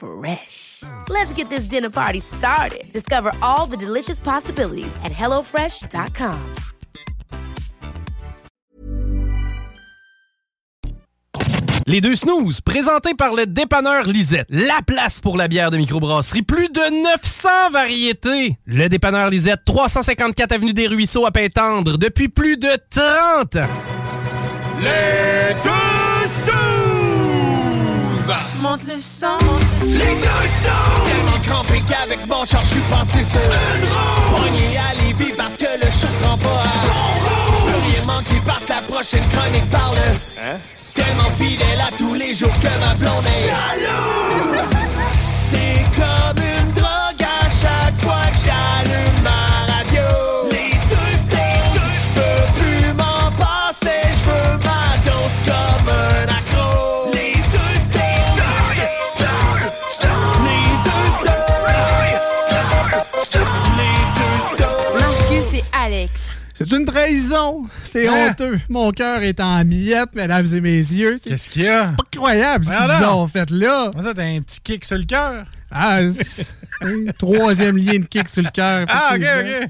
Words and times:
Fresh. 0.00 0.82
Let's 1.10 1.34
get 1.34 1.50
this 1.50 1.66
dinner 1.66 1.90
party 1.90 2.20
started. 2.20 2.90
Discover 2.92 3.32
all 3.42 3.66
the 3.66 3.76
delicious 3.76 4.18
possibilities 4.18 4.96
at 5.04 5.12
hellofresh.com. 5.12 6.38
Les 11.86 12.00
deux 12.00 12.14
snooze, 12.14 12.60
présentés 12.60 13.14
par 13.14 13.34
le 13.34 13.46
dépanneur 13.46 14.04
Lisette. 14.04 14.46
La 14.48 14.80
place 14.86 15.20
pour 15.20 15.36
la 15.36 15.48
bière 15.48 15.70
de 15.70 15.76
microbrasserie. 15.76 16.42
Plus 16.42 16.68
de 16.68 17.02
900 17.02 17.48
variétés. 17.72 18.56
Le 18.64 18.88
dépanneur 18.88 19.28
Lisette, 19.28 19.60
354 19.66 20.52
Avenue 20.52 20.72
des 20.72 20.86
Ruisseaux 20.86 21.26
à 21.26 21.30
Pintendre, 21.30 21.98
depuis 21.98 22.28
plus 22.28 22.56
de 22.56 22.70
30 22.90 23.56
ans. 23.56 23.68
Les 24.82 25.54
deux 25.62 25.70
snooze! 25.70 26.09
Monte 28.60 28.84
le 28.86 28.98
sang. 28.98 29.38
Les 29.82 29.96
deux 29.96 30.02
snooze! 30.02 31.06
Tellement 31.06 31.40
crampé 31.44 31.82
qu'avec 31.88 32.26
mon 32.26 32.44
char, 32.44 32.62
je 32.64 32.68
suis 32.72 32.80
passé 32.90 33.24
sur 33.24 33.40
une 33.40 33.88
roue. 33.88 34.36
Pogné 34.36 34.76
à 34.76 34.94
Lévis 35.02 35.32
parce 35.34 35.56
que 35.56 35.64
le 35.82 35.90
chat 35.90 36.08
se 36.08 36.24
rend 36.26 36.36
pas 36.36 36.48
à 36.48 36.86
bon 36.86 37.10
veux 37.66 37.80
rien 37.90 38.04
manquer 38.06 38.40
parce 38.46 38.64
que 38.64 38.68
la 38.68 38.82
prochaine 38.82 39.26
chronique 39.28 39.70
parle. 39.70 39.96
Hein? 40.42 40.58
Tellement 40.92 41.30
fidèle 41.38 41.80
à 41.80 41.90
tous 41.96 42.12
les 42.12 42.34
jours 42.34 42.52
que 42.60 42.68
ma 42.84 42.94
blonde 42.96 43.24
est 43.26 43.48
jalouse. 43.48 44.68
C'est 45.50 45.82
comme 45.96 46.44
une 46.44 46.59
C'est 66.60 66.76
une 66.76 66.84
trahison. 66.84 67.66
C'est 67.84 68.06
Hein? 68.06 68.28
honteux. 68.30 68.60
Mon 68.68 68.90
cœur 68.90 69.22
est 69.22 69.40
en 69.40 69.64
miettes, 69.64 70.14
mesdames 70.14 70.46
et 70.52 70.60
messieurs. 70.60 71.16
C'est 71.22 71.30
Qu'est-ce 71.30 71.48
qu'il 71.48 71.62
y 71.62 71.68
a? 71.68 71.84
pas 71.92 72.02
croyable 72.12 72.66
ce 72.66 72.70
qu'ils 72.70 73.06
ont 73.06 73.26
fait 73.28 73.50
là. 73.50 73.90
Comment 73.92 74.06
ça, 74.06 74.14
t'as 74.14 74.24
un 74.24 74.40
petit 74.42 74.60
kick 74.60 74.84
sur 74.84 74.98
le 74.98 75.04
cœur? 75.04 75.46
Ah, 75.70 76.00
c'est- 76.24 76.46
troisième 77.18 77.76
lien 77.78 77.98
de 77.98 78.04
kick 78.06 78.28
sur 78.28 78.42
le 78.42 78.50
cœur. 78.50 78.86
Ah, 78.90 79.12
ok, 79.14 79.22
ok. 79.22 79.68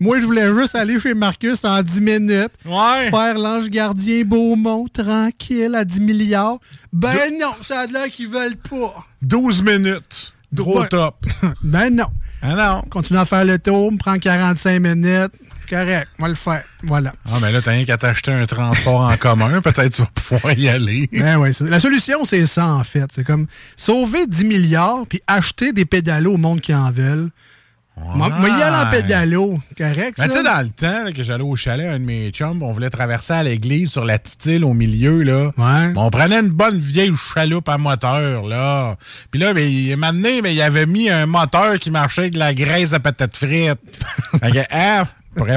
Moi, 0.00 0.20
je 0.20 0.24
voulais 0.26 0.52
juste 0.52 0.74
aller 0.74 0.98
chez 0.98 1.14
Marcus 1.14 1.64
en 1.64 1.80
10 1.80 2.00
minutes. 2.00 2.50
Ouais. 2.64 3.08
Faire 3.10 3.38
l'ange 3.38 3.68
gardien 3.68 4.24
Beaumont, 4.24 4.86
tranquille, 4.92 5.72
à 5.76 5.84
10 5.84 6.00
milliards. 6.00 6.58
Ben 6.92 7.14
non, 7.40 7.52
ça 7.62 7.80
a 7.82 7.86
l'air 7.86 8.10
qu'ils 8.10 8.26
veulent 8.28 8.56
pas. 8.56 8.96
12 9.22 9.62
minutes. 9.62 10.32
Gros 10.52 10.80
Ouais. 10.80 10.88
top. 10.88 11.24
Ben 11.62 11.94
non. 11.94 12.08
Ah 12.42 12.54
non. 12.54 12.82
Continue 12.90 13.20
à 13.20 13.26
faire 13.26 13.44
le 13.44 13.58
tour, 13.58 13.92
me 13.92 13.96
prend 13.96 14.18
45 14.18 14.80
minutes. 14.80 15.30
Correct, 15.72 16.06
on 16.18 16.24
va 16.24 16.28
le 16.28 16.34
faire. 16.34 16.64
Voilà. 16.82 17.14
Ah, 17.24 17.38
mais 17.40 17.50
là, 17.50 17.62
t'as 17.62 17.70
rien 17.70 17.86
qu'à 17.86 17.96
t'acheter 17.96 18.30
un 18.30 18.44
transport 18.44 19.00
en 19.00 19.16
commun. 19.16 19.60
Peut-être 19.62 19.94
tu 19.94 20.02
vas 20.02 20.08
pouvoir 20.14 20.52
y 20.52 20.68
aller. 20.68 21.08
Ben 21.10 21.38
ouais, 21.38 21.54
c'est- 21.54 21.64
la 21.64 21.80
solution, 21.80 22.26
c'est 22.26 22.44
ça, 22.46 22.66
en 22.66 22.84
fait. 22.84 23.06
C'est 23.10 23.24
comme 23.24 23.46
sauver 23.74 24.26
10 24.26 24.44
milliards 24.44 25.06
puis 25.08 25.22
acheter 25.26 25.72
des 25.72 25.86
pédalos 25.86 26.34
au 26.34 26.36
monde 26.36 26.60
qui 26.60 26.74
en 26.74 26.90
veulent. 26.92 27.30
Moi, 27.96 28.28
moi, 28.30 28.48
y 28.50 28.62
aller 28.62 28.76
en 28.86 28.90
pédalo. 28.90 29.60
Correct, 29.78 30.16
Ben, 30.18 30.28
tu 30.28 30.34
sais, 30.34 30.42
dans 30.42 30.62
le 30.62 30.68
temps 30.68 31.04
là, 31.04 31.12
que 31.12 31.22
j'allais 31.22 31.44
au 31.44 31.56
chalet, 31.56 31.88
un 31.88 31.98
de 31.98 32.04
mes 32.04 32.30
chums, 32.30 32.62
on 32.62 32.70
voulait 32.72 32.90
traverser 32.90 33.32
à 33.34 33.42
l'église 33.42 33.92
sur 33.92 34.04
la 34.04 34.18
petite 34.18 34.44
île 34.46 34.64
au 34.64 34.72
milieu, 34.74 35.22
là. 35.22 35.52
Ouais. 35.56 35.92
On 35.96 36.10
prenait 36.10 36.40
une 36.40 36.48
bonne 36.48 36.78
vieille 36.78 37.12
chaloupe 37.34 37.68
à 37.68 37.78
moteur, 37.78 38.46
là. 38.46 38.96
Puis 39.30 39.40
là, 39.40 39.52
ben, 39.54 39.66
il 39.66 39.94
m'a 39.96 40.12
donné, 40.12 40.42
mais 40.42 40.54
il 40.54 40.60
avait 40.62 40.86
mis 40.86 41.10
un 41.10 41.26
moteur 41.26 41.78
qui 41.78 41.90
marchait 41.90 42.22
avec 42.22 42.34
de 42.34 42.38
la 42.38 42.54
graisse 42.54 42.92
à 42.92 43.00
patates 43.00 43.36
frites. 43.36 43.78
fait 44.40 44.50
que, 44.50 44.60
ah, 44.70 45.04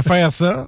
faire 0.02 0.32
ça. 0.34 0.68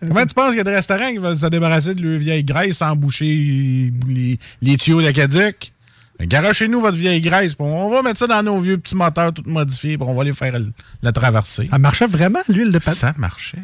Comment 0.00 0.26
tu 0.26 0.34
penses 0.34 0.48
qu'il 0.48 0.58
y 0.58 0.60
a 0.60 0.64
des 0.64 0.74
restaurants 0.74 1.10
qui 1.10 1.18
veulent 1.18 1.36
se 1.36 1.46
débarrasser 1.46 1.94
de 1.94 2.02
leur 2.02 2.18
vieille 2.18 2.42
graisse 2.44 2.78
sans 2.78 2.96
boucher 2.96 3.92
les, 4.06 4.38
les 4.60 4.76
tuyaux 4.76 5.00
d'aqueduc? 5.00 5.72
Garochez-nous 6.20 6.80
votre 6.80 6.96
vieille 6.96 7.20
graisse. 7.20 7.54
On 7.58 7.90
va 7.90 8.02
mettre 8.02 8.18
ça 8.18 8.26
dans 8.26 8.42
nos 8.42 8.60
vieux 8.60 8.78
petits 8.78 8.94
moteurs 8.94 9.32
tout 9.32 9.42
modifiés. 9.46 9.96
puis 9.98 10.06
on 10.08 10.14
va 10.14 10.22
aller 10.22 10.32
faire 10.32 10.54
la 11.02 11.12
traversée. 11.12 11.66
Ça 11.68 11.78
marchait 11.78 12.06
vraiment, 12.06 12.40
l'huile 12.48 12.70
de 12.70 12.78
patate? 12.78 12.96
Ça 12.96 13.14
marchait. 13.16 13.58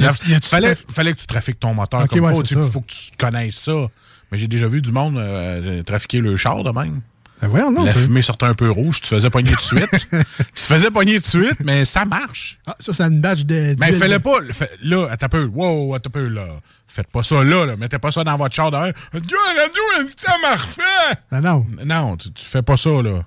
A- 0.00 0.12
fallait, 0.40 0.74
fallait 0.88 1.12
que 1.12 1.18
tu 1.20 1.26
trafiques 1.26 1.60
ton 1.60 1.74
moteur 1.74 2.06
comme 2.08 2.20
ouais, 2.20 2.34
Il 2.50 2.56
faut 2.70 2.80
que 2.80 2.92
tu 2.92 3.10
connaisses 3.18 3.56
ça. 3.56 3.88
Mais 4.30 4.38
j'ai 4.38 4.46
déjà 4.46 4.68
vu 4.68 4.82
du 4.82 4.92
monde 4.92 5.16
euh, 5.18 5.82
trafiquer 5.82 6.20
le 6.20 6.36
char 6.36 6.62
de 6.62 6.70
même. 6.70 7.00
Ben 7.40 7.48
voyons, 7.48 7.70
non. 7.70 7.84
la 7.84 7.92
toi. 7.92 8.02
fumée 8.02 8.22
sortait 8.22 8.46
un 8.46 8.54
peu 8.54 8.70
rouge, 8.70 8.96
tu 8.96 9.02
te 9.02 9.14
faisais 9.14 9.30
pogner 9.30 9.52
de 9.52 9.60
suite. 9.60 9.90
tu 10.10 10.16
te 10.54 10.60
faisais 10.60 10.90
pogner 10.90 11.18
de 11.18 11.24
suite, 11.24 11.60
mais 11.64 11.84
ça 11.84 12.04
marche. 12.04 12.58
Ah, 12.66 12.76
ça, 12.80 12.92
c'est 12.92 13.04
une 13.04 13.20
badge 13.20 13.44
de. 13.44 13.76
Mais 13.78 13.88
d'huile 13.88 13.98
fais-le 13.98 14.18
pas. 14.18 14.38
Là, 14.82 15.08
attends 15.10 15.26
un 15.26 15.28
peu. 15.28 15.44
Wow, 15.44 15.94
attends 15.94 16.08
un 16.08 16.10
peu, 16.10 16.28
là. 16.28 16.60
Faites 16.86 17.08
pas 17.08 17.22
ça 17.22 17.44
là, 17.44 17.66
là. 17.66 17.76
Mettez 17.76 17.98
pas 17.98 18.10
ça 18.10 18.24
dans 18.24 18.36
votre 18.36 18.54
char 18.54 18.70
derrière. 18.70 18.92
Dieu, 19.12 19.36
la 19.54 19.62
radio, 19.62 20.12
ça 20.16 20.32
marche 20.42 20.66
fait. 20.66 21.18
Ben 21.30 21.40
non. 21.40 21.66
Non, 21.84 22.16
tu, 22.16 22.32
tu 22.32 22.44
fais 22.44 22.62
pas 22.62 22.76
ça, 22.76 22.90
là. 23.02 23.22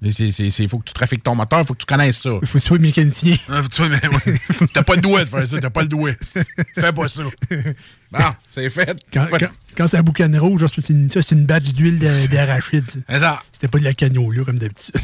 Il 0.00 0.68
faut 0.68 0.78
que 0.78 0.84
tu 0.84 0.92
trafiques 0.92 1.22
ton 1.24 1.34
moteur, 1.34 1.60
il 1.60 1.66
faut 1.66 1.74
que 1.74 1.80
tu 1.80 1.86
connaisses 1.86 2.18
ça. 2.18 2.30
Il 2.40 2.46
faut 2.46 2.58
que 2.58 2.62
tu 2.62 2.68
sois 2.68 2.78
mécanicien. 2.78 3.36
Ouais. 3.48 4.66
T'as 4.72 4.82
pas 4.82 4.94
le 4.94 5.00
doigt 5.00 5.24
de 5.24 5.28
faire 5.28 5.46
ça, 5.46 5.58
t'as 5.58 5.70
pas 5.70 5.82
le 5.82 5.88
doigt. 5.88 6.10
Fais 6.74 6.92
pas 6.92 7.08
ça. 7.08 7.22
Bon, 8.12 8.24
c'est 8.50 8.70
fait. 8.70 8.96
Quand, 9.12 9.26
Fait- 9.26 9.38
quand, 9.38 9.48
quand 9.76 9.86
c'est 9.86 9.96
la 9.98 10.02
boucane 10.02 10.36
rouge, 10.38 10.64
c'est 10.74 10.88
une, 10.88 11.10
ça, 11.10 11.20
c'est 11.20 11.34
une 11.34 11.44
badge 11.46 11.72
d'huile 11.74 11.98
de- 11.98 12.26
d'arachide. 12.28 12.84
C'est 13.08 13.18
ça. 13.18 13.42
C'était 13.52 13.68
pas 13.68 13.78
de 13.78 13.84
la 13.84 13.92
cagnola 13.92 14.44
comme 14.44 14.58
d'habitude. 14.58 14.94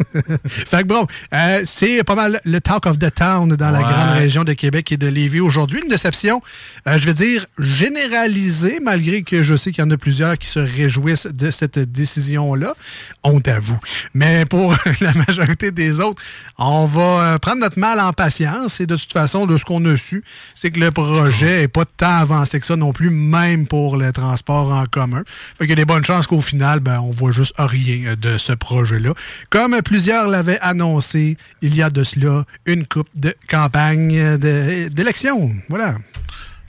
fait 0.46 0.82
que 0.82 0.86
bon, 0.88 1.06
euh, 1.34 1.62
c'est 1.64 2.02
pas 2.02 2.14
mal 2.16 2.40
le 2.44 2.58
talk 2.60 2.86
of 2.86 2.98
the 2.98 3.14
town 3.14 3.54
dans 3.54 3.70
la 3.70 3.80
grande 3.80 4.16
région 4.18 4.42
de 4.44 4.52
Québec 4.54 4.90
et 4.90 4.96
de 4.96 5.06
Lévis 5.06 5.38
aujourd'hui. 5.40 5.80
Une 5.84 5.88
déception, 5.90 6.42
euh, 6.88 6.98
je 6.98 7.06
vais 7.06 7.14
dire, 7.14 7.46
généralisée, 7.58 8.78
malgré 8.80 9.22
que 9.22 9.42
je 9.42 9.54
sais 9.56 9.70
qu'il 9.72 9.84
y 9.84 9.86
en 9.86 9.90
a 9.90 9.96
plusieurs 9.96 10.38
qui 10.38 10.48
se 10.48 10.58
réjouissent 10.58 11.26
de 11.26 11.50
cette 11.50 11.78
décision-là. 11.78 12.74
Honte 13.22 13.46
à 13.48 13.60
vous. 13.60 13.78
Mais 14.14 14.44
pour 14.46 14.74
la 15.00 15.12
majorité 15.12 15.70
des 15.70 16.00
autres, 16.00 16.20
on 16.58 16.86
va 16.86 17.34
euh, 17.34 17.38
prendre 17.38 17.60
notre 17.60 17.78
mal 17.78 18.00
en 18.00 18.12
patience. 18.12 18.80
Et 18.80 18.86
de 18.86 18.96
toute 18.96 19.12
façon, 19.12 19.46
de 19.46 19.56
ce 19.58 19.64
qu'on 19.64 19.84
a 19.84 19.96
su, 19.96 20.24
c'est 20.54 20.70
que 20.70 20.80
le 20.80 20.90
projet 20.90 21.60
n'est 21.60 21.68
pas 21.68 21.84
tant 21.84 22.16
avancé 22.16 22.39
que 22.60 22.66
ça 22.66 22.76
non 22.76 22.92
plus, 22.92 23.10
même 23.10 23.66
pour 23.66 23.96
le 23.96 24.12
transport 24.12 24.72
en 24.72 24.86
commun. 24.86 25.22
Fait 25.58 25.64
qu'il 25.64 25.70
y 25.70 25.72
a 25.72 25.76
des 25.76 25.84
bonnes 25.84 26.04
chances 26.04 26.26
qu'au 26.26 26.40
final, 26.40 26.80
ben, 26.80 27.00
on 27.00 27.10
voit 27.10 27.32
juste 27.32 27.54
rien 27.58 28.14
de 28.20 28.38
ce 28.38 28.52
projet-là. 28.52 29.12
Comme 29.50 29.76
plusieurs 29.82 30.28
l'avaient 30.28 30.60
annoncé 30.60 31.36
il 31.62 31.74
y 31.74 31.82
a 31.82 31.90
de 31.90 32.02
cela 32.04 32.44
une 32.66 32.86
coupe 32.86 33.08
de 33.14 33.34
campagne 33.48 34.38
de- 34.38 34.88
d'élection. 34.88 35.52
Voilà. 35.68 35.96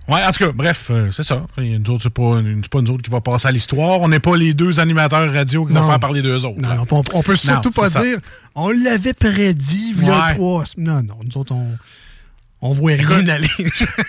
Ouais, 0.08 0.22
en 0.26 0.32
tout 0.32 0.44
cas, 0.46 0.52
bref, 0.52 0.88
euh, 0.90 1.10
c'est 1.16 1.24
ça. 1.24 1.46
C'est 1.56 1.80
pas, 2.10 2.42
pas 2.72 2.82
nous 2.82 2.92
autres 2.92 3.04
qui 3.04 3.12
va 3.12 3.22
passer 3.22 3.48
à 3.48 3.52
l'histoire. 3.52 4.02
On 4.02 4.10
n'est 4.10 4.20
pas 4.20 4.36
les 4.36 4.54
deux 4.54 4.80
animateurs 4.80 5.32
radio 5.32 5.66
qui 5.66 5.72
vont 5.74 5.82
Non. 5.82 5.88
faire 5.88 6.00
parler 6.00 6.22
d'eux 6.22 6.44
autres. 6.44 6.60
Non, 6.60 6.86
on, 6.90 7.04
on 7.14 7.22
peut 7.22 7.36
surtout 7.38 7.70
Non, 7.70 7.84
pas 7.84 7.90
ça. 7.90 8.04
dire 8.04 8.18
on 8.56 8.72
l'avait 8.72 9.14
prédit, 9.14 9.94
il 9.98 10.06
y 10.06 10.10
a 10.10 10.26
Ouais. 10.28 10.36
trois. 10.36 10.64
Non, 10.78 11.02
non, 11.04 11.16
nous 11.24 11.38
autres, 11.40 11.54
on, 11.54 11.78
on 12.62 12.72
voit 12.72 12.94
rien 12.94 13.28
aller. 13.28 13.50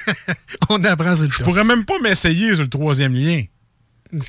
on 0.68 0.82
apprend 0.84 1.16
sur 1.16 1.24
le 1.26 1.30
Je 1.30 1.42
pourrais 1.42 1.64
même 1.64 1.84
pas 1.84 1.98
m'essayer 2.02 2.54
sur 2.54 2.62
le 2.64 2.68
troisième 2.70 3.14
lien. 3.14 3.42
Il 4.12 4.20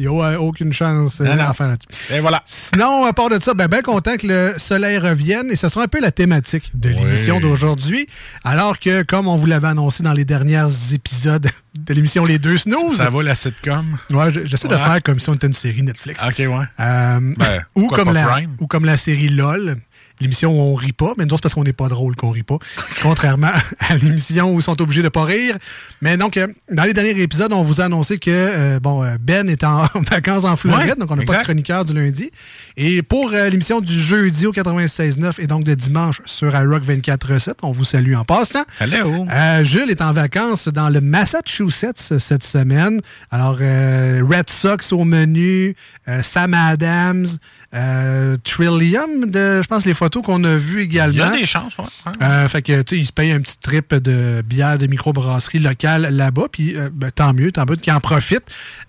n'y 0.00 0.06
a 0.06 0.40
aucune 0.40 0.72
chance 0.72 1.20
euh, 1.20 1.52
faire 1.54 1.68
là-dessus. 1.68 2.12
Et 2.12 2.18
voilà. 2.18 2.42
Sinon, 2.44 3.04
à 3.04 3.12
part 3.12 3.28
de 3.28 3.38
ça, 3.40 3.54
ben, 3.54 3.68
ben 3.68 3.80
content 3.80 4.16
que 4.16 4.26
le 4.26 4.54
soleil 4.56 4.98
revienne 4.98 5.48
et 5.48 5.54
ce 5.54 5.68
sera 5.68 5.84
un 5.84 5.88
peu 5.88 6.00
la 6.00 6.10
thématique 6.10 6.72
de 6.74 6.88
l'émission 6.88 7.38
d'aujourd'hui. 7.38 8.08
Alors 8.42 8.80
que, 8.80 9.02
comme 9.02 9.28
on 9.28 9.36
vous 9.36 9.46
l'avait 9.46 9.68
annoncé 9.68 10.02
dans 10.02 10.12
les 10.12 10.24
derniers 10.24 10.66
épisodes 10.92 11.48
de 11.78 11.94
l'émission 11.94 12.24
Les 12.24 12.40
Deux 12.40 12.56
Snooze, 12.56 12.96
Ça 12.96 13.10
va 13.10 13.22
la 13.22 13.36
sitcom? 13.36 13.96
ouais, 14.10 14.32
je- 14.32 14.44
j'essaie 14.44 14.66
de 14.66 14.76
faire 14.76 15.00
comme 15.04 15.20
si 15.20 15.28
on 15.30 15.34
était 15.34 15.46
une 15.46 15.54
série 15.54 15.84
Netflix. 15.84 16.20
OK, 16.26 16.38
ouais. 16.38 16.46
Euh, 16.80 17.34
Ben, 17.38 17.62
ou, 17.76 17.86
comme 17.86 18.12
la, 18.12 18.24
Prime? 18.24 18.56
ou 18.60 18.66
comme 18.66 18.84
la 18.84 18.96
série 18.96 19.28
LOL, 19.28 19.76
l'émission 20.22 20.52
où 20.52 20.60
on 20.60 20.74
rit 20.74 20.92
pas, 20.92 21.12
mais 21.18 21.24
nous 21.24 21.34
autres, 21.34 21.38
c'est 21.38 21.42
parce 21.42 21.54
qu'on 21.54 21.64
n'est 21.64 21.72
pas 21.72 21.88
drôle 21.88 22.16
qu'on 22.16 22.30
rit 22.30 22.42
pas, 22.42 22.58
contrairement 23.02 23.52
à 23.80 23.96
l'émission 23.96 24.52
où 24.54 24.60
ils 24.60 24.62
sont 24.62 24.80
obligés 24.80 25.02
de 25.02 25.08
pas 25.08 25.24
rire. 25.24 25.56
Mais 26.00 26.16
donc, 26.16 26.36
euh, 26.36 26.46
dans 26.70 26.84
les 26.84 26.94
derniers 26.94 27.20
épisodes, 27.20 27.52
on 27.52 27.62
vous 27.62 27.80
a 27.80 27.84
annoncé 27.84 28.18
que 28.18 28.30
euh, 28.30 28.80
bon, 28.80 29.04
euh, 29.04 29.16
Ben 29.20 29.48
est 29.48 29.64
en 29.64 29.86
vacances 30.10 30.44
en 30.44 30.56
Floride, 30.56 30.88
Ouais, 30.88 30.94
donc 30.96 31.10
on 31.10 31.16
n'a 31.16 31.24
pas 31.24 31.38
de 31.38 31.44
chroniqueur 31.44 31.84
du 31.84 31.94
lundi. 31.94 32.30
Et 32.76 33.02
pour 33.02 33.30
l'émission 33.30 33.80
du 33.80 33.98
jeudi 33.98 34.46
au 34.46 34.52
96.9 34.52 35.34
et 35.40 35.46
donc 35.46 35.64
de 35.64 35.74
dimanche 35.74 36.22
sur 36.24 36.54
iRock 36.54 36.84
24.7, 36.84 37.54
on 37.62 37.72
vous 37.72 37.84
salue 37.84 38.14
en 38.14 38.24
passant. 38.24 38.64
Hello. 38.80 39.26
Jules 39.62 39.90
est 39.90 40.00
en 40.00 40.12
vacances 40.12 40.68
dans 40.68 40.88
le 40.88 41.00
Massachusetts 41.00 42.18
cette 42.18 42.44
semaine. 42.44 43.00
Alors, 43.30 43.58
Red 43.58 44.48
Sox 44.48 44.92
au 44.92 45.04
menu, 45.04 45.76
Sam 46.22 46.54
Adams, 46.54 47.26
euh, 47.74 48.36
Trillium, 48.44 49.30
de, 49.30 49.62
je 49.62 49.66
pense, 49.66 49.86
les 49.86 49.94
photos 49.94 50.22
qu'on 50.22 50.44
a 50.44 50.56
vues 50.56 50.84
Il 50.84 50.92
y 50.94 51.00
a 51.00 51.08
également. 51.08 51.36
des 51.36 51.46
chances, 51.46 51.76
ouais. 51.78 51.84
Ouais. 52.06 52.12
Euh, 52.22 52.48
fait 52.48 52.62
que, 52.62 52.82
tu 52.82 52.96
sais, 52.96 53.00
il 53.00 53.06
se 53.06 53.12
paye 53.12 53.32
un 53.32 53.40
petit 53.40 53.58
trip 53.58 53.94
de 53.94 54.42
bière 54.46 54.78
de 54.78 54.86
microbrasserie 54.86 55.58
locale 55.58 56.08
là-bas, 56.14 56.46
puis 56.52 56.76
euh, 56.76 56.90
ben, 56.92 57.10
tant 57.10 57.32
mieux, 57.32 57.50
tant 57.52 57.64
mieux 57.68 57.76
qu'il 57.76 57.92
en 57.92 58.00
profite, 58.00 58.42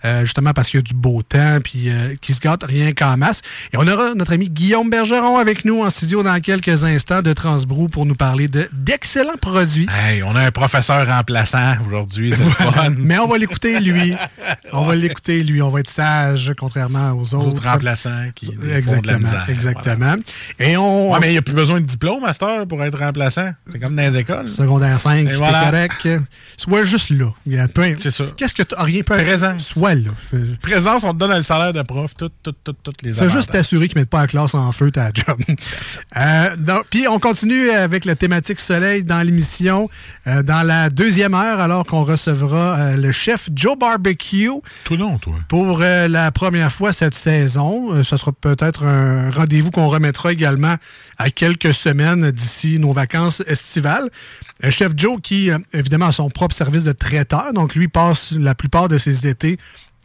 euh, 0.06 0.26
justement 0.26 0.52
parce 0.54 0.70
qu'il 0.70 0.80
y 0.80 0.82
a 0.82 0.84
du 0.84 0.94
beau 0.94 1.22
temps, 1.24 1.60
puis 1.64 1.90
euh, 1.90 2.16
qu'il 2.22 2.36
se 2.36 2.42
gâte 2.42 2.64
rien 2.64 2.94
qu'en 2.94 3.16
masse. 3.18 3.42
Et 3.72 3.78
on 3.78 3.88
aura 3.88 4.14
notre 4.16 4.34
ami 4.34 4.50
Guillaume 4.50 4.90
Bergeron 4.90 5.38
avec 5.38 5.66
nous 5.66 5.82
en 5.82 5.90
studio 5.90 6.24
dans 6.24 6.40
quelques 6.42 6.84
instants 6.84 7.22
de 7.22 7.34
Transbrou 7.34 7.88
pour 7.88 8.06
nous 8.06 8.16
parler 8.16 8.48
de 8.48 8.68
d'excellents 8.74 9.38
produits. 9.40 9.88
Hey, 10.06 10.24
on 10.24 10.36
a 10.36 10.42
un 10.42 10.52
professeur 10.52 11.08
remplaçant 11.08 11.76
aujourd'hui, 11.88 12.34
c'est 12.36 12.44
le 12.44 12.50
fun. 12.50 12.94
Mais 12.98 13.18
on 13.20 13.28
va 13.28 13.38
l'écouter, 13.38 13.80
lui. 13.80 14.14
On 14.72 14.84
va 14.86 14.96
l'écouter, 14.96 15.44
lui. 15.44 15.62
On 15.62 15.70
va 15.70 15.80
être 15.80 15.90
sage, 15.90 16.52
contrairement 16.58 17.12
aux 17.12 17.34
autres. 17.34 17.50
D'autres 17.52 17.70
remplaçants 17.70 18.30
qui 18.36 18.52
font 18.82 19.00
de 19.02 19.08
la 19.08 19.14
Exactement. 19.16 19.20
misère. 19.20 19.46
exactement. 19.50 20.16
Et 20.60 20.78
on. 20.78 21.12
Ouais, 21.14 21.20
mais 21.22 21.28
il 21.30 21.32
n'y 21.34 21.38
a 21.38 21.42
plus 21.42 21.54
besoin 21.54 21.80
de 21.82 21.86
diplôme, 21.86 22.22
master, 22.22 22.66
pour 22.68 22.84
être 22.84 22.98
remplaçant. 22.98 23.52
C'est 23.72 23.80
comme 23.80 23.96
dans 23.96 24.02
les 24.02 24.18
écoles. 24.18 24.48
Secondaire 24.50 25.00
5, 25.02 25.28
t'es 25.28 25.36
voilà. 25.36 25.66
correct. 25.66 26.08
Sois 26.58 26.84
juste 26.84 27.10
là. 27.10 27.28
Il 27.46 27.54
y 27.54 27.60
a 27.60 27.68
peu- 27.68 27.84
C'est 28.00 28.12
ça. 28.12 28.26
Qu'est-ce 28.38 28.54
que 28.54 28.64
tu 28.64 28.76
rien 28.78 29.02
peu 29.04 29.16
Présence. 29.16 29.66
Sois 29.66 29.96
là. 29.96 30.10
Fais, 30.18 30.38
Présence, 30.62 31.04
on 31.04 31.14
te 31.14 31.18
donne 31.20 31.36
le 31.36 31.44
salaire 31.44 31.74
de 31.74 31.82
prof, 31.82 32.12
tout, 32.18 32.30
tout, 32.42 32.54
tout, 32.64 32.74
toutes 32.74 33.02
les 33.02 33.12
fais 33.14 33.30
juste 33.30 33.52
t'assurer 33.52 33.88
qu'ils 33.90 33.98
mettent 34.00 34.10
pas 34.10 34.22
la 34.22 34.28
classe 34.28 34.54
en 34.56 34.72
feu 34.72 34.90
ta 34.92 35.10
job. 35.14 35.38
Euh, 36.18 36.56
donc, 36.58 36.86
Puis 36.90 37.08
on 37.08 37.20
continue 37.20 37.70
avec 37.72 38.06
la 38.06 38.16
thématique 38.16 38.60
soleil 38.60 39.04
dans 39.04 39.22
l'émission 39.22 39.90
euh, 40.28 40.44
dans 40.44 40.62
la 40.62 40.90
deuxième 40.90 41.34
heure 41.34 41.60
alors 41.60 41.86
qu'on 41.86 42.04
recevra 42.04 42.78
euh, 42.78 42.98
le 42.98 43.12
chef 43.12 43.50
Joe 43.56 43.78
Barbecue. 43.78 44.50
Tout 44.84 44.96
long, 44.96 45.18
toi. 45.18 45.36
pour 45.48 45.80
euh, 45.82 46.08
la 46.08 46.32
première 46.32 46.72
fois 46.72 46.94
cette 46.94 47.16
saison. 47.16 48.04
Ce 48.04 48.16
sera 48.18 48.32
peut-être 48.32 48.63
un 48.84 49.32
rendez-vous 49.32 49.72
qu'on 49.72 49.88
remettra 49.88 50.32
également 50.32 50.76
à 51.18 51.30
quelques 51.30 51.74
semaines 51.74 52.32
d'ici 52.32 52.80
nos 52.80 52.94
vacances 52.94 53.44
estivales. 53.48 54.10
Euh, 54.64 54.72
Chef 54.72 54.94
Joe 54.96 55.20
qui, 55.22 55.52
euh, 55.52 55.58
évidemment, 55.74 56.08
a 56.08 56.12
son 56.12 56.30
propre 56.30 56.56
service 56.56 56.86
de 56.86 56.92
traiteur, 56.92 57.54
donc 57.54 57.76
lui 57.76 57.88
passe 57.88 58.32
la 58.32 58.56
plupart 58.56 58.88
de 58.88 58.98
ses 58.98 59.28
étés 59.28 59.58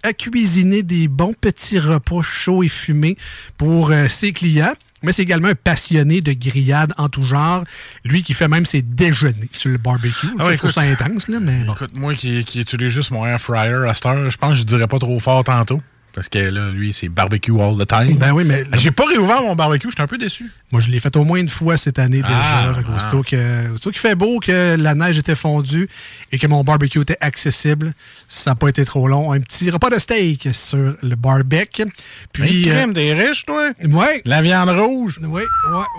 à 0.02 0.12
cuisiner 0.12 0.82
des 0.82 1.08
bons 1.08 1.34
petits 1.34 1.78
repas 1.78 2.22
chauds 2.22 2.62
et 2.62 2.68
fumés 2.68 3.16
pour 3.56 3.90
euh, 3.90 4.08
ses 4.08 4.32
clients. 4.32 4.74
Mais 5.02 5.12
c'est 5.12 5.22
également 5.22 5.48
un 5.48 5.54
passionné 5.54 6.20
de 6.20 6.32
grillades 6.32 6.92
en 6.98 7.08
tout 7.08 7.24
genre. 7.24 7.64
Lui 8.04 8.24
qui 8.24 8.34
fait 8.34 8.48
même 8.48 8.66
ses 8.66 8.82
déjeuners 8.82 9.48
sur 9.52 9.70
le 9.70 9.78
barbecue. 9.78 10.26
Ah 10.38 10.46
ouais, 10.46 10.54
je 10.54 10.58
trouve 10.58 10.72
ça 10.72 10.80
intense, 10.80 11.28
là, 11.28 11.38
mais 11.40 11.62
bon. 11.64 11.74
Écoute, 11.74 11.96
moi 11.96 12.14
qui, 12.14 12.44
qui 12.44 12.60
utilise 12.60 12.88
juste 12.88 13.12
mon 13.12 13.24
air 13.24 13.40
fryer 13.40 13.88
à 13.88 13.94
cette 13.94 14.06
heure, 14.06 14.28
je 14.28 14.36
pense 14.36 14.50
que 14.50 14.56
je 14.56 14.64
dirais 14.64 14.88
pas 14.88 14.98
trop 14.98 15.18
fort 15.20 15.44
tantôt. 15.44 15.80
Parce 16.18 16.28
que 16.30 16.38
là, 16.40 16.70
lui, 16.72 16.92
c'est 16.92 17.08
barbecue 17.08 17.52
all 17.60 17.76
the 17.78 17.86
time. 17.86 18.18
Ben 18.18 18.32
oui, 18.32 18.42
mais 18.44 18.64
J'ai 18.76 18.90
pas 18.90 19.04
réouvert 19.06 19.40
mon 19.42 19.54
barbecue, 19.54 19.88
j'étais 19.88 20.02
un 20.02 20.08
peu 20.08 20.18
déçu. 20.18 20.50
Moi, 20.72 20.80
je 20.80 20.88
l'ai 20.90 20.98
fait 20.98 21.14
au 21.16 21.22
moins 21.22 21.38
une 21.38 21.48
fois 21.48 21.76
cette 21.76 22.00
année 22.00 22.22
déjà. 22.22 22.28
Ah, 22.40 22.74
Fait 22.74 22.82
qu'aussitôt 22.82 23.22
que- 23.22 23.70
aussitôt 23.72 23.90
qu'il 23.92 24.00
fait 24.00 24.16
beau, 24.16 24.40
que 24.40 24.74
la 24.76 24.96
neige 24.96 25.16
était 25.16 25.36
fondue 25.36 25.88
et 26.32 26.38
que 26.40 26.48
mon 26.48 26.64
barbecue 26.64 27.00
était 27.02 27.18
accessible, 27.20 27.92
ça 28.26 28.50
n'a 28.50 28.54
pas 28.56 28.66
été 28.66 28.84
trop 28.84 29.06
long. 29.06 29.30
Un 29.30 29.38
petit 29.38 29.70
repas 29.70 29.90
de 29.90 29.98
steak 30.00 30.48
sur 30.52 30.96
le 31.00 31.14
barbecue. 31.14 31.84
Puis, 32.32 32.42
Puis, 32.42 32.68
euh, 32.68 32.72
crème, 32.74 32.94
t'es 32.94 33.14
riche, 33.14 33.46
toi? 33.46 33.70
ouais, 33.80 34.20
La 34.24 34.42
viande 34.42 34.70
rouge? 34.70 35.20
ouais, 35.22 35.28
ouais, 35.30 35.44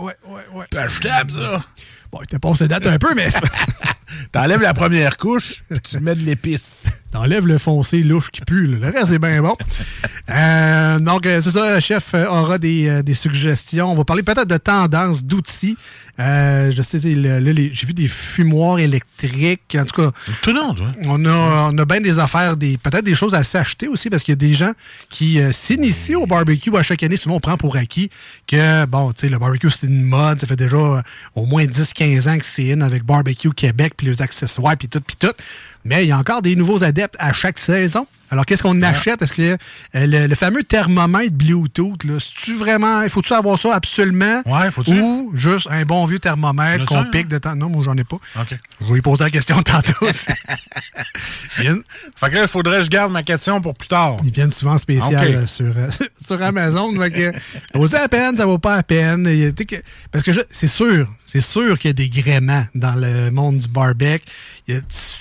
ouais, 0.02 0.14
ouais, 0.28 0.42
ouais. 0.74 0.78
Achetable, 0.78 1.32
ça. 1.32 1.62
Bon, 2.12 2.20
il 2.20 2.24
était 2.26 2.40
pas 2.40 2.52
date 2.68 2.88
un 2.88 2.98
peu, 2.98 3.14
mais 3.16 3.30
T'enlèves 4.32 4.62
la 4.62 4.74
première 4.74 5.18
couche, 5.18 5.64
puis 5.70 5.80
tu 5.82 6.00
mets 6.00 6.16
de 6.16 6.24
l'épice. 6.24 7.04
t'enlèves 7.12 7.48
le 7.48 7.58
foncé 7.58 8.04
louche 8.04 8.30
qui 8.32 8.42
pue. 8.42 8.68
là. 8.68 8.78
Le 8.92 8.98
reste 9.00 9.12
est 9.12 9.20
bien 9.20 9.42
bon. 9.42 9.56
Euh, 10.30 11.00
donc, 11.00 11.26
euh, 11.26 11.42
c'est 11.42 11.52
ça, 11.52 11.76
le 11.76 11.80
chef 11.80 12.14
euh, 12.14 12.26
aura 12.28 12.58
des, 12.58 13.02
des 13.04 13.14
suggestions. 13.14 13.92
On 13.92 13.96
va 13.96 14.04
parler 14.04 14.24
peut-être 14.24 14.48
de 14.48 14.58
tendances, 14.58 15.24
d'outils. 15.24 15.78
Euh, 16.20 16.70
je 16.76 16.82
sais, 16.82 16.98
là, 17.16 17.40
j'ai 17.72 17.88
vu 17.88 17.94
des 17.94 18.10
fumoirs 18.10 18.80
électriques. 18.80 19.78
En 19.80 19.86
tout 19.86 20.02
cas, 20.02 20.12
Tout 20.42 20.52
long, 20.52 20.74
toi. 20.74 20.88
On 21.06 21.24
a, 21.26 21.70
on 21.72 21.78
a 21.78 21.86
bien 21.86 22.02
des 22.02 22.20
affaires, 22.20 22.58
des, 22.58 22.78
peut-être 22.78 23.06
des 23.06 23.16
choses 23.16 23.34
à 23.34 23.44
s'acheter 23.44 23.88
aussi, 23.88 24.10
parce 24.10 24.24
qu'il 24.24 24.34
y 24.34 24.34
a 24.34 24.36
des 24.36 24.54
gens 24.54 24.74
qui 25.10 25.40
euh, 25.40 25.54
s'initient 25.54 26.16
au 26.16 26.26
barbecue 26.28 26.76
à 26.76 26.84
chaque 26.84 27.04
année. 27.04 27.16
Souvent, 27.16 27.36
on 27.36 27.40
prend 27.40 27.56
pour 27.58 27.78
acquis 27.78 28.10
que, 28.48 28.86
bon, 28.86 29.14
tu 29.14 29.22
sais, 29.22 29.30
le 29.30 29.38
barbecue, 29.38 29.70
c'est 29.70 29.88
une 29.88 30.04
mode. 30.04 30.42
Ça 30.42 30.48
fait 30.48 30.58
déjà 30.58 31.04
au 31.36 31.46
moins 31.46 31.64
10-15 31.66 32.30
ans 32.30 32.38
que 32.38 32.46
c'est 32.46 32.74
in 32.74 32.82
avec 32.82 33.04
Barbecue 33.06 33.52
Québec, 33.52 33.94
puis 34.00 34.08
les 34.08 34.22
accessoires, 34.22 34.78
puis 34.78 34.88
tout, 34.88 35.02
puis 35.02 35.18
tout. 35.18 35.34
Mais 35.86 36.04
il 36.06 36.10
y 36.10 36.12
a 36.12 36.18
encore 36.18 36.42
des 36.42 36.56
nouveaux 36.56 36.84
adeptes 36.84 37.16
à 37.20 37.34
chaque 37.34 37.58
saison. 37.60 38.06
Alors, 38.32 38.46
qu'est-ce 38.46 38.62
qu'on 38.62 38.80
achète? 38.84 39.24
Est-ce 39.24 39.34
que 39.34 39.42
euh, 39.42 39.58
le, 39.96 40.28
le 40.28 40.36
fameux 40.36 40.64
thermomètre 40.64 41.32
Bluetooth, 41.34 42.04
là, 42.04 42.18
tu 42.44 42.54
vraiment, 42.56 43.02
faut-tu 43.10 43.34
avoir 43.34 43.58
ça 43.58 43.74
absolument? 43.74 44.44
Ouais, 44.46 44.70
faut-tu? 44.70 45.00
Ou 45.02 45.32
juste 45.34 45.68
un 45.72 45.82
bon 45.84 46.06
vieux 46.06 46.20
thermomètre 46.20 46.86
qu'on 46.86 47.06
pique 47.06 47.28
de 47.28 47.40
temps? 47.40 47.56
Non, 47.56 47.70
moi, 47.70 47.82
j'en 47.84 47.98
ai 47.98 48.04
pas. 48.04 48.18
OK. 48.40 48.56
Je 48.82 48.86
vais 48.86 48.94
lui 48.94 49.02
poser 49.02 49.24
la 49.24 49.30
question 49.32 49.60
tantôt. 49.64 50.06
Viennent, 51.58 51.82
Fait 52.18 52.30
que 52.30 52.36
là, 52.36 52.42
il 52.44 52.48
faudrait 52.48 52.78
que 52.78 52.84
je 52.84 52.90
garde 52.90 53.12
ma 53.12 53.24
question 53.24 53.60
pour 53.62 53.74
plus 53.76 53.88
tard. 53.88 54.16
ils 54.24 54.32
viennent 54.32 54.52
souvent 54.52 54.78
spécial 54.78 55.26
euh, 55.36 55.48
sur, 55.48 55.66
euh, 55.76 55.90
sur 56.26 56.42
Amazon. 56.42 57.00
fait 57.02 57.12
que, 57.12 57.32
ça 57.32 57.40
vaut 57.80 57.96
à 57.96 58.08
peine, 58.08 58.38
ça 58.38 58.46
vaut 58.46 58.60
pas 58.60 58.76
à 58.76 58.84
peine. 58.84 59.26
A- 59.28 59.52
que- 59.64 59.76
parce 60.12 60.24
que 60.24 60.34
je- 60.34 60.40
c'est 60.50 60.68
sûr, 60.68 61.08
c'est 61.26 61.42
sûr 61.42 61.78
qu'il 61.80 61.90
y 61.90 61.92
a 61.92 61.94
des 61.94 62.10
gréments 62.10 62.66
dans 62.76 62.94
le 62.96 63.32
monde 63.32 63.60
du 63.60 63.68
barbecue. 63.68 64.24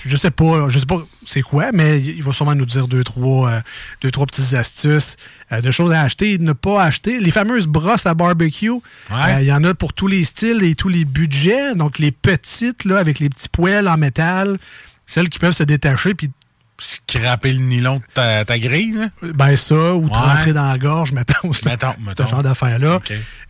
Je 0.05 0.17
sais 0.17 0.31
pas, 0.31 0.69
je 0.69 0.79
sais 0.79 0.87
pas 0.87 1.07
c'est 1.27 1.43
quoi, 1.43 1.73
mais 1.73 2.01
il 2.01 2.23
va 2.23 2.33
sûrement 2.33 2.55
nous 2.55 2.67
dire 2.67 2.89
deux, 2.89 3.05
trois, 3.05 3.51
euh, 3.51 3.61
deux, 4.01 4.11
trois 4.11 4.27
petites 4.27 4.55
astuces 4.55 5.17
euh, 5.53 5.61
de 5.61 5.71
choses 5.71 5.93
à 5.93 6.03
acheter 6.03 6.33
et 6.33 6.39
de 6.39 6.45
ne 6.45 6.53
pas 6.53 6.83
acheter. 6.83 7.21
Les 7.21 7.31
fameuses 7.31 7.67
brosses 7.67 8.07
à 8.07 8.15
barbecue, 8.15 8.71
euh, 8.71 9.39
il 9.41 9.47
y 9.47 9.53
en 9.53 9.65
a 9.65 9.75
pour 9.75 9.93
tous 9.93 10.07
les 10.07 10.25
styles 10.25 10.63
et 10.63 10.75
tous 10.75 10.89
les 10.89 11.05
budgets. 11.05 11.75
Donc 11.75 11.99
les 11.99 12.13
petites, 12.13 12.85
là, 12.85 12.99
avec 12.99 13.19
les 13.19 13.29
petits 13.29 13.49
poêles 13.49 13.89
en 13.89 13.97
métal, 13.97 14.59
celles 15.07 15.29
qui 15.29 15.39
peuvent 15.39 15.55
se 15.55 15.65
détacher 15.65 16.15
puis 16.15 16.31
Scraper 16.81 17.53
le 17.53 17.59
nylon 17.59 17.97
de 17.97 18.03
ta, 18.15 18.45
ta 18.45 18.59
grille, 18.59 18.93
là? 18.93 19.09
ben 19.35 19.57
ça, 19.57 19.95
ou 19.95 20.09
te 20.09 20.15
Ouais. 20.15 20.21
rentrer 20.21 20.53
dans 20.53 20.69
la 20.69 20.79
gorge, 20.79 21.11
mettons. 21.13 21.53
ce- 21.53 21.65
Mettons, 21.69 21.93
Ce 21.99 22.05
mettons. 22.07 22.29
genre 22.29 22.43
d'affaires-là. 22.45 23.01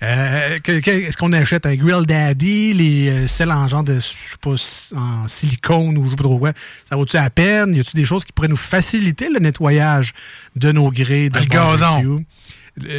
Euh, 0.02 0.58
Est-ce 0.66 1.16
qu'on 1.16 1.32
achète 1.34 1.66
un 1.66 1.74
Grill 1.74 2.06
Daddy, 2.06 2.72
les, 2.72 3.08
euh, 3.10 3.26
celles 3.28 3.52
en 3.52 3.68
genre 3.68 3.84
de, 3.84 3.96
je 3.96 4.00
sais 4.00 4.36
pas, 4.40 4.96
en 4.98 5.28
silicone 5.28 5.98
ou 5.98 6.04
je 6.06 6.10
sais 6.10 6.16
pas 6.16 6.22
trop 6.22 6.38
quoi? 6.38 6.52
Ça 6.88 6.96
vaut-tu 6.96 7.16
à 7.18 7.28
peine? 7.28 7.74
Y 7.74 7.80
a-tu 7.80 7.96
des 7.96 8.06
choses 8.06 8.24
qui 8.24 8.32
pourraient 8.32 8.48
nous 8.48 8.56
faciliter 8.56 9.28
le 9.28 9.40
nettoyage 9.40 10.14
de 10.56 10.72
nos 10.72 10.90
grilles 10.90 11.28
de 11.30 11.38
Le 11.40 11.46
barbecue? 11.46 11.80
gazon. 11.82 12.24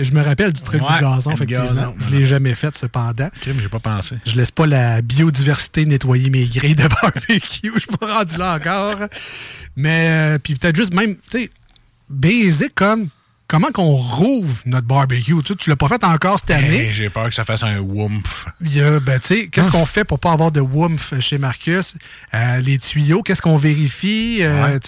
Je 0.02 0.12
me 0.12 0.22
rappelle 0.22 0.54
du 0.54 0.62
truc 0.62 0.82
Ouais, 0.82 0.98
du 0.98 1.04
gazon, 1.04 1.32
effectivement. 1.32 1.66
gazon, 1.66 1.96
je 1.98 2.04
voilà. 2.06 2.18
l'ai 2.20 2.26
jamais 2.26 2.56
fait, 2.56 2.76
cependant. 2.78 3.28
OK, 3.28 3.48
mais 3.48 3.62
j'ai 3.62 3.70
pas 3.70 3.80
pensé. 3.80 4.16
Je 4.26 4.36
laisse 4.36 4.52
pas 4.52 4.66
la 4.68 5.02
biodiversité 5.02 5.86
nettoyer 5.86 6.30
mes 6.30 6.46
grilles 6.46 6.76
de 6.76 6.88
barbecue. 7.02 7.72
Je 7.76 7.80
suis 7.80 7.98
pas 8.00 8.14
rendu 8.20 8.38
là 8.38 8.56
encore. 8.56 8.98
Mais, 9.76 10.08
euh, 10.10 10.38
puis 10.38 10.56
peut-être 10.56 10.76
juste 10.76 10.94
même, 10.94 11.16
tu 11.30 11.40
sais, 11.44 11.50
basic 12.10 12.74
comme 12.76 13.10
comment 13.48 13.70
qu'on 13.74 13.96
rouvre 13.96 14.58
notre 14.66 14.86
barbecue? 14.86 15.34
Tu, 15.44 15.56
tu 15.56 15.70
l'as 15.70 15.76
pas 15.76 15.88
fait 15.88 16.04
encore 16.04 16.40
cette 16.40 16.52
année? 16.52 16.88
Hey, 16.88 16.94
j'ai 16.94 17.10
peur 17.10 17.30
que 17.30 17.36
ça 17.36 17.44
fasse 17.46 17.64
un 17.64 17.80
a, 18.82 19.00
ben, 19.00 19.20
tu 19.20 19.28
sais, 19.28 19.48
qu'est-ce 19.48 19.70
qu'on 19.72 19.86
fait 19.88 20.04
pour 20.04 20.20
pas 20.20 20.32
avoir 20.34 20.52
de 20.52 20.60
woomph 20.62 21.14
chez 21.20 21.38
Marcus? 21.40 21.96
Euh, 22.34 22.60
les 22.60 22.78
tuyaux, 22.78 23.24
qu'est-ce 23.24 23.42
qu'on 23.42 23.58
vérifie? 23.58 24.40
Euh, 24.42 24.74
Ouais. 24.74 24.80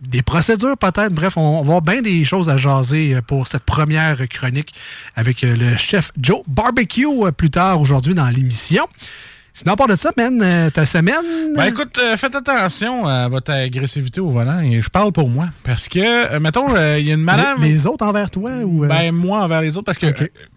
Des 0.00 0.22
procédures 0.22 0.76
peut-être. 0.76 1.12
Bref, 1.12 1.36
on, 1.36 1.54
va 1.54 1.58
avoir 1.60 1.82
bien 1.82 2.02
des 2.02 2.24
choses 2.24 2.48
à 2.48 2.56
jaser 2.56 3.14
euh, 3.14 3.22
pour 3.22 3.46
cette 3.46 3.64
première 3.64 4.28
chronique 4.28 4.74
avec 5.14 5.42
euh, 5.44 5.56
le 5.56 5.76
chef 5.76 6.12
Joe 6.20 6.42
Barbecue 6.46 7.06
euh, 7.06 7.32
plus 7.32 7.50
tard 7.50 7.80
aujourd'hui 7.80 8.14
dans 8.14 8.28
l'émission. 8.28 8.86
Sinon, 9.56 9.72
à 9.72 9.76
part 9.76 9.88
de 9.88 9.96
ça, 9.96 10.12
man, 10.18 10.70
ta 10.70 10.84
semaine? 10.84 11.54
Ben 11.56 11.68
écoute, 11.68 11.96
euh, 11.98 12.18
faites 12.18 12.34
attention 12.34 13.06
à 13.06 13.26
votre 13.28 13.50
agressivité 13.52 14.20
au 14.20 14.28
volant. 14.28 14.60
Et 14.60 14.82
je 14.82 14.90
parle 14.90 15.12
pour 15.12 15.30
moi. 15.30 15.46
Parce 15.64 15.88
que, 15.88 16.34
euh, 16.34 16.38
mettons, 16.40 16.76
euh, 16.76 16.98
il 16.98 17.06
y 17.06 17.10
a 17.10 17.14
une 17.14 17.22
madame. 17.22 17.62
Les, 17.62 17.70
les 17.70 17.86
autres 17.86 18.04
envers 18.04 18.30
toi 18.30 18.50
ou. 18.66 18.84
Ben, 18.86 19.12
moi 19.12 19.42
envers 19.42 19.62
les 19.62 19.78
autres, 19.78 19.86
parce 19.86 19.96
que 19.96 20.08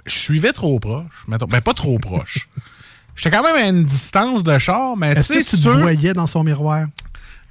je 0.06 0.14
suivais 0.14 0.52
trop 0.52 0.78
proche. 0.82 1.24
Mettons. 1.30 1.46
Ben, 1.46 1.62
pas 1.62 1.74
trop 1.74 1.98
proche. 1.98 2.50
J'étais 3.16 3.38
quand 3.38 3.42
même 3.42 3.56
à 3.56 3.70
une 3.70 3.86
distance 3.86 4.44
de 4.44 4.58
char, 4.58 4.98
mais 4.98 5.16
tu 5.16 5.24
sais, 5.24 5.44
tu 5.46 5.64
te 5.64 5.70
voyais 5.70 6.12
dans 6.12 6.28
son 6.28 6.44
miroir? 6.44 6.88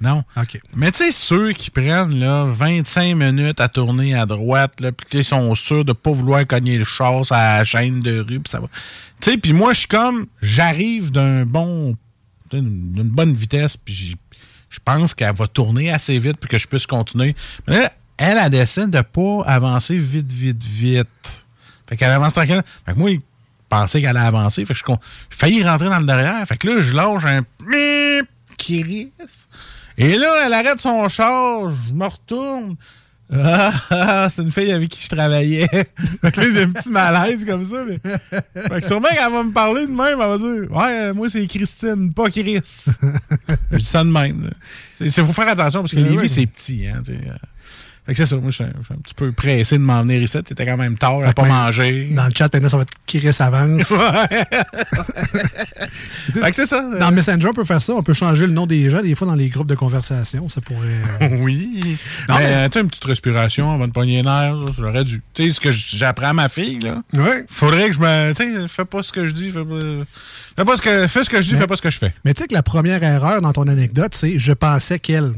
Non. 0.01 0.23
OK. 0.37 0.59
Mais 0.75 0.91
tu 0.91 0.99
sais, 0.99 1.11
ceux 1.11 1.51
qui 1.53 1.69
prennent 1.69 2.17
là, 2.19 2.45
25 2.45 3.15
minutes 3.15 3.59
à 3.59 3.67
tourner 3.67 4.15
à 4.15 4.25
droite, 4.25 4.79
là, 4.79 4.91
puis 4.91 5.05
qu'ils 5.05 5.25
sont 5.25 5.53
sûrs 5.55 5.83
de 5.83 5.93
pas 5.93 6.11
vouloir 6.11 6.45
cogner 6.47 6.77
le 6.77 6.85
char 6.85 7.21
à 7.31 7.59
la 7.59 7.65
chaîne 7.65 8.01
de 8.01 8.19
rue, 8.19 8.39
puis 8.39 8.49
ça 8.49 8.59
va. 8.59 8.67
Tu 9.19 9.31
sais, 9.31 9.37
puis 9.37 9.53
moi, 9.53 9.73
je 9.73 9.79
suis 9.79 9.87
comme, 9.87 10.27
j'arrive 10.41 11.11
d'un 11.11 11.45
bon, 11.45 11.95
d'une 12.51 13.09
bonne 13.09 13.33
vitesse, 13.33 13.75
puis 13.77 14.17
je 14.69 14.79
pense 14.83 15.13
qu'elle 15.13 15.35
va 15.35 15.47
tourner 15.47 15.91
assez 15.91 16.17
vite 16.17 16.37
pour 16.37 16.49
que 16.49 16.57
je 16.57 16.67
puisse 16.67 16.85
continuer. 16.85 17.35
Mais 17.67 17.79
là, 17.79 17.93
elle, 18.17 18.37
elle 18.37 18.49
décide 18.49 18.89
de 18.89 19.01
pas 19.01 19.43
avancer 19.45 19.97
vite, 19.97 20.31
vite, 20.31 20.63
vite. 20.63 21.45
Fait 21.87 21.97
qu'elle 21.97 22.11
avance 22.11 22.33
tranquille. 22.33 22.61
Fait 22.85 22.93
que 22.93 22.99
moi, 22.99 23.11
il 23.11 23.19
pensait 23.69 24.01
qu'elle 24.01 24.15
allait 24.15 24.27
avancer. 24.27 24.65
Fait 24.65 24.73
que 24.73 24.79
je 24.79 24.93
failli 25.29 25.63
rentrer 25.63 25.89
dans 25.89 25.99
le 25.99 26.05
derrière. 26.05 26.45
Fait 26.45 26.57
que 26.57 26.67
là, 26.67 26.81
je 26.81 26.93
lâche 26.93 27.23
un 27.25 27.41
qui 28.57 28.83
risque. 28.83 29.49
Et 29.99 30.17
là, 30.17 30.45
elle 30.45 30.53
arrête 30.53 30.79
son 30.79 31.07
char, 31.09 31.71
je 31.71 31.93
me 31.93 32.05
retourne. 32.05 32.75
Ah, 33.31 33.71
ah, 33.91 34.27
c'est 34.29 34.41
une 34.41 34.51
fille 34.51 34.71
avec 34.71 34.89
qui 34.89 35.03
je 35.03 35.09
travaillais. 35.09 35.67
fait 36.21 36.31
que 36.31 36.39
là, 36.39 36.47
j'ai 36.51 36.63
un 36.63 36.71
petit 36.71 36.89
malaise 36.89 37.45
comme 37.45 37.63
ça. 37.63 37.83
Mais... 37.87 37.99
Fait 37.99 38.79
que 38.81 38.85
sûrement 38.87 39.09
qu'elle 39.09 39.31
va 39.31 39.43
me 39.43 39.51
parler 39.51 39.85
de 39.85 39.91
même, 39.91 40.19
elle 40.19 40.27
va 40.27 40.37
dire 40.37 40.71
Ouais, 40.71 40.99
euh, 41.01 41.13
moi, 41.13 41.29
c'est 41.29 41.45
Christine, 41.45 42.11
pas 42.11 42.29
Chris. 42.31 42.59
je 43.71 43.77
dis 43.77 43.83
ça 43.83 44.03
de 44.03 44.09
même. 44.09 44.49
Il 44.99 45.11
faut 45.11 45.31
faire 45.33 45.47
attention 45.49 45.81
parce 45.81 45.91
que 45.93 45.97
Ouais, 45.97 46.03
Lévis, 46.09 46.17
ouais. 46.17 46.27
c'est 46.27 46.45
petit. 46.47 46.87
Hein, 46.87 47.03
tu 47.05 47.13
sais, 47.13 47.19
euh. 47.27 47.33
Fait 48.09 48.15
que 48.15 48.25
c'est 48.25 48.25
ça. 48.25 48.37
Moi, 48.37 48.49
je 48.49 48.55
suis 48.55 48.63
un, 48.63 48.95
petit 49.03 49.13
peu 49.13 49.31
pressé 49.31 49.77
de 49.77 49.83
m'en 49.83 50.01
venir 50.01 50.19
ici. 50.19 50.41
T'étais 50.41 50.65
quand 50.65 50.77
même 50.77 50.97
tard 50.97 51.19
à 51.23 51.31
pas 51.31 51.43
ben, 51.43 51.49
manger. 51.49 52.09
Dans 52.11 52.25
le 52.25 52.31
chat, 52.35 52.51
maintenant, 52.51 52.69
ça 52.69 52.77
va 52.77 52.81
être 52.81 52.93
Chris 53.05 53.29
avance. 53.37 53.83
Fait 56.33 56.49
que 56.49 56.55
c'est 56.55 56.65
ça. 56.65 56.81
Dans 56.99 57.11
Messenger, 57.11 57.49
on 57.49 57.53
peut 57.53 57.65
faire 57.65 57.83
ça. 57.83 57.93
On 57.93 58.01
peut 58.01 58.13
changer 58.13 58.47
le 58.47 58.53
nom 58.53 58.65
des 58.65 58.89
gens, 58.89 59.03
des 59.03 59.13
fois, 59.13 59.27
dans 59.27 59.35
les 59.35 59.49
groupes 59.49 59.67
de 59.67 59.75
conversation. 59.75 60.49
Ça 60.49 60.59
pourrait. 60.59 60.87
euh, 61.21 61.37
Oui. 61.41 61.99
Non, 62.27 62.35
mais, 62.35 62.39
mais- 62.39 62.45
euh, 62.55 62.65
tu 62.65 62.73
sais, 62.73 62.79
une 62.81 62.87
petite 62.87 63.05
respiration 63.05 63.71
avant 63.71 63.87
de 63.87 63.91
pogner 63.91 64.23
là, 64.23 64.55
j'aurais 64.75 65.03
dû. 65.03 65.21
Tu 65.35 65.43
sais, 65.43 65.51
ce 65.51 65.59
que 65.59 65.71
j'apprends 65.71 66.29
à 66.29 66.33
ma 66.33 66.49
fille, 66.49 66.79
là. 66.79 67.03
Ouais. 67.13 67.45
Faudrait 67.47 67.89
que 67.89 67.95
je 67.95 67.99
me. 67.99 68.33
Tu 68.33 68.59
sais, 68.59 68.67
fais 68.67 68.85
pas 68.85 69.03
ce 69.03 69.13
que 69.13 69.27
je 69.27 69.35
dis, 69.35 69.51
fais 69.51 69.63
pas. 69.63 69.75
Fais, 70.59 70.65
pas 70.65 70.75
ce 70.75 70.81
que, 70.81 71.07
fais 71.07 71.23
ce 71.23 71.29
que 71.29 71.41
je 71.41 71.47
dis, 71.47 71.53
Mais- 71.53 71.59
fais 71.61 71.67
pas 71.67 71.75
ce 71.77 71.81
que 71.81 71.89
je 71.89 71.97
fais. 71.97 72.13
Mais 72.25 72.33
tu 72.33 72.41
sais 72.41 72.47
que 72.47 72.53
la 72.53 72.63
première 72.63 73.01
erreur 73.01 73.41
dans 73.41 73.53
ton 73.53 73.67
anecdote, 73.67 74.13
c'est 74.13 74.37
je 74.37 74.51
pensais 74.53 74.99
qu'elle. 74.99 75.33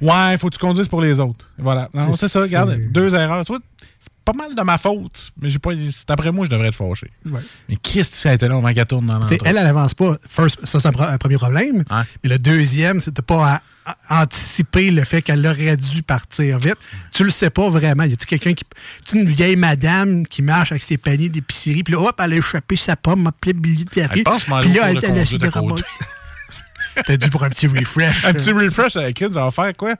Ouais, 0.00 0.36
faut 0.38 0.48
que 0.48 0.54
tu 0.54 0.60
conduises 0.60 0.88
pour 0.88 1.00
les 1.00 1.20
autres. 1.20 1.46
Voilà. 1.58 1.88
Non, 1.94 2.12
C'est- 2.14 2.28
ça, 2.28 2.40
regarde. 2.42 2.76
Deux 2.92 3.14
erreurs. 3.14 3.44
Tu 3.46 3.52
vois, 3.52 3.60
c'est 3.98 4.12
pas 4.24 4.32
mal 4.32 4.54
de 4.54 4.62
ma 4.62 4.78
faute, 4.78 5.32
mais 5.40 5.50
j'ai 5.50 5.58
pas. 5.58 5.70
C'est 5.90 6.10
après 6.10 6.30
moi, 6.30 6.44
je 6.46 6.50
devrais 6.50 6.68
être 6.68 6.76
fâché. 6.76 7.10
Ouais. 7.26 7.40
Mais 7.68 7.76
Christ, 7.76 8.14
ça 8.14 8.30
a 8.30 8.34
été 8.34 8.46
long 8.46 8.58
avant 8.58 8.72
qu'elle 8.72 8.86
tourne 8.86 9.06
dans 9.06 9.18
l'entrée. 9.18 9.38
elle, 9.44 9.56
elle 9.56 9.66
avance 9.66 9.94
pas. 9.94 10.16
First, 10.28 10.64
ça, 10.64 10.78
c'est 10.78 10.88
un, 10.88 11.18
premier 11.18 11.36
problème. 11.36 11.78
Ouais. 11.78 12.02
Mais 12.22 12.30
le 12.30 12.38
deuxième, 12.38 13.00
c'est 13.00 13.14
de 13.14 13.20
pas 13.22 13.54
à- 13.86 13.94
à- 14.08 14.22
anticiper 14.22 14.90
le 14.90 15.02
fait 15.04 15.22
qu'elle 15.22 15.44
aurait 15.46 15.76
dû 15.76 16.02
partir 16.02 16.58
vite. 16.58 16.76
Tu 17.12 17.24
le 17.24 17.30
sais 17.30 17.50
pas 17.50 17.70
vraiment. 17.70 18.04
Y 18.04 18.12
a-tu 18.12 18.26
quelqu'un 18.26 18.54
qui. 18.54 18.64
Tu 19.04 19.18
une 19.18 19.28
vieille 19.28 19.56
madame 19.56 20.26
qui 20.26 20.42
marche 20.42 20.70
avec 20.72 20.84
ses 20.84 20.98
paniers 20.98 21.28
d'épicerie, 21.28 21.82
puis 21.82 21.94
là, 21.94 22.00
hop, 22.00 22.20
elle 22.22 22.34
a 22.34 22.36
échappé 22.36 22.76
sa 22.76 22.94
pomme, 22.94 23.22
m'a 23.22 23.30
appelé 23.30 23.52
Billy 23.52 23.84
de 23.84 23.90
Pierre. 23.90 24.10
Elle 24.14 24.22
Puis 24.22 24.74
là, 24.74 24.94
de 24.94 25.00
elle 25.04 25.18
a 25.18 25.46
à 25.48 25.50
côté. 25.50 25.82
T'as 27.06 27.16
dû 27.16 27.30
pour 27.30 27.44
un 27.44 27.50
petit 27.50 27.66
refresh. 27.66 28.24
Un 28.24 28.32
petit 28.32 28.52
refresh 28.52 28.96
avec 28.96 29.16
Kids, 29.16 29.32
ça 29.34 29.44
va 29.44 29.50
faire 29.50 29.72
quoi? 29.76 29.94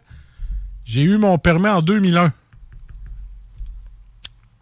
J'ai 0.84 1.02
eu 1.02 1.18
mon 1.18 1.36
permis 1.38 1.68
en 1.68 1.82
2001. 1.82 2.32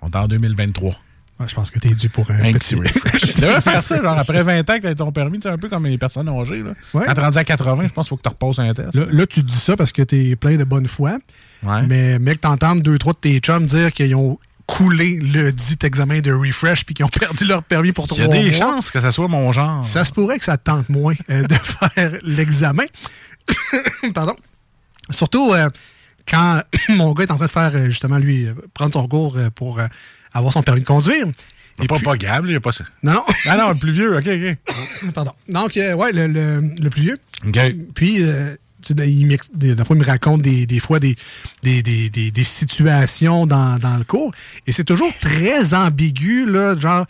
On 0.07 0.11
est 0.11 0.17
en 0.23 0.29
2023. 0.29 0.91
Ouais, 1.39 1.47
je 1.49 1.55
pense 1.55 1.71
que 1.71 1.79
t'es 1.79 1.91
dû 1.91 2.09
pour 2.09 2.31
un, 2.31 2.37
Un 2.41 2.53
petit 2.53 2.75
petit 2.75 2.75
refresh. 2.77 3.35
tu 3.35 3.41
devrais 3.43 3.61
faire 3.61 3.83
ça, 3.83 4.01
genre 4.01 4.19
après 4.19 4.43
20 4.43 4.61
ans 4.71 4.77
que 4.77 4.81
tu 4.81 4.87
as 4.87 4.95
ton 4.95 5.13
permis, 5.13 5.39
tu 5.39 5.49
un 5.49 5.59
peu 5.59 5.69
comme 5.69 5.85
les 5.85 5.99
personnes 5.99 6.29
âgées. 6.31 6.63
Là. 6.63 6.71
Ouais. 6.95 7.05
Quand 7.07 7.13
tu 7.15 7.21
rendu 7.21 7.37
à 7.39 7.45
80, 7.45 7.89
je 7.89 7.93
pense 7.93 8.07
qu'il 8.07 8.09
faut 8.11 8.17
que 8.17 8.23
tu 8.23 8.29
repasses 8.29 8.59
un 8.59 8.73
test. 8.73 8.95
Là, 8.95 9.05
là, 9.11 9.27
tu 9.27 9.43
dis 9.43 9.55
ça 9.55 9.77
parce 9.77 9.93
que 9.93 10.01
t'es 10.03 10.35
plein 10.37 10.57
de 10.57 10.65
bonne 10.65 10.87
foi. 10.87 11.19
Ouais. 11.63 11.83
Mais 11.87 12.19
mec, 12.19 12.41
t'entends 12.41 12.77
deux, 12.77 12.97
trois 12.99 13.13
de 13.13 13.19
tes 13.19 13.39
chums 13.41 13.67
dire 13.67 13.93
qu'ils 13.93 14.15
ont 14.15 14.39
coulé 14.67 15.19
le 15.23 15.53
dit 15.53 15.77
examen 15.83 16.21
de 16.21 16.33
refresh 16.33 16.85
puis 16.87 16.95
qu'ils 16.95 17.05
ont 17.05 17.09
perdu 17.21 17.45
leur 17.45 17.63
permis 17.63 17.93
pour 17.93 18.07
Il 18.07 18.09
trois 18.09 18.25
y 18.25 18.25
a 18.25 18.43
des 18.43 18.51
mois. 18.51 18.59
chances 18.59 18.91
que 18.91 19.01
ça 19.01 19.11
soit 19.13 19.29
mon 19.29 19.53
genre. 19.53 19.87
Ça 19.87 20.05
se 20.07 20.13
pourrait 20.13 20.39
que 20.39 20.45
ça 20.45 20.57
te 20.57 20.65
tente 20.65 20.89
moins 20.89 21.15
euh, 21.29 21.43
de 21.43 21.55
faire 21.95 22.13
l'examen. 22.23 22.85
Pardon. 24.15 24.35
Surtout 25.11 25.53
euh, 25.53 25.69
quand 26.29 26.63
mon 26.91 27.13
gars 27.13 27.25
est 27.25 27.31
en 27.31 27.37
train 27.37 27.47
de 27.47 27.51
faire, 27.51 27.73
euh, 27.75 27.87
justement, 27.87 28.19
lui, 28.19 28.47
euh, 28.47 28.55
prendre 28.75 28.93
son 28.93 29.07
cours 29.09 29.37
euh, 29.39 29.49
pour 29.55 29.81
avoir 30.33 30.53
son 30.53 30.63
permis 30.63 30.83
de 30.83 30.87
conduire. 30.87 31.27
Et 31.83 31.87
pas, 31.87 31.99
pas 31.99 32.17
Gab, 32.17 32.45
il 32.47 32.51
n'y 32.51 32.57
a 32.57 32.61
pas 32.61 32.73
ça. 32.73 32.85
Non, 33.03 33.13
non. 33.13 33.23
Ah 33.47 33.57
non, 33.59 33.69
le 33.71 33.79
plus 33.79 33.93
vieux, 33.93 34.17
ok, 34.17 34.27
ok. 34.27 35.13
Pardon. 35.15 35.33
Donc, 35.49 35.77
euh, 35.77 35.93
ouais, 35.95 36.11
le, 36.13 36.27
le- 36.27 36.63
le 36.83 36.91
plus 36.91 37.03
vieux. 37.03 37.19
Ok. 37.47 37.59
Puis, 37.95 38.23
euh, 38.23 38.55
tu 38.83 38.95
sais, 38.97 39.11
il, 39.11 39.37
des, 39.55 39.77
fois, 39.85 39.95
il 39.97 40.01
me 40.01 40.05
raconte 40.05 40.41
des, 40.43 40.67
des 40.67 40.81
fois 40.81 41.01
des, 41.01 41.17
des, 41.63 41.83
des, 41.83 42.45
situations 42.45 43.47
dans, 43.47 43.79
dans 43.79 43.97
le 43.99 44.05
cours. 44.05 44.33
Et 44.67 44.73
c'est 44.73 44.85
toujours 44.85 45.13
très 45.21 45.75
ambigu, 45.75 46.47
là, 46.47 46.79
genre, 46.79 47.05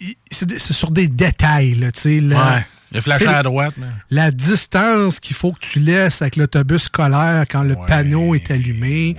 il- 0.00 0.16
c'est 0.30 0.60
sur 0.74 0.90
des 0.90 1.08
détails, 1.08 1.74
là, 1.76 1.90
tu 1.90 2.00
sais. 2.00 2.20
Ouais. 2.20 2.66
Il 2.92 3.02
flashé 3.02 3.26
à 3.26 3.42
droite, 3.42 3.74
mais. 3.76 3.86
La 4.10 4.30
distance 4.30 5.20
qu'il 5.20 5.36
faut 5.36 5.52
que 5.52 5.58
tu 5.60 5.78
laisses 5.78 6.22
avec 6.22 6.36
l'autobus 6.36 6.84
scolaire 6.84 7.44
quand 7.50 7.62
le 7.62 7.74
Ouais, 7.74 7.86
panneau 7.86 8.34
est 8.34 8.50
allumé. 8.50 9.16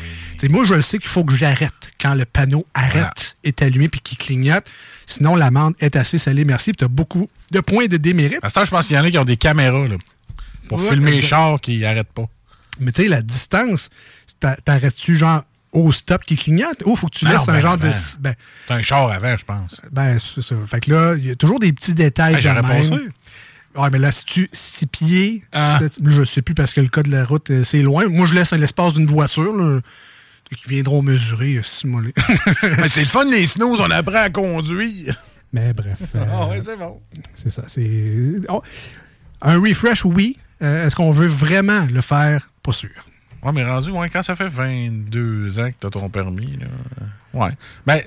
Moi, 0.49 0.65
je 0.65 0.73
le 0.73 0.81
sais 0.81 0.97
qu'il 0.97 1.09
faut 1.09 1.23
que 1.23 1.35
j'arrête 1.35 1.91
quand 2.01 2.15
le 2.15 2.25
panneau 2.25 2.65
arrête, 2.73 2.93
Voilà. 2.93 3.11
est 3.43 3.61
allumé 3.61 3.87
puis 3.89 4.01
qu'il 4.01 4.17
clignote. 4.17 4.65
Sinon, 5.05 5.35
l'amende 5.35 5.73
est 5.79 5.95
assez 5.95 6.17
salée. 6.17 6.45
Merci. 6.45 6.71
Tu 6.71 6.83
as 6.83 6.87
beaucoup 6.87 7.29
de 7.51 7.59
points 7.59 7.85
de 7.87 7.97
démérite. 7.97 8.39
À 8.41 8.49
ce 8.49 8.55
temps, 8.55 8.65
je 8.65 8.71
pense 8.71 8.87
qu'il 8.87 8.95
y 8.95 8.99
en 8.99 9.03
a 9.03 9.11
qui 9.11 9.17
ont 9.17 9.25
des 9.25 9.37
caméras 9.37 9.87
là, 9.87 9.95
pour 10.67 10.81
Ouais, 10.81 10.89
filmer 10.89 11.11
les 11.11 11.21
chars 11.21 11.59
qui 11.61 11.77
n'arrêtent 11.79 12.11
pas. 12.13 12.25
Mais 12.79 12.91
tu 12.91 13.03
sais, 13.03 13.07
la 13.07 13.21
distance, 13.21 13.89
t'a- 14.39 14.55
t'arrêtes-tu 14.55 15.15
genre 15.17 15.43
au 15.71 15.91
stop 15.91 16.23
qui 16.23 16.35
clignote? 16.35 16.81
Ou 16.85 16.95
faut 16.95 17.07
que 17.07 17.17
tu 17.19 17.25
laisses 17.25 17.45
non, 17.45 17.49
un 17.49 17.53
ben 17.53 17.59
genre 17.59 17.77
de. 17.77 17.87
avant. 17.87 17.97
Ben, 18.19 18.35
C'est 18.67 18.73
un 18.73 18.81
char 18.81 19.11
avant, 19.11 19.35
je 19.37 19.45
pense. 19.45 19.81
ben 19.91 20.17
c'est 20.17 20.41
ça. 20.41 20.55
Fait 20.65 20.79
que 20.79 20.89
là, 20.91 21.15
il 21.15 21.25
y 21.27 21.31
a 21.31 21.35
toujours 21.35 21.59
des 21.59 21.71
petits 21.73 21.93
détails 21.93 22.35
Hey, 22.35 22.41
Ouais, 23.75 23.89
mais 23.91 23.99
là, 23.99 24.11
si 24.11 24.25
tu 24.25 24.49
six 24.51 24.87
pieds, 24.87 25.43
Ah. 25.51 25.79
je 26.03 26.23
sais 26.23 26.41
plus 26.41 26.55
parce 26.55 26.73
que 26.73 26.81
le 26.81 26.87
code 26.89 27.05
de 27.07 27.11
la 27.11 27.23
route, 27.25 27.49
euh, 27.51 27.63
c'est 27.63 27.81
loin. 27.81 28.07
Moi, 28.07 28.25
je 28.25 28.33
laisse 28.33 28.51
l'espace 28.53 28.93
d'une 28.93 29.05
voiture, 29.05 29.55
là, 29.55 29.79
qui 30.49 30.67
viendront 30.69 31.01
mesurer, 31.03 31.57
euh, 31.57 31.63
si 31.63 31.85
moi, 31.87 32.01
les- 32.01 32.13
Mais 32.77 32.87
c'est 32.89 33.01
le 33.01 33.05
fun, 33.05 33.25
les 33.25 33.45
snows, 33.47 33.79
on 33.79 33.91
apprend 33.91 34.15
à 34.23 34.29
conduire. 34.31 35.15
Mais 35.53 35.73
bref, 35.73 35.97
euh, 36.15 36.25
Ah 36.31 36.47
ouais, 36.47 36.61
c'est 36.65 36.77
bon. 36.77 36.99
c'est 37.35 37.51
ça. 37.51 37.63
C'est 37.67 38.33
oh, 38.49 38.61
un 39.41 39.59
refresh, 39.61 40.03
oui. 40.05 40.37
Euh, 40.61 40.85
Est-ce 40.85 40.95
qu'on 40.95 41.11
veut 41.11 41.27
vraiment 41.27 41.85
le 41.91 42.01
faire? 42.01 42.49
Pas 42.63 42.73
sûr. 42.73 42.89
Ouais, 43.43 43.51
mais 43.53 43.63
rendu, 43.63 43.91
ouais, 43.91 44.09
quand 44.09 44.23
ça 44.23 44.35
fait 44.35 44.49
22 44.49 45.59
ans 45.59 45.69
que 45.69 45.75
t'as 45.79 45.89
ton 45.89 46.09
permis, 46.09 46.57
là. 46.57 46.65
euh, 47.01 47.39
Ouais. 47.39 47.51
Ben, 47.85 48.01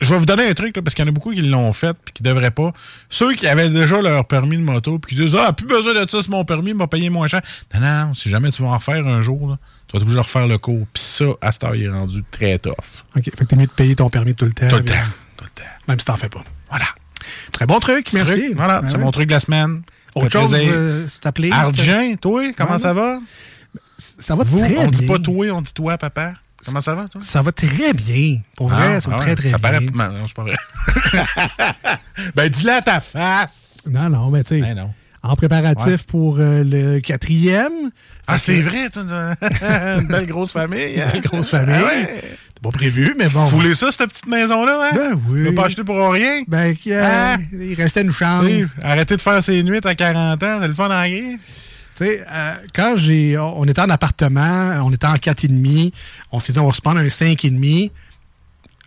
je 0.00 0.12
vais 0.14 0.18
vous 0.18 0.26
donner 0.26 0.48
un 0.48 0.54
truc, 0.54 0.76
là, 0.76 0.82
parce 0.82 0.94
qu'il 0.94 1.04
y 1.04 1.08
en 1.08 1.10
a 1.10 1.14
beaucoup 1.14 1.32
qui 1.32 1.40
l'ont 1.40 1.72
fait 1.72 1.96
puis 2.04 2.12
qui 2.14 2.22
devraient 2.22 2.50
pas. 2.50 2.72
Ceux 3.10 3.34
qui 3.34 3.46
avaient 3.46 3.68
déjà 3.68 4.00
leur 4.00 4.26
permis 4.26 4.56
de 4.56 4.62
moto 4.62 4.98
puis 4.98 5.16
qui 5.16 5.22
disent 5.22 5.36
Ah, 5.36 5.52
plus 5.52 5.66
besoin 5.66 5.92
de 5.94 6.08
ça, 6.08 6.22
c'est 6.22 6.28
mon 6.28 6.44
permis, 6.44 6.70
il 6.70 6.76
m'a 6.76 6.86
payé 6.86 7.10
moins 7.10 7.26
cher. 7.28 7.42
Non, 7.74 7.80
non, 7.80 8.14
si 8.14 8.28
jamais 8.30 8.50
tu 8.50 8.62
vas 8.62 8.68
en 8.68 8.78
faire 8.80 9.06
un 9.06 9.22
jour, 9.22 9.48
là, 9.50 9.58
tu 9.86 9.92
vas 9.92 9.98
être 9.98 10.02
obligé 10.02 10.16
de 10.16 10.20
refaire 10.22 10.46
le 10.46 10.58
cours. 10.58 10.86
Puis 10.92 11.02
ça, 11.02 11.24
à 11.40 11.50
cette 11.52 11.64
heure, 11.64 11.74
il 11.74 11.84
est 11.84 11.88
rendu 11.88 12.22
très 12.30 12.58
tough. 12.58 12.72
OK. 13.16 13.24
Fait 13.24 13.30
que 13.30 13.44
t'es 13.44 13.56
mieux 13.56 13.66
de 13.66 13.72
payer 13.72 13.96
ton 13.96 14.08
permis 14.10 14.34
tout 14.34 14.44
le 14.44 14.52
temps. 14.52 14.68
Tout 14.68 14.76
le 14.76 14.84
temps. 14.84 14.94
Tout 15.36 15.44
le 15.44 15.50
temps. 15.50 15.68
Même 15.88 15.98
si 15.98 16.04
t'en 16.06 16.16
fais 16.16 16.28
pas. 16.28 16.44
Voilà. 16.68 16.86
Très 17.52 17.66
bon 17.66 17.78
truc, 17.80 18.10
merci. 18.12 18.32
Truc, 18.32 18.52
Voilà, 18.56 18.80
Ben 18.82 18.90
c'est 18.90 18.96
ouais. 18.96 19.02
mon 19.04 19.10
truc 19.10 19.26
de 19.28 19.32
la 19.34 19.40
semaine. 19.40 19.82
Autre 20.14 20.30
chose, 20.30 20.54
euh, 20.56 21.06
c'est 21.08 21.26
appelé. 21.26 21.50
Argent, 21.50 22.14
toi, 22.20 22.42
comment 22.56 22.72
Ouais. 22.72 22.78
ça 22.78 22.92
va? 22.92 23.18
Ça 23.98 24.34
va 24.36 24.44
Vous, 24.44 24.58
très 24.60 24.78
on 24.78 24.90
dit 24.90 25.04
bien. 25.04 25.08
pas 25.16 25.22
toi, 25.22 25.46
on 25.52 25.60
dit 25.62 25.72
toi, 25.74 25.98
papa. 25.98 26.34
Comment 26.64 26.80
ça 26.80 26.94
va, 26.94 27.06
toi? 27.08 27.20
Ça 27.22 27.40
va 27.42 27.52
très 27.52 27.92
bien. 27.92 28.40
Pour 28.56 28.68
vrai, 28.68 28.96
Ah, 28.96 29.00
ça 29.00 29.10
va 29.10 29.16
ah 29.18 29.22
très, 29.22 29.34
très 29.36 29.50
ça 29.50 29.58
bien. 29.58 29.70
paraît 29.70 30.10
Non, 30.12 30.26
c'est 30.26 30.34
pas 30.34 30.42
vrai. 30.42 30.56
ben, 32.34 32.48
dis-le 32.48 32.72
à 32.72 32.82
ta 32.82 33.00
face. 33.00 33.78
Non, 33.90 34.08
non, 34.10 34.30
mais 34.30 34.42
tu 34.42 34.56
sais, 34.56 34.60
Ben 34.60 34.74
non. 34.76 34.90
en 35.22 35.36
préparatif 35.36 36.04
pour 36.04 36.38
euh, 36.38 36.64
le 36.64 36.98
quatrième. 37.00 37.72
Ah, 38.26 38.38
c'est 38.38 38.58
que- 38.58 38.68
vrai, 38.68 38.90
toi, 38.90 39.02
une 40.00 40.08
belle 40.08 40.26
grosse 40.26 40.50
famille. 40.52 41.00
hein? 41.00 41.10
Une 41.14 41.20
grosse 41.20 41.48
famille. 41.48 41.74
Ah 41.76 41.84
ouais. 41.84 42.24
Pas 42.60 42.70
prévu, 42.72 43.14
mais 43.16 43.28
bon. 43.28 43.44
Vous 43.44 43.60
voulez 43.60 43.74
ça, 43.76 43.92
cette 43.92 44.08
petite 44.10 44.26
maison-là, 44.26 44.88
hein? 44.90 44.96
Ben 44.96 45.20
oui. 45.28 45.44
Tu 45.46 45.54
pas 45.54 45.66
acheté 45.66 45.84
pour 45.84 46.10
rien? 46.10 46.42
Ben, 46.48 46.74
euh, 46.88 47.04
Ah. 47.06 47.36
il 47.52 47.74
restait 47.74 48.02
une 48.02 48.10
chambre. 48.10 48.48
Tu 48.48 48.68
Arrêtez 48.82 49.16
de 49.16 49.20
faire 49.22 49.40
ses 49.44 49.62
nuits 49.62 49.78
à 49.84 49.94
40 49.94 50.42
ans, 50.42 50.58
c'est 50.60 50.66
le 50.68 50.74
fun 50.74 50.90
en 50.90 51.08
gris. 51.08 51.38
Tu 51.98 52.04
sais, 52.04 52.24
euh, 52.30 52.54
quand 52.74 52.94
j'ai, 52.96 53.36
on 53.36 53.64
était 53.64 53.80
en 53.80 53.90
appartement, 53.90 54.80
on 54.84 54.92
était 54.92 55.06
en 55.06 55.14
4,5, 55.14 55.92
on 56.30 56.38
s'est 56.40 56.52
dit, 56.52 56.58
on 56.60 56.68
va 56.68 56.72
se 56.72 56.80
prendre 56.80 57.00
un 57.00 57.04
5,5. 57.08 57.90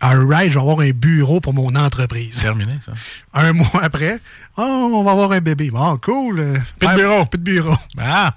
alright, 0.00 0.50
je 0.50 0.54
vais 0.58 0.60
avoir 0.62 0.80
un 0.80 0.90
bureau 0.92 1.40
pour 1.40 1.52
mon 1.52 1.74
entreprise. 1.76 2.38
Terminé, 2.40 2.72
ça. 2.84 2.92
Un 3.34 3.52
mois 3.52 3.68
après, 3.82 4.18
oh, 4.56 4.90
on 4.94 5.04
va 5.04 5.12
avoir 5.12 5.32
un 5.32 5.40
bébé. 5.40 5.70
Bon, 5.70 5.96
cool. 5.98 6.40
euh, 6.40 6.54
Plus 6.78 6.86
de 6.88 6.94
père- 6.94 6.96
bureau. 6.96 7.24
Plus 7.26 7.38
de 7.38 7.44
bureau. 7.44 7.76
Ah! 7.98 8.34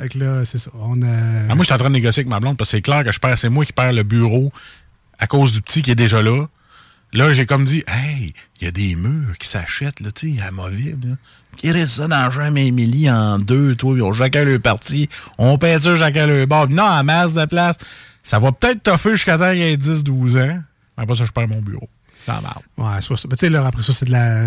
Fait 0.00 0.08
que 0.08 0.18
là, 0.18 0.44
c'est 0.44 0.58
ça. 0.58 0.70
On 0.74 1.02
a... 1.02 1.06
Ah, 1.50 1.54
moi, 1.54 1.58
je 1.58 1.64
suis 1.64 1.74
en 1.74 1.78
train 1.78 1.88
de 1.88 1.94
négocier 1.94 2.20
avec 2.20 2.30
ma 2.30 2.40
blonde 2.40 2.56
parce 2.56 2.70
que 2.70 2.76
c'est 2.76 2.82
clair 2.82 3.04
que 3.04 3.12
je 3.12 3.18
perds, 3.18 3.36
c'est 3.36 3.48
moi 3.48 3.64
qui 3.66 3.72
perds 3.72 3.92
le 3.92 4.02
bureau 4.04 4.52
à 5.18 5.26
cause 5.26 5.52
du 5.52 5.60
petit 5.60 5.82
qui 5.82 5.90
est 5.90 5.96
déjà 5.96 6.22
là. 6.22 6.46
Là, 7.14 7.32
j'ai 7.32 7.46
comme 7.46 7.64
dit, 7.64 7.82
hey, 7.88 8.34
il 8.60 8.64
y 8.64 8.68
a 8.68 8.70
des 8.70 8.94
murs 8.94 9.36
qui 9.38 9.48
s'achètent, 9.48 10.00
là, 10.00 10.10
tu 10.12 10.36
sais, 10.36 10.42
à 10.42 10.50
Moville, 10.50 10.98
là. 11.02 11.14
Qui 11.56 11.70
reste 11.72 11.94
ça 11.96 12.06
dans 12.06 12.30
Jean 12.30 12.54
Émilie 12.54 13.10
en 13.10 13.38
deux, 13.38 13.74
toi, 13.74 13.94
ils 13.96 14.02
ont 14.02 14.12
chacun 14.12 14.44
leur 14.44 14.60
partie. 14.60 15.08
On 15.38 15.56
peinture 15.58 15.96
chacun 15.96 16.26
leur 16.26 16.46
bord. 16.46 16.68
Non, 16.68 16.84
à 16.84 17.02
masse 17.02 17.32
de 17.32 17.44
place. 17.46 17.76
Ça 18.22 18.38
va 18.38 18.52
peut-être 18.52 18.82
toffer 18.82 19.12
jusqu'à 19.12 19.38
temps 19.38 19.50
qu'il 19.50 19.58
y 19.60 19.62
ait 19.62 19.76
10, 19.76 20.04
12 20.04 20.36
ans. 20.36 20.58
Après 20.96 21.16
ça, 21.16 21.24
je 21.24 21.32
perds 21.32 21.48
mon 21.48 21.60
bureau. 21.62 21.88
Ça 22.26 22.40
marche. 22.42 22.62
Ouais, 22.76 23.00
soit 23.00 23.16
ça. 23.16 23.26
Mais 23.30 23.36
tu 23.36 23.46
sais, 23.46 23.50
là, 23.50 23.66
après 23.66 23.82
ça, 23.82 23.92
c'est 23.92 24.04
de 24.04 24.12
la. 24.12 24.42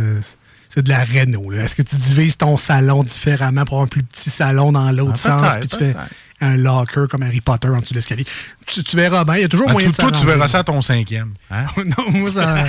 C'est 0.70 0.84
de 0.84 0.90
la 0.90 1.00
réno. 1.04 1.50
là. 1.50 1.64
Est-ce 1.64 1.76
que 1.76 1.82
tu 1.82 1.96
divises 1.98 2.38
ton 2.38 2.58
salon 2.58 3.04
différemment 3.04 3.66
pour 3.66 3.76
avoir 3.78 3.86
un 3.86 3.88
plus 3.88 4.04
petit 4.04 4.30
salon 4.30 4.72
dans 4.72 4.90
l'autre 4.92 5.20
Ah, 5.26 5.50
sens, 5.52 5.58
puis 5.58 5.68
tu 5.68 5.78
fais. 5.78 5.96
Un 6.42 6.58
locker 6.58 7.06
comme 7.10 7.24
Harry 7.24 7.42
Potter 7.42 7.70
en 7.70 7.80
dessous 7.80 7.94
de 7.94 8.00
l'escalier? 8.00 8.26
Tu, 8.66 8.84
tu 8.84 8.96
verras 8.96 9.24
bien, 9.24 9.36
il 9.38 9.42
y 9.42 9.46
a 9.46 9.48
toujours 9.50 9.68
Ah, 9.70 9.74
moyen 9.74 9.90
tu- 9.92 9.98
de 10.02 10.08
toi, 10.10 10.12
tu 10.20 10.26
verras 10.26 10.48
ça 10.48 10.60
à 10.60 10.64
ton 10.64 10.82
cinquième. 10.82 11.34
Hein? 11.50 11.66
non, 11.78 12.12
moi, 12.12 12.32
ça... 12.32 12.66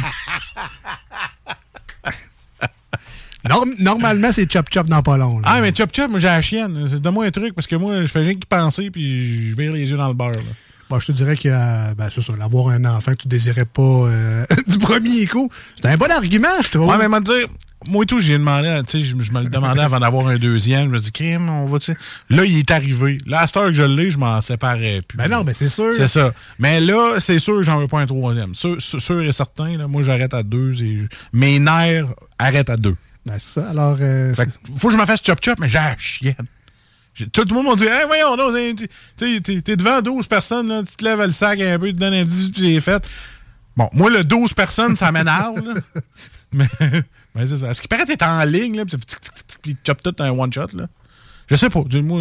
Norm- 3.48 3.74
normalement, 3.80 4.30
c'est 4.30 4.46
chop-chop 4.50 4.86
dans 4.88 5.02
pas 5.02 5.16
long. 5.16 5.40
là. 5.40 5.48
Ah, 5.50 5.60
mais 5.60 5.74
Chop 5.74 5.90
Chop, 5.92 6.08
moi, 6.10 6.20
j'ai 6.20 6.28
la 6.28 6.40
chienne. 6.42 6.86
Donne-moi 6.98 7.24
un 7.26 7.30
truc 7.32 7.54
parce 7.56 7.66
que 7.66 7.74
moi, 7.74 8.02
je 8.02 8.06
fais 8.06 8.20
rien 8.20 8.34
qu'y 8.34 8.46
penser 8.46 8.90
puis 8.90 9.50
je 9.50 9.56
vire 9.56 9.72
les 9.72 9.90
yeux 9.90 9.96
dans 9.96 10.06
le 10.08 10.14
beurre. 10.14 10.30
Là. 10.30 10.40
Bon, 10.92 11.00
je 11.00 11.06
te 11.06 11.12
dirais 11.12 11.38
que 11.38 11.48
euh, 11.48 11.94
ben, 11.96 12.10
c'est 12.12 12.20
ça, 12.20 12.34
l'avoir 12.38 12.68
un 12.68 12.84
enfant 12.84 13.12
que 13.12 13.22
tu 13.22 13.28
désirais 13.28 13.64
pas 13.64 13.80
euh, 13.80 14.44
du 14.66 14.76
premier 14.76 15.26
coup, 15.26 15.48
c'est 15.74 15.88
un 15.88 15.96
bon 15.96 16.10
argument, 16.10 16.60
je 16.62 16.68
trouve. 16.68 16.86
Ouais, 16.86 17.08
mais 17.08 17.20
dire, 17.22 17.46
moi 17.88 18.02
et 18.02 18.06
tout, 18.06 18.20
j'ai 18.20 18.34
demandé, 18.34 18.78
tu 18.86 19.00
sais, 19.00 19.02
je, 19.02 19.14
me 19.14 19.40
le 19.40 19.48
demandais 19.48 19.80
avant 19.80 20.00
d'avoir 20.00 20.26
un 20.26 20.36
deuxième. 20.36 20.88
Je 20.88 20.90
me 20.90 20.98
dis, 20.98 21.10
crime, 21.10 21.48
on 21.48 21.64
va, 21.64 21.78
tu 21.78 21.94
sais. 21.94 21.98
Là, 22.28 22.44
il 22.44 22.58
est 22.58 22.70
arrivé. 22.70 23.16
Là, 23.24 23.40
à 23.40 23.46
cette 23.46 23.56
heure 23.56 23.68
que 23.68 23.72
je 23.72 23.84
l'ai, 23.84 24.10
je 24.10 24.18
m'en 24.18 24.38
séparais 24.42 25.00
plus. 25.08 25.16
Ben 25.16 25.28
non, 25.28 25.44
mais 25.44 25.54
c'est 25.54 25.70
sûr. 25.70 25.94
C'est 25.94 26.08
ça. 26.08 26.34
Mais 26.58 26.78
là, 26.78 27.16
c'est 27.20 27.38
sûr 27.38 27.56
que 27.56 27.62
j'en 27.62 27.78
veux 27.78 27.88
pas 27.88 28.00
un 28.00 28.06
troisième. 28.06 28.52
Sûr, 28.54 29.22
et 29.22 29.32
certain, 29.32 29.78
là, 29.78 29.88
moi, 29.88 30.02
j'arrête 30.02 30.34
à 30.34 30.42
deux. 30.42 30.74
et- 30.82 31.08
Mes 31.32 31.58
nerfs 31.58 32.08
arrêtent 32.38 32.68
à 32.68 32.76
deux. 32.76 32.96
Ben, 33.24 33.36
c'est 33.38 33.48
ça. 33.60 33.70
Alors, 33.70 33.96
euh, 33.98 34.34
Fait 34.34 34.46
faut 34.76 34.88
que 34.88 34.92
je 34.92 34.98
me 34.98 35.06
fasse 35.06 35.22
chop-chop, 35.22 35.58
mais 35.58 35.70
j'ai 35.70 35.78
la 35.78 35.96
chienne. 35.96 36.34
Tout 37.32 37.44
le 37.48 37.54
monde 37.54 37.66
m'a 37.66 37.74
dit, 37.76 37.84
hey, 37.84 38.06
voyons, 38.06 38.36
tu 39.16 39.42
t'es 39.62 39.76
devant 39.76 40.00
12 40.00 40.26
personnes, 40.26 40.68
là, 40.68 40.82
tu 40.82 40.96
te 40.96 41.04
lèves 41.04 41.20
le 41.20 41.32
sac 41.32 41.60
un 41.60 41.78
peu, 41.78 41.88
tu 41.88 41.94
te 41.94 41.98
donnes 42.00 42.14
un 42.14 42.24
18, 42.24 42.52
puis 42.54 42.74
c'est 42.74 42.80
fait. 42.80 43.04
Bon, 43.76 43.88
moi, 43.92 44.10
le 44.10 44.24
12 44.24 44.54
personnes, 44.54 44.96
ça 44.96 45.12
m'énerve. 45.12 45.56
Mais, 46.54 46.66
mais 47.34 47.46
c'est 47.46 47.56
ça. 47.56 47.70
Est-ce 47.70 47.80
qu'il 47.80 47.88
paraît 47.88 48.04
que 48.04 48.12
t'es 48.12 48.22
en 48.22 48.44
ligne, 48.44 48.76
là, 48.76 48.84
puis 48.84 48.94
tu 49.62 49.74
chopes 49.86 50.02
tout 50.02 50.14
un 50.18 50.30
one-shot, 50.32 50.66
là? 50.74 50.86
Je 51.48 51.56
sais 51.56 51.70
pas. 51.70 51.80
Dis-moi, 51.86 52.20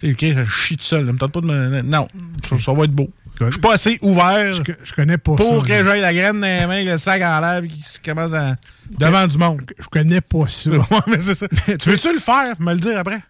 tu 0.00 0.08
sais, 0.08 0.12
ok, 0.34 0.36
je 0.44 0.50
chie 0.50 0.76
tout 0.76 0.82
seul. 0.82 1.06
là, 1.06 1.12
me 1.12 1.18
tente 1.18 1.30
pas 1.32 1.40
de 1.40 1.46
me. 1.46 1.82
Non, 1.82 2.08
ça, 2.48 2.58
ça 2.58 2.72
va 2.72 2.82
être 2.84 2.90
beau. 2.90 3.08
Je 3.40 3.50
suis 3.52 3.60
pas 3.60 3.74
assez 3.74 3.96
ouvert 4.02 4.52
je, 4.54 4.62
je 4.82 4.92
connais 4.92 5.18
pas 5.18 5.36
pour 5.36 5.60
ça. 5.64 5.68
que 5.68 5.84
j'aille 5.84 6.00
la 6.00 6.12
graine 6.12 6.40
dans 6.40 6.46
les 6.60 6.66
mains, 6.66 6.84
le 6.84 6.98
sac 6.98 7.22
en 7.22 7.38
l'air, 7.38 7.60
puis 7.60 7.68
qu'il 7.70 7.84
se 7.84 8.00
commence 8.00 8.32
à- 8.32 8.56
devant 8.90 9.28
du 9.28 9.38
monde. 9.38 9.60
Je 9.78 9.86
connais 9.86 10.20
pas 10.20 10.48
ça. 10.48 10.70
Ouais, 10.70 10.82
mais 11.06 11.20
c'est 11.20 11.36
ça. 11.36 11.46
tu 11.78 11.90
veux-tu 11.90 12.12
le 12.12 12.18
faire? 12.18 12.60
Me 12.60 12.72
le 12.72 12.80
dire 12.80 12.98
après? 12.98 13.20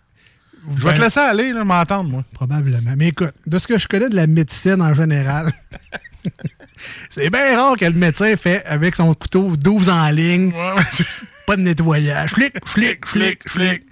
Je 0.76 0.82
vais 0.84 0.90
Ben, 0.90 0.96
te 0.96 1.02
laisser 1.02 1.20
aller, 1.20 1.52
là, 1.52 1.64
m'entendre, 1.64 2.10
moi. 2.10 2.24
Probablement. 2.34 2.92
Mais 2.96 3.08
écoute, 3.08 3.32
de 3.46 3.58
ce 3.58 3.66
que 3.66 3.78
je 3.78 3.88
connais 3.88 4.08
de 4.08 4.16
la 4.16 4.26
médecine 4.26 4.80
en 4.82 4.94
général, 4.94 5.52
c'est 7.10 7.30
bien 7.30 7.56
rare 7.56 7.76
que 7.76 7.84
le 7.84 7.92
médecin 7.92 8.36
fait 8.36 8.64
avec 8.66 8.94
son 8.96 9.12
couteau 9.14 9.56
12 9.56 9.88
en 9.88 10.08
ligne, 10.10 10.52
pas 11.46 11.56
de 11.56 11.62
nettoyage. 11.62 12.30
Flic, 12.30 12.54
flic, 12.66 13.06
flic, 13.06 13.48
flic. 13.48 13.82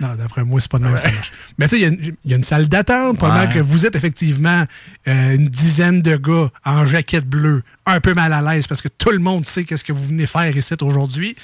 Non, 0.00 0.14
d'après 0.14 0.44
moi, 0.44 0.60
c'est 0.62 0.70
pas 0.70 0.78
de 0.78 0.84
même 0.84 0.92
marche. 0.94 1.30
Mais 1.58 1.68
tu 1.68 1.76
sais, 1.76 1.76
il 1.78 1.82
y 1.82 1.84
a 1.84 1.88
une- 1.88 2.16
il 2.24 2.30
y, 2.30 2.32
a 2.32 2.36
une 2.38 2.44
salle 2.44 2.68
d'attente 2.68 3.18
pendant 3.18 3.40
Ouais. 3.40 3.52
que 3.52 3.58
vous 3.58 3.84
êtes 3.84 3.94
effectivement 3.96 4.64
euh, 5.08 5.34
une 5.34 5.48
dizaine 5.48 6.00
de 6.00 6.16
gars 6.16 6.48
en 6.64 6.86
jaquette 6.86 7.26
bleue, 7.26 7.62
un 7.84 8.00
peu 8.00 8.14
mal 8.14 8.32
à 8.32 8.40
l'aise 8.40 8.66
parce 8.66 8.80
que 8.80 8.88
tout 8.88 9.10
le 9.10 9.18
monde 9.18 9.44
sait 9.46 9.64
qu'est-ce 9.64 9.84
que 9.84 9.92
vous 9.92 10.04
venez 10.04 10.26
faire 10.26 10.56
ici 10.56 10.72
aujourd'hui. 10.80 11.36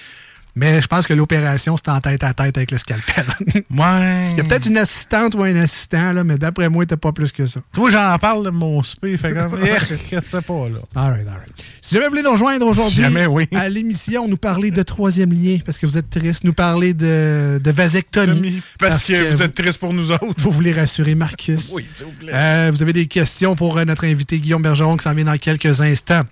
Mais 0.57 0.81
je 0.81 0.87
pense 0.87 1.07
que 1.07 1.13
l'opération, 1.13 1.77
c'est 1.77 1.91
en 1.91 2.01
tête 2.01 2.25
à 2.25 2.33
tête 2.33 2.57
avec 2.57 2.71
le 2.71 2.79
scalpel. 2.79 3.27
Ouais. 3.77 4.31
Il 4.33 4.39
y 4.39 4.41
a 4.41 4.45
peut-être 4.45 4.67
une 4.67 4.79
assistante 4.79 5.35
ou 5.35 5.43
un 5.43 5.55
assistant, 5.57 6.13
là, 6.13 6.25
mais 6.25 6.39
d'après 6.39 6.69
moi, 6.69 6.87
t'as 6.87 6.97
pas 6.97 7.13
plus 7.13 7.31
que 7.31 7.47
ça. 7.47 7.61
Toi, 7.75 7.91
j'en 7.91 8.19
parle 8.19 8.45
de 8.45 8.51
mon 8.51 8.83
spé, 8.83 9.17
fait 9.17 9.35
comme. 9.35 9.59
Eh, 9.67 9.97
je 10.13 10.21
sais 10.21 10.41
pas, 10.41 10.69
là? 10.69 10.79
All 10.95 11.13
right, 11.13 11.27
all 11.27 11.35
right. 11.35 11.65
Si 11.83 11.95
jamais 11.95 12.07
vous 12.07 12.11
voulez 12.11 12.23
nous 12.23 12.33
rejoindre 12.33 12.67
aujourd'hui 12.67 13.05
oui. 13.29 13.49
à 13.55 13.69
l'émission, 13.69 14.29
nous 14.29 14.37
parler 14.37 14.71
de 14.71 14.83
troisième 14.83 15.33
lien, 15.33 15.59
parce 15.65 15.79
que 15.79 15.87
vous 15.87 15.99
êtes 15.99 16.09
triste, 16.11 16.45
nous 16.45 16.53
parler 16.53 16.95
de, 16.95 17.61
de 17.63 17.71
vasectomie. 17.71 18.63
Parce, 18.79 19.05
que, 19.05 19.35
vous 19.35 19.43
êtes 19.43 19.55
triste 19.55 19.79
pour 19.79 19.93
nous 19.93 20.11
autres. 20.11 20.25
Vous 20.39 20.51
voulez 20.51 20.73
rassurer 20.73 21.15
Marcus. 21.15 21.73
Oui, 21.75 21.85
s'il 21.95 22.07
vous 22.07 22.13
plaît. 22.13 22.33
Euh, 22.35 22.71
vous 22.73 22.83
avez 22.83 22.93
des 22.93 23.07
questions 23.07 23.55
pour 23.55 23.77
euh, 23.77 23.85
notre 23.85 24.05
invité 24.05 24.39
Guillaume 24.39 24.63
Bergeron 24.63 24.97
qui 24.97 25.05
s'en 25.05 25.13
vient 25.13 25.27
dans 25.27 25.37
quelques 25.37 25.81
instants 25.81 26.23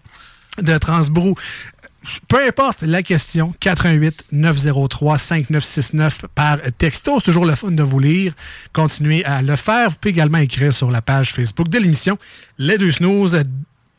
de 0.61 0.79
Transbrou. 0.79 1.35
Peu 2.29 2.47
importe 2.47 2.83
la 2.83 3.03
question, 3.03 3.55
88 3.61 4.27
903 4.33 5.19
5969 5.19 6.23
par 6.35 6.59
texto. 6.79 7.17
C'est 7.17 7.25
toujours 7.25 7.47
le 7.47 7.55
fun 7.55 7.71
de 7.71 7.83
vous 7.83 7.99
lire. 7.99 8.35
Continuez 8.73 9.25
à 9.25 9.43
le 9.43 9.57
faire. 9.57 9.91
Vous 9.91 9.97
pouvez 10.01 10.11
également 10.11 10.39
écrire 10.39 10.73
sur 10.73 10.91
la 10.91 11.03
page 11.03 11.33
Facebook 11.33 11.69
de 11.69 11.79
l'émission 11.79 12.19
Les 12.59 12.79
deux 12.79 12.91
snooze, 12.91 13.43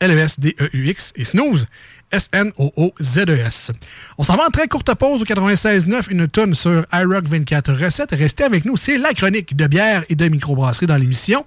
L-E-S-D-E-U-X 0.00 1.12
et 1.16 1.24
snooze, 1.24 1.66
S-N-O-O-Z-E-S. 2.10 3.72
On 4.18 4.22
s'en 4.22 4.36
va 4.36 4.46
en 4.46 4.50
très 4.50 4.68
courte 4.68 4.94
pause 4.94 5.22
au 5.22 5.24
96.9, 5.24 6.04
une 6.10 6.28
tonne 6.28 6.54
sur 6.54 6.84
iRock 6.92 7.26
24 7.26 7.72
recettes. 7.72 8.12
Restez 8.12 8.44
avec 8.44 8.64
nous. 8.64 8.76
C'est 8.76 8.98
la 8.98 9.12
chronique 9.14 9.56
de 9.56 9.66
bière 9.66 10.04
et 10.08 10.14
de 10.14 10.28
microbrasserie 10.28 10.86
dans 10.86 10.96
l'émission. 10.96 11.44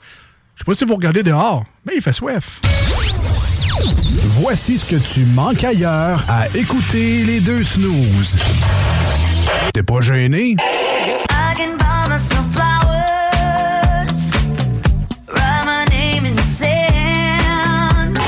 Je 0.60 0.64
sais 0.64 0.66
pas 0.66 0.76
si 0.76 0.84
vous 0.84 0.96
regardez 0.96 1.24
dehors, 1.24 1.64
mais 1.86 1.94
il 1.96 2.02
fait 2.02 2.12
soif. 2.12 2.60
Voici 4.42 4.78
ce 4.78 4.86
que 4.86 4.98
tu 4.98 5.22
manques 5.26 5.64
ailleurs 5.64 6.24
à 6.28 6.50
écouter 6.54 7.24
les 7.24 7.40
deux 7.40 7.64
snooze. 7.64 8.38
T'es 9.74 9.84
pas 9.84 10.02
gêné? 10.02 10.58
I 10.60 11.54
can 11.56 11.78
buy 11.78 12.10
myself 12.10 12.46
flowers. 12.52 14.34
Write 15.30 15.66
my 15.66 15.86
name 15.90 16.26
in 16.26 16.36
the 16.36 16.44
sand. 16.44 18.20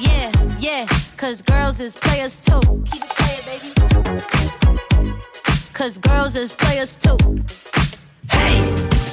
Yeah, 0.00 0.32
yeah, 0.58 0.84
cause 1.16 1.42
girls 1.42 1.80
is 1.80 1.94
players 1.96 2.40
too. 2.40 2.60
Keep 2.90 3.04
it 3.04 3.10
playing, 3.16 3.44
baby. 3.46 3.72
Cause 5.72 5.98
girls 5.98 6.34
is 6.34 6.50
players 6.52 6.96
too. 6.96 7.16
Hey, 8.28 8.62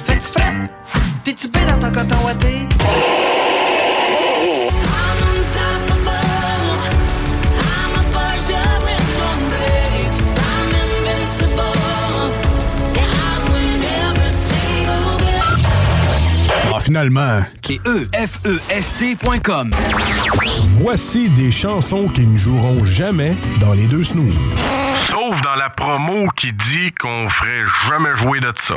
fais-tu 0.04 0.20
fret? 0.20 0.68
T'es-tu 1.28 1.48
bien 1.48 1.66
dans 1.66 1.78
ton 1.78 1.92
coton 1.92 2.16
ouaté? 2.24 2.46
I'm 2.48 2.68
unstoppable. 5.28 6.08
I'm 7.52 7.92
a 7.92 8.02
virgin 8.16 8.80
with 8.86 9.06
no 9.18 9.28
brakes. 9.50 10.24
I'm 10.40 10.72
invincible. 10.72 11.76
Yeah, 12.94 13.12
I 13.12 13.44
win 13.52 13.84
every 13.84 14.32
single 14.48 15.18
game. 15.20 16.72
Ah, 16.74 16.80
finalement, 16.80 17.42
Et 17.68 17.78
E-F-E-S-T.com. 17.84 19.72
voici 20.80 21.28
des 21.28 21.50
chansons 21.50 22.08
qui 22.08 22.26
ne 22.26 22.38
joueront 22.38 22.82
jamais 22.84 23.36
dans 23.60 23.74
les 23.74 23.86
deux 23.86 24.02
snooze. 24.02 24.34
Sauf 25.10 25.38
dans 25.42 25.56
la 25.56 25.68
promo 25.68 26.28
qui 26.36 26.54
dit 26.54 26.90
qu'on 26.98 27.28
ferait 27.28 27.64
jamais 27.90 28.14
jouer 28.16 28.40
de 28.40 28.50
ça. 28.62 28.76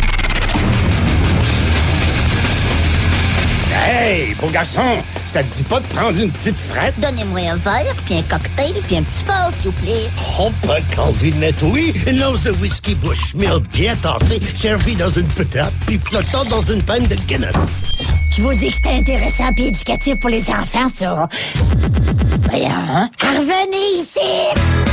Hey, 3.73 4.33
beau 4.35 4.47
garçon, 4.49 5.01
ça 5.23 5.43
te 5.43 5.53
dit 5.53 5.63
pas 5.63 5.79
de 5.79 5.87
prendre 5.87 6.19
une 6.19 6.29
petite 6.29 6.57
frette? 6.57 6.93
Donnez-moi 6.99 7.51
un 7.51 7.55
verre, 7.55 7.95
puis 8.05 8.15
un 8.15 8.21
cocktail, 8.23 8.73
puis 8.85 8.97
un 8.97 9.03
petit 9.03 9.23
fort, 9.23 9.49
s'il 9.51 9.71
vous 9.71 9.81
plaît. 9.81 10.09
Oh, 10.39 10.51
pas 10.67 10.79
de 10.81 11.65
oui. 11.65 11.93
Une 12.05 12.23
once 12.23 12.43
de 12.43 12.51
whisky 12.51 12.95
Bushmill 12.95 13.59
bien 13.71 13.95
tassé, 13.95 14.39
servi 14.55 14.95
dans 14.95 15.09
une 15.09 15.27
patate, 15.27 15.73
puis 15.87 15.99
flottant 15.99 16.43
dans 16.45 16.63
une 16.63 16.83
panne 16.83 17.07
de 17.07 17.15
Guinness. 17.15 17.83
Je 18.35 18.41
vous 18.41 18.53
dis 18.53 18.69
que 18.69 18.75
c'était 18.75 18.97
intéressant 18.99 19.53
puis 19.53 19.67
éducatif 19.67 20.19
pour 20.19 20.29
les 20.29 20.49
enfants, 20.49 20.89
ça. 20.93 21.29
Voyons, 22.49 22.69
hein? 22.69 23.09
Revenez 23.21 24.01
ici! 24.01 24.90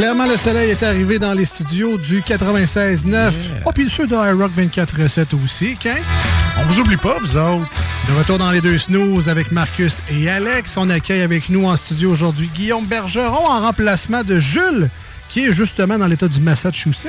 Clairement, 0.00 0.24
le 0.24 0.38
soleil 0.38 0.70
est 0.70 0.82
arrivé 0.82 1.18
dans 1.18 1.34
les 1.34 1.44
studios 1.44 1.98
du 1.98 2.22
96.9. 2.22 3.34
Oh, 3.66 3.70
puis 3.70 3.90
ceux 3.90 4.06
de 4.06 4.14
iRock 4.14 4.50
24.7 4.56 5.34
aussi, 5.44 5.76
qu'un. 5.76 5.98
On 6.58 6.62
vous 6.62 6.80
oublie 6.80 6.96
pas, 6.96 7.18
vous 7.20 7.36
autres. 7.36 7.70
De 8.08 8.18
retour 8.18 8.38
dans 8.38 8.50
les 8.50 8.62
deux 8.62 8.78
snooze 8.78 9.28
avec 9.28 9.52
Marcus 9.52 10.00
et 10.10 10.30
Alex. 10.30 10.78
On 10.78 10.88
accueille 10.88 11.20
avec 11.20 11.50
nous 11.50 11.66
en 11.66 11.76
studio 11.76 12.10
aujourd'hui 12.10 12.48
Guillaume 12.54 12.86
Bergeron 12.86 13.46
en 13.46 13.60
remplacement 13.60 14.24
de 14.24 14.38
Jules, 14.38 14.88
qui 15.30 15.46
est 15.46 15.52
justement 15.52 15.96
dans 15.96 16.08
l'État 16.08 16.26
du 16.26 16.40
Massachusetts. 16.40 17.08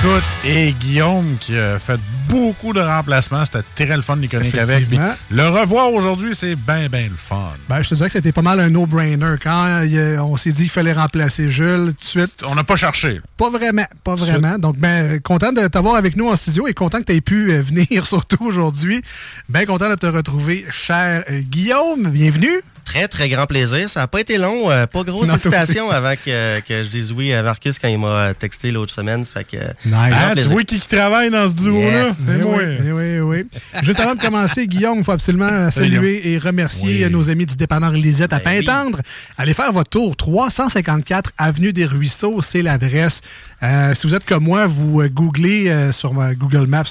Écoute, 0.00 0.24
et 0.44 0.72
Guillaume 0.72 1.36
qui 1.38 1.56
a 1.56 1.78
fait 1.78 2.00
beaucoup 2.28 2.72
de 2.72 2.80
remplacements. 2.80 3.44
C'était 3.44 3.86
très 3.86 3.96
le 3.96 4.02
fun 4.02 4.16
de 4.16 4.58
avec. 4.58 4.88
Puis 4.88 4.98
le 5.30 5.48
revoir 5.48 5.92
aujourd'hui, 5.92 6.34
c'est 6.34 6.56
bien, 6.56 6.88
bien 6.88 7.04
le 7.04 7.16
fun. 7.16 7.52
Ben, 7.68 7.80
je 7.82 7.90
te 7.90 7.94
dirais 7.94 8.08
que 8.08 8.14
c'était 8.14 8.32
pas 8.32 8.42
mal 8.42 8.58
un 8.58 8.70
no-brainer. 8.70 9.36
Quand 9.40 9.66
euh, 9.66 10.18
on 10.18 10.36
s'est 10.36 10.50
dit 10.50 10.62
qu'il 10.62 10.70
fallait 10.70 10.92
remplacer 10.92 11.48
Jules, 11.48 11.92
tout 11.94 12.04
de 12.18 12.22
suite. 12.24 12.42
On 12.50 12.56
n'a 12.56 12.64
pas 12.64 12.76
cherché. 12.76 13.20
Pas 13.36 13.50
vraiment, 13.50 13.86
pas 14.02 14.16
vraiment. 14.16 14.58
Donc, 14.58 14.76
ben, 14.76 15.20
content 15.20 15.52
de 15.52 15.68
t'avoir 15.68 15.94
avec 15.94 16.16
nous 16.16 16.28
en 16.28 16.34
studio 16.34 16.66
et 16.66 16.74
content 16.74 16.98
que 16.98 17.04
tu 17.04 17.12
aies 17.12 17.20
pu 17.20 17.52
euh, 17.52 17.62
venir 17.62 18.04
surtout 18.04 18.44
aujourd'hui. 18.44 19.00
Bien 19.48 19.64
content 19.64 19.88
de 19.88 19.94
te 19.94 20.06
retrouver, 20.06 20.66
cher 20.70 21.22
euh, 21.30 21.40
Guillaume. 21.42 22.08
Bienvenue. 22.08 22.62
Très, 22.84 23.08
très 23.08 23.28
grand 23.28 23.46
plaisir. 23.46 23.88
Ça 23.88 24.00
n'a 24.00 24.06
pas 24.06 24.20
été 24.20 24.36
long. 24.38 24.70
euh, 24.70 24.86
pas 24.86 25.02
grosse 25.02 25.28
hésitation 25.28 25.90
avant 25.90 26.14
que, 26.14 26.60
que 26.60 26.82
je 26.82 26.88
dise 26.88 27.12
oui 27.12 27.32
à 27.32 27.42
Marcus 27.42 27.78
quand 27.78 27.88
il 27.88 27.98
m'a 27.98 28.34
texté 28.34 28.70
l'autre 28.70 28.92
semaine. 28.94 29.24
Fait 29.24 29.44
que, 29.44 29.56
Nice. 29.56 29.72
grand 29.84 30.10
Ah, 30.12 30.32
tu 30.34 30.42
vois 30.42 30.62
qui, 30.64 30.78
qui 30.78 30.88
travaille 30.88 31.30
dans 31.30 31.48
ce 31.48 31.54
duo-là? 31.54 32.04
Yes. 32.04 32.16
C'est 32.16 32.36
Eh 32.40 32.42
moi. 32.42 32.58
oui, 32.58 32.76
eh 32.86 32.92
oui, 32.92 33.18
oui. 33.20 33.44
Juste 33.82 34.00
avant 34.00 34.14
de 34.14 34.20
commencer, 34.20 34.66
Guillaume, 34.66 34.98
il 34.98 35.04
faut 35.04 35.12
absolument 35.12 35.48
euh, 35.50 35.70
saluer 35.70 36.32
et 36.32 36.38
remercier 36.38 36.88
Oui. 36.98 37.04
euh, 37.04 37.08
nos 37.08 37.30
amis 37.30 37.46
du 37.46 37.56
dépanneur 37.56 37.92
Lisette 37.92 38.32
à 38.32 38.38
Ben 38.38 38.58
oui. 38.58 38.64
Pintendre. 38.64 39.00
Allez 39.38 39.54
faire 39.54 39.72
votre 39.72 39.90
tour. 39.90 40.14
354 40.16 41.30
Avenue 41.38 41.72
des 41.72 41.86
Ruisseaux, 41.86 42.40
c'est 42.42 42.62
l'adresse. 42.62 43.20
Euh, 43.62 43.94
si 43.94 44.06
vous 44.06 44.14
êtes 44.14 44.24
comme 44.24 44.44
moi, 44.44 44.66
vous 44.66 45.00
euh, 45.00 45.08
googlez 45.08 45.68
euh, 45.70 45.90
sur 45.92 46.18
euh, 46.20 46.32
Google 46.34 46.66
Maps 46.66 46.82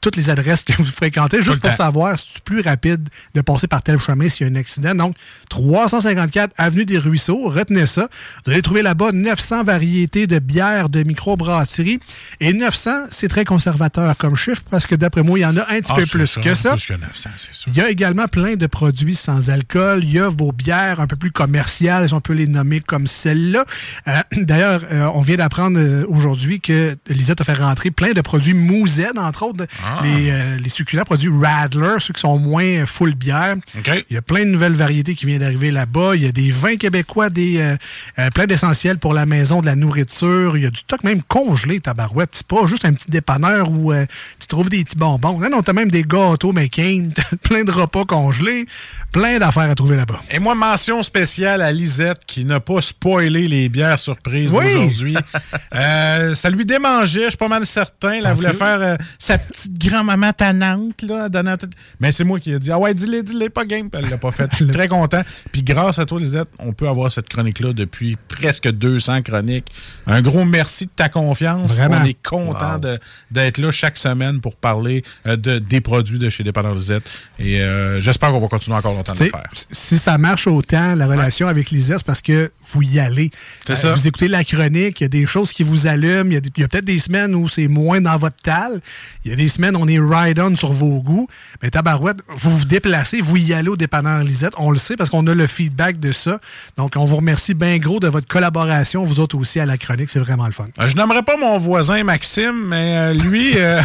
toutes 0.00 0.16
les 0.16 0.30
adresses 0.30 0.62
que 0.64 0.72
vous 0.78 0.84
fréquentez, 0.84 1.42
juste 1.42 1.60
pour 1.60 1.72
savoir 1.74 2.18
si 2.18 2.26
c'est 2.34 2.42
plus 2.42 2.60
rapide 2.60 3.08
de 3.34 3.40
passer 3.40 3.66
par 3.66 3.82
tel 3.82 3.98
chemin 3.98 4.28
s'il 4.28 4.46
y 4.46 4.50
a 4.50 4.52
un 4.52 4.56
accident. 4.56 4.94
Donc, 4.94 5.14
354 5.48 6.52
Avenue 6.56 6.84
des 6.84 6.98
Ruisseaux, 6.98 7.48
retenez 7.48 7.86
ça. 7.86 8.08
Vous 8.44 8.52
allez 8.52 8.62
trouver 8.62 8.82
là-bas 8.82 9.12
900 9.12 9.64
variétés 9.64 10.26
de 10.26 10.38
bières 10.38 10.88
de 10.88 11.02
microbrasserie. 11.02 12.00
Et 12.40 12.52
900, 12.52 13.06
c'est 13.10 13.28
très 13.28 13.44
conservateur 13.44 14.16
comme 14.16 14.36
chiffre 14.36 14.62
parce 14.70 14.86
que 14.86 14.94
d'après 14.94 15.22
moi, 15.22 15.38
il 15.38 15.42
y 15.42 15.46
en 15.46 15.56
a 15.56 15.62
un 15.62 15.80
petit 15.80 15.90
Ah, 15.92 15.96
peu 15.96 16.06
plus 16.06 16.36
que 16.42 16.54
ça. 16.54 16.72
Plus 16.72 16.86
que 16.86 16.92
900, 16.94 17.30
c'est 17.36 17.54
sûr. 17.54 17.72
Il 17.72 17.76
y 17.78 17.80
a 17.80 17.90
également 17.90 18.26
plein 18.26 18.54
de 18.56 18.66
produits 18.66 19.14
sans 19.14 19.50
alcool. 19.50 20.00
Il 20.04 20.12
y 20.12 20.18
a 20.18 20.28
vos 20.28 20.52
bières 20.52 21.00
un 21.00 21.06
peu 21.06 21.16
plus 21.16 21.30
commerciales, 21.30 22.08
si 22.08 22.14
on 22.14 22.20
peut 22.20 22.32
les 22.32 22.46
nommer 22.46 22.80
comme 22.80 23.06
celle-là. 23.06 23.64
Euh, 24.08 24.20
D'ailleurs, 24.36 24.82
euh, 24.90 25.10
on 25.14 25.20
vient 25.20 25.36
d'apprendre 25.36 25.78
euh, 25.78 26.04
aujourd'hui 26.08 26.60
que 26.60 26.96
Lisette 27.08 27.40
a 27.40 27.44
fait 27.44 27.54
rentrer 27.54 27.90
plein 27.90 28.12
de 28.12 28.20
produits 28.20 28.54
Mouzed, 28.54 29.18
entre 29.18 29.42
autres, 29.44 29.66
Ah. 29.84 29.89
Les, 30.02 30.30
euh, 30.30 30.56
les 30.62 30.68
succulents 30.70 31.04
produits 31.04 31.30
Radler, 31.30 31.96
ceux 31.98 32.12
qui 32.12 32.20
sont 32.20 32.38
moins 32.38 32.86
full 32.86 33.14
bière. 33.14 33.56
Il 33.86 34.14
y 34.14 34.16
a 34.16 34.22
plein 34.22 34.44
de 34.44 34.50
nouvelles 34.50 34.74
variétés 34.74 35.14
qui 35.14 35.26
viennent 35.26 35.40
d'arriver 35.40 35.70
là-bas. 35.70 36.16
Il 36.16 36.22
y 36.22 36.26
a 36.26 36.32
des 36.32 36.50
vins 36.50 36.76
québécois, 36.76 37.30
des 37.30 37.60
euh, 37.60 37.76
euh, 38.18 38.30
plein 38.30 38.46
d'essentiels 38.46 38.98
pour 38.98 39.12
la 39.14 39.26
maison, 39.26 39.60
de 39.60 39.66
la 39.66 39.76
nourriture. 39.76 40.56
Il 40.56 40.62
y 40.62 40.66
a 40.66 40.70
du 40.70 40.80
stock 40.80 41.02
même 41.04 41.22
congelé, 41.22 41.80
tabarouette. 41.80 42.30
C'est 42.32 42.46
pas 42.46 42.66
juste 42.66 42.84
un 42.84 42.92
petit 42.92 43.10
dépanneur 43.10 43.70
où 43.70 43.92
euh, 43.92 44.06
tu 44.38 44.46
trouves 44.46 44.68
des 44.70 44.84
petits 44.84 44.96
bonbons. 44.96 45.38
Non, 45.38 45.50
non, 45.50 45.62
t'as 45.62 45.72
même 45.72 45.90
des 45.90 46.02
gâteaux 46.02 46.52
t'as 47.14 47.36
plein 47.42 47.64
de 47.64 47.70
repas 47.70 48.04
congelés, 48.04 48.66
plein 49.12 49.38
d'affaires 49.38 49.70
à 49.70 49.74
trouver 49.74 49.96
là-bas. 49.96 50.20
Et 50.30 50.38
moi, 50.38 50.54
mention 50.54 51.02
spéciale 51.02 51.62
à 51.62 51.72
Lisette 51.72 52.20
qui 52.26 52.44
n'a 52.44 52.60
pas 52.60 52.80
spoilé 52.80 53.48
les 53.48 53.68
bières 53.68 53.98
surprises 53.98 54.50
Oui. 54.52 54.72
d'aujourd'hui. 54.74 55.16
Euh, 55.72 56.34
ça 56.34 56.50
lui 56.50 56.64
démangeait, 56.64 57.24
je 57.24 57.28
suis 57.30 57.36
pas 57.36 57.48
mal 57.48 57.64
certain. 57.64 58.12
Elle 58.12 58.32
voulait 58.34 58.50
que- 58.50 58.56
faire 58.56 58.98
sa 59.18 59.38
petite 59.38 59.72
grand-maman 59.80 60.32
tannante, 60.32 61.02
là, 61.02 61.28
donnant 61.28 61.56
tout- 61.56 61.68
Mais 62.00 62.12
c'est 62.12 62.24
moi 62.24 62.38
qui 62.38 62.52
ai 62.52 62.58
dit 62.58 62.70
Ah 62.70 62.78
ouais, 62.78 62.92
dis-le, 62.94 63.22
dis-le, 63.22 63.48
pas 63.50 63.64
game. 63.64 63.88
Puis 63.90 64.00
elle 64.02 64.10
l'a 64.10 64.18
pas 64.18 64.30
fait. 64.30 64.48
Je 64.52 64.56
suis 64.56 64.66
très 64.68 64.88
content. 64.88 65.22
Puis 65.52 65.62
grâce 65.62 65.98
à 65.98 66.06
toi, 66.06 66.20
Lisette, 66.20 66.48
on 66.58 66.72
peut 66.72 66.88
avoir 66.88 67.10
cette 67.10 67.28
chronique-là 67.28 67.72
depuis 67.72 68.16
presque 68.28 68.68
200 68.70 69.22
chroniques. 69.22 69.66
Un 70.06 70.22
gros 70.22 70.44
merci 70.44 70.86
de 70.86 70.90
ta 70.94 71.08
confiance. 71.08 71.70
Vraiment. 71.72 71.98
On 72.02 72.04
est 72.04 72.22
content 72.22 72.78
de- 72.78 72.98
d'être 73.30 73.58
là 73.58 73.70
chaque 73.70 73.96
semaine 73.96 74.40
pour 74.40 74.56
parler 74.56 75.02
euh, 75.26 75.36
de, 75.36 75.58
des 75.58 75.80
produits 75.80 76.18
de 76.18 76.28
chez 76.30 76.44
Dépendant 76.44 76.74
Lisette. 76.74 77.04
Et 77.38 77.60
euh, 77.62 78.00
j'espère 78.00 78.30
qu'on 78.30 78.40
va 78.40 78.48
continuer 78.48 78.76
encore 78.76 78.94
longtemps 78.94 79.12
de 79.12 79.18
Tu 79.18 79.24
le 79.24 79.30
faire. 79.30 79.44
si 79.70 79.98
ça 79.98 80.18
marche 80.18 80.46
autant, 80.46 80.94
la 80.94 81.06
relation 81.06 81.48
avec 81.48 81.70
Lisette, 81.70 81.98
c'est 81.98 82.06
parce 82.06 82.22
que 82.22 82.50
vous 82.68 82.82
y 82.82 82.98
allez. 82.98 83.30
C'est 83.66 83.72
Euh, 83.72 83.76
ça. 83.76 83.92
Vous 83.94 84.06
écoutez 84.06 84.28
la 84.28 84.44
chronique, 84.44 85.00
il 85.00 85.04
y 85.04 85.06
a 85.06 85.08
des 85.08 85.26
choses 85.26 85.52
qui 85.52 85.62
vous 85.62 85.86
allument. 85.86 86.26
Il 86.30 86.34
y 86.34 86.36
a, 86.36 86.40
des- 86.40 86.50
il 86.56 86.60
y 86.60 86.64
a 86.64 86.68
peut-être 86.68 86.84
des 86.84 86.98
semaines 86.98 87.34
où 87.34 87.48
c'est 87.48 87.68
moins 87.68 88.00
dans 88.00 88.16
votre 88.18 88.36
tal. 88.42 88.80
Il 89.24 89.30
y 89.30 89.34
a 89.34 89.36
des 89.36 89.48
semaines 89.48 89.69
on 89.76 89.86
est 89.88 89.98
ride-on 89.98 90.56
sur 90.56 90.72
vos 90.72 91.00
goûts. 91.02 91.28
Mais 91.62 91.70
tabarouette, 91.70 92.18
vous 92.28 92.58
vous 92.58 92.64
déplacez, 92.64 93.20
vous 93.20 93.36
y 93.36 93.52
allez 93.52 93.68
au 93.68 93.76
dépanneur 93.76 94.22
Lisette. 94.22 94.54
On 94.58 94.70
le 94.70 94.78
sait 94.78 94.96
parce 94.96 95.10
qu'on 95.10 95.26
a 95.26 95.34
le 95.34 95.46
feedback 95.46 95.98
de 96.00 96.12
ça. 96.12 96.40
Donc, 96.76 96.94
on 96.96 97.04
vous 97.04 97.16
remercie 97.16 97.54
bien 97.54 97.78
gros 97.78 98.00
de 98.00 98.08
votre 98.08 98.26
collaboration, 98.26 99.04
vous 99.04 99.20
autres 99.20 99.36
aussi 99.36 99.60
à 99.60 99.66
la 99.66 99.78
chronique. 99.78 100.10
C'est 100.10 100.20
vraiment 100.20 100.46
le 100.46 100.52
fun. 100.52 100.68
Euh, 100.80 100.88
Je 100.88 100.96
n'aimerais 100.96 101.22
pas 101.22 101.36
mon 101.36 101.58
voisin 101.58 102.02
Maxime, 102.04 102.66
mais 102.68 102.96
euh, 102.96 103.12
lui, 103.14 103.52
euh, 103.56 103.80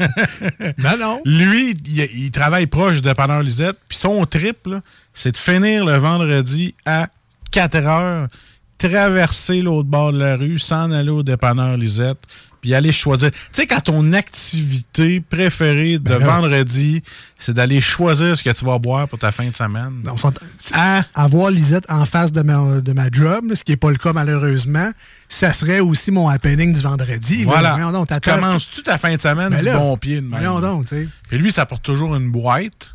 non, 0.78 0.96
non. 0.98 1.20
lui, 1.24 1.74
il, 1.86 2.00
il 2.14 2.30
travaille 2.30 2.66
proche 2.66 2.96
de 3.02 3.08
dépanneur 3.08 3.42
Lisette, 3.42 3.78
puis 3.88 3.98
son 3.98 4.24
trip, 4.24 4.68
c'est 5.12 5.32
de 5.32 5.36
finir 5.36 5.84
le 5.84 5.96
vendredi 5.96 6.74
à 6.86 7.08
4 7.50 7.76
heures, 7.76 8.28
traverser 8.78 9.60
l'autre 9.60 9.88
bord 9.88 10.12
de 10.12 10.18
la 10.18 10.36
rue, 10.36 10.58
s'en 10.58 10.90
aller 10.90 11.10
au 11.10 11.22
dépanneur 11.22 11.76
Lisette, 11.76 12.18
puis 12.62 12.74
aller 12.74 12.92
choisir. 12.92 13.30
Tu 13.30 13.38
sais, 13.52 13.66
quand 13.66 13.80
ton 13.82 14.12
activité 14.14 15.20
préférée 15.20 15.98
de 15.98 16.08
Ben 16.08 16.18
là. 16.18 16.26
vendredi, 16.26 17.02
c'est 17.38 17.52
d'aller 17.52 17.80
choisir 17.82 18.38
ce 18.38 18.42
que 18.42 18.50
tu 18.50 18.64
vas 18.64 18.78
boire 18.78 19.06
pour 19.08 19.18
ta 19.18 19.32
fin 19.32 19.46
de 19.48 19.54
semaine. 19.54 20.02
On 20.06 20.16
Avoir 21.14 21.50
Lisette 21.50 21.84
en 21.90 22.06
face 22.06 22.32
de 22.32 22.40
ma, 22.42 22.80
de 22.80 22.92
ma 22.92 23.08
job, 23.10 23.52
ce 23.54 23.64
qui 23.64 23.72
n'est 23.72 23.76
pas 23.76 23.90
le 23.90 23.96
cas 23.98 24.12
malheureusement, 24.12 24.90
ça 25.28 25.52
serait 25.52 25.80
aussi 25.80 26.10
mon 26.12 26.28
happening 26.28 26.72
du 26.72 26.80
vendredi. 26.80 27.38
là. 27.44 27.44
Voilà. 27.46 27.92
Commences-tu 28.20 28.82
ta 28.82 28.96
fin 28.96 29.14
de 29.16 29.20
semaine 29.20 29.50
Ben 29.50 29.58
du 29.60 29.66
là, 29.66 29.76
bon 29.76 29.96
pied 29.96 30.16
de 30.16 30.20
même? 30.20 30.30
voyons 30.30 30.60
donc, 30.60 30.86
tu 30.86 30.96
sais. 30.96 31.08
Puis 31.28 31.38
lui, 31.38 31.52
ça 31.52 31.66
porte 31.66 31.82
toujours 31.82 32.14
une 32.14 32.30
boîte. 32.30 32.94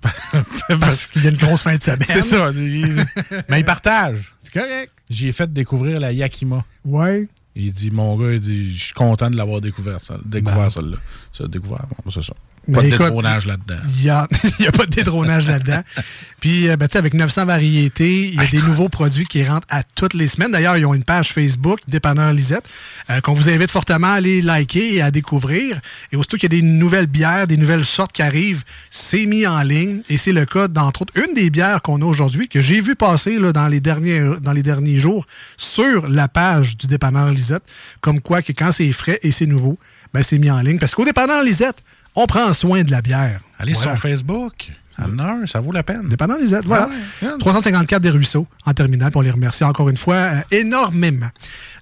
Parce 0.78 1.06
qu'il 1.06 1.24
y 1.24 1.26
a 1.26 1.30
une 1.30 1.36
grosse 1.36 1.62
fin 1.62 1.74
de 1.76 1.82
semaine. 1.82 2.06
C'est 2.08 2.22
ça. 2.22 2.50
il- 2.54 3.04
Mais 3.48 3.58
il 3.60 3.64
partage. 3.64 4.32
C'est 4.44 4.52
correct. 4.52 4.92
J'y 5.10 5.26
ai 5.26 5.32
fait 5.32 5.52
découvrir 5.52 5.98
la 5.98 6.12
Yakima. 6.12 6.64
Ouais. 6.84 7.26
Il 7.60 7.72
dit, 7.72 7.90
mon 7.90 8.16
gars, 8.16 8.32
il 8.32 8.40
dit, 8.40 8.72
je 8.72 8.84
suis 8.84 8.94
content 8.94 9.28
de 9.30 9.36
l'avoir 9.36 9.60
découvert, 9.60 10.00
ça, 10.00 10.16
découvert 10.24 10.70
celle-là. 10.70 10.98
Ça, 11.32 11.48
découvert, 11.48 11.86
bon, 11.88 12.10
c'est 12.10 12.22
ça. 12.22 12.34
Pas 12.72 12.82
de 12.82 12.90
détrônage 12.90 13.46
là-dedans. 13.46 13.80
Il 13.96 14.02
n'y 14.02 14.10
a, 14.10 14.22
a 14.68 14.72
pas 14.72 14.84
de 14.84 14.90
détrônage 14.90 15.46
là-dedans. 15.46 15.82
Puis, 16.40 16.68
euh, 16.68 16.76
ben, 16.76 16.86
tu 16.86 16.92
sais, 16.92 16.98
avec 16.98 17.14
900 17.14 17.46
variétés, 17.46 18.28
il 18.28 18.34
y 18.34 18.40
a 18.40 18.46
des 18.46 18.62
nouveaux 18.62 18.88
produits 18.88 19.24
qui 19.24 19.44
rentrent 19.44 19.66
à 19.70 19.82
toutes 19.82 20.14
les 20.14 20.28
semaines. 20.28 20.52
D'ailleurs, 20.52 20.76
ils 20.76 20.86
ont 20.86 20.94
une 20.94 21.04
page 21.04 21.32
Facebook, 21.32 21.80
Dépanneur 21.88 22.32
Lisette, 22.32 22.64
euh, 23.10 23.20
qu'on 23.20 23.34
vous 23.34 23.48
invite 23.48 23.70
fortement 23.70 24.08
à 24.08 24.12
aller 24.12 24.42
liker 24.42 24.94
et 24.94 25.02
à 25.02 25.10
découvrir. 25.10 25.80
Et 26.12 26.16
aussitôt 26.16 26.36
qu'il 26.36 26.52
y 26.52 26.56
a 26.56 26.60
des 26.60 26.66
nouvelles 26.66 27.06
bières, 27.06 27.46
des 27.46 27.56
nouvelles 27.56 27.84
sortes 27.84 28.12
qui 28.12 28.22
arrivent, 28.22 28.62
c'est 28.90 29.26
mis 29.26 29.46
en 29.46 29.62
ligne. 29.62 30.02
Et 30.08 30.18
c'est 30.18 30.32
le 30.32 30.44
cas, 30.44 30.68
d'entre 30.68 31.02
autres, 31.02 31.12
une 31.16 31.34
des 31.34 31.50
bières 31.50 31.82
qu'on 31.82 32.02
a 32.02 32.04
aujourd'hui, 32.04 32.48
que 32.48 32.60
j'ai 32.60 32.80
vu 32.80 32.94
passer 32.94 33.38
là, 33.38 33.52
dans, 33.52 33.68
les 33.68 33.80
derniers, 33.80 34.22
dans 34.40 34.52
les 34.52 34.62
derniers 34.62 34.98
jours 34.98 35.26
sur 35.56 36.06
la 36.08 36.28
page 36.28 36.76
du 36.76 36.86
Dépanneur 36.86 37.30
Lisette. 37.30 37.62
Comme 38.00 38.20
quoi, 38.20 38.42
que 38.42 38.52
quand 38.52 38.72
c'est 38.72 38.92
frais 38.92 39.18
et 39.22 39.32
c'est 39.32 39.46
nouveau, 39.46 39.78
ben, 40.12 40.22
c'est 40.22 40.38
mis 40.38 40.50
en 40.50 40.60
ligne. 40.60 40.78
Parce 40.78 40.94
qu'au 40.94 41.04
Dépanneur 41.04 41.42
Lisette, 41.42 41.82
on 42.14 42.26
prend 42.26 42.52
soin 42.52 42.82
de 42.82 42.90
la 42.90 43.00
bière. 43.02 43.40
Allez 43.58 43.72
Voilà. 43.72 43.92
sur 43.92 44.00
Facebook. 44.00 44.70
Non, 45.12 45.46
ça 45.46 45.60
vaut 45.60 45.70
la 45.70 45.84
peine. 45.84 46.08
Dépendant 46.08 46.36
Lisette, 46.36 46.64
voilà. 46.66 46.88
Ah 47.22 47.24
ouais, 47.24 47.38
354 47.38 48.02
des 48.02 48.10
Ruisseaux 48.10 48.48
en 48.66 48.72
terminale, 48.72 49.10
puis 49.12 49.18
on 49.18 49.22
les 49.22 49.30
remercie 49.30 49.62
encore 49.62 49.88
une 49.88 49.96
fois 49.96 50.16
euh, 50.16 50.40
énormément. 50.50 51.28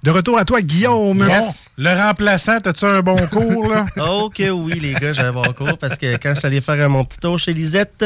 De 0.02 0.10
retour 0.10 0.38
à 0.38 0.44
toi, 0.44 0.60
Guillaume. 0.60 1.20
Bon, 1.26 1.48
le 1.78 1.94
remplaçant, 1.94 2.58
as-tu 2.62 2.84
un 2.84 3.00
bon 3.00 3.16
cours, 3.32 3.70
là? 3.72 3.86
Oh 3.96 4.28
que 4.32 4.50
oui, 4.50 4.78
les 4.80 4.92
gars, 4.92 5.14
j'avais 5.14 5.32
bon 5.32 5.50
cours 5.54 5.78
parce 5.78 5.96
que 5.96 6.14
quand 6.18 6.34
je 6.34 6.40
suis 6.40 6.46
allé 6.46 6.60
faire 6.60 6.90
mon 6.90 7.04
petit 7.06 7.18
tour 7.18 7.38
chez 7.38 7.54
Lisette, 7.54 8.04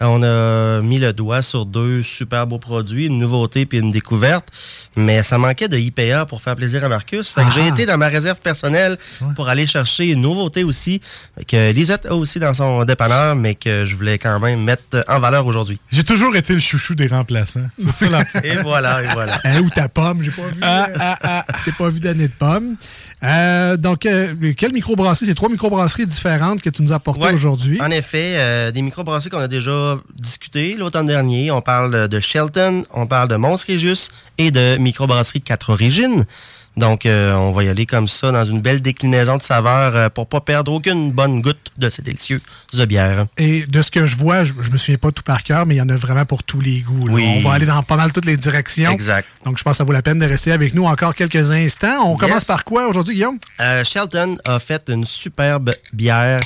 on 0.00 0.22
a 0.22 0.80
mis 0.82 1.00
le 1.00 1.12
doigt 1.12 1.42
sur 1.42 1.66
deux 1.66 2.04
super 2.04 2.46
beaux 2.46 2.60
produits, 2.60 3.06
une 3.06 3.18
nouveauté 3.18 3.66
puis 3.66 3.78
une 3.78 3.90
découverte. 3.90 4.46
Mais 4.96 5.22
ça 5.22 5.38
manquait 5.38 5.68
de 5.68 5.76
IPA 5.76 6.26
pour 6.26 6.40
faire 6.40 6.54
plaisir 6.56 6.84
à 6.84 6.88
Marcus. 6.88 7.32
Fait 7.32 7.42
que 7.42 7.50
j'ai 7.54 7.62
Ah. 7.62 7.68
été 7.74 7.86
dans 7.86 7.98
ma 7.98 8.08
réserve 8.08 8.38
personnelle 8.38 8.96
pour 9.34 9.48
aller 9.48 9.66
chercher 9.66 10.06
une 10.06 10.20
nouveauté 10.22 10.62
aussi 10.64 11.00
que 11.48 11.72
Lisette 11.72 12.06
a 12.06 12.14
aussi 12.14 12.38
dans 12.38 12.54
son 12.54 12.84
dépanneur, 12.84 13.34
mais 13.34 13.54
que 13.54 13.84
je 13.84 13.96
voulais 13.96 14.18
quand 14.18 14.38
même 14.40 14.62
mettre 14.62 15.04
en 15.08 15.18
valeur 15.18 15.46
aujourd'hui. 15.46 15.78
J'ai 15.90 16.04
toujours 16.04 16.34
été 16.36 16.54
le 16.54 16.60
chouchou 16.60 16.94
des 16.94 17.06
remplaçants. 17.08 17.66
C'est 17.78 17.92
ça 17.92 18.08
l'affaire. 18.10 18.44
Et 18.44 18.56
voilà, 18.62 19.02
et 19.02 19.06
voilà. 19.14 19.38
Hein, 19.44 19.60
ou 19.62 19.70
ta 19.70 19.88
pomme, 19.88 20.22
j'ai 20.22 20.30
pas 20.30 20.42
vu. 20.48 20.60
Ah, 20.62 20.88
euh, 21.24 21.52
J'ai 21.64 21.72
pas 21.72 21.88
vu 21.88 21.98
d'année 22.00 22.28
de 22.28 22.32
pomme. 22.32 22.76
Euh, 23.22 23.76
donc, 23.76 24.06
euh, 24.06 24.34
quelle 24.56 24.72
microbrasserie? 24.72 25.26
C'est 25.26 25.34
trois 25.34 25.48
microbrasseries 25.48 26.06
différentes 26.06 26.60
que 26.60 26.70
tu 26.70 26.82
nous 26.82 26.92
as 26.92 26.96
apportées 26.96 27.26
Ouais. 27.26 27.32
aujourd'hui. 27.34 27.80
En 27.80 27.90
effet, 27.90 28.34
euh, 28.36 28.70
des 28.70 28.82
microbrasseries 28.82 29.30
qu'on 29.30 29.38
a 29.38 29.48
déjà 29.48 29.98
discuté 30.18 30.74
l'automne 30.74 31.06
dernier. 31.06 31.50
On 31.50 31.62
parle 31.62 32.08
de 32.08 32.20
Shelton, 32.20 32.82
on 32.92 33.06
parle 33.06 33.28
de 33.28 33.36
Mons 33.36 33.64
et 34.38 34.50
de 34.50 34.76
microbrasserie 34.76 35.40
Quatre 35.40 35.70
Origines. 35.70 36.24
Donc, 36.76 37.06
euh, 37.06 37.32
on 37.34 37.52
va 37.52 37.62
y 37.62 37.68
aller 37.68 37.86
comme 37.86 38.08
ça 38.08 38.32
dans 38.32 38.44
une 38.44 38.60
belle 38.60 38.82
déclinaison 38.82 39.36
de 39.36 39.42
saveurs 39.42 39.94
euh, 39.94 40.08
pour 40.08 40.26
pas 40.26 40.40
perdre 40.40 40.72
aucune 40.72 41.12
bonne 41.12 41.40
goutte 41.40 41.70
de 41.78 41.88
ces 41.88 42.02
délicieux 42.02 42.40
de 42.72 42.84
bière. 42.84 43.26
Et 43.38 43.64
de 43.66 43.80
ce 43.80 43.90
que 43.90 44.06
je 44.06 44.16
vois, 44.16 44.42
je, 44.42 44.54
je 44.60 44.70
me 44.70 44.76
souviens 44.76 44.98
pas 44.98 45.12
tout 45.12 45.22
par 45.22 45.44
cœur, 45.44 45.66
mais 45.66 45.76
il 45.76 45.78
y 45.78 45.82
en 45.82 45.88
a 45.88 45.96
vraiment 45.96 46.24
pour 46.24 46.42
tous 46.42 46.60
les 46.60 46.80
goûts. 46.80 47.08
Oui. 47.10 47.24
On 47.38 47.48
va 47.48 47.54
aller 47.54 47.66
dans 47.66 47.82
pas 47.84 47.96
mal 47.96 48.12
toutes 48.12 48.24
les 48.24 48.36
directions. 48.36 48.90
Exact. 48.90 49.28
Donc, 49.44 49.58
je 49.58 49.62
pense 49.62 49.74
que 49.74 49.76
ça 49.78 49.84
vaut 49.84 49.92
la 49.92 50.02
peine 50.02 50.18
de 50.18 50.26
rester 50.26 50.50
avec 50.50 50.74
nous 50.74 50.84
encore 50.84 51.14
quelques 51.14 51.50
instants. 51.52 52.04
On 52.06 52.16
commence 52.16 52.44
par 52.44 52.64
quoi 52.64 52.88
aujourd'hui, 52.88 53.14
Guillaume? 53.14 53.38
Euh, 53.60 53.84
Shelton 53.84 54.36
a 54.44 54.58
fait 54.58 54.88
une 54.88 55.06
superbe 55.06 55.72
bière 55.92 56.40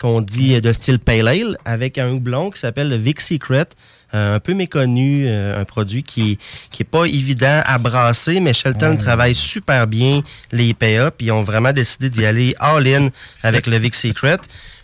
qu'on 0.00 0.20
dit 0.20 0.60
de 0.60 0.72
style 0.72 0.98
Pale 0.98 1.28
Ale 1.28 1.58
avec 1.64 1.98
un 1.98 2.10
houblon 2.10 2.50
qui 2.50 2.60
s'appelle 2.60 2.88
le 2.88 2.96
Vic 2.96 3.20
Secret. 3.20 3.66
Euh, 4.14 4.36
un 4.36 4.40
peu 4.40 4.54
méconnu, 4.54 5.26
euh, 5.26 5.60
un 5.60 5.64
produit 5.66 6.02
qui 6.02 6.38
qui 6.70 6.82
est 6.82 6.86
pas 6.86 7.04
évident 7.04 7.60
à 7.66 7.76
brasser, 7.76 8.40
mais 8.40 8.54
Shelton 8.54 8.96
travaille 8.96 9.34
super 9.34 9.86
bien 9.86 10.22
les 10.50 10.68
IPA, 10.68 11.10
puis 11.10 11.26
ils 11.26 11.32
ont 11.32 11.42
vraiment 11.42 11.72
décidé 11.72 12.08
d'y 12.08 12.24
aller 12.24 12.54
all-in 12.58 13.10
avec 13.42 13.66
le 13.66 13.76
Vic 13.76 13.94
Secret. 13.94 14.38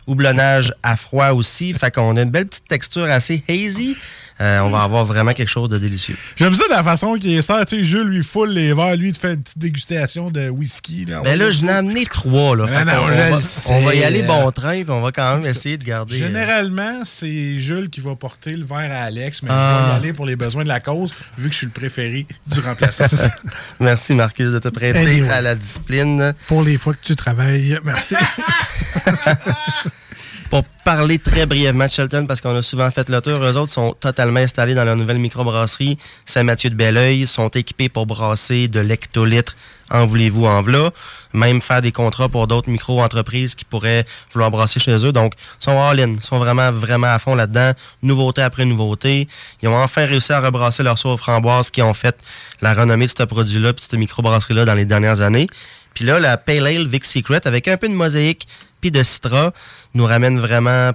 Houblonnage 0.07 0.73
à 0.83 0.97
froid 0.97 1.29
aussi, 1.31 1.73
fait 1.73 1.91
qu'on 1.91 2.17
a 2.17 2.23
une 2.23 2.31
belle 2.31 2.47
petite 2.47 2.69
texture 2.69 3.05
assez 3.05 3.43
hazy. 3.49 3.97
Euh, 4.41 4.59
on 4.61 4.71
va 4.71 4.81
avoir 4.83 5.05
vraiment 5.05 5.33
quelque 5.33 5.49
chose 5.49 5.69
de 5.69 5.79
délicieux. 5.79 6.17
J'aime 6.35 6.55
ça 6.55 6.65
de 6.65 6.73
la 6.73 6.83
façon 6.83 7.15
qu'il 7.15 7.33
est 7.35 7.41
sert. 7.43 7.65
Tu 7.67 7.77
sais, 7.77 7.85
Jules 7.85 8.09
lui 8.09 8.25
foule 8.25 8.51
les 8.51 8.75
verres, 8.75 8.97
lui, 8.97 9.11
il 9.11 9.13
te 9.15 9.19
fait 9.21 9.35
une 9.35 9.43
petite 9.43 9.59
dégustation 9.59 10.31
de 10.33 10.49
whisky. 10.49 11.05
Là, 11.05 11.21
Ben 11.23 11.39
là, 11.39 11.53
je 11.53 11.65
n'ai 11.65 11.71
amené 11.71 12.05
trois. 12.05 12.57
Là, 12.57 12.65
non, 12.67 13.07
va, 13.07 13.39
on 13.69 13.81
va 13.83 13.95
y 13.95 14.03
aller 14.03 14.23
bon 14.25 14.51
train, 14.51 14.83
puis 14.83 14.91
on 14.91 15.01
va 15.03 15.13
quand 15.13 15.37
même 15.39 15.49
essayer 15.49 15.77
de 15.79 15.85
garder. 15.85 16.17
euh, 16.21 16.27
Généralement, 16.27 17.03
c'est 17.05 17.59
Jules 17.61 17.89
qui 17.91 18.01
va 18.01 18.17
porter 18.17 18.57
le 18.57 18.67
verre 18.67 18.91
à 18.91 19.05
Alex, 19.05 19.43
mais 19.45 19.51
Ah. 19.53 19.79
je 19.79 19.85
vais 19.85 19.93
y 19.93 19.97
aller 20.03 20.13
pour 20.13 20.27
les 20.27 20.35
besoins 20.35 20.65
de 20.65 20.69
la 20.69 20.81
cause, 20.81 21.15
vu 21.39 21.47
que 21.49 21.53
je 21.53 21.59
suis 21.59 21.67
le 21.67 21.73
préféré 21.73 22.27
du 22.49 22.59
remplaçant. 22.59 23.05
Merci, 23.79 24.15
Marcus, 24.15 24.51
de 24.51 24.59
te 24.59 24.69
prêter 24.69 24.99
Anyway. 24.99 25.29
à 25.31 25.41
la 25.43 25.55
discipline. 25.55 26.35
Pour 26.49 26.65
les 26.65 26.77
fois 26.77 26.93
que 26.95 26.99
tu 27.05 27.15
travailles. 27.15 27.79
Merci. 27.85 28.17
Pour 30.51 30.63
parler 30.85 31.19
très 31.19 31.47
brièvement 31.47 31.87
de 31.87 31.91
Shelton, 31.91 32.27
parce 32.27 32.41
qu'on 32.41 32.55
a 32.55 32.63
souvent 32.63 32.91
fait 32.91 33.09
le 33.09 33.21
tour, 33.21 33.43
eux 33.43 33.57
autres 33.57 33.73
sont 33.73 33.93
totalement 33.99 34.41
installés 34.41 34.75
dans 34.75 34.85
leur 34.85 34.95
nouvelle 34.95 35.19
microbrasserie 35.19 35.99
Saint-Mathieu 36.27 36.71
de 36.71 36.77
Belleuil, 36.77 37.27
sont 37.27 37.49
équipés 37.49 37.89
pour 37.89 38.07
brasser 38.07 38.69
de 38.69 38.79
l'hectolitre, 38.79 39.57
en 39.91 40.07
voulez-vous, 40.07 40.47
en 40.47 40.63
v'là, 40.63 40.91
même 41.33 41.61
faire 41.61 41.83
des 41.83 41.91
contrats 41.91 42.29
pour 42.29 42.47
d'autres 42.47 42.71
micro-entreprises 42.71 43.55
qui 43.55 43.65
pourraient 43.65 44.05
vouloir 44.33 44.51
brasser 44.51 44.79
chez 44.79 45.05
eux. 45.05 45.13
Donc, 45.13 45.33
ils 45.61 45.65
sont 45.65 45.81
all-in, 45.81 46.15
sont 46.21 46.39
vraiment, 46.39 46.71
vraiment 46.71 47.09
à 47.09 47.19
fond 47.19 47.35
là-dedans, 47.35 47.73
nouveauté 48.03 48.43
après 48.43 48.65
nouveauté. 48.65 49.27
Ils 49.63 49.69
ont 49.69 49.77
enfin 49.77 50.07
réussi 50.07 50.33
à 50.33 50.41
rebrasser 50.41 50.83
leur 50.83 50.99
soie 50.99 51.15
aux 51.15 51.19
framboises 51.19 51.71
qui 51.71 51.83
ont 51.83 51.95
fait 51.95 52.17
la 52.61 52.75
renommée 52.75 53.07
de 53.07 53.13
ce 53.17 53.25
produit-là, 53.25 53.73
puis 53.73 53.85
de 53.85 53.91
cette 53.91 53.99
microbrasserie-là 53.99 54.65
dans 54.65 54.75
les 54.75 54.85
dernières 54.85 55.21
années. 55.23 55.49
Puis 55.95 56.05
là, 56.05 56.19
la 56.21 56.37
Pale 56.37 56.67
Ale 56.67 56.87
Vic 56.87 57.05
Secret, 57.05 57.47
avec 57.47 57.69
un 57.69 57.77
peu 57.77 57.89
de 57.89 57.95
mosaïque 57.95 58.47
de 58.91 59.03
citra, 59.03 59.53
nous 59.95 60.05
ramène 60.05 60.39
vraiment 60.39 60.93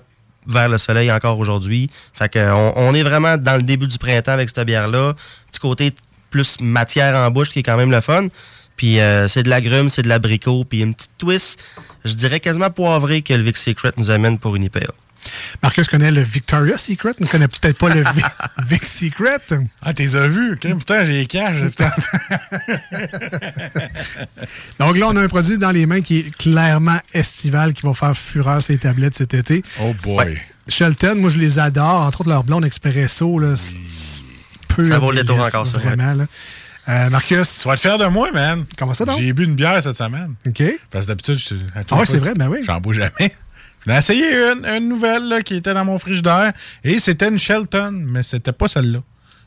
vers 0.47 0.69
le 0.69 0.77
soleil 0.77 1.11
encore 1.11 1.37
aujourd'hui. 1.39 1.89
Fait 2.13 2.29
que 2.29 2.39
on, 2.75 2.93
est 2.93 3.03
vraiment 3.03 3.37
dans 3.37 3.55
le 3.55 3.63
début 3.63 3.87
du 3.87 3.97
printemps 3.97 4.31
avec 4.31 4.49
cette 4.49 4.65
bière-là. 4.65 5.13
Du 5.53 5.59
côté 5.59 5.91
plus 6.29 6.59
matière 6.59 7.15
en 7.15 7.31
bouche 7.31 7.49
qui 7.49 7.59
est 7.59 7.63
quand 7.63 7.77
même 7.77 7.91
le 7.91 8.01
fun. 8.01 8.27
Puis 8.75 8.99
euh, 8.99 9.27
c'est 9.27 9.43
de 9.43 9.49
l'agrume, 9.49 9.89
c'est 9.89 10.03
de 10.03 10.07
l'abricot, 10.07 10.63
puis 10.63 10.81
une 10.81 10.93
petite 10.93 11.11
twist, 11.17 11.59
je 12.05 12.13
dirais 12.13 12.39
quasiment 12.39 12.69
poivré 12.69 13.21
que 13.21 13.33
le 13.33 13.43
Vic 13.43 13.57
Secret 13.57 13.91
nous 13.97 14.09
amène 14.09 14.39
pour 14.39 14.55
une 14.55 14.63
IPA. 14.63 14.93
Marcus 15.63 15.87
connaît 15.87 16.11
le 16.11 16.21
Victoria's 16.21 16.83
Secret, 16.83 17.13
ne 17.19 17.25
connaît 17.27 17.47
peut-être 17.47 17.77
pas 17.77 17.89
le 17.93 18.01
Vi- 18.01 18.21
Vic 18.69 18.85
Secret. 18.85 19.37
Ah, 19.81 19.93
t'es 19.93 20.15
as 20.15 20.27
vu? 20.27 20.53
ok? 20.53 20.77
Putain, 20.77 21.05
j'ai 21.05 21.13
les 21.13 21.25
caches. 21.25 21.61
putain. 21.63 21.91
Donc 24.79 24.97
là, 24.97 25.07
on 25.09 25.15
a 25.15 25.21
un 25.21 25.27
produit 25.27 25.57
dans 25.57 25.71
les 25.71 25.85
mains 25.85 26.01
qui 26.01 26.19
est 26.19 26.37
clairement 26.37 26.99
estival, 27.13 27.73
qui 27.73 27.85
va 27.85 27.93
faire 27.93 28.15
fureur 28.17 28.61
ces 28.63 28.77
tablettes 28.77 29.15
cet 29.15 29.33
été. 29.33 29.63
Oh 29.81 29.93
boy. 30.03 30.39
Shelton, 30.67 31.15
moi, 31.15 31.29
je 31.29 31.37
les 31.37 31.59
adore. 31.59 32.01
Entre 32.01 32.21
autres, 32.21 32.29
leur 32.29 32.43
blonde 32.43 32.65
expresso, 32.65 33.39
là, 33.39 33.55
peu 34.67 34.85
Ça 34.85 34.99
vaut 34.99 35.11
le 35.11 35.21
détour 35.21 35.37
délice, 35.37 35.49
encore, 35.49 35.67
ça, 35.67 35.77
Vraiment, 35.79 36.13
là. 36.13 36.25
Euh, 36.87 37.09
Marcus? 37.09 37.59
Tu 37.59 37.67
vas 37.67 37.75
te 37.75 37.81
faire 37.81 37.97
de 37.97 38.05
moi, 38.05 38.31
man. 38.31 38.65
Comment 38.77 38.93
ça, 38.93 39.05
donc? 39.05 39.19
J'ai 39.19 39.33
bu 39.33 39.43
une 39.43 39.55
bière 39.55 39.81
cette 39.83 39.97
semaine. 39.97 40.35
OK. 40.47 40.63
Parce 40.89 41.05
que 41.05 41.09
d'habitude, 41.09 41.35
je, 41.35 41.55
à 41.77 41.83
Ah 41.91 41.97
ouais, 41.99 42.05
c'est 42.05 42.17
vrai, 42.17 42.33
ben 42.35 42.47
oui. 42.47 42.59
J'en 42.63 42.79
bois 42.79 42.93
jamais. 42.93 43.33
J'en 43.89 43.95
ai 43.95 43.97
essayé 43.97 44.23
une, 44.35 44.65
une 44.65 44.87
nouvelle 44.87 45.27
là, 45.27 45.41
qui 45.41 45.55
était 45.55 45.73
dans 45.73 45.83
mon 45.83 45.97
frigidaire. 45.97 46.53
Et 46.83 46.99
c'était 46.99 47.27
une 47.29 47.39
Shelton, 47.39 47.91
mais 48.05 48.21
c'était 48.23 48.51
pas 48.51 48.67
celle-là. 48.67 48.99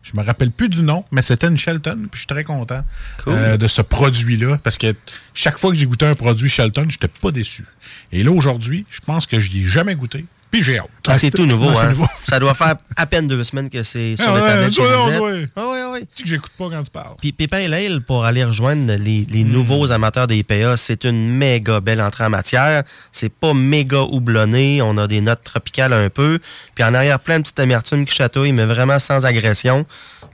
Je 0.02 0.16
me 0.16 0.22
rappelle 0.24 0.50
plus 0.50 0.68
du 0.68 0.82
nom, 0.82 1.04
mais 1.12 1.22
c'était 1.22 1.46
une 1.46 1.56
Shelton. 1.56 1.96
Puis 2.10 2.10
je 2.14 2.18
suis 2.18 2.26
très 2.26 2.42
content 2.42 2.84
Cool. 3.22 3.34
euh, 3.34 3.56
de 3.56 3.68
ce 3.68 3.82
produit-là. 3.82 4.58
Parce 4.64 4.78
que 4.78 4.96
chaque 5.32 5.58
fois 5.60 5.70
que 5.70 5.76
j'ai 5.76 5.86
goûté 5.86 6.06
un 6.06 6.16
produit 6.16 6.48
Shelton, 6.50 6.86
j'étais 6.88 7.06
pas 7.06 7.30
déçu. 7.30 7.64
Et 8.10 8.24
là, 8.24 8.32
aujourd'hui, 8.32 8.84
je 8.90 8.98
pense 8.98 9.26
que 9.26 9.38
je 9.38 9.52
n'y 9.52 9.60
ai 9.62 9.64
jamais 9.64 9.94
goûté. 9.94 10.24
Puis 10.52 10.62
j'ai 10.62 10.78
hâte. 10.78 10.88
Ah, 11.08 11.18
c'est 11.18 11.30
tout 11.30 11.46
nouveau, 11.46 11.74
c'est 11.74 11.80
hein? 11.80 11.88
nouveau. 11.88 12.06
Ça 12.28 12.38
doit 12.38 12.54
faire 12.54 12.76
à 12.96 13.06
peine 13.06 13.26
deux 13.26 13.42
semaines 13.42 13.68
que 13.70 13.82
c'est 13.82 14.16
sur 14.16 14.26
Ah 14.28 14.36
les 14.36 14.42
ouais, 14.42 14.48
tablettes 14.48 14.72
chez. 14.74 14.82
Ah 15.56 15.68
ouais, 15.68 15.84
ouais. 15.86 16.04
Tu 16.14 16.22
que 16.22 16.28
j'écoute 16.28 16.52
pas 16.56 16.68
quand 16.70 16.82
tu 16.82 16.90
parles. 16.90 17.16
Puis 17.20 17.32
Pépin 17.32 17.66
Lale, 17.68 18.00
pour 18.02 18.24
aller 18.24 18.44
rejoindre 18.44 18.94
les, 18.94 19.26
les 19.30 19.44
Hmm. 19.44 19.50
nouveaux 19.52 19.90
amateurs 19.92 20.26
des 20.26 20.36
IPA, 20.38 20.76
c'est 20.76 21.04
une 21.04 21.28
méga 21.36 21.80
belle 21.80 22.00
entrée 22.00 22.24
en 22.24 22.30
matière. 22.30 22.84
C'est 23.12 23.28
pas 23.32 23.52
méga 23.54 24.02
houblonné. 24.02 24.80
On 24.82 24.96
a 24.98 25.08
des 25.08 25.20
notes 25.22 25.42
tropicales 25.42 25.92
un 25.94 26.08
peu. 26.10 26.38
Puis 26.74 26.84
en 26.84 26.94
arrière, 26.94 27.18
plein 27.18 27.38
de 27.38 27.42
petites 27.42 27.58
amertumes 27.60 28.04
qui 28.06 28.14
chatouillent, 28.14 28.52
mais 28.52 28.66
vraiment 28.66 28.98
sans 28.98 29.24
agression. 29.26 29.84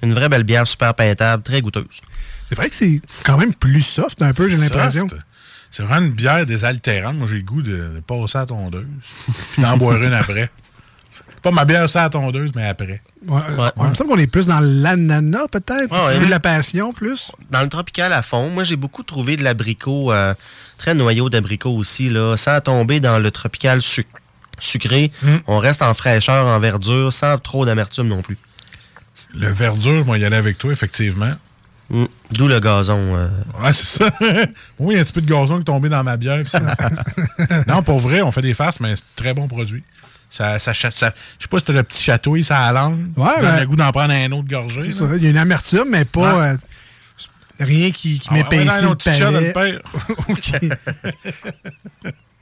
Une 0.02 0.14
vraie 0.14 0.28
belle 0.28 0.44
bière 0.44 0.66
super 0.66 0.94
peintable, 0.94 1.42
très 1.44 1.60
goûteuse. 1.62 1.84
C'est 2.48 2.54
vrai 2.54 2.68
que 2.68 2.74
c'est 2.74 3.00
quand 3.24 3.36
même 3.38 3.54
plus 3.54 3.82
soft 3.82 4.20
un 4.22 4.32
peu, 4.32 4.48
j'ai 4.48 4.56
l'impression. 4.56 5.06
C'est 5.70 5.82
vraiment 5.82 6.06
une 6.06 6.12
bière 6.12 6.46
désaltérante. 6.46 7.16
Moi, 7.16 7.26
j'ai 7.28 7.36
le 7.36 7.42
goût 7.42 7.62
de, 7.62 7.94
de 7.96 8.00
passer 8.06 8.38
à 8.38 8.40
la 8.42 8.46
tondeuse. 8.46 8.86
Puis 9.52 9.62
d'en 9.62 9.76
boire 9.76 10.02
une 10.02 10.14
après. 10.14 10.50
Pas 11.42 11.50
ma 11.50 11.64
bière 11.64 11.88
ça 11.88 12.00
à 12.00 12.04
la 12.04 12.10
tondeuse, 12.10 12.50
mais 12.54 12.66
après. 12.66 13.00
Ouais, 13.26 13.40
ouais, 13.58 13.70
Il 13.78 13.82
me 13.84 13.94
semble 13.94 14.10
qu'on 14.10 14.18
est 14.18 14.26
plus 14.26 14.46
dans 14.46 14.60
l'ananas, 14.60 15.48
peut-être. 15.50 15.90
Ouais, 16.06 16.18
de 16.18 16.26
la 16.30 16.40
passion, 16.40 16.92
plus. 16.92 17.30
Dans 17.50 17.62
le 17.62 17.68
tropical 17.68 18.12
à 18.12 18.22
fond, 18.22 18.50
moi 18.50 18.64
j'ai 18.64 18.76
beaucoup 18.76 19.02
trouvé 19.02 19.36
de 19.36 19.44
l'abricot, 19.44 20.12
euh, 20.12 20.34
très 20.78 20.94
noyau 20.94 21.28
d'abricot 21.30 21.70
aussi, 21.70 22.08
là, 22.08 22.36
sans 22.36 22.60
tomber 22.60 23.00
dans 23.00 23.18
le 23.18 23.30
tropical 23.30 23.80
suc- 23.80 24.06
sucré. 24.58 25.12
Hmm. 25.22 25.36
On 25.46 25.58
reste 25.58 25.82
en 25.82 25.94
fraîcheur, 25.94 26.46
en 26.46 26.58
verdure, 26.60 27.12
sans 27.12 27.38
trop 27.38 27.64
d'amertume 27.64 28.08
non 28.08 28.22
plus. 28.22 28.36
Le 29.34 29.48
verdure, 29.48 30.04
moi, 30.04 30.18
y 30.18 30.24
aller 30.24 30.36
avec 30.36 30.58
toi, 30.58 30.72
effectivement. 30.72 31.32
Mm. 31.90 32.04
D'où 32.32 32.48
le 32.48 32.60
gazon. 32.60 32.98
euh. 33.16 33.28
Ouais, 33.62 33.72
c'est 33.72 33.86
ça. 33.98 34.10
oui, 34.78 34.94
il 34.94 34.96
y 34.96 34.98
a 34.98 35.00
un 35.00 35.04
petit 35.04 35.12
peu 35.14 35.20
de 35.22 35.26
gazon 35.30 35.54
qui 35.56 35.60
est 35.62 35.64
tombé 35.64 35.88
dans 35.88 36.04
ma 36.04 36.16
bière. 36.18 36.38
ça- 36.48 36.60
non, 37.66 37.82
pour 37.82 37.98
vrai, 37.98 38.20
on 38.22 38.30
fait 38.30 38.42
des 38.42 38.52
farces, 38.54 38.80
mais 38.80 38.94
c'est 38.96 39.02
un 39.02 39.22
très 39.22 39.34
bon 39.34 39.48
produit. 39.48 39.82
Ça, 40.30 40.58
ça, 40.58 40.72
je 40.74 40.80
sais 41.44 41.48
pas 41.48 41.58
si 41.58 41.64
t'as 41.64 41.72
le 41.72 41.82
petit 41.82 42.02
chatouille, 42.02 42.44
ça 42.44 42.58
à 42.58 42.72
la 42.72 42.80
langue. 42.82 43.06
Ouais, 43.16 43.40
ben- 43.40 43.60
le 43.60 43.66
goût 43.66 43.76
d'en 43.76 43.90
prendre 43.92 44.12
un 44.12 44.30
autre 44.32 44.46
ça. 44.92 45.04
Il 45.16 45.24
y 45.24 45.26
a 45.26 45.30
une 45.30 45.38
amertume, 45.38 45.86
mais 45.90 46.04
pas. 46.04 46.38
Ouais. 46.38 46.46
euh, 46.48 46.56
rien 47.60 47.90
qui, 47.90 48.18
qui 48.18 48.28
Ah 48.30 48.34
ouais, 48.34 48.42
m'épaissit 48.42 48.68
ouais, 48.70 48.82
non, 48.82 48.90
un 48.90 48.96
le 49.40 49.52
palais. 49.52 49.78
OK. 50.28 50.52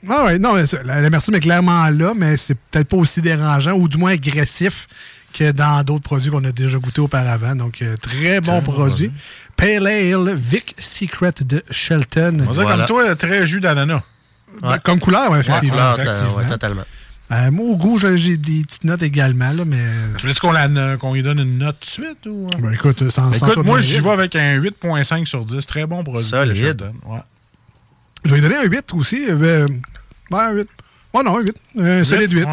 Ah 0.09 0.25
ouais, 0.25 0.39
non, 0.39 0.53
mais 0.53 0.65
ça, 0.65 0.77
la- 0.83 1.01
l'amertume 1.01 1.35
est 1.35 1.39
clairement 1.39 1.89
là, 1.89 2.13
mais 2.15 2.37
c'est 2.37 2.55
peut-être 2.55 2.87
pas 2.89 2.97
aussi 2.97 3.21
dérangeant 3.21 3.73
ou 3.73 3.87
du 3.87 3.97
moins 3.97 4.11
agressif 4.11 4.87
que 5.33 5.51
dans 5.51 5.83
d'autres 5.83 6.03
produits 6.03 6.31
qu'on 6.31 6.43
a 6.43 6.51
déjà 6.51 6.77
goûté 6.77 7.01
auparavant. 7.01 7.55
Donc, 7.55 7.81
euh, 7.81 7.95
très 7.97 8.41
bon 8.41 8.51
Très 8.59 8.61
bon 8.61 8.71
produit. 8.73 9.11
Pale 9.55 9.87
Ale 9.87 10.33
Vic 10.35 10.75
Secret 10.79 11.33
de 11.45 11.63
Shelton. 11.71 12.45
On 12.47 12.51
dirait 12.51 12.63
Voilà. 12.63 12.77
comme 12.77 12.85
toi, 12.85 13.15
très 13.15 13.45
jus 13.47 13.59
d'ananas. 13.59 14.01
Ben, 14.61 14.79
Comme 14.79 14.99
couleur, 14.99 15.29
ouais, 15.31 15.39
effectivement. 15.39 15.77
Ah, 15.79 15.95
effectivement. 15.99 16.35
ouais, 16.37 16.47
totalement. 16.47 16.83
Euh, 17.31 17.51
moi, 17.51 17.65
au 17.65 17.75
goût, 17.75 17.99
j'ai 17.99 18.37
des 18.37 18.63
petites 18.63 18.85
notes 18.85 19.03
également, 19.03 19.51
là, 19.51 19.65
mais. 19.65 19.83
Tu 20.17 20.21
voulais 20.21 20.33
qu'on 20.35 20.51
la- 20.53 20.95
qu'on 20.97 21.13
lui 21.13 21.21
donne 21.21 21.39
une 21.39 21.57
note 21.57 21.75
de 21.81 21.85
suite? 21.85 22.25
Ou... 22.25 22.47
Ben, 22.59 22.71
écoute, 22.71 23.09
sans, 23.09 23.33
sans 23.33 23.47
Écoute, 23.49 23.65
moi, 23.65 23.81
j'y 23.81 23.99
vais 23.99 24.09
avec 24.11 24.35
un 24.37 24.57
8.5 24.57 25.25
sur 25.25 25.43
10. 25.43 25.65
Très 25.65 25.85
bon 25.85 26.03
produit. 26.03 26.23
Solide. 26.23 26.83
Ouais. 27.05 27.19
Je 28.23 28.29
vais 28.29 28.35
lui 28.37 28.41
donner 28.41 28.55
un 28.55 28.63
8 28.69 28.93
aussi. 28.93 29.25
euh, 29.29 29.35
Ben, 29.35 29.67
ouais, 30.31 30.39
un 30.43 30.51
8. 30.53 30.67
Ouais, 31.13 31.23
non, 31.23 31.37
un 31.37 31.41
8. 31.41 31.55
Un 31.79 32.03
solide 32.05 32.31
8. 32.31 32.45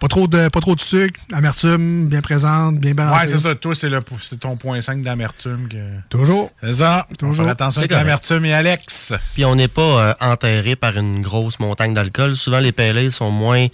Pas, 0.00 0.08
trop 0.08 0.28
de, 0.28 0.48
pas 0.48 0.60
trop 0.60 0.74
de 0.76 0.80
sucre, 0.80 1.18
amertume, 1.32 2.06
bien 2.08 2.20
présente, 2.20 2.78
bien 2.78 2.94
balancée. 2.94 3.26
Ouais, 3.26 3.32
c'est 3.32 3.38
ça. 3.48 3.54
Toi, 3.56 3.74
c'est 3.74 3.88
le- 3.88 4.02
c'est 4.22 4.38
ton 4.38 4.56
point 4.56 4.80
5 4.80 5.02
d'amertume. 5.02 5.68
Que... 5.68 5.76
Toujours. 6.08 6.50
C'est 6.62 6.74
ça. 6.74 7.06
Toujours. 7.18 7.48
Attention 7.48 7.80
avec 7.80 7.90
l'amertume 7.90 8.44
et 8.44 8.52
Alex. 8.54 9.12
Puis 9.34 9.44
on 9.44 9.56
n'est 9.56 9.66
pas 9.68 9.82
euh, 9.82 10.14
enterré 10.20 10.76
par 10.76 10.96
une 10.96 11.20
grosse 11.22 11.58
montagne 11.58 11.94
d'alcool. 11.94 12.36
Souvent, 12.36 12.60
les 12.60 12.70
PLA 12.72 13.10
sont 13.10 13.30
moins 13.30 13.66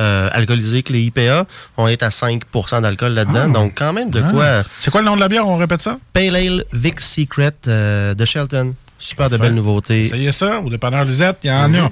euh, 0.00 0.28
alcoolisés 0.32 0.82
que 0.82 0.92
les 0.92 1.02
IPA. 1.02 1.46
On 1.76 1.86
est 1.88 2.02
à 2.02 2.08
5% 2.08 2.80
d'alcool 2.82 3.12
là-dedans. 3.12 3.44
Ah. 3.46 3.52
Donc, 3.52 3.72
quand 3.76 3.92
même, 3.92 4.10
de 4.10 4.20
Ah. 4.24 4.30
quoi. 4.30 4.64
C'est 4.80 4.90
quoi 4.90 5.00
le 5.00 5.06
nom 5.06 5.14
de 5.16 5.20
la 5.20 5.28
bière? 5.28 5.46
On 5.46 5.56
répète 5.58 5.80
ça? 5.80 5.98
Pale 6.12 6.34
Ale 6.36 6.64
Vic 6.72 7.00
Secret 7.00 7.52
euh, 7.68 8.14
de 8.14 8.24
Shelton. 8.24 8.74
Super 9.00 9.30
de 9.30 9.36
belles 9.36 9.54
nouveautés. 9.54 10.02
Essayez 10.02 10.32
ça. 10.32 10.58
Au 10.60 10.68
dépanneur 10.70 11.04
Lisette, 11.04 11.38
il 11.44 11.50
y 11.50 11.52
en 11.52 11.68
Mhm. 11.68 11.74
a. 11.76 11.90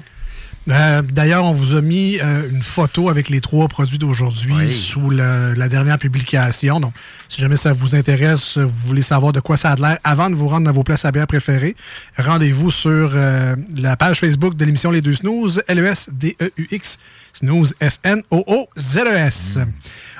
Euh, 0.68 1.00
D'ailleurs, 1.02 1.44
on 1.44 1.52
vous 1.52 1.76
a 1.76 1.80
mis 1.80 2.18
euh, 2.20 2.48
une 2.50 2.62
photo 2.62 3.08
avec 3.08 3.28
les 3.28 3.40
trois 3.40 3.68
produits 3.68 3.98
d'aujourd'hui 3.98 4.52
Oui. 4.52 4.72
sous 4.72 5.10
le- 5.10 5.54
la 5.54 5.68
dernière 5.68 5.98
publication. 5.98 6.80
Donc, 6.80 6.92
si 7.28 7.40
jamais 7.40 7.56
ça 7.56 7.72
vous 7.72 7.94
intéresse, 7.94 8.58
vous 8.58 8.68
voulez 8.88 9.02
savoir 9.02 9.32
de 9.32 9.38
quoi 9.40 9.56
ça 9.56 9.70
a 9.72 9.76
l'air 9.76 9.98
avant 10.02 10.28
de 10.28 10.34
vous 10.34 10.48
rendre 10.48 10.64
dans 10.66 10.72
vos 10.72 10.82
places 10.82 11.04
à 11.04 11.12
bière 11.12 11.26
préférées, 11.28 11.76
rendez-vous 12.18 12.70
sur 12.72 13.12
euh, 13.14 13.54
la 13.76 13.96
page 13.96 14.18
Facebook 14.20 14.56
de 14.56 14.64
l'émission 14.64 14.90
Les 14.90 15.00
Deux 15.02 15.14
Snooze, 15.14 15.58
E 15.58 15.62
L-E-S-D-E-U-X, 15.72 16.98
Snooze, 17.32 17.74
S-N-O-O-Z-E-S. 17.80 19.58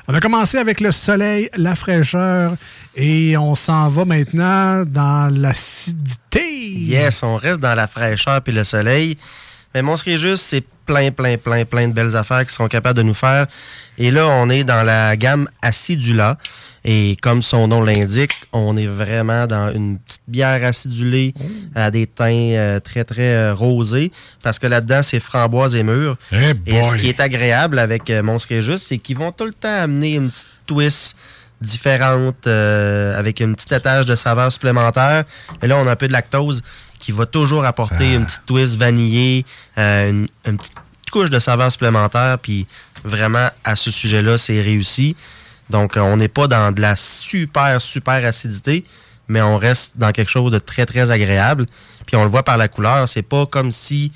On 0.09 0.13
a 0.13 0.19
commencé 0.21 0.57
avec 0.57 0.79
le 0.79 0.93
soleil, 0.93 1.49
la 1.57 1.75
fraîcheur, 1.75 2.55
et 2.95 3.35
on 3.35 3.55
s'en 3.55 3.89
va 3.89 4.05
maintenant 4.05 4.85
dans 4.85 5.29
l'acidité. 5.35 6.69
Yes, 6.71 7.23
on 7.23 7.35
reste 7.35 7.59
dans 7.59 7.75
la 7.75 7.87
fraîcheur 7.87 8.41
puis 8.41 8.53
le 8.53 8.63
soleil. 8.63 9.17
Mais 9.73 9.81
Monstre 9.81 10.09
juste, 10.17 10.43
c'est 10.43 10.63
plein, 10.85 11.11
plein, 11.11 11.37
plein, 11.37 11.65
plein 11.65 11.87
de 11.87 11.93
belles 11.93 12.15
affaires 12.15 12.45
qui 12.45 12.53
sont 12.53 12.67
capables 12.67 12.97
de 12.97 13.03
nous 13.03 13.13
faire. 13.13 13.47
Et 13.97 14.11
là, 14.11 14.27
on 14.27 14.49
est 14.49 14.63
dans 14.63 14.83
la 14.83 15.15
gamme 15.15 15.47
Acidula. 15.61 16.37
Et 16.85 17.17
comme 17.21 17.41
son 17.41 17.67
nom 17.67 17.81
l'indique, 17.81 18.31
on 18.53 18.77
est 18.77 18.85
vraiment 18.85 19.45
dans 19.45 19.73
une 19.73 19.99
petite 19.99 20.21
bière 20.27 20.63
acidulée 20.63 21.33
à 21.75 21.91
des 21.91 22.07
teints 22.07 22.53
euh, 22.53 22.79
très, 22.79 23.03
très 23.03 23.35
euh, 23.35 23.53
rosés. 23.53 24.11
Parce 24.41 24.57
que 24.57 24.67
là-dedans, 24.67 25.01
c'est 25.03 25.19
framboise 25.19 25.75
et 25.75 25.83
mûre. 25.83 26.17
Eh 26.31 26.53
et 26.65 26.81
ce 26.83 26.95
qui 26.95 27.09
est 27.09 27.19
agréable 27.19 27.79
avec 27.79 28.09
euh, 28.09 28.23
Juste, 28.61 28.85
c'est 28.87 28.99
qu'ils 28.99 29.17
vont 29.17 29.33
tout 29.33 29.45
le 29.45 29.53
temps 29.53 29.81
amener 29.81 30.13
une 30.13 30.29
petite 30.31 30.47
twist 30.65 31.17
différente 31.61 32.45
euh, 32.45 33.17
avec 33.17 33.39
une 33.39 33.55
petite 33.55 33.71
étage 33.71 34.05
de 34.05 34.15
saveur 34.15 34.51
supplémentaire. 34.51 35.25
Et 35.61 35.67
là, 35.67 35.77
on 35.77 35.87
a 35.87 35.91
un 35.91 35.95
peu 35.95 36.07
de 36.07 36.13
lactose 36.13 36.61
qui 36.99 37.11
va 37.11 37.25
toujours 37.25 37.65
apporter 37.65 38.13
une 38.13 38.25
petite 38.25 38.45
twist 38.45 38.75
vanillée, 38.75 39.45
euh, 39.77 40.09
une, 40.09 40.27
une 40.45 40.57
petite 40.57 40.73
couche 41.11 41.29
de 41.29 41.39
saveur 41.39 41.71
supplémentaire. 41.71 42.37
Puis 42.39 42.67
vraiment, 43.03 43.49
à 43.63 43.75
ce 43.75 43.91
sujet-là, 43.91 44.37
c'est 44.37 44.61
réussi. 44.61 45.15
Donc, 45.69 45.97
euh, 45.97 46.01
on 46.01 46.17
n'est 46.17 46.27
pas 46.27 46.47
dans 46.47 46.71
de 46.71 46.81
la 46.81 46.95
super, 46.95 47.81
super 47.81 48.25
acidité, 48.25 48.85
mais 49.27 49.41
on 49.41 49.57
reste 49.57 49.93
dans 49.97 50.11
quelque 50.11 50.31
chose 50.31 50.51
de 50.51 50.59
très, 50.59 50.85
très 50.85 51.11
agréable. 51.11 51.65
Puis 52.05 52.15
on 52.15 52.23
le 52.23 52.29
voit 52.29 52.43
par 52.43 52.57
la 52.57 52.67
couleur. 52.67 53.07
C'est 53.09 53.21
pas 53.21 53.45
comme 53.45 53.71
si 53.71 54.11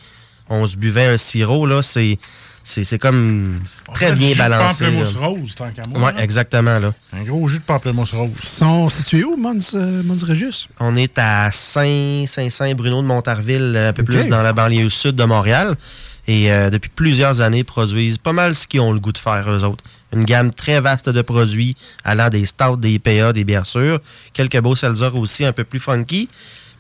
on 0.50 0.66
se 0.66 0.78
buvait 0.78 1.08
un 1.08 1.18
sirop, 1.18 1.66
là. 1.66 1.82
C'est. 1.82 2.20
C'est 2.64 2.84
c'est 2.84 3.00
comme 3.00 3.60
très 3.94 4.08
fait, 4.10 4.14
bien 4.16 4.28
jus 4.30 4.34
de 4.34 4.38
balancé. 4.38 4.84
pamplemousse 4.86 5.14
là. 5.16 5.20
rose, 5.28 5.56
tant 5.56 5.70
qu'à 5.72 5.82
moi, 5.90 6.12
là. 6.12 6.22
exactement, 6.24 6.78
là. 6.80 6.94
Un 7.14 7.24
gros 7.24 7.48
jus 7.48 7.58
de 7.60 7.64
pamplemousse 7.64 8.12
rose. 8.14 8.30
Ils 8.44 8.48
sont 8.48 8.88
situés 8.90 9.24
où, 9.24 9.36
Mons, 9.36 9.74
euh, 9.76 10.04
Mons 10.04 10.24
Régis? 10.24 10.68
On 10.80 10.96
est 10.96 11.18
à 11.18 11.52
Saint- 11.52 12.26
Saint-Saint-Bruno 12.28 13.02
de 13.02 13.08
Montarville, 13.08 13.76
un 13.76 13.94
peu 13.94 14.04
plus 14.04 14.28
dans 14.28 14.44
la 14.44 14.54
banlieue 14.54 14.90
sud 14.90 15.16
de 15.16 15.24
Montréal. 15.24 15.76
Et 16.28 16.52
euh, 16.54 16.70
depuis 16.70 16.92
plusieurs 16.94 17.42
années, 17.42 17.64
produisent 17.64 18.20
pas 18.20 18.32
mal 18.34 18.54
ce 18.54 18.68
qu'ils 18.68 18.80
ont 18.82 18.94
le 18.94 19.00
goût 19.00 19.12
de 19.12 19.18
faire, 19.18 19.50
eux 19.50 19.64
autres. 19.64 19.84
Une 20.14 20.24
gamme 20.24 20.54
très 20.54 20.80
vaste 20.80 21.10
de 21.10 21.22
produits, 21.24 21.76
allant 22.04 22.30
des 22.30 22.46
stouts, 22.46 22.78
des 22.78 22.92
IPA, 22.94 23.34
des 23.34 23.44
bières 23.44 23.66
sûres. 23.66 24.00
Quelques 24.34 24.60
beaux 24.60 24.76
seltzer 24.76 25.10
aussi, 25.16 25.46
un 25.46 25.52
peu 25.54 25.64
plus 25.64 25.80
funky. 25.80 26.30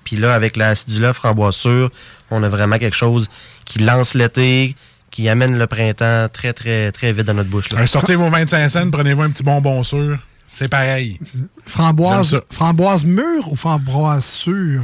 Puis 0.03 0.17
là, 0.17 0.35
avec 0.35 0.57
la 0.57 0.69
acidula 0.69 1.13
framboise 1.13 1.55
sûre, 1.55 1.89
on 2.29 2.43
a 2.43 2.49
vraiment 2.49 2.77
quelque 2.77 2.95
chose 2.95 3.29
qui 3.65 3.79
lance 3.79 4.13
l'été, 4.13 4.75
qui 5.11 5.29
amène 5.29 5.57
le 5.57 5.67
printemps 5.67 6.27
très, 6.31 6.53
très, 6.53 6.91
très 6.91 7.11
vite 7.13 7.25
dans 7.27 7.33
notre 7.33 7.49
bouche. 7.49 7.69
là. 7.71 7.79
Allez, 7.79 7.87
sortez 7.87 8.15
vos 8.15 8.29
25 8.29 8.67
cents, 8.69 8.89
prenez-vous 8.89 9.21
un 9.21 9.29
petit 9.29 9.43
bonbon 9.43 9.83
sûr. 9.83 10.17
C'est 10.49 10.67
pareil. 10.67 11.17
Framboise, 11.65 12.41
framboise 12.51 13.05
mûre 13.05 13.51
ou 13.51 13.55
framboise 13.55 14.25
sûre? 14.25 14.83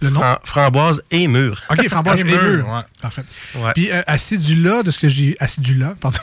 Le 0.00 0.10
nom? 0.10 0.20
Fram- 0.20 0.38
framboise 0.44 1.02
et 1.10 1.28
mure. 1.28 1.62
OK, 1.70 1.88
framboise 1.88 2.18
Et 2.18 2.20
et 2.22 2.24
mûre, 2.24 2.42
mûre. 2.42 2.68
ouais. 2.68 2.80
Parfait. 3.00 3.22
Ouais. 3.56 3.72
Puis 3.74 3.90
euh, 3.92 4.02
acidula, 4.06 4.82
de 4.82 4.90
ce 4.90 4.98
que 4.98 5.08
j'ai... 5.08 5.36
Acidula, 5.40 5.94
pardon. 6.00 6.18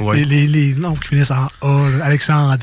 Ouais. 0.00 0.16
Les, 0.16 0.24
les, 0.24 0.46
les 0.48 0.74
noms 0.74 0.94
qui 0.94 1.08
finissent 1.08 1.30
en 1.30 1.46
A, 1.62 1.86
Alexandra, 2.02 2.56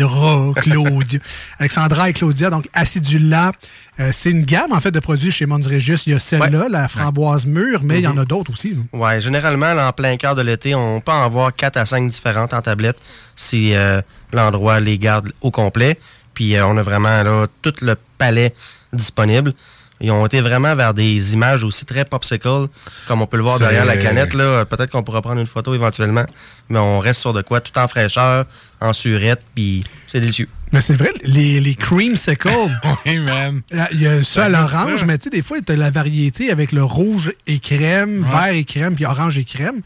Claudia. 0.55 1.19
Alexandra 1.57 2.09
et 2.09 2.13
Claudia. 2.13 2.49
Donc, 2.49 2.67
acidula, 2.73 3.51
euh, 3.99 4.11
c'est 4.13 4.31
une 4.31 4.43
gamme, 4.43 4.71
en 4.71 4.79
fait, 4.79 4.91
de 4.91 4.99
produits 4.99 5.31
chez 5.31 5.45
Mons 5.45 5.67
Régis. 5.67 6.05
Il 6.07 6.13
y 6.13 6.15
a 6.15 6.19
celle-là, 6.19 6.67
la 6.69 6.87
framboise 6.87 7.45
mûre, 7.45 7.81
mais 7.83 7.99
il 7.99 8.03
y 8.03 8.07
en 8.07 8.17
a 8.17 8.25
d'autres 8.25 8.51
aussi. 8.51 8.75
Ouais, 8.93 9.19
généralement, 9.19 9.73
là, 9.73 9.89
en 9.89 9.91
plein 9.91 10.15
cœur 10.15 10.35
de 10.35 10.41
l'été, 10.41 10.73
on 10.73 11.01
peut 11.01 11.11
en 11.11 11.23
avoir 11.23 11.53
4 11.53 11.77
à 11.77 11.85
5 11.85 12.07
différentes 12.09 12.53
en 12.53 12.61
tablette 12.61 12.97
si 13.35 13.75
euh, 13.75 14.01
l'endroit 14.31 14.79
les 14.79 14.97
garde 14.97 15.31
au 15.41 15.51
complet. 15.51 15.99
Puis 16.33 16.55
euh, 16.55 16.65
on 16.65 16.77
a 16.77 16.83
vraiment 16.83 17.23
là, 17.23 17.47
tout 17.61 17.73
le 17.81 17.95
palais 18.17 18.53
disponible. 18.93 19.53
Ils 20.01 20.11
ont 20.11 20.25
été 20.25 20.39
vraiment 20.39 20.75
vers 20.75 20.93
des 20.93 21.33
images 21.33 21.63
aussi 21.63 21.85
très 21.85 22.05
popsicle, 22.05 22.67
comme 23.07 23.21
on 23.21 23.27
peut 23.27 23.35
le 23.37 23.43
voir 23.43 23.59
derrière 23.59 23.85
la 23.85 23.97
canette. 23.97 24.33
là. 24.33 24.63
Peut-être 24.65 24.91
qu'on 24.91 25.03
pourra 25.03 25.21
prendre 25.21 25.41
une 25.41 25.47
photo 25.47 25.73
éventuellement, 25.73 26.25
mais 26.69 26.79
on 26.79 26.99
reste 26.99 27.19
sur 27.21 27.33
de 27.33 27.41
quoi, 27.41 27.59
tout 27.59 27.77
en 27.77 27.87
fraîcheur, 27.87 28.45
en 28.79 28.93
surette, 28.93 29.41
puis 29.55 29.83
c'est 30.07 30.21
délicieux. 30.21 30.47
Mais 30.71 30.81
c'est 30.81 30.93
vrai, 30.93 31.11
les, 31.23 31.59
les 31.59 31.75
creamsicles, 31.75 32.47
Oui, 33.05 33.17
man. 33.17 33.61
il 33.91 34.01
y 34.01 34.07
a 34.07 34.23
ça 34.23 34.45
à 34.45 34.49
l'orange, 34.49 34.99
ça. 34.99 35.05
mais 35.05 35.17
tu 35.17 35.25
sais, 35.25 35.29
des 35.31 35.41
fois, 35.41 35.57
tu 35.61 35.71
as 35.71 35.75
la 35.75 35.89
variété 35.91 36.49
avec 36.51 36.71
le 36.71 36.83
rouge 36.83 37.33
et 37.47 37.59
crème, 37.59 38.23
vert 38.23 38.53
et 38.53 38.63
crème, 38.63 38.95
puis 38.95 39.05
orange 39.05 39.37
et 39.37 39.43
crème. 39.43 39.81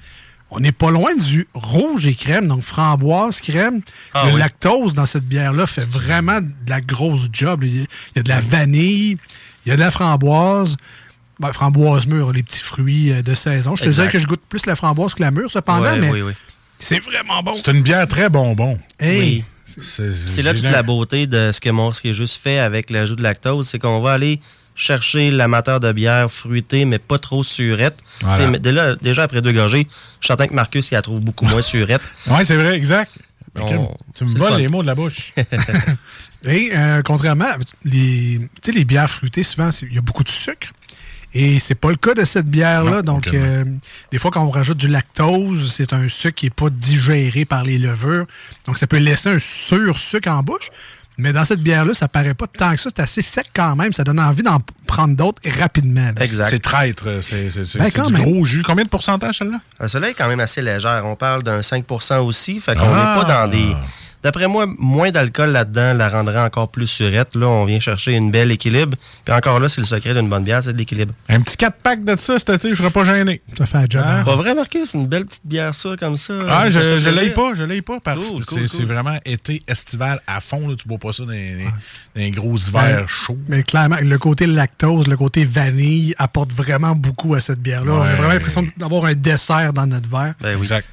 On 0.55 0.59
n'est 0.59 0.71
pas 0.73 0.91
loin 0.91 1.15
du 1.15 1.47
rouge 1.55 2.05
et 2.05 2.13
crème, 2.13 2.47
donc 2.47 2.61
framboise, 2.61 3.39
crème. 3.41 3.81
Ah 4.13 4.25
le 4.27 4.33
oui. 4.33 4.39
lactose 4.39 4.93
dans 4.93 5.07
cette 5.07 5.23
bière-là 5.27 5.65
fait 5.65 5.85
vraiment 5.89 6.41
de 6.41 6.49
la 6.69 6.79
grosse 6.81 7.27
job. 7.31 7.63
Il 7.63 7.75
y 7.77 7.79
a, 7.81 7.83
il 7.83 8.17
y 8.17 8.19
a 8.19 8.23
de 8.23 8.29
la 8.29 8.39
vanille, 8.39 9.17
il 9.65 9.69
y 9.69 9.71
a 9.71 9.75
de 9.75 9.81
la 9.81 9.91
framboise. 9.91 10.77
Ben, 11.39 11.51
framboise 11.51 12.05
mûre, 12.05 12.31
les 12.31 12.43
petits 12.43 12.59
fruits 12.63 13.11
euh, 13.11 13.21
de 13.23 13.33
saison. 13.33 13.75
Je 13.75 13.83
te 13.83 13.89
disais 13.89 14.07
que 14.07 14.19
je 14.19 14.27
goûte 14.27 14.41
plus 14.47 14.65
la 14.65 14.75
framboise 14.75 15.13
que 15.15 15.21
la 15.23 15.31
mûre, 15.31 15.49
cependant, 15.49 15.81
Ouais, 15.83 15.97
mais 15.97 16.11
oui, 16.11 16.21
oui. 16.21 16.33
c'est 16.79 16.99
vraiment 16.99 17.41
bon. 17.41 17.53
C'est 17.55 17.71
une 17.71 17.81
bière 17.81 18.07
très 18.07 18.29
bonbon. 18.29 18.77
Hey, 18.99 19.19
Oui. 19.19 19.43
C'est 19.65 20.41
là 20.43 20.53
toute 20.53 20.63
la 20.63 20.83
beauté 20.83 21.25
de 21.25 21.51
ce 21.51 21.59
que 21.59 21.69
Monstre 21.69 22.05
est 22.05 22.13
juste 22.13 22.39
fait 22.41 22.59
avec 22.59 22.89
l'ajout 22.91 23.15
de 23.15 23.23
lactose, 23.23 23.67
c'est 23.67 23.79
qu'on 23.79 24.01
va 24.01 24.13
aller 24.13 24.39
chercher 24.75 25.31
l'amateur 25.31 25.79
de 25.79 25.91
bière 25.91 26.31
fruitée, 26.31 26.85
mais 26.85 26.99
pas 26.99 27.17
trop 27.17 27.43
surette. 27.43 27.97
Voilà. 28.21 28.37
T'sais, 28.43 28.51
mais 28.51 28.59
dès 28.59 28.71
là, 28.71 28.95
déjà 28.95 29.23
après 29.23 29.41
deux 29.41 29.53
gorgées, 29.53 29.87
je 29.89 30.25
suis 30.25 30.27
certain 30.27 30.47
que 30.47 30.53
Marcus 30.53 30.91
il 30.91 30.95
la 30.95 31.01
trouve 31.01 31.21
beaucoup 31.21 31.45
moins 31.45 31.61
surette. 31.61 32.01
Oui, 32.27 32.45
c'est 32.45 32.55
vrai, 32.57 32.75
exact. 32.75 33.11
On- 33.55 33.95
tu 34.15 34.25
me 34.25 34.37
voles 34.37 34.57
les 34.57 34.67
mots 34.67 34.81
de 34.81 34.87
la 34.87 34.95
bouche. 34.95 35.33
Et 36.45 36.71
euh, 36.75 37.01
contrairement, 37.03 37.45
les, 37.85 38.39
tu 38.39 38.49
sais, 38.65 38.71
les 38.71 38.85
bières 38.85 39.09
fruitées, 39.09 39.43
souvent, 39.43 39.69
il 39.83 39.93
y 39.93 39.97
a 39.97 40.01
beaucoup 40.01 40.23
de 40.23 40.29
sucre. 40.29 40.69
Et 41.35 41.59
c'est 41.59 41.73
pas 41.75 41.89
le 41.89 41.95
cas 41.95 42.13
de 42.13 42.25
cette 42.25 42.45
bière-là. 42.45 43.01
Donc, 43.01 43.27
euh, 43.27 43.65
des 44.11 44.19
fois, 44.19 44.29
quand 44.29 44.43
on 44.45 44.51
rajoute 44.51 44.77
du 44.77 44.87
lactose, 44.87 45.73
c'est 45.73 45.91
un 45.93 46.07
sucre 46.07 46.35
qui 46.35 46.45
n'est 46.45 46.51
pas 46.51 46.69
digéré 46.69 47.43
par 47.45 47.63
les 47.63 47.79
levures. 47.79 48.25
Donc, 48.67 48.77
ça 48.77 48.85
peut 48.85 48.97
laisser 48.97 49.29
un 49.29 49.39
sur-sucre 49.39 50.29
en 50.29 50.43
bouche. 50.43 50.69
Mais 51.17 51.31
dans 51.33 51.45
cette 51.45 51.61
bière-là, 51.61 51.93
ça 51.93 52.07
paraît 52.07 52.33
pas 52.33 52.45
tant 52.47 52.71
que 52.73 52.77
ça. 52.81 52.89
C'est 52.95 53.01
assez 53.01 53.21
sec 53.23 53.45
quand 53.55 53.75
même. 53.75 53.93
Ça 53.93 54.03
donne 54.03 54.19
envie 54.19 54.41
d'en 54.43 54.59
prendre 54.87 55.15
d'autres 55.15 55.41
rapidement. 55.59 56.11
là. 56.15 56.23
Exact. 56.23 56.49
C'est 56.49 56.59
traître. 56.59 57.07
C'est 57.23 57.49
c'est- 57.51 57.77
Ben, 57.79 57.87
du 58.05 58.13
même. 58.13 58.21
gros 58.23 58.43
jus. 58.45 58.61
Combien 58.63 58.83
de 58.83 58.89
pourcentage, 58.89 59.37
celle-là? 59.39 59.59
Euh, 59.81 59.87
Celle-là 59.87 60.09
est 60.09 60.13
quand 60.15 60.27
même 60.27 60.39
assez 60.39 60.61
légère. 60.61 61.03
On 61.05 61.15
parle 61.15 61.43
d'un 61.43 61.61
5% 61.61 62.19
aussi. 62.25 62.59
Fait 62.59 62.75
qu'on 62.75 62.87
n'est 62.95 63.01
Ah! 63.03 63.23
pas 63.23 63.45
dans 63.45 63.47
des. 63.51 63.75
D'après 64.23 64.47
moi, 64.47 64.65
moins 64.77 65.11
d'alcool 65.11 65.51
là-dedans 65.51 65.93
la 65.93 66.07
rendrait 66.09 66.39
encore 66.39 66.69
plus 66.69 66.87
surette. 66.87 67.35
Là, 67.35 67.47
on 67.47 67.65
vient 67.65 67.79
chercher 67.79 68.13
une 68.13 68.31
belle 68.31 68.51
équilibre. 68.51 68.97
Puis 69.25 69.33
encore 69.33 69.59
là, 69.59 69.67
c'est 69.69 69.81
le 69.81 69.87
secret 69.87 70.13
d'une 70.13 70.29
bonne 70.29 70.43
bière, 70.43 70.63
c'est 70.63 70.73
de 70.73 70.77
l'équilibre. 70.77 71.13
Un 71.29 71.41
petit 71.41 71.57
4-pack 71.57 72.03
de 72.05 72.15
ça 72.17 72.39
cet 72.39 72.49
été, 72.49 72.69
je 72.69 72.75
serais 72.75 72.89
pas 72.89 73.03
gêné. 73.05 73.41
Ça 73.57 73.65
fait 73.65 73.77
un 73.77 73.85
job. 73.89 74.01
Ah. 74.05 74.19
hein? 74.19 74.23
Pas 74.23 74.35
vrai, 74.35 74.55
Marcus? 74.55 74.89
C'est 74.91 74.97
une 74.97 75.07
belle 75.07 75.25
petite 75.25 75.45
bière 75.45 75.75
ça, 75.75 75.89
comme 75.99 76.15
ça. 76.17 76.33
Ah, 76.47 76.69
je, 76.69 76.99
je 76.99 77.09
l'ai 77.09 77.15
plaisir. 77.15 77.33
pas, 77.33 77.51
je 77.55 77.63
l'ai 77.63 77.81
pas. 77.81 77.99
Parce 78.03 78.19
Cool, 78.25 78.43
c'est 78.47 78.55
cool, 78.59 78.69
c'est 78.69 78.77
cool. 78.77 78.85
vraiment 78.85 79.17
été 79.25 79.61
estival 79.67 80.21
à 80.25 80.39
fond. 80.39 80.67
Là. 80.67 80.75
Tu 80.77 80.87
bois 80.87 80.97
pas 80.97 81.11
ça 81.13 81.23
dans 81.25 81.31
les, 81.31 81.63
dans 81.65 81.71
les 82.15 82.31
gros 82.31 82.55
hivers 82.57 83.01
Ouais. 83.01 83.05
chauds. 83.07 83.37
Mais 83.49 83.63
clairement, 83.63 83.97
le 84.01 84.17
côté 84.17 84.47
lactose, 84.47 85.07
le 85.07 85.17
côté 85.17 85.43
vanille 85.45 86.15
apporte 86.17 86.53
vraiment 86.53 86.95
beaucoup 86.95 87.35
à 87.35 87.39
cette 87.39 87.59
bière-là. 87.59 87.91
On 87.93 88.01
a 88.01 88.15
vraiment 88.15 88.29
l'impression 88.33 88.65
d'avoir 88.77 89.05
un 89.05 89.13
dessert 89.15 89.73
dans 89.73 89.85
notre 89.87 90.09
verre. 90.09 90.33
Ben 90.41 90.55
oui. 90.55 90.61
Exact. 90.61 90.87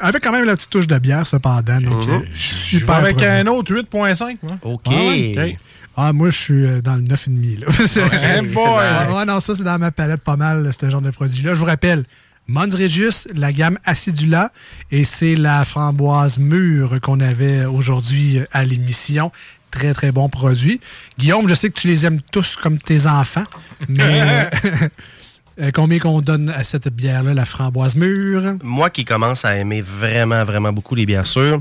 Avec 0.00 0.22
quand 0.22 0.32
même 0.32 0.44
la 0.44 0.56
petite 0.56 0.70
touche 0.70 0.86
de 0.86 0.98
bière, 0.98 1.26
cependant. 1.26 1.80
Donc, 1.80 2.08
euh, 2.08 2.20
Je 2.32 2.38
super. 2.38 2.96
avec 2.96 3.22
un 3.22 3.46
autre 3.46 3.72
8.5, 3.72 4.38
moi. 4.42 4.58
OK. 4.62 4.82
Ah 4.86 4.90
ouais? 4.90 5.56
Ah, 5.96 6.12
moi, 6.12 6.30
je 6.30 6.36
suis 6.38 6.66
euh, 6.66 6.80
dans 6.80 6.96
le 6.96 7.02
9,5. 7.02 7.60
là. 7.60 7.66
C'est- 7.86 8.02
Ouais, 8.02 8.42
boy. 8.52 8.64
Ah, 8.80 9.12
ouais, 9.14 9.24
non, 9.24 9.38
ça, 9.40 9.54
c'est 9.54 9.62
dans 9.62 9.78
ma 9.78 9.90
palette 9.92 10.22
pas 10.22 10.36
mal, 10.36 10.70
ce 10.78 10.90
genre 10.90 11.00
de 11.00 11.10
produit-là. 11.10 11.54
Je 11.54 11.58
vous 11.60 11.64
rappelle, 11.66 12.04
Mons 12.48 12.74
Regius, 12.76 13.28
la 13.34 13.52
gamme 13.52 13.78
Acidula, 13.84 14.50
et 14.90 15.04
c'est 15.04 15.34
la 15.36 15.64
framboise 15.64 16.38
mûre 16.38 17.00
qu'on 17.00 17.20
avait 17.20 17.64
aujourd'hui 17.64 18.38
euh, 18.38 18.44
à 18.52 18.64
l'émission. 18.64 19.30
Très, 19.70 19.92
très 19.94 20.12
bon 20.12 20.28
produit. 20.28 20.80
Guillaume, 21.18 21.48
je 21.48 21.54
sais 21.54 21.68
que 21.70 21.80
tu 21.80 21.88
les 21.88 22.06
aimes 22.06 22.20
tous 22.32 22.54
comme 22.60 22.78
tes 22.78 23.06
enfants, 23.06 23.42
mais 23.88 24.48
euh, 25.60 25.70
combien 25.72 25.98
qu'on 25.98 26.20
donne 26.20 26.50
à 26.50 26.64
cette 26.64 26.88
bière-là, 26.88 27.34
la 27.34 27.44
framboise 27.44 27.96
mûre? 27.96 28.56
Moi 28.62 28.90
qui 28.90 29.04
commence 29.04 29.44
à 29.44 29.56
aimer 29.56 29.82
vraiment, 29.82 30.44
vraiment 30.44 30.72
beaucoup 30.72 30.94
les 30.94 31.06
bières 31.06 31.26
sûres, 31.26 31.60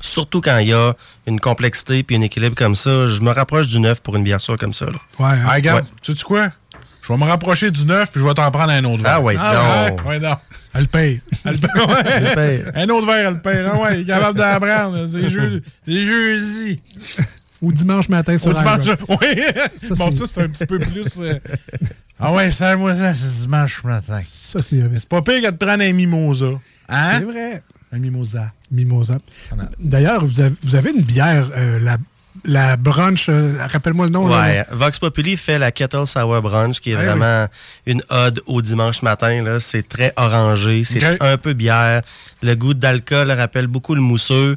surtout 0.00 0.40
quand 0.40 0.58
il 0.58 0.68
y 0.68 0.72
a 0.72 0.94
une 1.26 1.40
complexité 1.40 2.02
puis 2.02 2.16
un 2.16 2.22
équilibre 2.22 2.54
comme 2.56 2.76
ça, 2.76 3.06
je 3.08 3.20
me 3.20 3.30
rapproche 3.30 3.66
du 3.68 3.80
neuf 3.80 4.00
pour 4.00 4.16
une 4.16 4.24
bière 4.24 4.40
sûre 4.40 4.58
comme 4.58 4.74
ça. 4.74 4.86
là. 4.86 4.92
Ouais, 5.18 5.30
hein? 5.38 5.46
Ah, 5.48 5.54
regarde, 5.54 5.82
Ouais. 5.84 5.90
tu 6.02 6.16
sais 6.16 6.22
quoi? 6.24 6.48
Je 7.02 7.12
vais 7.12 7.18
me 7.18 7.24
rapprocher 7.24 7.70
du 7.70 7.84
9 7.84 8.10
puis 8.10 8.20
je 8.20 8.26
vais 8.26 8.34
t'en 8.34 8.50
prendre 8.50 8.70
un 8.72 8.82
autre 8.84 9.02
verre. 9.02 9.12
Ah 9.14 9.20
ouais, 9.20 9.34
donc. 9.36 9.44
ouais, 9.44 10.08
ouais, 10.08 10.18
non. 10.18 10.34
Elle 10.74 10.88
paye. 10.88 11.20
Elle 11.44 11.58
paye, 11.58 11.70
ouais. 11.86 12.02
Elle 12.06 12.34
paye. 12.34 12.64
Un 12.74 12.88
autre 12.88 13.06
verre, 13.06 13.28
elle 13.28 13.40
paye. 13.40 13.64
Ah 13.64 13.76
ouais, 13.76 13.94
il 13.94 14.00
est 14.00 14.06
capable 14.06 14.36
d'en 14.38 14.58
prendre. 14.58 15.08
C'est 15.12 15.30
jeudi. 15.30 16.80
Ou 17.66 17.72
dimanche 17.72 18.08
matin 18.08 18.38
sur 18.38 18.50
Au 18.50 18.54
dimanche, 18.54 18.86
oui. 19.08 19.42
Ça, 19.76 19.94
bon, 19.96 20.10
c'est- 20.12 20.16
ça, 20.18 20.24
c'est 20.34 20.42
un 20.42 20.48
petit 20.48 20.66
peu 20.66 20.78
plus. 20.78 21.20
euh, 21.20 21.38
Ah 22.18 22.32
ouais, 22.32 22.50
ça, 22.50 22.76
moi, 22.76 22.94
ça, 22.94 23.12
c'est 23.12 23.40
dimanche 23.42 23.82
matin. 23.84 24.20
Ça, 24.24 24.62
c'est 24.62 24.78
vrai. 24.80 24.98
C'est 24.98 25.08
pas 25.08 25.20
pire 25.20 25.42
que 25.42 25.50
de 25.50 25.56
prendre 25.56 25.82
un 25.82 25.92
mimosa. 25.92 26.46
Hein? 26.88 27.10
C'est 27.18 27.24
vrai. 27.24 27.62
Un 27.92 27.98
mimosa. 27.98 28.52
Mimosa. 28.70 29.18
D'ailleurs, 29.78 30.24
vous 30.24 30.40
avez, 30.40 30.54
vous 30.62 30.74
avez 30.76 30.90
une 30.92 31.02
bière, 31.02 31.48
euh, 31.56 31.78
la, 31.80 31.96
la 32.44 32.76
brunch, 32.76 33.28
euh, 33.28 33.54
rappelle-moi 33.70 34.06
le 34.06 34.12
nom. 34.12 34.26
là. 34.28 34.64
Vox 34.70 34.98
Populi 34.98 35.36
fait 35.36 35.58
la 35.58 35.72
Kettle 35.72 36.06
Sour 36.06 36.40
Brunch, 36.42 36.80
qui 36.80 36.92
est 36.92 36.96
Ouais, 36.96 37.04
vraiment 37.04 37.48
une 37.84 38.02
ode 38.08 38.42
au 38.46 38.62
dimanche 38.62 39.02
matin. 39.02 39.42
là. 39.42 39.60
C'est 39.60 39.86
très 39.86 40.12
orangé, 40.16 40.84
c'est 40.84 41.20
un 41.22 41.36
peu 41.36 41.52
bière. 41.52 42.02
Le 42.42 42.54
goût 42.54 42.74
d'alcool 42.74 43.30
rappelle 43.30 43.66
beaucoup 43.66 43.94
le 43.94 44.00
mousseux, 44.00 44.56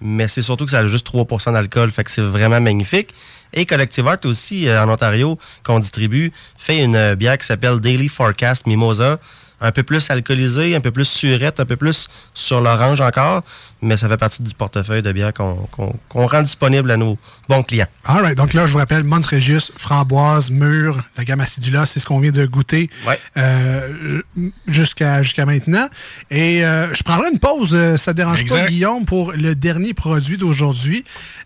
mais 0.00 0.28
c'est 0.28 0.42
surtout 0.42 0.64
que 0.64 0.70
ça 0.70 0.80
a 0.80 0.86
juste 0.86 1.06
3% 1.06 1.52
d'alcool, 1.52 1.90
fait 1.90 2.04
que 2.04 2.10
c'est 2.10 2.22
vraiment 2.22 2.60
magnifique. 2.60 3.14
Et 3.52 3.64
Collective 3.64 4.06
Art 4.06 4.18
aussi, 4.24 4.68
euh, 4.68 4.82
en 4.82 4.88
Ontario, 4.88 5.38
qu'on 5.64 5.78
distribue, 5.78 6.32
fait 6.56 6.82
une 6.82 6.96
euh, 6.96 7.14
bière 7.14 7.38
qui 7.38 7.46
s'appelle 7.46 7.80
Daily 7.80 8.08
Forecast 8.08 8.66
Mimosa. 8.66 9.18
Un 9.60 9.72
peu 9.72 9.82
plus 9.82 10.10
alcoolisée, 10.10 10.76
un 10.76 10.80
peu 10.80 10.90
plus 10.90 11.06
surette, 11.06 11.60
un 11.60 11.64
peu 11.64 11.76
plus 11.76 12.08
sur 12.34 12.60
l'orange 12.60 13.00
encore, 13.00 13.42
mais 13.80 13.96
ça 13.96 14.06
fait 14.06 14.18
partie 14.18 14.42
du 14.42 14.52
portefeuille 14.54 15.00
de 15.00 15.10
bière 15.12 15.32
qu'on 15.32 15.96
rend 16.26 16.42
disponible 16.42 16.90
à 16.90 16.98
nos 16.98 17.16
bons 17.48 17.62
clients. 17.62 17.86
All 18.04 18.20
right. 18.20 18.36
Donc 18.36 18.52
là, 18.52 18.66
je 18.66 18.72
vous 18.72 18.78
rappelle, 18.78 19.02
Mons 19.02 19.26
Regius, 19.26 19.72
framboise, 19.78 20.50
mûre, 20.50 21.02
la 21.16 21.24
gamme 21.24 21.40
acidula, 21.40 21.86
c'est 21.86 22.00
ce 22.00 22.04
qu'on 22.06 22.20
vient 22.20 22.32
de 22.32 22.44
goûter 22.44 22.90
Ouais. 23.06 23.18
euh, 23.38 24.20
jusqu'à 24.66 25.22
jusqu'à 25.22 25.46
maintenant. 25.46 25.88
Et 26.30 26.62
euh, 26.64 26.92
je 26.92 27.02
prendrai 27.02 27.30
une 27.32 27.38
pause, 27.38 27.70
euh, 27.72 27.96
ça 27.96 28.10
ne 28.12 28.16
dérange 28.16 28.44
pas. 28.46 28.66
Guillaume, 28.66 29.06
pour 29.06 29.32
le 29.32 29.54
dernier 29.54 29.94
produit 29.94 30.36
d'aujourd'hui. 30.36 31.04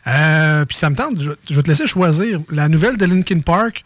Euh, 0.08 0.64
Puis 0.64 0.76
ça 0.78 0.90
me 0.90 0.96
tente, 0.96 1.20
je, 1.20 1.30
je 1.48 1.54
vais 1.54 1.62
te 1.62 1.68
laisser 1.68 1.86
choisir 1.86 2.40
la 2.50 2.68
nouvelle 2.68 2.96
de 2.96 3.04
Linkin 3.04 3.38
Park. 3.40 3.84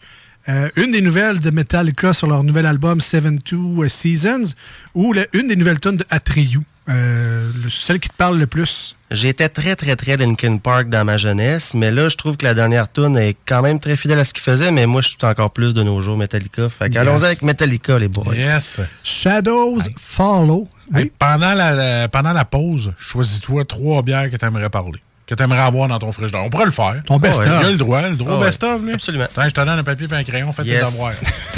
Euh, 0.49 0.69
une 0.75 0.91
des 0.91 1.01
nouvelles 1.01 1.39
de 1.39 1.49
Metallica 1.49 2.13
sur 2.13 2.27
leur 2.27 2.43
nouvel 2.43 2.65
album 2.65 3.01
72 3.01 3.87
Seasons 3.91 4.53
ou 4.93 5.13
la- 5.13 5.25
une 5.33 5.47
des 5.47 5.55
nouvelles 5.55 5.79
tunes 5.79 5.97
de 5.97 6.05
Atreyu, 6.09 6.59
euh, 6.89 7.49
le- 7.63 7.69
celle 7.69 7.99
qui 7.99 8.09
te 8.09 8.15
parle 8.15 8.37
le 8.37 8.45
plus. 8.47 8.95
J'étais 9.11 9.49
très, 9.49 9.75
très, 9.75 9.95
très 9.95 10.17
Linkin 10.17 10.57
Park 10.57 10.89
dans 10.89 11.03
ma 11.05 11.17
jeunesse, 11.17 11.73
mais 11.73 11.89
là, 11.91 12.09
je 12.09 12.15
trouve 12.15 12.37
que 12.37 12.45
la 12.45 12.53
dernière 12.53 12.91
tune 12.91 13.17
est 13.17 13.35
quand 13.45 13.61
même 13.61 13.79
très 13.79 13.95
fidèle 13.97 14.19
à 14.19 14.23
ce 14.23 14.33
qu'il 14.33 14.43
faisait, 14.43 14.71
mais 14.71 14.85
moi, 14.85 15.01
je 15.01 15.09
suis 15.09 15.17
encore 15.23 15.51
plus 15.51 15.73
de 15.73 15.81
nos 15.83 15.99
jours 16.01 16.17
Metallica. 16.17 16.69
Fait 16.69 16.85
Yes. 16.85 16.93
qu'allons-y 16.93 17.25
avec 17.25 17.41
Metallica, 17.41 17.97
les 17.97 18.07
boys. 18.07 18.35
Yes. 18.35 18.81
Shadows 19.03 19.79
Follow. 19.97 20.67
Hey, 20.93 21.11
pendant, 21.17 21.53
la, 21.55 21.73
la- 21.73 22.07
pendant 22.07 22.33
la 22.33 22.45
pause, 22.45 22.93
choisis-toi 22.97 23.65
trois 23.65 24.03
bières 24.03 24.29
que 24.29 24.37
tu 24.37 24.45
aimerais 24.45 24.69
parler, 24.69 24.99
que 25.27 25.33
tu 25.35 25.41
aimerais 25.43 25.61
avoir 25.61 25.87
dans 25.87 25.97
ton 25.99 26.11
frigidaire. 26.11 26.43
On 26.43 26.49
pourrait 26.49 26.65
le 26.65 26.71
faire. 26.71 27.01
Ton 27.05 27.17
best-of. 27.17 27.45
Il 27.45 27.51
y 27.63 27.65
a 27.65 27.71
le 27.71 27.77
droit, 27.77 28.01
le 28.07 28.15
droit 28.15 28.37
Ah 28.41 28.45
best-of. 28.45 28.81
lui. 28.83 28.93
Absolument. 28.93 29.23
Attends, 29.25 29.43
je 29.43 29.49
te 29.49 29.59
donne 29.61 29.69
un 29.79 29.83
papier 29.83 30.07
et 30.09 30.13
un 30.15 30.23
crayon, 30.23 30.51
fais 30.53 30.63
Yes. 30.63 30.85
tes 30.85 30.91
devoirs. 30.91 31.13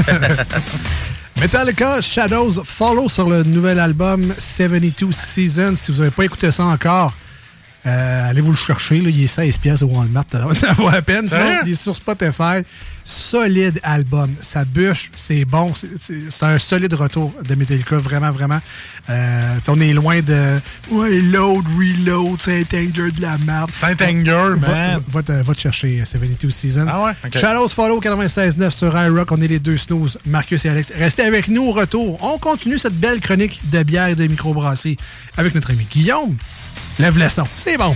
Metallica 1.39 2.01
Shadows 2.01 2.63
Follow 2.63 3.09
sur 3.09 3.29
le 3.29 3.43
nouvel 3.43 3.79
album 3.79 4.33
72 4.39 5.13
Seasons. 5.15 5.75
Si 5.75 5.91
vous 5.91 5.99
n'avez 5.99 6.11
pas 6.11 6.25
écouté 6.25 6.49
ça 6.51 6.63
encore, 6.65 7.13
euh, 7.87 8.29
allez 8.29 8.41
vous 8.41 8.51
le 8.51 8.57
chercher. 8.57 8.99
Là, 9.01 9.09
il 9.09 9.23
est 9.23 9.27
16 9.27 9.57
pièces 9.59 9.81
au 9.81 9.87
Walmart. 9.87 10.25
Ça 10.53 10.73
vaut 10.73 10.89
à 10.89 11.01
peine. 11.01 11.27
Sinon, 11.27 11.59
il 11.65 11.71
est 11.71 11.75
sur 11.75 11.95
Spotify. 11.95 12.63
Solide 13.03 13.79
album. 13.83 14.35
Ça 14.41 14.65
bûche, 14.65 15.09
c'est 15.15 15.45
bon. 15.45 15.71
C'est- 15.73 16.43
un 16.43 16.59
solide 16.59 16.93
retour 16.93 17.31
de 17.47 17.55
Metallica. 17.55 17.95
Vraiment, 17.97 18.31
vraiment. 18.31 18.59
Euh, 19.09 19.55
on 19.69 19.79
est 19.79 19.93
loin 19.93 20.19
de 20.19 20.59
ouais, 20.91 21.21
load, 21.21 21.63
reload, 21.77 22.41
Saint-Anger 22.41 23.11
de 23.15 23.21
la 23.21 23.37
merde. 23.37 23.69
Saint-Anger, 23.71 24.59
man. 24.59 25.01
Va, 25.07 25.23
te, 25.23 25.31
va 25.31 25.53
te 25.53 25.59
chercher 25.61 26.01
euh, 26.01 26.05
72 26.05 26.53
Seasons. 26.53 26.85
Ah 26.89 27.05
ouais? 27.05 27.11
Ok. 27.25 27.37
Shadows 27.37 27.69
Follow 27.69 28.01
96.9 28.01 28.69
sur 28.71 28.97
iRock. 29.01 29.31
On 29.31 29.41
est 29.41 29.47
les 29.47 29.59
deux 29.59 29.77
snooze, 29.77 30.17
Marcus 30.25 30.65
et 30.65 30.69
Alex. 30.69 30.91
Restez 30.93 31.23
avec 31.23 31.47
nous 31.47 31.63
au 31.63 31.71
retour. 31.71 32.17
On 32.21 32.37
continue 32.37 32.77
cette 32.77 32.99
belle 32.99 33.21
chronique 33.21 33.61
de 33.71 33.83
bière 33.83 34.07
et 34.07 34.15
de 34.15 34.27
microbrasserie 34.27 34.97
avec 35.37 35.55
notre 35.55 35.71
ami 35.71 35.87
Guillaume. 35.89 36.35
Lève 36.99 37.17
le 37.17 37.29
son. 37.29 37.43
C'est 37.57 37.77
bon. 37.77 37.95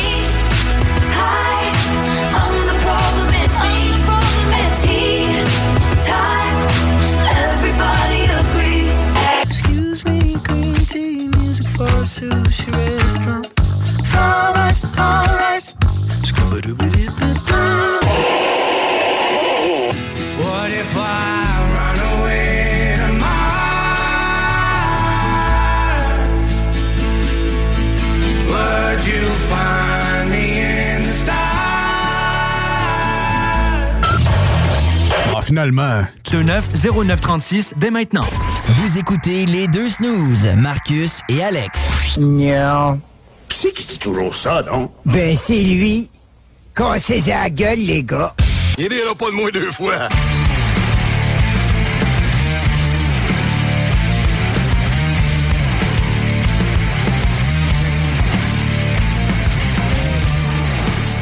Finalement. 35.61 36.05
29 36.31 36.69
0936 36.95 37.73
dès 37.77 37.91
maintenant. 37.91 38.25
Vous 38.65 38.97
écoutez 38.97 39.45
les 39.45 39.67
deux 39.67 39.87
snooze, 39.89 40.47
Marcus 40.57 41.21
et 41.29 41.43
Alex. 41.43 42.17
Non. 42.19 42.99
Qui 43.47 43.57
c'est 43.57 43.71
qui 43.71 43.85
dit 43.85 43.99
toujours 43.99 44.33
ça, 44.33 44.63
non? 44.71 44.89
Ben, 45.05 45.35
c'est 45.35 45.61
lui. 45.61 46.09
Cassez 46.75 47.21
la 47.27 47.49
gueule, 47.49 47.79
les 47.79 48.03
gars. 48.03 48.33
Il 48.77 48.87
rira 48.87 49.13
pas 49.13 49.27
de 49.27 49.35
moi 49.35 49.51
deux 49.51 49.71
fois. 49.71 50.09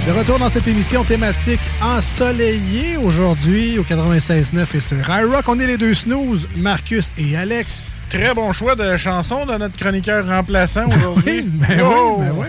De 0.10 0.14
retour 0.16 0.39
dans 0.39 0.49
cette 0.49 0.68
émission 0.68 1.03
thématique 1.03 1.60
ensoleillée 1.84 2.97
aujourd'hui 2.97 3.78
au 3.78 3.84
96.9 3.84 4.66
et 4.76 4.80
sur 4.80 4.97
iRock. 5.07 5.43
On 5.47 5.60
est 5.60 5.68
les 5.68 5.78
deux 5.78 5.93
snooze, 5.93 6.47
Marcus 6.55 7.12
et 7.20 7.38
Alex. 7.38 7.84
Très 8.10 8.34
bon 8.34 8.51
choix 8.51 8.74
de 8.74 8.97
chanson 8.97 9.45
de 9.45 9.55
notre 9.55 9.78
chroniqueur 9.78 10.26
remplaçant 10.26 10.88
aujourd'hui. 10.95 11.43
Ben 11.43 11.82
Wow! 11.82 12.22
oui, 12.22 12.26
ben 12.26 12.34
oui. 12.38 12.47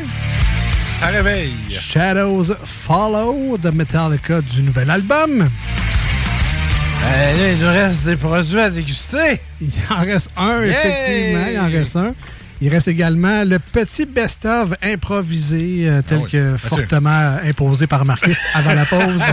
Ça 1.01 1.09
réveille. 1.09 1.53
Shadows 1.69 2.47
Follow 2.65 3.59
de 3.59 3.69
Metallica 3.69 4.41
du 4.41 4.63
nouvel 4.63 4.89
album. 4.89 5.43
Euh, 5.43 7.37
là, 7.37 7.53
il 7.53 7.59
nous 7.59 7.69
reste 7.73 8.07
des 8.07 8.17
produits 8.17 8.59
à 8.59 8.71
déguster. 8.71 9.39
Il 9.61 9.69
en 9.91 10.01
reste 10.01 10.31
un, 10.39 10.63
effectivement. 10.63 11.45
Il 11.53 11.61
en 11.61 11.69
reste 11.71 11.97
un. 11.97 12.15
Il 12.63 12.69
reste 12.69 12.89
également 12.89 13.43
le 13.45 13.59
petit 13.59 14.05
best-of 14.05 14.71
improvisé, 14.83 15.85
euh, 15.89 16.03
tel 16.07 16.19
Ah 16.21 16.25
oui. 16.25 16.31
que 16.31 16.53
Mathieu. 16.53 16.69
fortement 16.69 17.37
imposé 17.45 17.87
par 17.87 18.05
Marcus 18.05 18.39
avant 18.55 18.75
la 18.75 18.85
pause. 18.85 19.23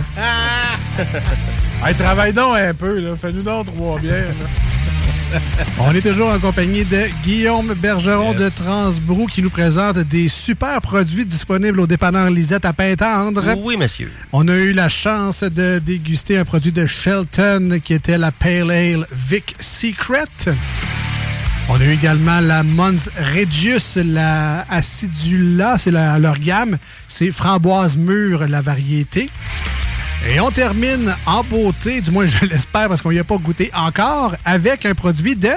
Hey, 1.85 1.93
travaille 1.93 2.33
donc 2.33 2.55
un 2.57 2.73
peu, 2.73 2.99
là. 2.99 3.15
Fais-nous 3.15 3.43
donc 3.43 3.67
trois 3.67 3.99
bières. 3.99 4.23
On 5.79 5.93
est 5.93 6.01
toujours 6.01 6.29
en 6.33 6.39
compagnie 6.39 6.83
de 6.85 7.03
Guillaume 7.23 7.71
Bergeron 7.75 8.33
de 8.33 8.49
Transbrou 8.49 9.27
qui 9.27 9.43
nous 9.43 9.51
présente 9.51 9.99
des 9.99 10.27
super 10.27 10.81
produits 10.81 11.23
disponibles 11.25 11.79
au 11.79 11.85
dépanneur 11.85 12.31
Lisette 12.31 12.65
à 12.65 12.73
Pintendre. 12.73 13.43
Oui, 13.61 13.77
monsieur. 13.77 14.11
On 14.33 14.47
a 14.47 14.55
eu 14.55 14.73
la 14.73 14.89
chance 14.89 15.43
de 15.43 15.77
déguster 15.77 16.39
un 16.39 16.45
produit 16.45 16.71
de 16.71 16.87
Shelton 16.87 17.79
qui 17.83 17.93
était 17.93 18.17
la 18.17 18.31
Pale 18.31 18.71
Ale 18.71 19.05
Vic 19.11 19.55
Secret. 19.59 20.23
On 21.69 21.75
a 21.75 21.83
eu 21.83 21.91
également 21.91 22.39
la 22.39 22.63
Mons 22.63 23.09
Regius, 23.35 23.97
la 23.97 24.65
Acidula, 24.69 25.77
c'est 25.77 25.91
leur 25.91 26.39
gamme. 26.39 26.77
C'est 27.07 27.31
framboise 27.31 27.97
mûre, 27.97 28.47
la 28.47 28.61
variété. 28.61 29.29
Et 30.29 30.39
on 30.39 30.49
termine 30.49 31.13
en 31.25 31.43
beauté, 31.43 32.01
du 32.01 32.11
moins 32.11 32.25
je 32.25 32.45
l'espère 32.45 32.87
parce 32.87 33.01
qu'on 33.01 33.11
n'y 33.11 33.19
a 33.19 33.23
pas 33.23 33.37
goûté 33.37 33.69
encore, 33.75 34.35
avec 34.45 34.85
un 34.85 34.95
produit 34.95 35.35
de... 35.35 35.49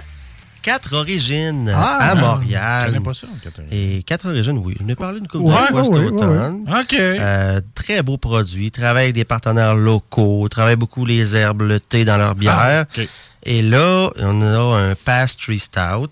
Quatre 0.63 0.95
origines 0.95 1.73
Ah! 1.75 2.11
à 2.11 2.17
Je 2.17 2.21
Montréal. 2.21 2.87
connais 2.93 3.01
pas 3.05 3.15
ça, 3.15 3.27
quatre 3.43 3.63
Et 3.73 4.03
quatre 4.03 4.29
origines, 4.29 4.59
oui. 4.59 4.75
Je 4.79 4.85
n'ai 4.85 4.95
parlé 4.95 5.19
une 5.21 5.27
couple 5.27 5.45
Ouais, 5.45 5.55
de 5.63 5.67
fois 5.69 5.81
ouais, 5.81 5.85
cet 5.85 5.95
ouais, 5.95 6.07
automne. 6.09 6.65
OK. 6.69 6.93
Euh, 6.99 7.61
très 7.75 8.03
beau 8.03 8.19
produit. 8.19 8.71
Travaille 8.71 9.05
avec 9.05 9.15
des 9.15 9.25
partenaires 9.25 9.75
locaux. 9.75 10.47
Travaille 10.51 10.77
beaucoup 10.77 11.07
les 11.07 11.35
herbes, 11.35 11.63
le 11.63 11.81
thé 11.81 12.05
dans 12.05 12.19
leur 12.19 12.35
bière. 12.35 12.59
Ah, 12.59 12.83
OK. 12.83 13.09
Et 13.45 13.63
là, 13.63 14.11
on 14.19 14.43
a 14.43 14.79
un 14.79 14.95
Pastry 14.95 15.59
Stout. 15.59 16.11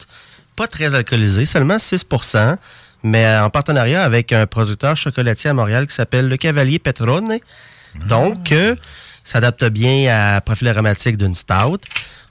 Pas 0.56 0.66
très 0.66 0.94
alcoolisé, 0.94 1.46
seulement 1.46 1.76
6% 1.76 2.56
mais 3.02 3.38
en 3.38 3.50
partenariat 3.50 4.02
avec 4.02 4.32
un 4.32 4.46
producteur 4.46 4.96
chocolatier 4.96 5.50
à 5.50 5.54
Montréal 5.54 5.86
qui 5.86 5.94
s'appelle 5.94 6.28
Le 6.28 6.36
Cavalier 6.36 6.78
Petrone. 6.78 7.38
Donc, 8.08 8.52
euh, 8.52 8.74
s'adapte 9.24 9.64
bien 9.64 10.12
à 10.12 10.40
profil 10.40 10.68
aromatique 10.68 11.16
d'une 11.16 11.34
stout. 11.34 11.80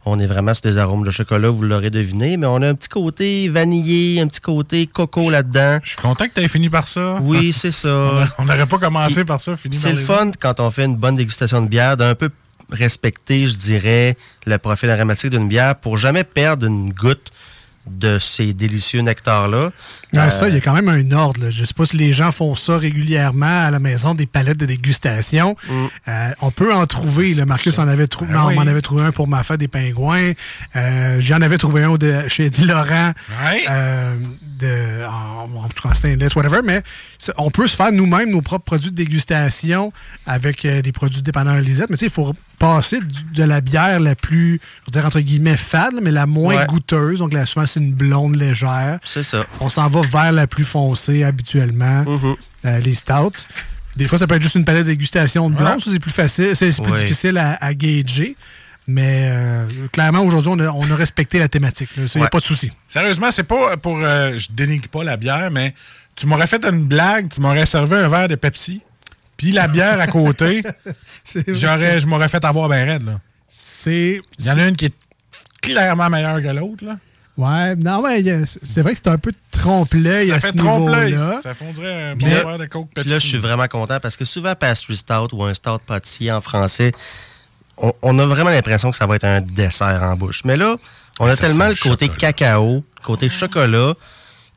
On 0.05 0.19
est 0.19 0.25
vraiment 0.25 0.53
sur 0.53 0.61
des 0.61 0.77
arômes 0.77 1.03
de 1.03 1.11
chocolat, 1.11 1.49
vous 1.49 1.63
l'aurez 1.63 1.89
deviné, 1.89 2.37
mais 2.37 2.47
on 2.47 2.61
a 2.61 2.69
un 2.69 2.75
petit 2.75 2.87
côté 2.87 3.49
vanillé, 3.49 4.21
un 4.21 4.27
petit 4.27 4.39
côté 4.39 4.87
coco 4.87 5.29
là-dedans. 5.29 5.79
Je 5.83 5.89
suis 5.89 5.97
content 5.97 6.25
que 6.27 6.33
tu 6.33 6.41
aies 6.41 6.47
fini 6.47 6.69
par 6.69 6.87
ça. 6.87 7.19
Oui, 7.21 7.51
c'est 7.51 7.73
ça. 7.73 7.89
On 8.37 8.45
n'aurait 8.45 8.65
pas 8.65 8.77
commencé 8.77 9.25
par 9.25 9.41
ça, 9.41 9.57
fini 9.57 9.75
par 9.75 9.83
C'est 9.83 9.93
le 9.93 10.01
fun 10.01 10.31
quand 10.39 10.61
on 10.61 10.71
fait 10.71 10.85
une 10.85 10.95
bonne 10.95 11.17
dégustation 11.17 11.61
de 11.61 11.67
bière, 11.67 11.97
d'un 11.97 12.15
peu 12.15 12.29
respecter, 12.69 13.47
je 13.47 13.55
dirais, 13.55 14.17
le 14.45 14.57
profil 14.57 14.89
aromatique 14.89 15.29
d'une 15.29 15.47
bière 15.47 15.75
pour 15.75 15.97
jamais 15.97 16.23
perdre 16.23 16.65
une 16.65 16.91
goutte 16.91 17.31
de 17.85 18.19
ces 18.19 18.53
délicieux 18.53 19.01
nectars-là. 19.01 19.71
Euh, 20.25 20.29
Ça, 20.29 20.47
il 20.49 20.53
y 20.55 20.57
a 20.57 20.61
quand 20.61 20.73
même 20.73 20.89
un 20.89 21.11
ordre. 21.11 21.41
là. 21.41 21.51
Je 21.51 21.61
ne 21.61 21.65
sais 21.65 21.73
pas 21.73 21.85
si 21.85 21.97
les 21.97 22.13
gens 22.13 22.31
font 22.31 22.55
ça 22.55 22.77
régulièrement 22.77 23.65
à 23.65 23.71
la 23.71 23.79
maison, 23.79 24.13
des 24.15 24.25
palettes 24.25 24.57
de 24.57 24.65
dégustation. 24.65 25.55
Euh, 26.07 26.29
on 26.41 26.51
peut 26.51 26.73
en 26.73 26.85
trouver. 26.87 27.33
là. 27.33 27.45
Marcus 27.45 27.77
en 27.79 27.87
avait 27.87 28.07
trouvé. 28.07 28.33
Ben 28.33 28.39
non, 28.39 28.47
oui. 28.47 28.55
on 28.57 28.63
m'en 28.63 28.69
avait 28.69 28.81
trouvé 28.81 29.03
un 29.03 29.11
pour 29.11 29.27
ma 29.27 29.43
fête 29.43 29.59
des 29.59 29.67
pingouins. 29.67 30.31
Euh, 30.75 31.17
J'en 31.19 31.41
avais 31.41 31.57
trouvé 31.57 31.83
un 31.83 31.95
de, 31.95 32.27
chez 32.27 32.45
Eddie 32.45 32.65
Laurent. 32.65 33.11
Euh, 33.69 34.15
de, 34.59 35.05
en, 35.05 35.63
en 35.63 35.67
tout 35.69 35.81
cas, 35.83 35.89
en 35.89 35.93
stainless, 35.93 36.35
whatever. 36.35 36.59
Mais 36.63 36.81
on 37.37 37.51
peut 37.51 37.67
se 37.67 37.75
faire 37.75 37.91
nous-mêmes 37.91 38.29
nos 38.31 38.41
propres 38.41 38.65
produits 38.65 38.91
de 38.91 38.95
dégustation 38.95 39.91
avec 40.25 40.65
des 40.65 40.91
produits 40.91 41.21
dépanneurs 41.21 41.59
Lisette. 41.61 41.89
Mais 41.89 41.95
tu 41.97 42.01
sais, 42.01 42.05
il 42.07 42.11
faut 42.11 42.33
passer 42.59 42.97
de 43.35 43.43
la 43.43 43.61
bière 43.61 43.99
la 43.99 44.15
plus, 44.15 44.59
je 44.81 44.85
veux 44.87 44.91
dire, 44.91 45.05
entre 45.05 45.19
guillemets, 45.19 45.57
fade, 45.57 45.93
mais 46.01 46.09
la 46.11 46.25
moins 46.25 46.55
Ouais. 46.57 46.65
goûteuse. 46.65 47.19
Donc 47.19 47.33
là, 47.33 47.45
souvent, 47.45 47.65
c'est 47.67 47.79
une 47.79 47.93
blonde 47.93 48.35
légère. 48.35 48.97
C'est 49.03 49.21
ça. 49.23 49.45
On 49.59 49.69
s'en 49.69 49.87
va 49.89 50.01
vers 50.07 50.31
la 50.31 50.47
plus 50.47 50.63
foncée 50.63 51.23
habituellement, 51.23 52.03
Mhm. 52.03 52.35
euh, 52.65 52.79
les 52.79 52.93
stouts. 52.95 53.31
Des 53.95 54.07
fois, 54.07 54.17
ça 54.19 54.27
peut 54.27 54.35
être 54.35 54.41
juste 54.43 54.55
une 54.55 54.65
palette 54.65 54.85
de 54.85 54.91
dégustation 54.91 55.49
de 55.49 55.57
ça 55.57 55.91
c'est 55.91 55.99
plus 55.99 56.11
facile, 56.11 56.55
c'est 56.55 56.71
plus 56.81 56.91
difficile 57.01 57.37
à, 57.37 57.57
à 57.59 57.73
gager. 57.73 58.35
Mais 58.89 59.27
euh, 59.31 59.65
clairement, 59.91 60.21
aujourd'hui, 60.21 60.51
on 60.55 60.59
a, 60.59 60.69
on 60.69 60.89
a 60.89 60.95
respecté 60.95 61.39
la 61.39 61.49
thématique. 61.49 61.89
Il 61.97 62.03
n'y 62.03 62.23
a 62.25 62.29
pas 62.29 62.39
de 62.39 62.43
souci. 62.45 62.71
Sérieusement, 62.87 63.31
c'est 63.31 63.43
pas 63.43 63.75
pour. 63.75 63.97
euh, 64.01 64.37
je 64.37 64.47
dénigre 64.51 64.87
pas 64.87 65.03
la 65.03 65.17
bière, 65.17 65.51
mais 65.51 65.73
tu 66.15 66.25
m'aurais 66.25 66.47
fait 66.47 66.63
une 66.63 66.85
blague, 66.85 67.27
tu 67.29 67.41
m'aurais 67.41 67.65
servi 67.65 67.95
un 67.95 68.07
verre 68.07 68.27
de 68.29 68.35
Pepsi, 68.35 68.81
puis 69.35 69.51
la 69.51 69.67
bière 69.67 69.99
à 69.99 70.07
côté, 70.07 70.63
j'aurais, 71.47 71.99
je 71.99 72.07
m'aurais 72.07 72.29
fait 72.29 72.43
avoir 72.45 72.69
bien 72.69 72.85
raide. 72.85 73.05
là. 73.05 73.19
C'est. 73.47 74.21
Il 74.39 74.45
y 74.45 74.51
en 74.51 74.57
a 74.57 74.67
une 74.67 74.75
qui 74.75 74.85
est 74.85 74.93
clairement 75.61 76.09
meilleure 76.09 76.41
que 76.41 76.47
l'autre. 76.47 76.85
là. 76.85 76.97
Ouais, 77.37 77.75
non, 77.75 78.01
mais 78.01 78.27
a- 78.31 78.45
c'est 78.45 78.81
vrai 78.81 78.93
que 78.93 78.97
c'est 79.03 79.09
un 79.09 79.17
peu 79.19 79.31
trompe-l'œil 79.51 80.29
Ça 80.29 80.35
à 80.35 80.39
fait 80.39 80.53
trompe-l'œil. 80.53 81.15
Ça 81.43 81.53
fondrait 81.53 82.03
un 82.11 82.15
bon 82.15 82.25
verre 82.27 82.57
de 82.57 82.65
Coke 82.65 82.89
Pepsi. 82.93 83.01
Puis 83.03 83.09
là, 83.11 83.19
je 83.19 83.27
suis 83.27 83.37
vraiment 83.37 83.67
content 83.67 83.99
parce 83.99 84.17
que 84.17 84.25
souvent, 84.25 84.55
pastry 84.55 84.97
stout 84.97 85.29
ou 85.33 85.43
un 85.43 85.53
stout 85.53 85.79
pâtissier 85.85 86.31
en 86.31 86.41
français, 86.41 86.91
on, 87.77 87.93
on 88.01 88.17
a 88.17 88.25
vraiment 88.25 88.49
l'impression 88.49 88.89
que 88.89 88.97
ça 88.97 89.05
va 89.05 89.17
être 89.17 89.23
un 89.25 89.41
dessert 89.41 90.01
en 90.03 90.15
bouche. 90.15 90.41
Mais 90.45 90.55
là, 90.57 90.77
on 91.19 91.27
a 91.27 91.35
Ça 91.35 91.47
tellement 91.47 91.67
le 91.67 91.75
côté 91.75 92.07
chocolat. 92.07 92.17
cacao, 92.33 92.83
le 92.97 93.03
côté 93.03 93.29
chocolat, 93.29 93.93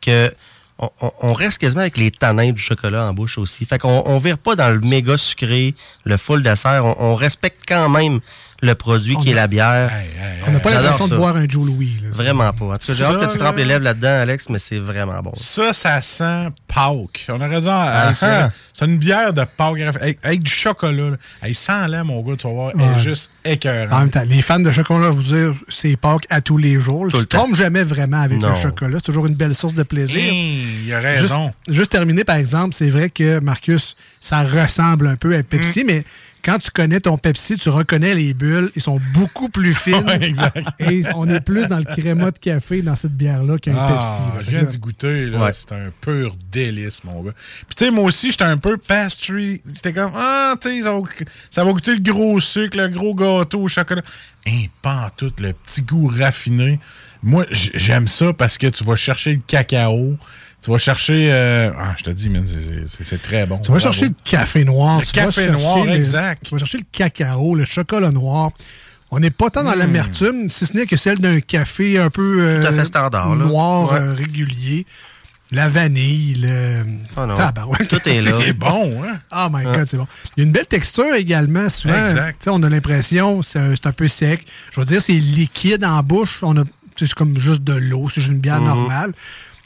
que 0.00 0.32
on, 1.20 1.34
reste 1.34 1.58
quasiment 1.58 1.82
avec 1.82 1.98
les 1.98 2.10
tanins 2.10 2.52
du 2.52 2.60
chocolat 2.62 3.04
en 3.04 3.12
bouche 3.12 3.36
aussi. 3.36 3.66
Fait 3.66 3.78
qu'on 3.78 4.02
on 4.06 4.18
vire 4.18 4.38
pas 4.38 4.56
dans 4.56 4.70
le 4.70 4.80
méga 4.80 5.18
sucré, 5.18 5.74
le 6.04 6.16
full 6.16 6.42
dessert. 6.42 6.82
On, 6.86 6.96
on 6.98 7.14
respecte 7.14 7.64
quand 7.68 7.90
même 7.90 8.20
le 8.62 8.74
produit 8.74 9.14
On 9.16 9.20
qui 9.22 9.30
est 9.30 9.32
a- 9.32 9.36
la 9.36 9.46
bière. 9.46 9.90
Hey, 9.92 10.06
hey, 10.06 10.42
On 10.48 10.52
n'a 10.52 10.60
pas 10.60 10.70
l'impression 10.70 11.08
de 11.08 11.16
boire 11.16 11.36
un 11.36 11.48
Joe 11.48 11.66
Louis. 11.66 11.98
là. 12.02 12.08
Vraiment 12.12 12.52
pas. 12.52 12.64
En 12.66 12.76
tout 12.76 12.86
cas, 12.88 12.94
j'ai 12.94 13.04
hâte 13.04 13.20
que 13.20 13.32
tu 13.32 13.38
là- 13.38 13.44
trempes 13.44 13.56
les 13.56 13.64
lèvres 13.64 13.84
là-dedans, 13.84 14.20
Alex, 14.22 14.48
mais 14.48 14.58
c'est 14.58 14.78
vraiment 14.78 15.20
bon. 15.22 15.32
Ça, 15.36 15.72
ça 15.72 16.00
sent 16.02 16.48
Pâques. 16.68 17.26
On 17.28 17.40
aurait 17.40 17.60
dit, 17.60 17.66
Ah, 17.70 18.10
hey, 18.10 18.14
c'est- 18.16 18.84
une 18.84 18.98
bière 18.98 19.32
de 19.34 19.44
Pâques 19.44 19.80
avec, 19.80 20.18
avec 20.22 20.42
du 20.42 20.50
chocolat. 20.50 21.16
Hey, 21.42 21.54
sans 21.54 21.86
là, 21.86 22.02
mon 22.04 22.20
gars, 22.22 22.34
tu 22.38 22.46
vas 22.46 22.52
voir, 22.52 22.70
elle 22.74 22.80
Ouais. 22.80 22.86
est 22.96 22.98
juste 22.98 23.30
En 23.46 23.50
écœurante. 23.50 23.98
même 24.00 24.10
temps, 24.10 24.22
les 24.26 24.42
fans 24.42 24.58
de 24.60 24.72
chocolat 24.72 25.10
vont 25.10 25.16
vous 25.16 25.22
dire 25.34 25.54
c'est 25.68 25.96
Pâques 25.96 26.26
à 26.30 26.40
tous 26.40 26.56
les 26.56 26.80
jours. 26.80 27.04
Tout 27.04 27.10
tu 27.10 27.16
le 27.16 27.20
ne 27.22 27.24
te 27.26 27.36
trompes 27.36 27.54
jamais 27.56 27.82
vraiment 27.82 28.20
avec 28.22 28.38
Non. 28.38 28.50
le 28.50 28.54
chocolat. 28.54 28.96
C'est 28.96 29.02
toujours 29.06 29.26
une 29.26 29.34
belle 29.36 29.54
source 29.54 29.74
de 29.74 29.82
plaisir. 29.82 30.18
Hey, 30.18 30.64
il 30.86 30.92
a 30.94 31.00
Juste, 31.16 31.32
raison. 31.32 31.52
juste 31.68 31.90
terminer, 31.92 32.24
par 32.24 32.36
exemple, 32.36 32.74
c'est 32.74 32.90
vrai 32.90 33.10
que 33.10 33.38
Marcus, 33.40 33.96
ça 34.20 34.42
ressemble 34.42 35.06
un 35.08 35.16
peu 35.16 35.34
à 35.34 35.38
Mm. 35.40 35.44
Pepsi, 35.44 35.84
mais 35.86 36.04
quand 36.44 36.58
tu 36.58 36.70
connais 36.70 37.00
ton 37.00 37.16
Pepsi, 37.18 37.56
tu 37.56 37.68
reconnais 37.68 38.14
les 38.14 38.34
bulles. 38.34 38.70
Ils 38.76 38.82
sont 38.82 39.00
beaucoup 39.14 39.48
plus 39.48 39.74
fines. 39.78 40.04
Ouais, 40.06 40.22
exact. 40.24 40.58
Et 40.80 41.02
on 41.14 41.28
est 41.28 41.40
plus 41.40 41.68
dans 41.68 41.78
le 41.78 41.84
créma 41.84 42.30
de 42.30 42.38
café 42.38 42.82
dans 42.82 42.96
cette 42.96 43.14
bière-là 43.16 43.58
qu'un 43.58 43.74
Ah, 43.76 43.88
Pepsi. 43.88 44.36
là. 44.36 44.42
je 44.44 44.50
viens 44.58 44.62
d'y 44.68 44.78
goûter, 44.78 45.26
là. 45.26 45.38
Ouais. 45.44 45.52
C'est 45.52 45.72
un 45.72 45.90
pur 46.00 46.34
délice, 46.50 47.04
mon 47.04 47.22
gars. 47.22 47.32
Puis, 47.32 47.74
tu 47.76 47.84
sais, 47.84 47.90
moi 47.90 48.04
aussi, 48.04 48.30
j'étais 48.30 48.44
un 48.44 48.56
peu 48.58 48.76
pastry. 48.76 49.62
J'étais 49.74 49.92
comme, 49.92 50.12
ah, 50.14 50.54
tu 50.60 50.68
sais, 50.68 50.82
ça, 50.82 50.92
va- 50.92 51.00
ça 51.50 51.64
va 51.64 51.72
goûter 51.72 51.94
le 51.94 52.00
gros 52.00 52.40
sucre, 52.40 52.76
le 52.76 52.88
gros 52.88 53.14
gâteau 53.14 53.62
au 53.62 53.68
chocolat. 53.68 54.02
Hein, 54.46 54.64
pas 54.82 55.10
tout, 55.16 55.32
le 55.38 55.52
petit 55.52 55.82
goût 55.82 56.08
raffiné. 56.08 56.80
Moi, 57.22 57.44
j'aime 57.50 58.08
ça 58.08 58.32
parce 58.32 58.56
que 58.56 58.66
tu 58.68 58.82
vas 58.84 58.96
chercher 58.96 59.32
le 59.34 59.42
cacao. 59.46 60.16
Tu 60.62 60.70
vas 60.70 60.78
chercher. 60.78 61.30
euh, 61.32 61.70
Ah, 61.78 61.94
je 61.96 62.04
te 62.04 62.10
dis, 62.10 62.30
c'est- 63.02 63.22
très 63.22 63.46
bon. 63.46 63.56
Tu 63.58 63.72
vas 63.72 63.78
Bravo. 63.78 63.80
chercher 63.80 64.06
le 64.08 64.14
café 64.24 64.64
noir. 64.64 65.00
Le 65.00 65.06
tu 65.06 65.12
café 65.12 65.46
noir, 65.50 65.88
exact. 65.88 66.42
Tu 66.44 66.50
vas 66.52 66.58
chercher 66.58 66.78
le 66.78 66.84
cacao, 66.92 67.54
le 67.54 67.64
chocolat 67.64 68.10
noir. 68.10 68.50
On 69.10 69.18
n'est 69.18 69.30
pas 69.30 69.50
tant 69.50 69.64
dans 69.64 69.74
Mm. 69.74 69.78
l'amertume, 69.78 70.50
si 70.50 70.66
ce 70.66 70.72
n'est 70.76 70.86
que 70.86 70.96
celle 70.96 71.18
d'un 71.18 71.40
café 71.40 71.98
un 71.98 72.10
peu 72.10 72.36
euh, 72.40 72.60
Tout 72.60 72.66
à 72.68 72.72
fait 72.72 72.84
standard, 72.84 73.34
noir, 73.36 73.92
Ouais. 73.92 73.98
euh, 74.00 74.12
régulier. 74.12 74.86
La 75.52 75.68
vanille, 75.68 76.34
le. 76.40 76.84
Ah 77.16 77.26
non. 77.26 77.34
Tabarouette. 77.34 77.88
Tout 77.88 78.08
est 78.08 78.20
là. 78.24 78.30
C'est 78.30 78.52
bon, 78.52 79.02
hein? 79.02 79.18
Oh 79.34 79.48
my. 79.50 79.64
God, 79.64 79.84
c'est 79.88 79.96
bon. 79.96 80.06
Il 80.36 80.40
y 80.40 80.42
a 80.42 80.46
une 80.46 80.52
belle 80.52 80.66
texture 80.66 81.12
également. 81.16 81.68
Souvent, 81.68 82.06
Exact. 82.06 82.36
tu 82.38 82.44
sais, 82.44 82.50
on 82.50 82.62
a 82.62 82.68
l'impression 82.68 83.42
c'est 83.42 83.58
un, 83.58 83.74
c'est 83.74 83.86
un 83.88 83.92
peu 83.92 84.06
sec. 84.06 84.46
Je 84.70 84.78
veux 84.78 84.86
dire, 84.86 85.02
c'est 85.02 85.14
liquide 85.14 85.84
en 85.84 86.00
bouche. 86.04 86.38
On 86.42 86.56
a, 86.56 86.62
c'est 86.96 87.12
comme 87.14 87.36
juste 87.40 87.64
de 87.64 87.72
l'eau. 87.72 88.08
C'est 88.08 88.20
juste 88.20 88.30
une 88.32 88.38
bière 88.38 88.60
Mhm. 88.60 88.66
normale. 88.68 89.12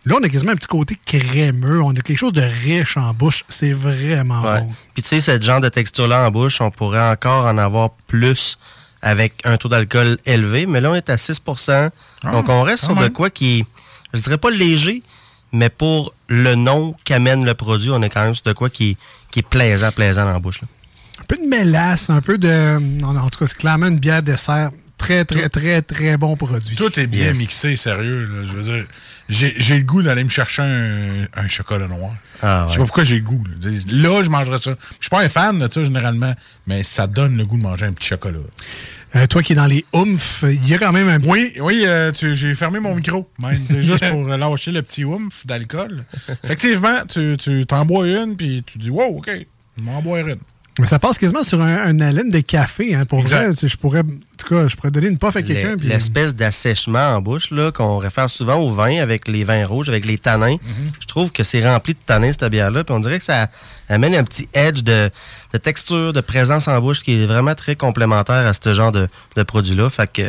Là, 0.07 0.17
on 0.21 0.23
a 0.23 0.29
quasiment 0.29 0.53
un 0.53 0.57
petit 0.57 0.67
côté 0.67 0.99
crémeux. 1.07 1.83
On 1.83 1.91
a 1.91 2.01
quelque 2.01 2.19
chose 2.19 2.33
de 2.35 2.43
riche 2.43 2.97
en 2.97 3.15
bouche. 3.15 3.45
C'est 3.49 3.73
vraiment 3.73 4.43
Ouais. 4.43 4.61
bon. 4.61 4.73
Puis 4.93 5.03
tu 5.03 5.09
sais, 5.09 5.21
ce 5.21 5.41
genre 5.43 5.61
de 5.61 5.69
texture-là 5.71 6.27
en 6.27 6.31
bouche, 6.31 6.61
on 6.61 6.71
pourrait 6.71 7.09
encore 7.09 7.47
en 7.47 7.57
avoir 7.59 7.91
plus 8.07 8.59
avec 9.01 9.35
un 9.45 9.57
taux 9.57 9.69
d'alcool 9.69 10.19
élevé, 10.27 10.67
mais 10.67 10.81
là, 10.81 10.91
on 10.91 10.95
est 10.95 11.11
à 11.11 11.17
6% 11.17 11.91
Donc, 12.33 12.49
on 12.49 12.63
reste 12.63 12.85
sur 12.85 12.97
de 12.97 13.09
quoi 13.09 13.29
qui 13.31 13.61
est, 13.61 13.67
je 14.15 14.21
dirais 14.23 14.39
pas 14.39 14.51
léger, 14.51 15.03
mais 15.53 15.69
pour 15.69 16.15
le 16.29 16.55
nom 16.55 16.95
qu'amène 17.05 17.45
le 17.45 17.55
produit, 17.55 17.91
on 17.91 18.01
est 18.03 18.09
quand 18.09 18.23
même 18.25 18.35
sur 18.35 18.45
de 18.45 18.53
quoi 18.55 18.71
qui, 18.71 18.91
est- 18.93 18.97
qui 19.31 19.41
est 19.41 19.49
plaisant, 19.49 19.91
plaisant 19.93 20.25
dans 20.25 20.33
la 20.33 20.39
bouche. 20.39 20.63
là. 20.63 20.69
Un 21.21 21.25
peu 21.29 21.37
de 21.37 21.49
mélasse, 21.49 22.09
un 22.11 22.21
peu 22.21 22.39
de. 22.39 23.05
En 23.05 23.15
en 23.17 23.29
tout 23.31 23.39
cas, 23.39 23.47
c'est 23.47 23.57
clairement 23.59 23.87
une 23.87 23.99
bière 23.99 24.23
dessert. 24.23 24.71
Très, 24.99 25.25
très, 25.25 25.49
très, 25.49 25.83
très 25.83 26.17
bon 26.17 26.37
produit. 26.37 26.77
Tout 26.77 26.99
est 26.99 27.07
bien 27.07 27.27
Yes. 27.27 27.39
mixé, 27.39 27.77
sérieux. 27.77 28.27
là. 28.27 28.47
Je 28.47 28.53
veux 28.57 28.63
dire, 28.63 28.85
j'ai 29.29 29.53
j'ai 29.59 29.77
le 29.79 29.85
goût 29.85 30.03
d'aller 30.03 30.25
me 30.25 30.29
chercher 30.29 30.63
un, 30.63 31.25
un 31.35 31.49
chocolat 31.49 31.89
noir. 31.89 32.13
Ah, 32.43 32.67
Je 32.69 32.73
sais 32.75 32.79
ouais. 32.79 32.83
pas 32.83 32.87
pourquoi 32.87 33.05
j'ai 33.05 33.17
le 33.17 33.21
goût. 33.23 33.43
Là, 33.63 33.71
Là, 33.91 34.23
je 34.23 34.31
mangerais 34.31 34.59
ça. 34.63 34.71
Je 35.01 35.05
suis 35.05 35.11
pas 35.11 35.23
un 35.23 35.29
fan 35.29 35.59
de 35.59 35.69
ça, 35.73 35.83
généralement, 35.85 36.33
mais 36.67 36.83
ça 36.85 37.07
donne 37.07 37.37
le 37.37 37.45
goût 37.45 37.57
de 37.59 37.63
manger 37.63 37.87
un 37.87 37.93
petit 37.93 38.09
chocolat. 38.09 38.39
Euh, 39.17 39.27
toi 39.27 39.43
qui 39.43 39.53
es 39.53 39.57
dans 39.57 39.67
les 39.67 39.85
oomph, 39.95 40.45
il 40.49 40.69
y 40.69 40.75
a 40.75 40.79
quand 40.79 40.91
même 40.93 41.09
un 41.09 41.21
Oui, 41.29 41.53
oui, 41.61 41.83
euh, 41.87 42.11
tu- 42.11 42.35
j'ai 42.35 42.55
fermé 42.55 42.81
mon 42.81 42.95
micro, 42.97 43.29
même. 43.43 43.61
C'est 43.71 43.83
juste 43.83 44.09
pour 44.11 44.29
euh, 44.29 44.37
lâcher 44.37 44.73
le 44.73 44.83
petit 44.83 45.05
oomph 45.05 45.45
d'alcool. 45.47 46.05
Effectivement, 46.43 47.05
tu 47.09 47.37
tu 47.39 47.65
t'en 47.67 47.85
bois 47.85 48.07
une, 48.09 48.37
puis 48.37 48.63
tu 48.67 48.79
dis, 48.79 48.91
wow, 48.91 49.19
OK, 49.19 49.31
je 49.79 49.83
m'en 49.83 50.01
boire 50.03 50.27
une. 50.27 50.39
Mais 50.81 50.87
ça 50.87 50.99
passe 50.99 51.19
quasiment 51.19 51.45
sur 51.45 51.63
un, 51.63 51.77
un 51.77 52.01
haleine 52.01 52.31
de 52.31 52.41
café. 52.41 52.97
Hein, 52.97 53.05
pour 53.05 53.21
Exact. 53.21 53.53
vrai, 53.53 53.69
je 53.69 53.77
pourrais, 53.77 54.03
tout 54.45 54.55
cas, 54.55 54.69
je 54.69 54.77
pourrais 54.77 54.91
donner 54.91 55.09
une 55.09 55.19
puff 55.19 55.35
à 55.37 55.43
quelqu'un. 55.43 55.77
Puis- 55.77 55.89
L'espèce 55.89 56.35
d'assèchement 56.35 57.15
en 57.15 57.21
bouche 57.21 57.51
là, 57.51 57.73
qu'on 57.73 57.99
réfère 57.99 58.29
souvent 58.31 58.57
au 58.57 58.71
vin 58.73 59.01
avec 59.01 59.29
les 59.29 59.45
vins 59.45 59.67
rouges, 59.67 59.89
avec 59.89 60.05
les 60.07 60.19
tanins. 60.19 60.57
Je 61.01 61.07
trouve 61.07 61.33
que 61.33 61.43
c'est 61.43 61.67
rempli 61.67 61.95
de 61.95 61.99
tanins, 62.05 62.33
cette 62.33 62.45
bière-là. 62.51 62.85
Puis 62.85 62.95
on 62.95 63.01
dirait 63.01 63.19
que 63.19 63.25
ça 63.25 63.49
amène 63.89 64.15
un 64.15 64.25
petit 64.25 64.49
edge 64.55 64.83
de, 64.83 65.11
de 65.53 65.59
texture, 65.59 66.13
de 66.13 66.21
présence 66.21 66.69
en 66.69 66.81
bouche 66.81 67.01
qui 67.03 67.23
est 67.23 67.27
vraiment 67.27 67.55
très 67.55 67.77
complémentaire 67.77 68.47
à 68.47 68.53
ce 68.55 68.75
genre 68.75 68.93
de, 68.93 69.09
de 69.37 69.43
produit-là. 69.43 69.91
Fait 69.91 70.11
que 70.11 70.23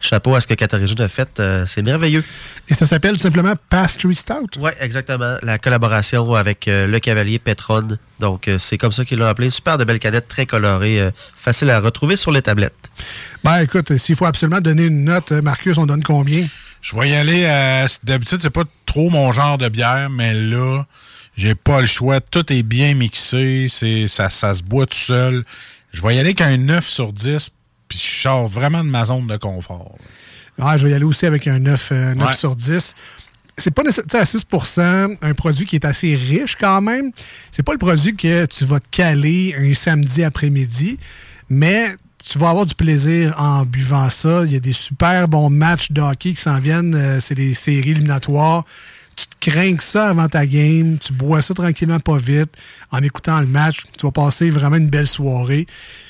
chapeau 0.00 0.34
à 0.34 0.40
ce 0.40 0.46
que 0.46 0.54
Catarigine 0.54 1.00
a 1.00 1.08
fait. 1.08 1.28
euh, 1.40 1.64
c'est 1.66 1.82
merveilleux. 1.82 2.24
Et 2.68 2.74
ça 2.74 2.86
s'appelle 2.86 3.16
tout 3.16 3.22
simplement 3.22 3.54
Pastry 3.68 4.14
Stout? 4.14 4.58
Oui, 4.58 4.70
exactement. 4.80 5.36
La 5.42 5.58
collaboration 5.58 6.34
avec 6.34 6.66
euh, 6.68 6.86
le 6.86 6.98
cavalier 7.00 7.38
Petrod. 7.38 7.98
Donc, 8.20 8.48
euh, 8.48 8.58
c'est 8.58 8.78
comme 8.78 8.92
ça 8.92 9.04
qu'ils 9.04 9.18
l'ont 9.18 9.26
appelé. 9.26 9.50
Super 9.50 9.78
de 9.78 9.84
belle 9.84 9.98
canette, 9.98 10.28
très 10.28 10.46
colorée, 10.46 11.00
euh, 11.00 11.10
facile 11.36 11.70
à 11.70 11.80
retrouver 11.80 12.16
sur 12.16 12.30
les 12.30 12.42
tablettes. 12.42 12.74
Ben 13.42 13.59
écoute, 13.62 13.96
s'il 13.96 14.16
faut 14.16 14.26
absolument 14.26 14.60
donner 14.60 14.84
une 14.86 15.04
note, 15.04 15.32
euh, 15.32 15.42
Marcus, 15.42 15.76
on 15.78 15.86
donne 15.86 16.02
combien? 16.02 16.46
Je 16.82 16.96
vais 16.96 17.10
y 17.10 17.14
aller. 17.14 17.46
à- 17.46 17.86
D'habitude, 18.04 18.38
c'est 18.42 18.50
pas 18.50 18.64
trop 18.86 19.10
mon 19.10 19.32
genre 19.32 19.58
de 19.58 19.68
bière, 19.68 20.08
mais 20.10 20.32
là, 20.32 20.84
j'ai 21.36 21.54
pas 21.54 21.80
le 21.80 21.86
choix. 21.86 22.20
Tout 22.20 22.52
est 22.52 22.62
bien 22.62 22.94
mixé. 22.94 23.66
C'est 23.68 24.06
ça, 24.08 24.30
ça 24.30 24.54
se 24.54 24.62
boit 24.62 24.86
tout 24.86 24.96
seul. 24.96 25.44
Je 25.92 26.02
vais 26.02 26.14
y 26.16 26.18
aller 26.18 26.28
avec 26.30 26.40
un 26.40 26.56
9 26.56 26.86
sur 26.88 27.12
10, 27.12 27.50
puis 27.88 27.98
je 27.98 28.22
sors 28.22 28.46
vraiment 28.46 28.82
de 28.84 28.88
ma 28.88 29.04
zone 29.04 29.26
de 29.26 29.36
confort. 29.36 29.96
Ah, 30.60 30.76
je 30.78 30.84
vais 30.84 30.90
y 30.92 30.94
aller 30.94 31.04
aussi 31.04 31.26
avec 31.26 31.46
un 31.46 31.58
9, 31.58 31.88
euh, 31.92 32.14
9 32.14 32.28
Ouais. 32.30 32.36
sur 32.36 32.54
10. 32.56 32.94
C'est 33.56 33.70
pas 33.72 33.82
nécessairement 33.82 34.22
à 34.22 34.24
6% 34.24 35.16
un 35.20 35.34
produit 35.34 35.66
qui 35.66 35.76
est 35.76 35.84
assez 35.84 36.14
riche 36.16 36.56
quand 36.58 36.80
même. 36.80 37.10
C'est 37.50 37.62
pas 37.62 37.72
le 37.72 37.78
produit 37.78 38.14
que 38.16 38.46
tu 38.46 38.64
vas 38.64 38.80
te 38.80 38.88
caler 38.90 39.54
un 39.58 39.74
samedi 39.74 40.22
après-midi, 40.24 40.98
mais 41.50 41.94
tu 42.24 42.38
vas 42.38 42.50
avoir 42.50 42.66
du 42.66 42.74
plaisir 42.74 43.34
en 43.38 43.64
buvant 43.64 44.10
ça. 44.10 44.42
Il 44.44 44.52
y 44.52 44.56
a 44.56 44.60
des 44.60 44.72
super 44.72 45.28
bons 45.28 45.50
matchs 45.50 45.90
de 45.90 46.00
hockey 46.00 46.34
qui 46.34 46.40
s'en 46.40 46.58
viennent. 46.60 46.94
Euh, 46.94 47.20
c'est 47.20 47.34
des 47.34 47.54
séries 47.54 47.90
éliminatoires. 47.90 48.64
Tu 49.16 49.26
te 49.26 49.50
crains 49.50 49.76
ça 49.78 50.08
avant 50.08 50.28
ta 50.28 50.46
game. 50.46 50.98
Tu 50.98 51.12
bois 51.12 51.42
ça 51.42 51.54
tranquillement, 51.54 52.00
pas 52.00 52.16
vite. 52.16 52.50
En 52.90 53.02
écoutant 53.02 53.40
le 53.40 53.46
match, 53.46 53.82
tu 53.98 54.06
vas 54.06 54.12
passer 54.12 54.50
vraiment 54.50 54.76
une 54.76 54.88
belle 54.88 55.08
soirée. 55.08 55.66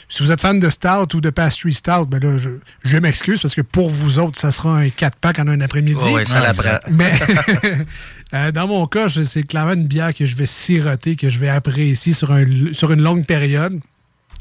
Si 0.08 0.24
vous 0.24 0.32
êtes 0.32 0.40
fan 0.40 0.58
de 0.58 0.68
Stout 0.68 1.14
ou 1.14 1.20
de 1.20 1.30
Pastry 1.30 1.72
Stout, 1.72 2.06
ben 2.06 2.20
là, 2.20 2.36
je, 2.36 2.50
je 2.82 2.96
m'excuse 2.96 3.40
parce 3.40 3.54
que 3.54 3.61
pour 3.61 3.90
vous 3.90 4.18
autres, 4.18 4.38
ça 4.40 4.50
sera 4.50 4.76
un 4.76 4.88
4-pack 4.88 5.38
en 5.38 5.46
un 5.46 5.61
après-midi. 5.61 6.04
Ça. 6.26 6.52
Mais 6.90 7.12
euh, 8.34 8.50
dans 8.50 8.66
mon 8.66 8.86
cas, 8.86 9.08
c'est 9.08 9.44
clairement 9.44 9.74
une 9.74 9.86
bière 9.86 10.12
que 10.12 10.26
je 10.26 10.34
vais 10.34 10.46
siroter, 10.46 11.14
que 11.14 11.28
je 11.28 11.38
vais 11.38 11.48
apprécier 11.48 12.12
sur, 12.12 12.32
un, 12.32 12.44
sur 12.72 12.90
une 12.90 13.02
longue 13.02 13.24
période. 13.24 13.80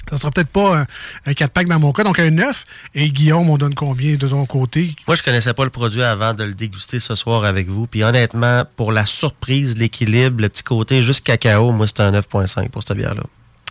Ça 0.10 0.18
sera 0.18 0.32
peut-être 0.32 0.50
pas 0.50 0.80
un, 0.80 0.86
un 1.26 1.32
4-pack 1.32 1.68
dans 1.68 1.80
mon 1.80 1.92
cas, 1.92 2.04
donc 2.04 2.20
un 2.20 2.30
9. 2.30 2.64
Et 2.96 3.10
Guillaume, 3.10 3.50
on 3.50 3.58
donne 3.58 3.76
combien 3.76 4.16
de 4.16 4.28
ton 4.28 4.46
côté? 4.46 4.96
Moi, 5.08 5.16
je 5.16 5.24
connaissais 5.24 5.54
pas 5.54 5.64
le 5.64 5.70
produit 5.70 6.04
avant 6.04 6.34
de 6.34 6.44
le 6.44 6.54
déguster 6.54 7.00
ce 7.00 7.16
soir 7.16 7.46
avec 7.46 7.68
vous. 7.68 7.88
Puis 7.88 8.04
honnêtement, 8.04 8.64
pour 8.76 8.92
la 8.92 9.06
surprise, 9.06 9.78
l'équilibre, 9.78 10.42
le 10.42 10.50
petit 10.50 10.64
côté 10.64 11.04
juste 11.04 11.24
cacao, 11.24 11.72
moi, 11.72 11.88
c'est 11.88 12.00
un 12.02 12.12
9.5 12.12 12.70
pour 12.70 12.84
cette 12.84 12.98
bière-là. 12.98 13.24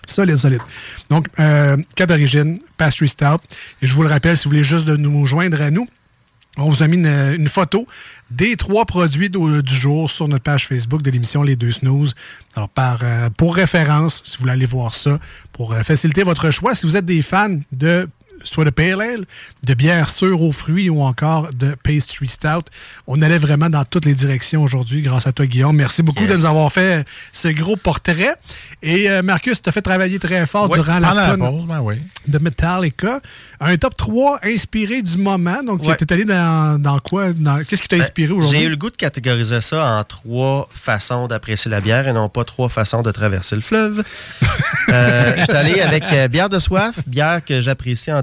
Solide, 0.07 0.39
solide. 0.39 0.62
Donc, 1.11 1.26
euh, 1.39 1.76
cas 1.95 2.07
d'origine, 2.07 2.61
Pastry 2.78 3.09
Stout. 3.09 3.41
Et 3.82 3.86
je 3.86 3.95
vous 3.95 4.03
le 4.03 4.09
rappelle, 4.09 4.36
si 4.36 4.45
vous 4.45 4.51
voulez 4.51 4.64
juste 4.64 4.86
de 4.86 4.97
nous 4.97 5.26
joindre 5.26 5.61
à 5.61 5.70
nous, 5.70 5.86
on 6.59 6.69
vous 6.69 6.83
a 6.83 6.89
mis 6.89 6.97
une, 6.97 7.49
photo 7.49 7.87
des 8.31 8.57
trois 8.57 8.85
produits 8.85 9.31
du, 9.31 9.63
du 9.63 9.75
jour 9.75 10.11
sur 10.11 10.29
notre 10.29 10.43
page 10.43 10.67
Facebook 10.67 11.03
de 11.03 11.11
l'émission 11.11 11.43
Les 11.43 11.57
Deux 11.57 11.73
Snooze. 11.73 12.15
Alors, 12.57 12.69
par, 12.69 13.01
euh, 13.03 13.31
pour 13.37 13.55
référence, 13.55 14.23
si 14.25 14.37
vous 14.37 14.43
voulez 14.43 14.53
aller 14.53 14.67
voir 14.67 14.95
ça, 14.95 15.19
pour 15.53 15.73
euh, 15.73 15.83
faciliter 15.83 16.23
votre 16.23 16.51
choix, 16.51 16.75
si 16.75 16.87
vous 16.87 16.97
êtes 16.97 17.05
des 17.05 17.23
fans 17.23 17.59
de 17.73 18.09
soit 18.45 18.64
de 18.64 18.70
Pale 18.70 19.01
Ale, 19.01 19.24
de 19.64 19.74
bière 19.74 20.09
sûre 20.09 20.43
aux 20.43 20.53
fruits 20.53 20.89
ou 20.91 21.03
encore 21.03 21.51
de 21.53 21.74
Pastry 21.82 22.28
Stout. 22.28 22.64
On 23.07 23.20
allait 23.22 23.39
vraiment 23.39 23.68
dans 23.70 23.84
toutes 23.84 24.05
les 24.05 24.14
directions 24.14 24.62
aujourd'hui 24.62 25.03
grâce 25.03 25.26
à 25.26 25.32
toi, 25.32 25.47
Guillaume. 25.47 25.76
Merci 25.76 26.03
beaucoup 26.03 26.22
Yes. 26.22 26.32
de 26.32 26.36
nous 26.39 26.47
avoir 26.47 26.70
fait 26.72 27.07
ce 27.32 27.49
gros 27.49 27.76
portrait. 27.76 28.34
Et 28.82 29.11
euh, 29.11 29.22
Marcus, 29.22 29.61
tu 29.62 29.68
as 29.68 29.72
fait 29.72 29.82
travailler 29.82 30.18
très 30.18 30.47
fort 30.47 30.68
durant 30.68 30.99
la 30.99 31.36
pause, 31.36 31.64
ben 31.66 31.80
oui. 31.82 31.97
de 32.26 32.39
Metallica. 32.39 33.20
Un 33.61 33.76
top 33.76 33.97
3 33.97 34.41
inspiré 34.45 35.03
du 35.03 35.16
moment. 35.16 35.62
Donc, 35.62 35.82
Ouais. 35.84 35.97
tu 35.97 36.05
es 36.05 36.12
allé 36.12 36.24
dans, 36.24 36.80
dans 36.80 36.99
quoi? 36.99 37.32
Dans- 37.32 37.62
Qu'est-ce 37.64 37.82
qui 37.82 37.89
t'a 37.89 37.97
Ben, 37.97 38.03
inspiré 38.03 38.32
aujourd'hui? 38.32 38.59
J'ai 38.61 38.64
eu 38.66 38.70
le 38.70 38.76
goût 38.76 38.91
de 38.91 38.97
catégoriser 38.97 39.61
ça 39.61 39.84
en 39.99 40.05
trois 40.05 40.68
façons 40.72 41.26
d'apprécier 41.26 41.70
la 41.70 41.80
bière 41.80 42.07
et 42.09 42.12
non 42.12 42.28
pas 42.28 42.45
trois 42.45 42.68
façons 42.68 43.03
de 43.03 43.11
traverser 43.11 43.57
le 43.57 43.62
fleuve. 43.62 44.03
euh, 44.91 45.32
je 45.36 45.43
suis 45.45 45.53
allé 45.53 45.80
avec 45.80 46.05
euh, 46.12 46.28
bière 46.28 46.49
de 46.49 46.59
soif, 46.59 46.95
bière 47.07 47.45
que 47.45 47.61
j'apprécie 47.61 48.12
en 48.12 48.22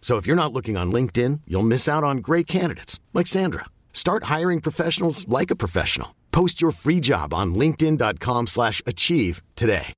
So 0.00 0.16
if 0.16 0.26
you're 0.26 0.34
not 0.34 0.52
looking 0.52 0.76
on 0.76 0.90
LinkedIn, 0.90 1.42
you'll 1.46 1.62
miss 1.62 1.88
out 1.88 2.02
on 2.02 2.16
great 2.18 2.48
candidates 2.48 2.98
like 3.14 3.28
Sandra. 3.28 3.66
Start 3.92 4.24
hiring 4.24 4.60
professionals 4.60 5.24
like 5.28 5.52
a 5.52 5.56
professional. 5.56 6.08
Post 6.32 6.60
your 6.60 6.72
free 6.72 7.00
job 7.00 7.32
on 7.32 7.54
linkedin.com/achieve 7.54 8.48
slash 8.48 8.82
achieve 8.86 9.40
today. 9.54 9.92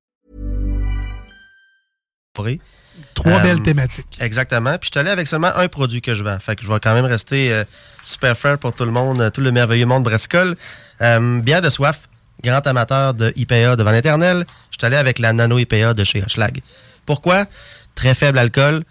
Trois 3.14 3.32
Euh, 3.32 3.42
belles 3.42 3.62
thématiques. 3.62 4.18
Exactement. 4.20 4.78
Puis 4.78 4.88
je 4.88 4.92
suis 4.92 5.00
allé 5.00 5.10
avec 5.10 5.26
seulement 5.26 5.52
un 5.56 5.68
produit 5.68 6.00
que 6.02 6.14
je 6.14 6.22
vends. 6.22 6.38
Fait 6.38 6.56
que 6.56 6.62
je 6.64 6.72
vais 6.72 6.80
quand 6.80 6.94
même 6.94 7.04
rester 7.04 7.52
euh, 7.52 7.64
super 8.04 8.36
fair 8.36 8.58
pour 8.58 8.72
tout 8.74 8.84
le 8.84 8.90
monde, 8.90 9.20
euh, 9.20 9.30
tout 9.30 9.40
le 9.40 9.50
merveilleux 9.52 9.86
monde 9.86 10.02
Brescol. 10.04 10.56
Euh, 11.00 11.40
bière 11.40 11.62
de 11.62 11.70
soif, 11.70 12.08
grand 12.42 12.66
amateur 12.66 13.14
de 13.14 13.32
IPA 13.36 13.76
devant 13.76 13.90
l'éternel. 13.92 14.46
Je 14.70 14.76
suis 14.78 14.86
allé 14.86 14.96
avec 14.96 15.18
la 15.18 15.32
Nano 15.32 15.58
IPA 15.58 15.94
de 15.94 16.04
chez 16.04 16.22
Hochlag. 16.22 16.60
Pourquoi? 17.06 17.46
Très 17.94 18.14
faible 18.14 18.38
alcool, 18.38 18.82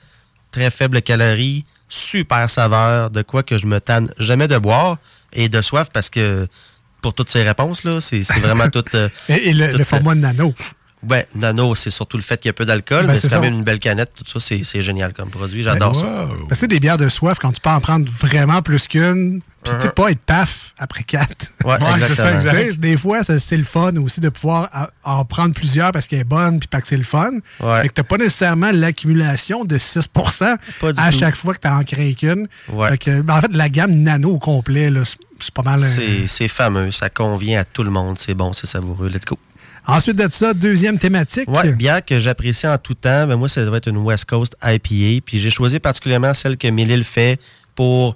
très 0.51 0.69
faible 0.69 1.01
calories, 1.01 1.65
super 1.89 2.49
saveur, 2.49 3.09
de 3.09 3.21
quoi 3.21 3.43
que 3.43 3.57
je 3.57 3.65
me 3.67 3.79
tanne 3.79 4.11
jamais 4.17 4.47
de 4.47 4.57
boire. 4.57 4.97
Et 5.33 5.47
de 5.47 5.61
soif 5.61 5.87
parce 5.93 6.09
que 6.09 6.47
pour 7.01 7.13
toutes 7.13 7.29
ces 7.29 7.41
réponses, 7.43 7.83
là, 7.85 8.01
c'est 8.01 8.21
vraiment 8.39 8.69
tout. 8.75 8.83
euh, 8.95 9.07
Et, 9.29 9.49
et 9.49 9.53
le, 9.53 9.71
tout 9.71 9.77
le 9.77 9.83
fait. 9.85 9.89
format 9.95 10.13
de 10.15 10.19
nano. 10.19 10.53
Ouais, 11.09 11.25
Nano, 11.35 11.73
c'est 11.75 11.89
surtout 11.89 12.17
le 12.17 12.23
fait 12.23 12.37
qu'il 12.37 12.49
y 12.49 12.51
a 12.51 12.53
peu 12.53 12.65
d'alcool, 12.65 13.07
Ben, 13.07 13.13
mais 13.13 13.19
c'est 13.19 13.27
quand 13.29 13.35
ça. 13.35 13.41
même 13.41 13.53
une 13.53 13.63
belle 13.63 13.79
canette. 13.79 14.11
Tout 14.15 14.39
ça, 14.39 14.39
c'est 14.63 14.81
génial 14.81 15.13
comme 15.13 15.29
produit. 15.29 15.63
J'adore 15.63 15.93
Ben, 15.93 15.99
ça. 15.99 16.27
Parce 16.39 16.49
que 16.49 16.55
c'est 16.55 16.67
des 16.67 16.79
bières 16.79 16.97
de 16.97 17.09
soif, 17.09 17.37
quand 17.41 17.51
tu 17.51 17.59
peux 17.61 17.69
en 17.71 17.79
prendre 17.81 18.05
vraiment 18.19 18.61
plus 18.61 18.87
qu'une, 18.87 19.41
puis 19.63 19.73
tu 19.73 19.79
sais 19.81 19.87
Uh-huh. 19.87 19.93
pas 19.93 20.11
être 20.11 20.19
paf 20.19 20.73
après 20.77 21.03
quatre. 21.03 21.47
Ouais, 21.63 21.73
Ouais, 21.79 21.79
c'est 21.99 22.15
ça, 22.15 22.33
exactement. 22.33 22.35
exact. 22.35 22.57
Tu 22.67 22.71
sais, 22.71 22.77
Des 22.77 22.97
fois, 22.97 23.21
c'est 23.23 23.57
le 23.57 23.63
fun 23.63 23.95
aussi 23.97 24.19
de 24.19 24.29
pouvoir 24.29 24.91
en 25.03 25.25
prendre 25.25 25.53
plusieurs 25.53 25.91
parce 25.91 26.07
qu'elle 26.07 26.19
est 26.19 26.23
bonne, 26.23 26.59
puis 26.59 26.67
pas 26.67 26.81
que 26.81 26.87
c'est 26.87 26.97
le 26.97 27.03
fun. 27.03 27.31
Ouais. 27.59 27.81
Fait 27.83 27.87
que 27.89 27.93
t'as 27.93 28.03
pas 28.03 28.17
nécessairement 28.17 28.71
l'accumulation 28.71 29.65
de 29.65 29.77
6 29.77 30.07
Pas 30.07 30.93
du 30.93 30.99
à 30.99 31.11
tout. 31.11 31.17
chaque 31.17 31.35
fois 31.35 31.53
que 31.55 31.59
tu 31.61 31.67
en 31.67 31.83
crées 31.83 32.13
qu'une. 32.13 32.47
Ouais. 32.71 32.89
Fait 32.89 32.97
que, 32.97 33.21
ben, 33.21 33.37
en 33.37 33.41
fait, 33.41 33.51
la 33.53 33.69
gamme 33.69 33.91
nano 33.93 34.29
au 34.31 34.39
complet, 34.39 34.91
c'est- 35.39 35.51
pas 35.53 35.63
mal. 35.63 35.81
euh, 35.83 36.23
c'est 36.27 36.47
fameux, 36.47 36.91
ça 36.91 37.09
convient 37.09 37.59
à 37.61 37.63
tout 37.63 37.81
le 37.83 37.89
monde, 37.89 38.17
c'est 38.19 38.35
bon, 38.35 38.53
c'est 38.53 38.67
savoureux. 38.67 39.09
Let's 39.09 39.25
go. 39.25 39.37
Ensuite 39.87 40.17
de 40.17 40.31
ça, 40.31 40.53
deuxième 40.53 40.99
thématique. 40.99 41.49
Ouais, 41.49 41.71
bière 41.73 42.05
que 42.05 42.19
j'apprécie 42.19 42.67
en 42.67 42.77
tout 42.77 42.93
temps, 42.93 43.27
ben 43.27 43.35
moi, 43.35 43.49
ça 43.49 43.65
doit 43.65 43.77
être 43.77 43.87
une 43.87 43.97
West 43.97 44.25
Coast 44.25 44.55
IPA. 44.63 45.23
Puis 45.25 45.39
j'ai 45.39 45.49
choisi 45.49 45.79
particulièrement 45.79 46.33
celle 46.33 46.57
que 46.57 46.67
Mélile 46.67 47.03
fait 47.03 47.39
pour 47.75 48.15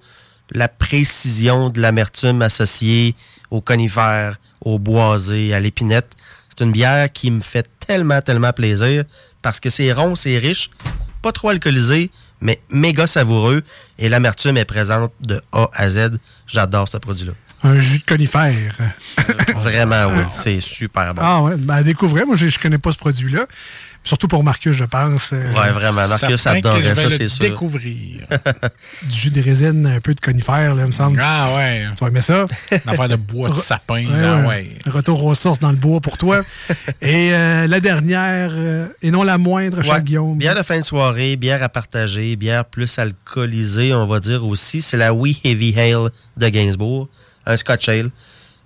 la 0.51 0.67
précision 0.67 1.69
de 1.69 1.81
l'amertume 1.81 2.41
associée 2.41 3.15
aux 3.49 3.61
conifères, 3.61 4.37
aux 4.61 4.77
boisés, 4.77 5.53
à 5.53 5.59
l'épinette. 5.59 6.11
C'est 6.49 6.63
une 6.63 6.71
bière 6.71 7.11
qui 7.11 7.31
me 7.31 7.41
fait 7.41 7.67
tellement, 7.85 8.21
tellement 8.21 8.53
plaisir 8.53 9.03
parce 9.41 9.59
que 9.59 9.69
c'est 9.69 9.91
rond, 9.91 10.15
c'est 10.15 10.37
riche, 10.37 10.69
pas 11.21 11.31
trop 11.31 11.49
alcoolisé, 11.49 12.11
mais 12.41 12.61
méga 12.69 13.07
savoureux. 13.07 13.63
Et 13.97 14.07
l'amertume 14.07 14.57
est 14.57 14.65
présente 14.65 15.11
de 15.21 15.41
A 15.51 15.69
à 15.73 15.89
Z. 15.89 16.19
J'adore 16.47 16.87
ce 16.87 16.97
produit-là. 16.97 17.33
Un 17.65 17.79
jus 17.79 17.99
de 17.99 18.03
conifère. 18.05 18.75
Vraiment, 19.57 20.07
oui. 20.15 20.23
C'est 20.31 20.59
super 20.59 21.13
bon. 21.13 21.21
Ah 21.23 21.41
ouais, 21.41 21.55
ben, 21.57 21.75
à 21.75 21.83
découvrir. 21.83 22.25
Moi, 22.27 22.35
je, 22.35 22.47
je 22.47 22.59
connais 22.59 22.77
pas 22.77 22.91
ce 22.91 22.97
produit-là. 22.97 23.45
Surtout 24.03 24.27
pour 24.27 24.43
Marcus, 24.43 24.71
je 24.75 24.83
pense. 24.83 25.31
euh, 25.33 25.51
Ouais, 25.53 25.71
vraiment. 25.71 26.07
Marcus 26.07 26.45
adorait 26.45 26.93
ça, 26.93 27.09
c'est 27.09 27.27
sûr. 27.27 27.39
découvrir. 27.39 28.21
du 29.09 29.15
jus 29.15 29.31
de 29.31 29.41
résine, 29.41 29.87
un 29.87 29.99
peu 29.99 30.13
de 30.13 30.19
conifère, 30.19 30.75
là, 30.75 30.83
il 30.83 30.87
me 30.89 30.91
semble. 30.91 31.19
Ah 31.23 31.55
ouais. 31.57 31.85
Tu 31.97 32.03
vas 32.03 32.11
aimer 32.11 32.21
ça? 32.21 32.45
Une 32.71 32.79
affaire 32.85 33.09
de 33.09 33.15
bois 33.15 33.49
de 33.49 33.55
sapin, 33.55 33.95
Ouais, 34.05 34.21
là, 34.21 34.37
ouais. 34.41 34.45
ouais. 34.45 34.69
Retour 34.91 35.25
aux 35.25 35.33
sources 35.33 35.59
dans 35.59 35.71
le 35.71 35.77
bois 35.77 36.01
pour 36.01 36.19
toi. 36.19 36.41
Et 37.01 37.33
euh, 37.33 37.65
la 37.65 37.79
dernière, 37.79 38.51
euh, 38.53 38.85
et 39.01 39.09
non 39.09 39.23
la 39.23 39.39
moindre, 39.39 39.81
Charles 39.81 39.97
Ouais. 39.97 40.03
Guillaume. 40.03 40.37
Bière 40.37 40.53
de 40.55 40.61
fin 40.61 40.79
de 40.79 40.85
soirée, 40.85 41.35
bière 41.35 41.63
à 41.63 41.69
partager, 41.69 42.35
bière 42.35 42.65
plus 42.65 42.99
alcoolisée, 42.99 43.91
on 43.95 44.05
va 44.05 44.19
dire 44.19 44.45
aussi. 44.45 44.83
C'est 44.83 44.97
la 44.97 45.15
Wee 45.15 45.41
Heavy 45.43 45.73
Ale 45.79 46.09
de 46.37 46.47
Gainsbourg. 46.49 47.09
Un 47.45 47.57
Scotch 47.57 47.89
Ale, 47.89 48.09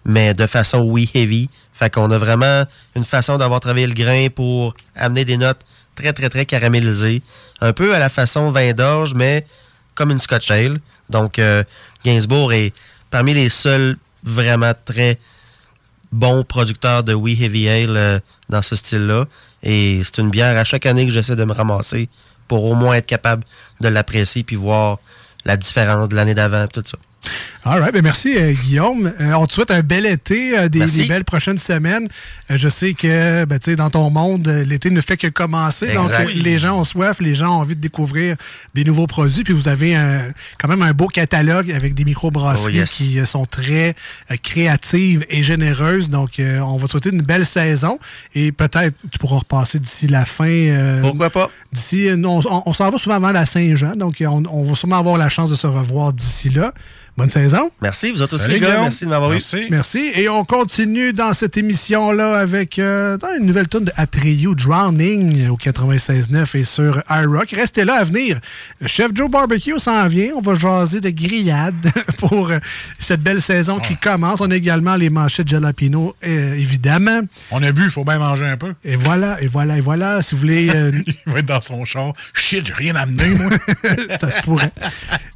mais 0.05 0.34
de 0.34 0.47
façon 0.47 0.82
Wee 0.82 1.09
Heavy. 1.13 1.49
Fait 1.73 1.89
qu'on 1.89 2.11
a 2.11 2.17
vraiment 2.17 2.65
une 2.95 3.03
façon 3.03 3.38
d'avoir 3.38 3.59
travaillé 3.59 3.88
le 3.88 3.93
grain 3.93 4.27
pour 4.34 4.75
amener 4.95 5.23
des 5.23 5.38
notes 5.38 5.61
très, 5.95 6.13
très, 6.13 6.30
très 6.30 6.45
caramélisées. 6.45 7.21
Un 7.61 7.73
peu 7.73 7.93
à 7.93 7.99
la 7.99 8.09
façon 8.09 8.51
vin 8.51 8.73
d'orge, 8.73 9.13
mais 9.13 9.45
comme 9.95 10.11
une 10.11 10.19
Scotch 10.19 10.51
Ale. 10.51 10.80
Donc, 11.09 11.39
euh, 11.39 11.63
Gainsbourg 12.05 12.53
est 12.53 12.73
parmi 13.09 13.34
les 13.34 13.49
seuls 13.49 13.97
vraiment 14.23 14.73
très 14.86 15.19
bons 16.11 16.43
producteurs 16.43 17.03
de 17.03 17.13
Wee 17.13 17.41
Heavy 17.41 17.69
Ale 17.69 17.97
euh, 17.97 18.19
dans 18.49 18.61
ce 18.61 18.75
style-là. 18.75 19.25
Et 19.63 20.01
c'est 20.03 20.19
une 20.21 20.30
bière 20.30 20.57
à 20.57 20.63
chaque 20.63 20.86
année 20.86 21.05
que 21.05 21.11
j'essaie 21.11 21.36
de 21.36 21.43
me 21.43 21.53
ramasser 21.53 22.09
pour 22.47 22.63
au 22.63 22.75
moins 22.75 22.95
être 22.95 23.05
capable 23.05 23.43
de 23.82 23.88
l'apprécier 23.88 24.43
puis 24.43 24.55
voir 24.55 24.99
la 25.45 25.57
différence 25.57 26.09
de 26.09 26.15
l'année 26.15 26.34
d'avant 26.34 26.63
et 26.63 26.67
tout 26.67 26.84
ça. 26.86 26.97
All 27.65 27.82
right, 27.82 27.93
ben 27.93 28.01
merci 28.01 28.38
euh, 28.38 28.53
Guillaume. 28.53 29.11
Euh, 29.20 29.34
on 29.34 29.45
te 29.45 29.53
souhaite 29.53 29.70
un 29.70 29.82
bel 29.82 30.05
été, 30.05 30.57
euh, 30.57 30.70
des, 30.70 30.86
belles 31.07 31.26
prochaines 31.26 31.57
semaines. 31.57 32.07
Je 32.49 32.70
sais 32.70 32.93
que 32.93 33.43
ben, 33.45 33.59
tu 33.59 33.72
sais, 33.72 33.76
dans 33.76 33.89
ton 33.89 34.09
monde, 34.09 34.47
l'été 34.65 34.89
ne 34.89 35.01
fait 35.01 35.17
que 35.17 35.28
commencer. 35.28 35.93
Donc 35.93 36.09
les 36.34 36.57
gens 36.57 36.80
ont 36.80 36.84
soif, 36.86 37.17
les 37.20 37.36
gens 37.36 37.49
ont 37.57 37.59
envie 37.59 37.76
de 37.76 37.82
découvrir 37.82 38.38
des 38.74 38.86
nouveaux 38.86 39.07
produits. 39.07 39.43
Puis 39.43 39.53
vous 39.53 39.67
avez 39.67 39.93
un- 39.95 40.22
quand 40.57 40.70
même 40.70 40.82
un 40.82 40.93
beau 40.93 41.07
catalogue 41.07 41.70
avec 41.72 41.93
des 41.95 42.05
microbrasseries 42.05 42.74
Oh, 42.76 42.80
yes. 42.80 42.91
qui 42.93 43.28
sont 43.28 43.45
très 43.45 43.93
créatives 44.41 45.26
et 45.30 45.43
généreuses. 45.43 46.09
Donc 46.09 46.39
on 46.39 46.78
va 46.78 46.86
te 46.86 46.91
souhaiter 46.91 47.09
une 47.09 47.22
belle 47.22 47.45
saison. 47.45 47.99
Et 48.36 48.51
peut-être 48.53 48.95
tu 49.11 49.20
pourras 49.20 49.39
repasser 49.39 49.80
d'ici 49.80 50.07
la 50.07 50.26
fin. 50.26 51.01
Pourquoi 51.01 51.30
pas? 51.30 51.51
D'ici, 51.74 52.09
on, 52.24 52.41
on 52.65 52.74
s'en 52.74 52.89
va 52.89 52.97
souvent 52.97 53.15
avant 53.15 53.32
la 53.32 53.45
Saint-Jean. 53.45 53.95
Donc 53.95 54.15
on, 54.22 54.43
on 54.49 54.63
va 54.63 54.76
sûrement 54.76 54.97
avoir 54.97 55.17
la 55.17 55.30
chance 55.30 55.49
de 55.49 55.55
se 55.55 55.67
revoir 55.67 56.13
d'ici 56.13 56.49
là. 56.49 56.74
Bonne 57.20 57.30
saison. 57.30 57.70
Merci, 57.82 58.11
vous 58.11 58.22
autres 58.22 58.36
aussi, 58.36 58.43
Salut, 58.43 58.53
les 58.53 58.59
gars. 58.61 58.67
Guillaume. 58.67 58.84
Merci 58.84 59.03
de 59.03 59.09
m'avoir 59.09 59.34
eu. 59.34 59.41
Merci. 59.70 60.11
Et 60.15 60.30
on 60.30 60.45
continue 60.45 61.11
dans 61.11 61.34
cette 61.34 61.57
émission-là 61.57 62.39
avec 62.39 62.80
euh, 62.80 63.17
une 63.38 63.45
nouvelle 63.45 63.67
tune 63.67 63.84
de 63.84 63.91
Atreyu 63.97 64.55
Drowning 64.55 65.49
au 65.49 65.57
96.9 65.57 66.57
et 66.57 66.63
sur 66.63 67.03
iRock. 67.09 67.49
Restez 67.51 67.84
là 67.84 67.95
à 67.95 68.03
venir. 68.05 68.39
Le 68.80 68.88
Chef 68.88 69.11
Joe 69.13 69.30
Barbecue 69.30 69.78
s'en 69.80 70.07
vient. 70.07 70.32
On 70.38 70.39
va 70.39 70.55
jaser 70.55 71.01
de 71.01 71.09
grillade 71.09 71.91
pour 72.20 72.51
euh, 72.51 72.59
cette 72.99 73.22
belle 73.22 73.41
saison 73.41 73.80
qui 73.80 73.97
commence. 73.97 74.39
On 74.39 74.49
a 74.49 74.55
également 74.55 74.95
les 74.95 75.09
manchettes 75.09 75.47
de 75.47 75.51
jalapeno, 75.51 76.15
euh, 76.26 76.53
évidemment. 76.53 77.20
On 77.51 77.61
a 77.61 77.74
bu, 77.74 77.84
il 77.84 77.89
faut 77.91 78.05
bien 78.05 78.20
manger 78.20 78.45
un 78.45 78.55
peu. 78.55 78.74
Et 78.86 78.95
voilà, 78.95 79.41
et 79.41 79.47
voilà, 79.47 79.78
et 79.78 79.82
voilà. 79.82 80.22
Si 80.22 80.36
vous 80.36 80.39
voulez... 80.41 80.70
euh, 80.74 80.91
Il 81.28 81.34
va 81.34 81.39
être 81.39 81.45
dans 81.47 81.59
son 81.61 81.84
char. 81.84 82.13
Shit, 82.34 82.65
j'ai 82.65 82.74
rien 82.74 82.95
amené, 82.95 83.26
moi. 83.32 83.49
ça 84.17 84.32
se 84.32 84.41
pourrait. 84.43 84.72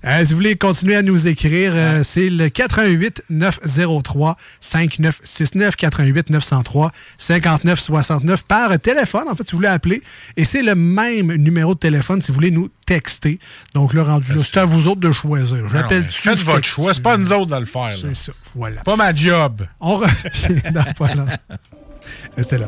Euh, 0.05 0.19
si 0.23 0.31
vous 0.31 0.37
voulez 0.37 0.55
continuer 0.55 0.95
à 0.95 1.01
nous 1.01 1.27
écrire, 1.27 1.72
euh, 1.73 2.03
c'est 2.03 2.29
le 2.29 2.49
88 2.49 3.23
903 3.29 4.37
5969 4.61 5.75
88 5.75 6.29
903 6.29 6.91
59 7.17 7.79
69 7.79 8.43
par 8.43 8.79
téléphone. 8.79 9.23
En 9.29 9.35
fait, 9.35 9.47
si 9.47 9.51
vous 9.53 9.59
voulez 9.59 9.67
appeler. 9.67 10.01
Et 10.37 10.45
c'est 10.45 10.61
le 10.61 10.75
même 10.75 11.33
numéro 11.35 11.73
de 11.73 11.79
téléphone 11.79 12.21
si 12.21 12.29
vous 12.29 12.35
voulez 12.35 12.51
nous 12.51 12.69
texter. 12.85 13.39
Donc, 13.73 13.93
le 13.93 14.01
rendu 14.01 14.33
là, 14.33 14.41
c'est 14.43 14.57
à 14.57 14.65
vous 14.65 14.87
autres 14.87 15.01
de 15.01 15.11
choisir. 15.11 15.69
J'appelle 15.69 16.03
mais 16.03 16.11
Faites 16.11 16.39
votre 16.39 16.65
choix, 16.65 16.93
c'est 16.93 17.01
pas 17.01 17.17
nous 17.17 17.31
autres 17.33 17.51
de 17.51 17.59
le 17.59 17.65
faire. 17.65 17.95
C'est 17.99 18.13
ça, 18.13 18.31
voilà. 18.55 18.81
Pas 18.81 18.95
ma 18.95 19.13
job. 19.13 19.65
On 19.79 19.95
revient 19.95 20.61
dans. 20.71 20.83
Restez 22.37 22.57
là. 22.57 22.67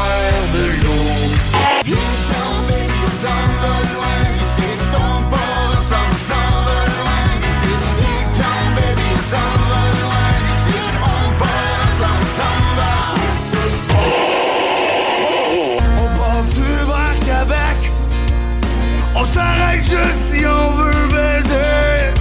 si 20.29 20.45
on 20.45 20.71
veut 20.71 21.07
baiser 21.09 22.13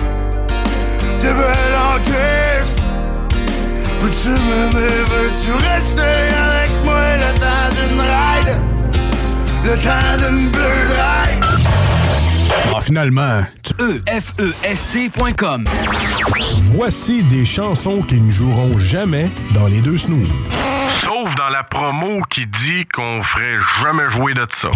de 1.23 1.33
belles 1.33 1.77
encaisses. 1.95 2.77
Peux-tu 4.01 4.29
m'aimer, 4.31 4.89
veux-tu 5.11 5.53
rester 5.69 6.03
avec 6.03 6.71
moi 6.85 7.17
le 7.17 7.35
temps 7.39 7.71
d'une 7.77 8.01
ride? 8.01 8.53
Le 9.65 9.75
temps 9.79 10.17
d'une 10.19 10.49
bleu 10.49 10.63
ride. 10.63 11.45
Ah, 12.75 12.81
finalement, 12.83 13.45
EFEST.com 14.07 15.65
Voici 16.75 17.23
des 17.25 17.45
chansons 17.45 18.03
qui 18.03 18.21
ne 18.21 18.31
joueront 18.31 18.77
jamais 18.79 19.31
dans 19.53 19.67
les 19.67 19.81
deux 19.81 19.97
snooze. 19.97 20.29
Sauf 21.03 21.35
dans 21.37 21.49
la 21.51 21.63
promo 21.63 22.21
qui 22.31 22.47
dit 22.47 22.87
qu'on 22.93 23.23
ferait 23.23 23.59
jamais 23.83 24.09
jouer 24.11 24.35
de 24.35 24.47
ça. 24.55 24.71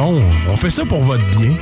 on 0.00 0.56
fait 0.56 0.70
ça 0.70 0.84
pour 0.84 1.02
votre 1.02 1.24
bien. 1.30 1.54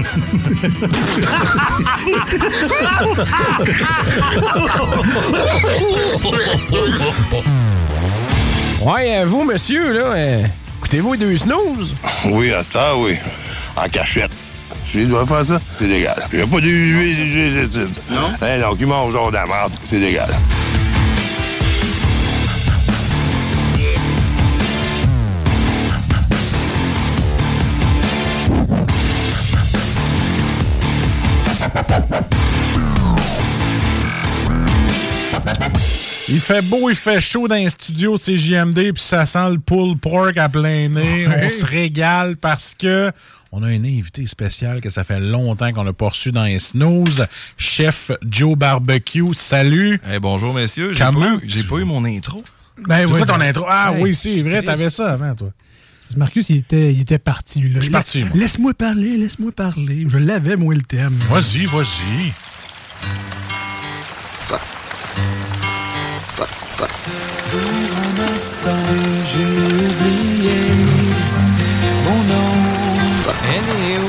ouais, 8.82 9.18
euh, 9.18 9.24
vous, 9.26 9.44
monsieur, 9.44 9.92
là, 9.92 10.04
euh, 10.14 10.44
écoutez-vous 10.78 11.16
deux 11.16 11.36
snooze? 11.36 11.94
Oui, 12.26 12.52
à 12.52 12.62
ça, 12.62 12.96
oui. 12.96 13.16
En 13.76 13.88
cachette. 13.88 14.32
Je 14.92 15.00
dois 15.00 15.26
faire 15.26 15.44
ça, 15.44 15.60
c'est 15.74 15.86
légal. 15.86 16.16
Il 16.32 16.38
n'y 16.38 16.44
a 16.44 16.46
pas 16.46 16.60
du... 16.60 17.86
Non? 18.10 18.16
Eh, 18.42 18.44
hey, 18.44 18.60
donc, 18.60 18.76
il 18.80 18.86
mange 18.86 19.12
genre 19.12 19.28
de 19.28 19.34
la 19.34 19.46
merde, 19.46 19.72
c'est 19.80 19.98
légal. 19.98 20.28
Il 36.32 36.38
fait 36.38 36.62
beau, 36.62 36.88
il 36.88 36.94
fait 36.94 37.20
chaud 37.20 37.48
dans 37.48 37.56
les 37.56 37.68
studios 37.70 38.16
de 38.16 38.22
CJMD, 38.22 38.92
puis 38.92 39.02
ça 39.02 39.26
sent 39.26 39.50
le 39.50 39.58
pull 39.58 39.98
pork 39.98 40.36
à 40.36 40.48
plein 40.48 40.88
nez. 40.88 41.26
On 41.26 41.50
se 41.50 41.66
régale 41.66 42.36
parce 42.36 42.76
que 42.78 43.10
on 43.50 43.64
a 43.64 43.66
un 43.66 43.82
invité 43.82 44.24
spécial 44.28 44.80
que 44.80 44.90
ça 44.90 45.02
fait 45.02 45.18
longtemps 45.18 45.72
qu'on 45.72 45.84
a 45.88 45.92
pas 45.92 46.10
reçu 46.10 46.30
dans 46.30 46.44
les 46.44 46.60
snooze, 46.60 47.26
chef 47.56 48.12
Joe 48.22 48.56
Barbecue. 48.56 49.34
Salut! 49.34 50.00
Hey, 50.08 50.20
bonjour, 50.20 50.54
messieurs. 50.54 50.92
J'ai 50.94 51.00
pas, 51.00 51.10
pas, 51.10 51.80
eu 51.80 51.84
mon 51.84 52.04
intro. 52.04 52.44
Ben, 52.86 53.06
oui, 53.06 53.10
quoi 53.10 53.26
ben 53.26 53.34
ton 53.34 53.40
intro? 53.40 53.64
Ah 53.68 53.92
oui, 53.98 54.14
c'est 54.14 54.42
vrai, 54.42 54.62
t'avais 54.62 54.90
ça 54.90 55.10
avant, 55.10 55.34
toi. 55.34 55.50
Marcus, 56.16 56.48
il 56.50 56.58
était, 56.58 57.18
parti. 57.18 57.64
Je 57.74 57.80
suis 57.80 57.90
parti. 57.90 58.24
Laisse-moi 58.34 58.74
parler, 58.74 59.16
laisse-moi 59.16 59.50
parler. 59.50 60.06
Je 60.08 60.18
l'avais, 60.18 60.56
moi, 60.56 60.74
le 60.74 60.82
thème. 60.82 61.14
Vas-y, 61.28 61.66
vas-y. 61.66 62.32
Un 66.40 68.34
instant, 68.34 68.70
j'ai 69.26 69.44
oublié 69.44 70.60
mon 72.04 72.20
nom. 72.24 72.50
Anyway, 73.44 74.00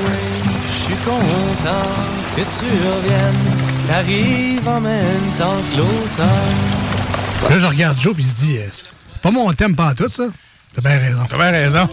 je 0.68 0.84
suis 0.84 0.96
content 1.04 1.90
que 2.36 2.42
tu 2.42 2.66
reviennes. 2.88 3.88
T'arrives 3.88 4.68
en 4.68 4.80
même 4.80 5.32
temps 5.38 5.58
que 5.72 5.78
l'automne. 5.78 7.50
Là, 7.50 7.60
je 7.60 7.66
regarde 7.66 8.00
Joe, 8.00 8.14
puis 8.14 8.24
il 8.24 8.30
se 8.30 8.40
dit, 8.40 8.58
euh, 8.58 8.68
c'est 8.72 9.22
pas 9.22 9.32
mon 9.32 9.52
thème 9.54 9.76
pas 9.76 9.94
tout 9.94 10.10
ça. 10.10 10.28
T'as 10.74 10.82
bien 10.82 11.00
raison. 11.00 11.26
T'as 11.30 11.38
bien 11.38 11.52
raison. 11.52 11.90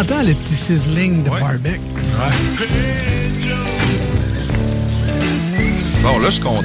L'entend, 0.00 0.22
le 0.22 0.34
petit 0.34 0.54
sizzling 0.54 1.22
de 1.24 1.30
barbecue. 1.30 1.80
Bon, 6.02 6.18
là, 6.18 6.26
je 6.26 6.34
suis 6.34 6.42
content. 6.42 6.62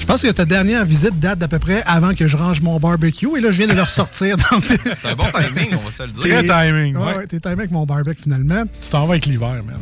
Je 0.00 0.06
pense 0.06 0.22
que 0.22 0.30
ta 0.32 0.44
dernière 0.44 0.84
visite 0.84 1.18
date 1.20 1.38
d'à 1.38 1.46
peu 1.46 1.60
près 1.60 1.82
avant 1.86 2.14
que 2.14 2.26
je 2.26 2.36
range 2.36 2.60
mon 2.60 2.78
barbecue. 2.80 3.28
Et 3.38 3.40
là, 3.40 3.50
je 3.52 3.58
viens 3.58 3.68
de 3.68 3.74
le 3.74 3.82
ressortir. 3.82 4.36
C'est 4.66 5.08
un 5.08 5.14
bon 5.14 5.24
timing, 5.26 5.70
on 5.80 5.88
va 5.88 5.92
se 5.92 6.02
le 6.02 6.08
dire. 6.12 6.22
Très 6.22 6.42
timing, 6.42 6.96
Ouais, 6.96 7.04
ouais. 7.04 7.16
ouais, 7.18 7.26
t'es 7.26 7.38
timé 7.38 7.52
avec 7.54 7.70
mon 7.70 7.86
barbecue 7.86 8.22
finalement. 8.22 8.64
Tu 8.82 8.90
t'en 8.90 9.06
vas 9.06 9.12
avec 9.12 9.26
l'hiver, 9.26 9.62
man. 9.64 9.78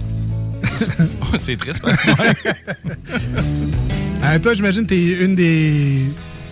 c'est 1.38 1.56
triste, 1.56 1.80
parce 1.82 1.96
que- 1.96 2.11
Euh, 4.22 4.38
toi, 4.38 4.52
j'imagine 4.52 4.82
que 4.82 4.88
t'es 4.88 5.24
une 5.24 5.34
des 5.34 6.02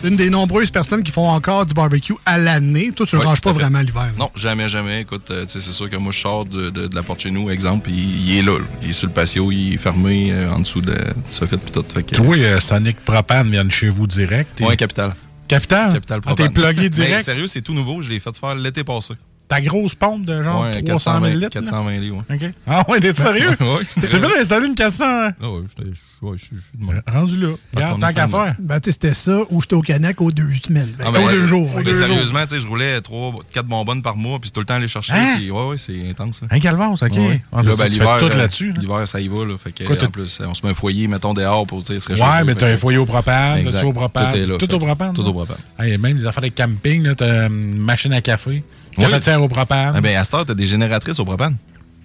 une 0.04 0.16
des 0.16 0.30
nombreuses 0.30 0.70
personnes 0.70 1.02
qui 1.02 1.10
font 1.12 1.28
encore 1.28 1.66
du 1.66 1.74
barbecue 1.74 2.14
à 2.26 2.38
l'année. 2.38 2.92
Toi, 2.92 3.06
tu 3.06 3.16
le 3.16 3.20
Ouais, 3.20 3.26
ranges 3.26 3.40
pas 3.40 3.52
fait. 3.52 3.58
vraiment 3.60 3.80
l'hiver. 3.80 4.08
Non, 4.18 4.30
jamais, 4.34 4.68
jamais. 4.68 5.02
Écoute, 5.02 5.30
euh, 5.30 5.44
tu 5.44 5.52
sais, 5.52 5.60
c'est 5.60 5.72
sûr 5.72 5.90
que 5.90 5.96
moi, 5.96 6.12
je 6.12 6.18
sors 6.20 6.44
de, 6.44 6.70
de- 6.70 6.86
de 6.86 6.94
la 6.94 7.02
porte 7.02 7.20
chez 7.20 7.30
nous, 7.30 7.50
exemple, 7.50 7.84
puis 7.90 7.94
il 7.94 8.38
est 8.38 8.42
là, 8.42 8.58
là. 8.58 8.64
Il 8.82 8.90
est 8.90 8.92
sur 8.92 9.08
le 9.08 9.12
patio, 9.12 9.50
il 9.52 9.74
est 9.74 9.76
fermé 9.78 10.30
euh, 10.32 10.52
en 10.52 10.60
dessous 10.60 10.80
de 10.80 10.94
ce 11.30 11.44
fait, 11.46 11.56
puis 11.56 11.72
tout. 11.72 11.84
Fait 11.92 12.02
que, 12.02 12.14
Toi, 12.16 12.36
euh, 12.36 12.60
Sonic 12.60 12.98
Propane 13.04 13.50
vient 13.50 13.64
de 13.64 13.70
chez 13.70 13.88
vous 13.88 14.06
direct. 14.06 14.60
Ouais, 14.60 14.76
Capital. 14.76 15.14
Capital? 15.48 15.92
Capital 15.94 16.20
Ah, 16.26 16.34
t'es 16.34 16.44
Propane. 16.48 16.52
plugué 16.74 16.82
Mais 16.82 16.88
direct? 16.90 17.24
sérieux, 17.24 17.46
c'est 17.46 17.62
tout 17.62 17.72
nouveau. 17.74 18.02
Je 18.02 18.08
l'ai 18.10 18.20
fait 18.20 18.36
faire 18.38 18.54
l'été 18.54 18.84
passé. 18.84 19.14
Ta 19.48 19.60
grosse 19.62 19.94
pompe 19.94 20.26
de 20.26 20.42
genre 20.42 20.62
Ouais, 20.62 20.82
300 20.82 21.20
000 21.20 21.24
litres? 21.26 21.40
là? 21.40 21.48
420 21.50 22.00
litres, 22.00 22.16
ouais. 22.28 22.36
OK. 22.36 22.50
Ah 22.66 22.84
ouais, 22.88 23.00
t'es 23.00 23.14
sérieux? 23.14 23.50
Ouais, 23.60 23.84
t'es 23.94 24.06
fait 24.06 24.38
installer 24.40 24.66
une 24.66 24.74
400? 24.74 25.04
hein? 25.06 25.30
Ah 25.42 25.50
ouais, 25.50 25.60
j'étais- 25.68 25.90
je 25.90 26.36
suis 26.36 26.56
même. 26.78 27.00
Rendu 27.06 27.38
là. 27.38 27.48
Parce 27.72 27.86
Regarde, 27.86 28.00
tant 28.00 28.12
qu'à 28.12 28.28
faire. 28.28 28.54
Ben, 28.58 28.80
tu 28.80 28.86
sais, 28.86 28.92
c'était 28.92 29.14
ça 29.14 29.38
ou 29.50 29.60
j'étais 29.62 29.74
au 29.74 29.82
Canac 29.82 30.20
aux 30.20 30.30
deux 30.32 30.50
semaines. 30.64 30.92
Ah, 31.00 31.08
aux 31.08 31.12
ben, 31.12 31.28
deux 31.30 31.46
jours. 31.46 31.70
mais 31.74 31.80
aux 31.80 31.84
deux 31.84 31.94
jours. 31.94 32.06
sérieusement, 32.08 32.42
tu 32.42 32.56
sais, 32.56 32.60
je 32.60 32.66
roulais 32.66 33.00
3, 33.00 33.34
4 33.52 33.66
bonbonnes 33.66 34.02
par 34.02 34.16
mois, 34.16 34.38
puis 34.38 34.48
c'est 34.48 34.52
tout 34.52 34.60
le 34.60 34.66
temps 34.66 34.74
aller 34.74 34.88
chercher. 34.88 35.12
Hein? 35.14 35.34
puis 35.36 35.50
ouais, 35.50 35.66
ouais, 35.68 35.76
c'est 35.78 36.08
intense. 36.10 36.42
là. 36.42 36.48
Un 36.50 36.60
calvance, 36.60 37.02
OK. 37.02 37.12
Ouais. 37.12 37.40
Ah, 37.52 37.62
là, 37.62 37.70
ben, 37.70 37.76
ben, 37.76 37.76
tu 37.76 37.82
fais 37.82 37.88
l'hiver, 38.00 38.18
tout 38.18 38.26
euh, 38.26 38.36
là-dessus, 38.36 38.72
là. 38.72 38.80
L'hiver, 38.80 39.08
ça 39.08 39.20
y 39.20 39.28
va, 39.28 39.44
là. 39.44 39.56
Fait 39.62 39.72
que, 39.72 39.84
Quoi, 39.84 39.96
en 40.04 40.10
plus, 40.10 40.40
on 40.46 40.54
se 40.54 40.66
met 40.66 40.72
un 40.72 40.74
foyer, 40.74 41.08
mettons, 41.08 41.32
dehors 41.34 41.66
pour, 41.66 41.82
tu 41.84 41.94
sais, 41.94 42.00
se 42.00 42.12
Ouais, 42.12 42.44
mais 42.44 42.54
t'as 42.54 42.68
un 42.68 42.76
foyer 42.76 42.98
au 42.98 43.06
propane, 43.06 43.62
t'as-tu 43.64 43.86
au 43.86 43.92
propane? 43.92 44.32
Tout 44.32 44.38
est 44.38 44.46
là. 44.46 44.56
Tout 44.58 44.66
Fait 44.66 44.74
au 44.74 44.78
propane. 44.78 45.12
Tout 45.14 45.24
au 45.24 45.32
propane. 45.32 45.56
Même 45.78 46.18
les 46.18 46.26
affaires 46.26 46.42
de 46.42 46.48
camping, 46.48 47.14
t'as 47.14 47.46
une 47.48 47.78
machine 47.78 48.12
à 48.12 48.20
café, 48.20 48.62
Oui. 49.06 49.10
cafetière 49.10 49.42
au 49.42 49.48
propane. 49.48 49.94
Ah 49.96 50.00
ben, 50.00 50.16
à 50.16 50.24
cette 50.24 50.34
heure, 50.34 50.44
t'as 50.46 50.54
des 50.54 50.66
génératrices 50.66 51.18
au 51.18 51.24
propane. 51.24 51.56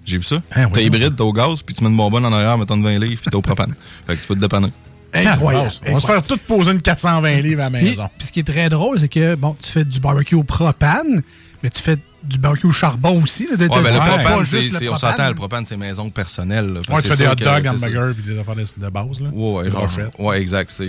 J'ai 0.04 0.18
vu 0.18 0.22
ça. 0.24 0.36
Hein, 0.36 0.40
t'as 0.54 0.66
voyons. 0.66 0.86
hybride, 0.86 1.14
t'as 1.16 1.24
au 1.24 1.32
gaz, 1.32 1.62
puis 1.62 1.74
tu 1.74 1.82
mets 1.82 1.90
une 1.90 1.96
bonbonne 1.96 2.24
en 2.26 2.32
arrière, 2.32 2.58
mettons 2.58 2.76
de 2.76 2.82
20 2.82 2.98
livres, 2.98 3.20
puis 3.22 3.30
t'as 3.30 3.38
au 3.38 3.42
propane. 3.42 3.74
fait 4.06 4.16
que 4.16 4.20
tu 4.20 4.26
peux 4.26 4.34
te 4.34 4.40
dépanner. 4.40 4.68
Incroyable. 5.14 5.70
On 5.88 5.94
va 5.94 6.00
se 6.00 6.06
faire 6.06 6.22
tout 6.22 6.36
poser 6.38 6.72
une 6.72 6.82
420 6.82 7.40
livres 7.40 7.60
à 7.62 7.70
la 7.70 7.78
Puis, 7.78 7.86
maison. 7.88 8.08
puis 8.18 8.26
ce 8.26 8.32
qui 8.32 8.40
est 8.40 8.44
très 8.44 8.68
drôle, 8.68 8.98
c'est 8.98 9.08
que 9.08 9.34
bon, 9.36 9.56
tu 9.62 9.70
fais 9.70 9.84
du 9.84 10.00
barbecue 10.00 10.34
au 10.34 10.42
propane, 10.42 11.22
mais 11.62 11.70
tu 11.70 11.80
fais 11.80 11.96
du 12.26 12.38
barbecue 12.38 12.66
au 12.66 12.72
charbon 12.72 13.22
aussi. 13.22 13.44
Là, 13.44 13.50
Ouais, 13.52 13.68
ben, 13.68 13.82
le 13.82 13.98
propane, 13.98 14.44
le 14.50 14.90
on 14.90 14.98
s'entend, 14.98 15.28
le 15.28 15.34
propane, 15.34 15.64
c'est 15.66 15.76
maison 15.76 16.10
personnelle. 16.10 16.66
là, 16.74 16.80
Ouais, 16.94 17.02
tu 17.02 17.08
fais 17.08 17.16
des 17.16 17.26
hot 17.26 17.34
dogs, 17.34 17.66
hamburgers 17.66 18.14
puis 18.14 18.32
des 18.34 18.38
affaires 18.38 18.56
de, 18.56 18.62
de 18.62 18.90
base. 18.90 19.20
Là. 19.20 19.28
Ouais, 19.32 19.52
ouais, 19.52 19.64
Des 19.64 19.70
genre, 19.70 19.80
brochettes. 19.86 20.12
ouais, 20.18 20.40
exact. 20.40 20.82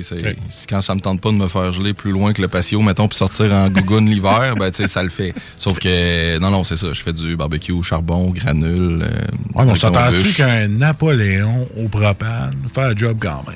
Quand 0.70 0.82
ça 0.82 0.96
me 0.96 1.00
tente 1.02 1.22
pas 1.22 1.30
de 1.32 1.36
me 1.36 1.48
faire 1.48 1.72
geler 1.72 1.94
plus 1.94 2.12
loin 2.12 2.34
que 2.34 2.42
le 2.42 2.48
patio, 2.48 2.82
mettons, 2.82 3.08
puis 3.08 3.18
sortir 3.18 3.52
en 3.54 3.70
gougoune 3.70 4.06
l'hiver, 4.10 4.56
ben, 4.58 4.72
tu 4.72 4.78
sais, 4.84 4.88
ça 4.88 5.04
le 5.04 5.10
fait. 5.10 5.34
Sauf 5.58 5.80
que, 5.80 6.38
non, 6.40 6.50
non, 6.52 6.64
c'est 6.64 6.78
ça. 6.78 6.88
Je 6.94 7.02
fais 7.02 7.14
du 7.14 7.36
barbecue 7.36 7.72
au 7.72 7.84
charbon, 7.84 8.30
granule. 8.32 9.04
euh, 9.04 9.08
Ouais, 9.56 9.66
mais 9.66 9.72
on 9.72 9.76
s'entend-tu 9.76 10.34
qu'un 10.34 10.68
Napoléon 10.68 11.68
au 11.78 11.88
propane 11.90 12.54
fait 12.74 12.82
un 12.82 12.96
job 12.96 13.18
quand 13.20 13.44
même? 13.48 13.56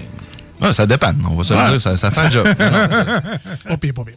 Ouais, 0.62 0.74
ça 0.74 0.86
dépend, 0.86 1.14
on 1.30 1.36
va 1.38 1.44
se 1.46 1.54
le 1.54 1.70
dire, 1.72 1.82
ça, 1.82 1.96
ça 1.96 2.12
fait 2.12 2.20
un 2.22 2.30
job. 2.30 2.46
Non, 2.60 2.66
non, 2.72 2.88
c'est- 2.90 3.70
Pas 3.70 3.78
pire, 3.78 3.94
pas 3.94 4.04
pire. 4.04 4.16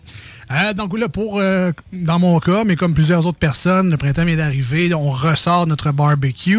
Euh, 0.51 0.72
donc 0.74 0.99
là, 0.99 1.09
pour, 1.09 1.38
euh, 1.38 1.70
dans 1.93 2.18
mon 2.18 2.38
cas, 2.40 2.64
mais 2.64 2.76
comme 2.76 2.95
plusieurs 2.95 3.26
autres 3.26 3.38
personnes, 3.38 3.90
le 3.90 3.97
printemps 3.97 4.24
vient 4.24 4.36
d'arriver, 4.36 4.93
on 4.95 5.11
ressort 5.11 5.66
notre 5.66 5.93
barbecue. 5.93 6.59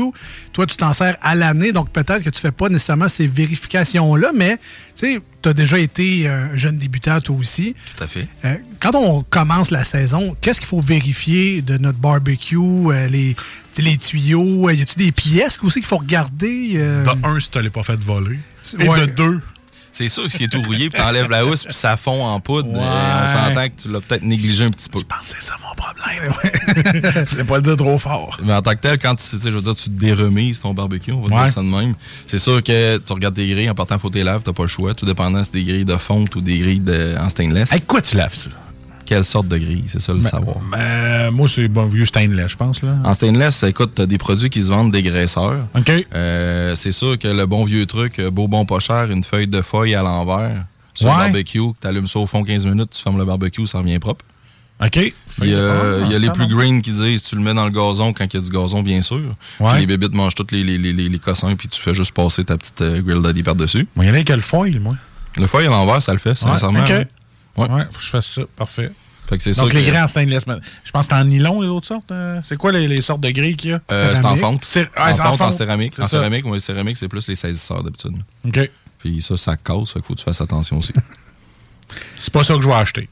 Toi, 0.54 0.66
tu 0.66 0.78
t'en 0.78 0.94
sers 0.94 1.18
à 1.22 1.36
l'année, 1.36 1.72
donc 1.72 1.90
peut-être 1.92 2.24
que 2.24 2.30
tu 2.30 2.40
fais 2.40 2.52
pas 2.52 2.70
nécessairement 2.70 3.08
ces 3.08 3.28
vérifications-là, 3.28 4.32
mais 4.34 4.58
tu 4.58 4.62
sais, 4.96 5.22
tu 5.42 5.50
as 5.50 5.54
déjà 5.54 5.78
été 5.80 6.28
un 6.28 6.56
jeune 6.56 6.78
débutant 6.78 7.20
toi 7.20 7.36
aussi. 7.36 7.76
Tout 7.98 8.04
à 8.04 8.08
fait. 8.08 8.28
Euh, 8.46 8.56
quand 8.80 8.96
on 8.96 9.22
commence 9.24 9.72
la 9.72 9.84
saison, 9.84 10.36
qu'est-ce 10.42 10.60
qu'il 10.60 10.70
faut 10.70 10.80
vérifier 10.82 11.62
de 11.62 11.78
notre 11.78 11.98
barbecue? 12.00 12.56
euh, 12.58 13.08
les, 13.08 13.36
les 13.78 13.98
tuyaux, 13.98 14.70
euh, 14.70 14.74
y 14.74 14.82
a-tu 14.82 14.96
des 14.96 15.12
pièces 15.12 15.60
aussi 15.64 15.80
qu'il 15.80 15.88
faut 15.88 15.98
regarder? 15.98 16.74
euh? 16.76 17.04
De 17.04 17.28
un, 17.28 17.40
si 17.40 17.50
tu 17.50 17.62
l'as 17.62 17.70
pas 17.70 17.84
fait 17.84 18.00
voler. 18.00 18.40
Et 18.80 18.88
Ouais. 18.88 19.08
de 19.08 19.12
deux, 19.14 19.42
C'est 19.94 20.10
sûr 20.10 20.24
que 20.24 20.30
s'il 20.30 20.44
est 20.44 20.48
tout 20.48 20.62
rouillé, 20.64 20.90
puis 20.90 21.00
t'enlèves 21.02 21.30
la 21.30 21.46
housse, 21.46 21.64
puis 21.66 21.74
ça 21.74 21.96
fond 21.98 22.26
en 22.26 22.40
poudre, 22.40 22.70
Ouais. 22.74 22.80
on 22.80 23.28
s'entend 23.28 23.70
que 23.70 23.82
tu 23.84 23.90
l'as 23.92 24.02
peut-être 24.02 24.24
négligé 24.24 24.66
un 24.66 24.70
petit 24.72 24.90
peu. 24.90 25.00
c'est 25.22 25.42
ça 25.42 25.54
mon 25.62 25.74
problème. 25.76 26.34
je 27.30 27.36
vais 27.36 27.44
pas 27.44 27.58
le 27.58 27.62
dire 27.62 27.78
trop 27.78 27.98
fort. 28.00 28.38
Mais 28.44 28.54
en 28.54 28.62
tant 28.64 28.72
que 28.72 28.78
tel, 28.82 28.98
quand 28.98 29.14
tu, 29.16 29.24
tu 29.24 29.40
sais, 29.40 29.50
je 29.52 29.56
veux 29.56 29.62
dire, 29.62 29.76
tu 29.76 29.86
te 29.86 29.90
déremises 29.90 30.60
ton 30.60 30.74
barbecue, 30.74 31.12
on 31.12 31.22
va 31.22 31.36
Ouais. 31.36 31.46
dire 31.46 31.54
ça 31.54 31.62
de 31.62 31.68
même. 31.68 31.94
C'est 32.28 32.40
sûr 32.40 32.62
que 32.64 32.98
tu 32.98 33.14
regardes 33.14 33.36
tes 33.36 33.48
grilles, 33.48 33.70
en 33.70 33.76
partant, 33.76 34.00
faut 34.00 34.10
tes 34.10 34.24
laves, 34.24 34.42
t'as 34.44 34.52
pas 34.54 34.64
le 34.64 34.68
choix. 34.68 34.94
Tout 34.96 35.06
dépendant 35.06 35.44
si 35.44 35.52
c'est 35.54 35.60
des 35.60 35.64
grilles 35.72 35.86
de 35.86 35.98
fonte 35.98 36.36
ou 36.36 36.42
des 36.42 36.58
grilles 36.58 36.80
de, 36.80 37.16
en 37.20 37.30
stainless. 37.30 37.72
Avec 37.72 37.86
quoi 37.88 38.02
tu 38.02 38.18
laves 38.18 38.34
ça? 38.36 38.50
Quelle 39.06 39.24
sorte 39.24 39.48
de 39.48 39.58
grille, 39.58 39.84
c'est 39.88 40.00
ça 40.02 40.14
le 40.14 40.22
savoir? 40.22 40.58
Moi, 41.32 41.48
c'est 41.50 41.68
bon 41.68 41.86
vieux 41.88 42.06
stainless, 42.06 42.52
je 42.52 42.58
pense. 42.58 42.82
là. 42.82 42.96
En 43.04 43.14
stainless, 43.14 43.64
écoute, 43.64 43.92
t'as 43.96 44.06
des 44.06 44.18
produits 44.18 44.50
qui 44.50 44.62
se 44.62 44.68
vendent 44.68 44.92
dégraisseurs. 44.92 45.58
OK. 45.78 45.92
Euh, 46.14 46.76
c'est 46.76 46.92
sûr 46.92 47.18
que 47.20 47.28
le 47.28 47.46
bon 47.46 47.66
vieux 47.66 47.86
truc, 47.86 48.20
euh, 48.20 48.30
beau 48.32 48.48
bon 48.48 48.66
pas 48.66 48.80
cher, 48.80 49.10
une 49.12 49.24
feuille 49.24 49.48
de 49.48 49.62
feuille 49.62 49.96
à 49.96 50.02
l'envers 50.02 50.66
sur 50.94 51.08
Ouais. 51.08 51.14
le 51.14 51.18
barbecue, 51.24 51.60
que 51.74 51.80
t'allumes 51.82 52.08
ça 52.08 52.20
au 52.20 52.28
fond 52.28 52.44
15 52.44 52.66
minutes, 52.66 52.92
tu 52.96 53.02
fermes 53.02 53.18
le 53.18 53.26
barbecue, 53.26 53.66
ça 53.68 53.80
revient 53.80 54.00
propre. 54.00 54.24
OK. 54.84 54.98
Il 55.42 55.50
y 55.50 55.56
a, 55.56 56.00
il 56.06 56.12
y 56.12 56.20
les 56.20 56.30
plus 56.30 56.48
green 56.48 56.82
qui 56.82 56.92
disent 56.92 57.24
tu 57.24 57.36
le 57.36 57.42
mets 57.42 57.54
dans 57.54 57.64
le 57.66 57.72
gazon 57.72 58.12
quand 58.14 58.26
il 58.26 58.38
y 58.38 58.40
a 58.40 58.44
du 58.44 58.50
gazon, 58.52 58.82
bien 58.84 59.02
sûr. 59.02 59.22
Ouais. 59.60 59.80
Les 59.80 59.86
bébites 59.86 60.14
mangent 60.14 60.36
tous 60.36 60.48
les, 60.52 60.64
les, 60.64 60.78
les, 60.78 60.94
les, 61.10 61.20
cossins, 61.20 61.56
puis 61.56 61.68
tu 61.68 61.82
fais 61.82 61.94
juste 61.94 62.12
passer 62.14 62.44
ta 62.44 62.58
petite 62.58 62.82
euh, 62.82 63.02
grill 63.02 63.22
daddy 63.22 63.44
par-dessus. 63.44 63.88
Moi, 63.96 64.06
il 64.06 64.08
y 64.10 64.12
en 64.12 64.16
a 64.16 64.24
qui 64.24 64.32
a 64.32 64.36
le 64.36 64.42
foil, 64.42 64.80
moi. 64.80 64.96
Le 65.38 65.48
foil 65.48 65.66
à 65.66 65.70
l'envers, 65.70 66.02
ça 66.02 66.12
le 66.14 66.20
fait, 66.20 66.32
Ouais, 66.32 66.36
sincèrement. 66.36 66.86
Ouais. 67.58 67.68
faut 67.92 67.98
que 68.00 68.04
je 68.04 68.10
fasse 68.10 68.26
ça. 68.28 68.42
Parfait. 68.56 68.92
Fait 69.30 69.38
que 69.38 69.44
c'est 69.44 69.56
Donc, 69.56 69.72
les 69.74 69.84
que- 69.84 69.90
grilles 69.90 70.02
en 70.02 70.08
stainless. 70.08 70.46
mais 70.48 70.56
Je 70.84 70.92
pense 70.92 71.08
que 71.08 71.14
c'est 71.16 71.20
en 71.22 71.24
nylon, 71.26 71.62
les 71.62 71.70
autres 71.70 71.88
sortes. 71.88 72.12
euh, 72.12 72.42
C'est 72.48 72.58
quoi 72.58 72.72
les, 72.72 72.88
les 72.88 73.02
sortes 73.02 73.22
de 73.22 73.30
grilles 73.30 73.56
qu'il 73.56 73.70
y 73.72 73.74
a? 73.74 73.82
Euh, 73.92 74.16
c'est 74.16 74.26
en 74.26 74.36
fonte. 74.36 74.66
C'est 74.66 74.84
en 74.84 74.88
ah, 74.98 75.14
c'est 75.14 75.22
fonte, 75.22 75.42
en 75.42 75.52
céramique. 75.52 75.94
C'est 75.96 76.04
En 76.04 76.08
céramique, 76.08 76.44
moi, 76.46 76.56
le 76.56 76.60
céramique, 76.60 76.98
c'est 76.98 77.08
plus 77.08 77.28
les 77.28 77.36
saisisseurs 77.36 77.84
d'habitude. 77.84 78.16
OK. 78.46 78.70
Puis 79.00 79.22
ça, 79.22 79.38
ça 79.38 79.56
casse, 79.56 79.92
fait 79.92 80.00
qu'il 80.00 80.04
faut 80.08 80.14
que 80.14 80.20
tu 80.20 80.26
fasses 80.26 80.42
attention 80.42 80.78
aussi. 80.78 80.94
C'est 82.18 82.34
pas 82.34 82.44
ça 82.44 82.56
que 82.56 82.62
je 82.62 82.68
vais 82.68 82.74
acheter. 82.74 83.08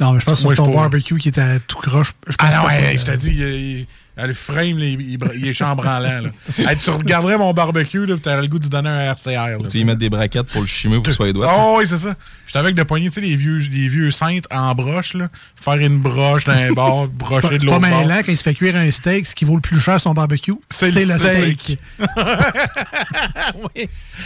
Non, 0.00 0.12
mais 0.12 0.20
je 0.20 0.24
pense 0.24 0.42
que 0.42 0.48
c'est 0.48 0.54
ton 0.54 0.72
barbecue 0.72 1.18
qui 1.18 1.28
était 1.28 1.40
à 1.40 1.58
tout 1.58 1.78
croche. 1.78 2.12
Je 2.26 2.36
pense 2.36 2.48
Ah 2.52 2.56
non, 2.62 2.66
ouais, 2.66 2.92
que- 2.94 2.98
je 3.00 3.04
te 3.04 3.16
dis, 3.16 3.30
il- 3.30 3.40
il- 3.80 3.86
Ah, 4.14 4.26
Le 4.26 4.34
frame, 4.34 4.76
là, 4.78 4.84
il, 4.84 5.46
est 5.48 5.54
chambranlant. 5.54 6.20
Là. 6.24 6.28
Hey, 6.70 6.76
tu 6.76 6.90
regarderais 6.90 7.38
mon 7.38 7.54
barbecue, 7.54 8.04
là, 8.04 8.16
tu 8.22 8.28
aurais 8.28 8.42
le 8.42 8.46
goût 8.48 8.58
de 8.58 8.68
donner 8.68 8.90
un 8.90 9.00
RCR. 9.14 9.30
Là. 9.30 9.58
Tu 9.70 9.78
y 9.78 9.84
mettre 9.84 10.00
des 10.00 10.10
braquettes 10.10 10.48
pour 10.48 10.60
le 10.60 10.66
chimer 10.66 11.00
pour 11.00 11.12
soit 11.14 11.26
les 11.26 11.32
doigts. 11.32 11.50
Oh 11.56 11.76
oui, 11.78 11.86
c'est 11.88 11.96
ça. 11.96 12.14
J'étais 12.52 12.58
avec 12.58 12.74
de 12.74 12.82
poignées, 12.82 13.08
tu 13.08 13.14
sais, 13.14 13.20
les 13.22 13.34
vieux, 13.34 13.56
les 13.58 13.88
vieux 13.88 14.10
cintres 14.10 14.46
en 14.50 14.74
broche, 14.74 15.14
là. 15.14 15.30
Faire 15.56 15.76
une 15.78 16.00
broche 16.00 16.44
d'un 16.44 16.70
bord, 16.74 17.08
brocher 17.08 17.48
de 17.48 17.58
c'est 17.60 17.66
pas 17.66 17.72
l'autre 17.72 17.80
mêlant 17.80 18.18
quand 18.18 18.30
il 18.30 18.36
se 18.36 18.42
fait 18.42 18.52
cuire 18.52 18.76
un 18.76 18.90
steak, 18.90 19.26
ce 19.26 19.34
qui 19.34 19.46
vaut 19.46 19.54
le 19.54 19.62
plus 19.62 19.80
cher 19.80 19.98
son 19.98 20.12
barbecue, 20.12 20.52
C'est 20.68 20.90
le 20.90 21.00
le 21.00 21.18
steak. 21.18 21.60
steak. 21.62 21.78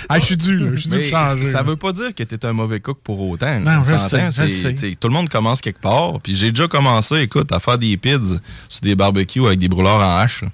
Ah, 0.09 0.19
je 0.19 0.25
suis 0.25 0.37
dû, 0.37 0.59
là. 0.59 0.71
Je 0.75 0.81
suis 0.81 0.91
dû 0.91 1.03
changer. 1.03 1.43
ça 1.45 1.63
veut 1.63 1.77
pas 1.77 1.93
dire 1.93 2.15
que 2.15 2.23
tu 2.23 2.35
es 2.35 2.47
un 2.47 2.53
mauvais 2.53 2.81
cook 2.81 2.99
pour 3.03 3.21
autant. 3.21 3.61
Non, 3.61 3.79
On 3.81 3.85
je 3.85 3.97
sais, 3.97 4.31
je 4.31 4.95
Tout 4.95 5.09
le 5.09 5.15
monde 5.15 5.29
commence 5.29 5.61
quelque 5.61 5.81
part. 5.81 6.21
Puis 6.21 6.35
j'ai 6.35 6.51
déjà 6.51 6.67
commencé, 6.69 7.17
écoute, 7.21 7.53
à 7.53 7.61
faire 7.61 7.79
des 7.79 7.97
pids 7.97 8.39
sur 8.69 8.81
des 8.83 8.95
barbecues 8.95 9.47
avec 9.47 9.59
des 9.59 9.69
brûleurs 9.69 10.01
en 10.01 10.19
hache. 10.19 10.43
là. 10.43 10.49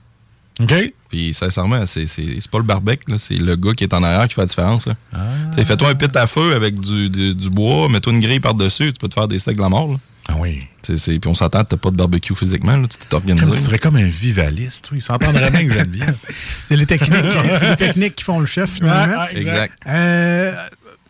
OK. 0.60 0.92
Puis 1.08 1.34
sincèrement, 1.34 1.84
c'est 1.86 2.06
c'est- 2.06 2.40
c'est 2.40 2.50
pas 2.50 2.58
le 2.58 2.64
barbecue, 2.64 3.10
là, 3.10 3.16
c'est 3.18 3.34
le 3.34 3.56
gars 3.56 3.72
qui 3.74 3.84
est 3.84 3.94
en 3.94 4.02
arrière 4.02 4.26
qui 4.28 4.34
fait 4.34 4.40
la 4.42 4.46
différence. 4.46 4.86
là. 4.86 4.94
Ah. 5.12 5.18
Fais-toi 5.64 5.88
un 5.88 5.94
pit 5.94 6.14
à 6.16 6.26
feu 6.26 6.54
avec 6.54 6.78
du, 6.80 7.08
du- 7.10 7.34
du 7.34 7.50
bois, 7.50 7.88
mets-toi 7.88 8.12
une 8.12 8.20
grille 8.20 8.40
par-dessus, 8.40 8.92
tu 8.92 8.98
peux 8.98 9.08
te 9.08 9.14
faire 9.14 9.28
des 9.28 9.38
steaks 9.38 9.56
de 9.56 9.62
la 9.62 9.68
mort. 9.68 9.88
là. 9.88 9.96
Ah 10.28 10.34
oui. 10.38 10.62
Puis 10.86 11.18
on 11.26 11.34
s'entend, 11.34 11.64
t'as 11.64 11.76
pas 11.76 11.90
de 11.90 11.96
barbecue 11.96 12.34
physiquement, 12.34 12.76
là, 12.76 12.86
tu 12.88 12.96
t'es 12.96 13.14
organisé. 13.14 13.44
Comme 13.46 13.54
tu 13.56 13.60
serais 13.62 13.78
comme 13.78 13.96
un 13.96 14.04
vivaliste, 14.08 14.88
oui. 14.92 14.98
Il 14.98 15.02
s'entendrait 15.02 15.50
bien 15.50 15.66
que 15.66 15.72
Geneviève. 15.72 16.16
C'est 16.64 16.76
les 16.76 16.86
techniques, 16.86 17.12
c'est 17.58 17.70
les 17.70 17.76
techniques 17.76 18.16
qui 18.16 18.24
font 18.24 18.38
le 18.40 18.46
chef, 18.46 18.70
finalement. 18.70 19.14
Ah, 19.18 19.26
ah, 19.28 19.36
exact. 19.36 19.74
Euh, 19.88 20.54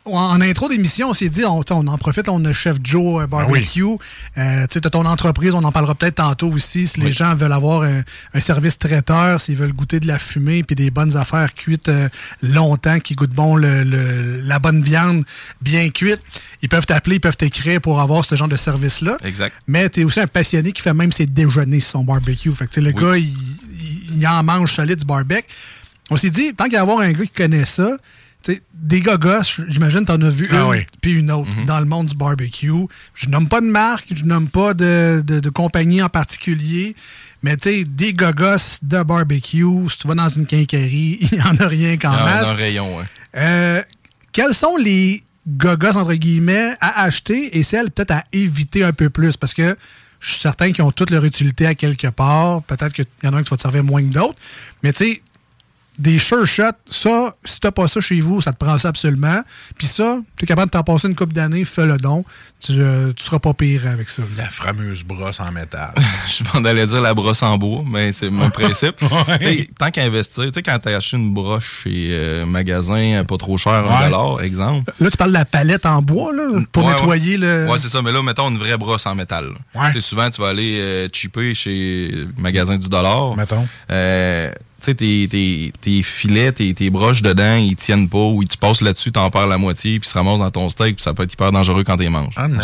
en, 0.04 0.40
intro 0.40 0.68
d'émission, 0.68 1.10
on 1.10 1.14
s'est 1.14 1.28
dit, 1.28 1.44
on, 1.44 1.62
on 1.70 1.86
en 1.86 1.98
profite, 1.98 2.28
on 2.28 2.44
a 2.44 2.52
Chef 2.52 2.76
Joe 2.82 3.22
euh, 3.22 3.26
Barbecue. 3.26 3.82
Euh, 3.84 4.62
tu 4.66 4.74
sais, 4.74 4.80
t'as 4.80 4.90
ton 4.90 5.06
entreprise, 5.06 5.54
on 5.54 5.62
en 5.62 5.70
parlera 5.72 5.94
peut-être 5.94 6.16
tantôt 6.16 6.48
aussi. 6.50 6.86
Si 6.86 6.98
les 7.00 7.12
gens 7.12 7.34
veulent 7.34 7.52
avoir 7.52 7.82
un, 7.82 8.02
un 8.34 8.40
service 8.40 8.78
traiteur, 8.78 9.40
s'ils 9.40 9.56
veulent 9.56 9.72
goûter 9.72 10.00
de 10.00 10.06
la 10.06 10.18
fumée 10.18 10.62
puis 10.64 10.74
des 10.74 10.90
bonnes 10.90 11.16
affaires 11.16 11.54
cuites 11.54 11.88
euh, 11.88 12.08
longtemps, 12.42 12.98
qui 12.98 13.14
goûtent 13.14 13.30
bon 13.34 13.54
le, 13.56 13.84
le- 13.84 14.40
la 14.40 14.58
bonne 14.58 14.82
viande 14.82 15.24
bien 15.60 15.88
cuite, 15.90 16.20
ils 16.62 16.68
peuvent 16.68 16.86
t'appeler, 16.86 17.16
ils 17.16 17.20
peuvent 17.20 17.36
t'écrire 17.36 17.80
pour 17.80 18.00
avoir 18.00 18.24
ce 18.24 18.34
genre 18.34 18.48
de 18.48 18.56
service-là. 18.56 19.18
Exact. 19.24 19.54
Mais 19.66 19.88
tu 19.88 20.00
es 20.00 20.04
aussi 20.04 20.20
un 20.20 20.26
passionné 20.26 20.72
qui 20.72 20.82
fait 20.82 20.94
même 20.94 21.12
ses 21.12 21.26
déjeuners 21.26 21.80
sur 21.80 21.92
son 21.92 22.04
barbecue. 22.04 22.52
Fait 22.54 22.66
que, 22.66 22.70
tu 22.72 22.80
sais, 22.80 22.86
le 22.86 22.92
gars, 22.92 23.16
il, 23.16 23.24
il- 23.28 24.16
il 24.16 24.26
en 24.26 24.42
mange 24.42 24.72
solide 24.74 24.98
du 24.98 25.04
barbecue. 25.06 25.46
On 26.10 26.16
s'est 26.16 26.30
dit, 26.30 26.52
tant 26.54 26.68
qu'à 26.68 26.80
avoir 26.80 27.00
un 27.00 27.12
gars 27.12 27.22
qui 27.24 27.28
connaît 27.30 27.64
ça, 27.64 27.88
des 28.74 29.00
gogos, 29.00 29.42
j'imagine 29.68 30.04
t'en 30.04 30.20
as 30.22 30.30
vu 30.30 30.48
Ah 30.50 30.62
une, 30.62 30.68
oui. 30.70 30.78
puis 31.00 31.12
une 31.12 31.30
autre 31.30 31.48
dans 31.66 31.78
le 31.78 31.84
monde 31.86 32.06
du 32.08 32.16
barbecue. 32.16 32.70
Je 33.14 33.28
nomme 33.28 33.48
pas 33.48 33.60
de 33.60 33.66
marque, 33.66 34.06
je 34.14 34.24
nomme 34.24 34.48
pas 34.48 34.74
de, 34.74 35.22
de- 35.24 35.40
de 35.40 35.50
compagnie 35.50 36.02
en 36.02 36.08
particulier, 36.08 36.94
mais 37.42 37.56
tu 37.56 37.84
des 37.84 38.12
gogos 38.14 38.78
de 38.82 39.02
barbecue, 39.02 39.64
si 39.90 39.98
tu 39.98 40.08
vas 40.08 40.14
dans 40.14 40.28
une 40.28 40.46
quincaillerie, 40.46 41.18
il 41.32 41.38
n'y 41.38 41.42
en 41.42 41.56
a 41.56 41.66
rien 41.68 41.96
qu'en 41.96 42.12
Dans, 42.12 42.24
masse. 42.24 42.46
un 42.46 42.54
rayon, 42.54 42.96
ouais. 42.98 43.04
Euh, 43.36 43.82
quels 44.32 44.54
sont 44.54 44.76
les 44.76 45.22
gogos, 45.46 45.96
entre 45.96 46.14
guillemets, 46.14 46.74
à 46.80 47.02
acheter 47.02 47.56
et 47.58 47.62
celles 47.62 47.90
peut-être 47.90 48.12
à 48.12 48.24
éviter 48.32 48.82
un 48.84 48.92
peu 48.92 49.10
plus? 49.10 49.36
Parce 49.36 49.54
que 49.54 49.76
je 50.20 50.32
suis 50.32 50.40
certain 50.40 50.70
qu'ils 50.72 50.84
ont 50.84 50.92
toutes 50.92 51.10
leur 51.10 51.24
utilité 51.24 51.66
à 51.66 51.74
quelque 51.74 52.06
part. 52.08 52.62
Peut-être 52.62 52.92
qu'il 52.92 53.06
y 53.24 53.26
en 53.28 53.32
a 53.34 53.38
un 53.38 53.42
qui 53.42 53.50
va 53.50 53.56
te 53.56 53.62
servir 53.62 53.82
moins 53.82 54.02
que 54.02 54.12
d'autres. 54.12 54.38
Mais 54.82 54.92
tu 54.92 55.04
sais, 55.04 55.22
des 55.98 56.18
sure 56.18 56.46
shots, 56.46 56.62
ça, 56.90 57.34
si 57.44 57.60
t'as 57.60 57.70
pas 57.70 57.86
ça 57.86 58.00
chez 58.00 58.20
vous, 58.20 58.40
ça 58.40 58.52
te 58.52 58.56
prend 58.64 58.78
ça 58.78 58.88
absolument. 58.88 59.42
Puis 59.76 59.86
ça, 59.86 60.18
tu 60.36 60.44
es 60.44 60.46
capable 60.46 60.68
de 60.68 60.72
t'en 60.72 60.82
passer 60.82 61.06
une 61.08 61.14
couple 61.14 61.34
d'années, 61.34 61.64
fais 61.64 61.84
le 61.86 61.96
don. 61.98 62.24
Tu, 62.60 62.72
euh, 62.78 63.12
tu 63.12 63.24
seras 63.24 63.40
pas 63.40 63.52
pire 63.54 63.86
avec 63.88 64.08
ça. 64.08 64.22
La 64.36 64.48
fameuse 64.48 65.02
brosse 65.02 65.40
en 65.40 65.50
métal. 65.52 65.92
Je 66.28 66.44
m'en 66.44 66.64
allais 66.64 66.86
dire 66.86 67.00
la 67.00 67.12
brosse 67.12 67.42
en 67.42 67.58
bois, 67.58 67.82
mais 67.86 68.12
c'est 68.12 68.30
mon 68.30 68.48
principe. 68.50 68.94
Ouais. 69.02 69.68
Tant 69.78 69.90
qu'à 69.90 70.04
investir, 70.04 70.44
tu 70.44 70.50
sais, 70.54 70.62
quand 70.62 70.78
t'as 70.78 70.96
acheté 70.96 71.16
une 71.16 71.34
broche 71.34 71.82
chez 71.84 72.08
euh, 72.12 72.46
magasin 72.46 72.94
euh, 73.20 73.24
pas 73.24 73.36
trop 73.36 73.58
cher, 73.58 73.72
un 73.72 73.82
Ouais. 74.04 74.10
dollar, 74.10 74.40
exemple. 74.42 74.92
Là, 75.00 75.10
tu 75.10 75.16
parles 75.16 75.30
de 75.32 75.38
la 75.38 75.44
palette 75.44 75.84
en 75.86 76.00
bois, 76.02 76.32
là, 76.32 76.60
pour 76.70 76.84
Ouais, 76.86 76.92
nettoyer 76.94 77.36
le. 77.36 77.66
Ouais, 77.68 77.78
c'est 77.78 77.88
ça. 77.88 78.00
Mais 78.00 78.12
là, 78.12 78.22
mettons 78.22 78.48
une 78.48 78.58
vraie 78.58 78.76
brosse 78.78 79.06
en 79.06 79.14
métal. 79.16 79.46
là. 79.74 79.80
Ouais. 79.82 79.88
Tu 79.92 80.00
sais, 80.00 80.08
souvent, 80.08 80.30
tu 80.30 80.40
vas 80.40 80.48
aller 80.48 80.78
euh, 80.80 81.08
cheaper 81.12 81.54
chez 81.54 82.26
magasin 82.38 82.76
du 82.78 82.88
dollar. 82.88 83.36
Mettons. 83.36 83.66
Tu 84.82 84.90
sais, 84.90 84.94
tes, 84.96 85.28
tes, 85.30 85.72
tes 85.80 86.02
filets, 86.02 86.50
tes, 86.52 86.74
tes 86.74 86.90
broches 86.90 87.22
dedans, 87.22 87.56
ils 87.56 87.76
tiennent 87.76 88.08
pas, 88.08 88.18
ou 88.18 88.42
tu 88.44 88.56
passes 88.56 88.80
là-dessus, 88.80 89.12
t'en 89.12 89.30
perds 89.30 89.46
la 89.46 89.56
moitié, 89.58 90.00
puis 90.00 90.08
se 90.08 90.14
ramasse 90.14 90.40
dans 90.40 90.50
ton 90.50 90.68
steak, 90.68 90.96
puis 90.96 91.02
ça 91.02 91.14
peut 91.14 91.22
être 91.22 91.32
hyper 91.32 91.52
dangereux 91.52 91.84
quand 91.84 91.96
t'es 91.96 92.08
manges. 92.08 92.34
Ah 92.36 92.48
non. 92.48 92.58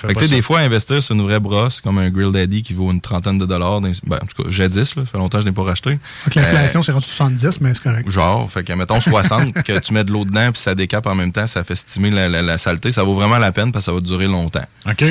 Fait 0.00 0.14
que, 0.14 0.18
tu 0.20 0.28
sais, 0.28 0.34
des 0.36 0.42
fois, 0.42 0.60
investir 0.60 1.02
sur 1.02 1.14
une 1.16 1.22
vraie 1.22 1.40
brosse, 1.40 1.80
comme 1.80 1.98
un 1.98 2.08
Grill 2.08 2.30
Daddy 2.30 2.62
qui 2.62 2.72
vaut 2.74 2.90
une 2.92 3.00
trentaine 3.00 3.38
de 3.38 3.46
dollars, 3.46 3.80
ben, 3.80 3.92
en 4.10 4.26
tout 4.26 4.42
cas, 4.44 4.50
jadis, 4.50 4.94
là, 4.96 5.02
ça 5.04 5.10
fait 5.10 5.18
longtemps 5.18 5.38
que 5.38 5.44
je 5.44 5.48
n'ai 5.48 5.54
pas 5.54 5.64
racheté. 5.64 5.98
Avec 6.22 6.34
l'inflation, 6.36 6.80
Euh, 6.80 6.82
c'est 6.84 6.92
rendu 6.92 7.06
70, 7.06 7.60
mais 7.60 7.74
c'est 7.74 7.82
correct. 7.82 8.10
Genre, 8.10 8.50
fait 8.50 8.62
que 8.64 8.72
mettons 8.72 9.00
60, 9.00 9.52
que 9.64 9.78
tu 9.80 9.92
mets 9.92 10.04
de 10.04 10.12
l'eau 10.12 10.24
dedans 10.24 10.52
puis 10.52 10.60
ça 10.62 10.74
décape 10.74 11.06
en 11.06 11.14
même 11.14 11.32
temps, 11.32 11.46
ça 11.46 11.64
fait 11.64 11.74
stimuler 11.74 12.14
la, 12.14 12.28
la- 12.28 12.42
la 12.42 12.58
saleté, 12.58 12.92
ça 12.92 13.02
vaut 13.02 13.14
vraiment 13.14 13.38
la 13.38 13.50
peine 13.52 13.72
parce 13.72 13.84
que 13.86 13.90
ça 13.90 13.94
va 13.94 14.00
durer 14.00 14.26
longtemps. 14.26 14.64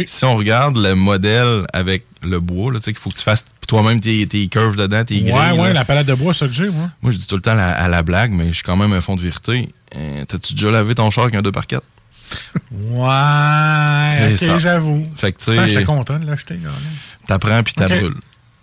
Si 0.07 0.23
on 0.23 0.35
regarde 0.37 0.77
le 0.77 0.93
modèle 0.95 1.65
avec 1.73 2.05
le 2.25 2.39
bois, 2.39 2.71
là, 2.73 2.79
tu 2.79 2.85
sais 2.85 2.93
qu'il 2.93 3.01
faut 3.01 3.09
que 3.09 3.15
tu 3.17 3.23
fasses 3.23 3.45
toi-même 3.67 3.99
tes, 3.99 4.25
tes 4.27 4.47
curves 4.47 4.75
dedans, 4.75 5.03
tes 5.05 5.15
Ouais, 5.15 5.31
grilles. 5.31 5.59
ouais, 5.59 5.67
là. 5.69 5.73
la 5.73 5.85
palette 5.85 6.07
de 6.07 6.13
bois, 6.15 6.33
c'est 6.33 6.39
ça 6.41 6.47
que 6.47 6.53
j'ai, 6.53 6.69
moi. 6.69 6.89
Moi, 7.01 7.11
je 7.11 7.17
dis 7.17 7.27
tout 7.27 7.35
le 7.35 7.41
temps 7.41 7.53
la- 7.55 7.71
à 7.71 7.87
la 7.87 8.03
blague, 8.03 8.31
mais 8.31 8.49
je 8.49 8.53
suis 8.55 8.63
quand 8.63 8.77
même 8.77 8.93
un 8.93 9.01
fond 9.01 9.15
de 9.15 9.21
vérité. 9.21 9.69
Euh, 9.95 10.25
T'as-tu 10.25 10.53
déjà 10.53 10.71
lavé 10.71 10.93
ton 10.95 11.09
char 11.11 11.23
avec 11.25 11.35
un 11.35 11.41
2x4? 11.41 11.79
Ouais, 12.71 14.35
C'est 14.37 14.49
ok, 14.51 14.59
j'avoue. 14.59 15.03
Fait 15.15 15.31
que 15.31 15.41
tu 15.43 15.51
Attends, 15.51 15.67
J'étais 15.67 15.79
sais, 15.79 15.85
content 15.85 16.19
de 16.19 16.25
l'acheter, 16.25 16.55
là. 16.55 16.69
t'apprends 17.27 17.61
puis 17.63 17.73
Ok. 17.77 17.87
t'abrûles. 17.87 18.15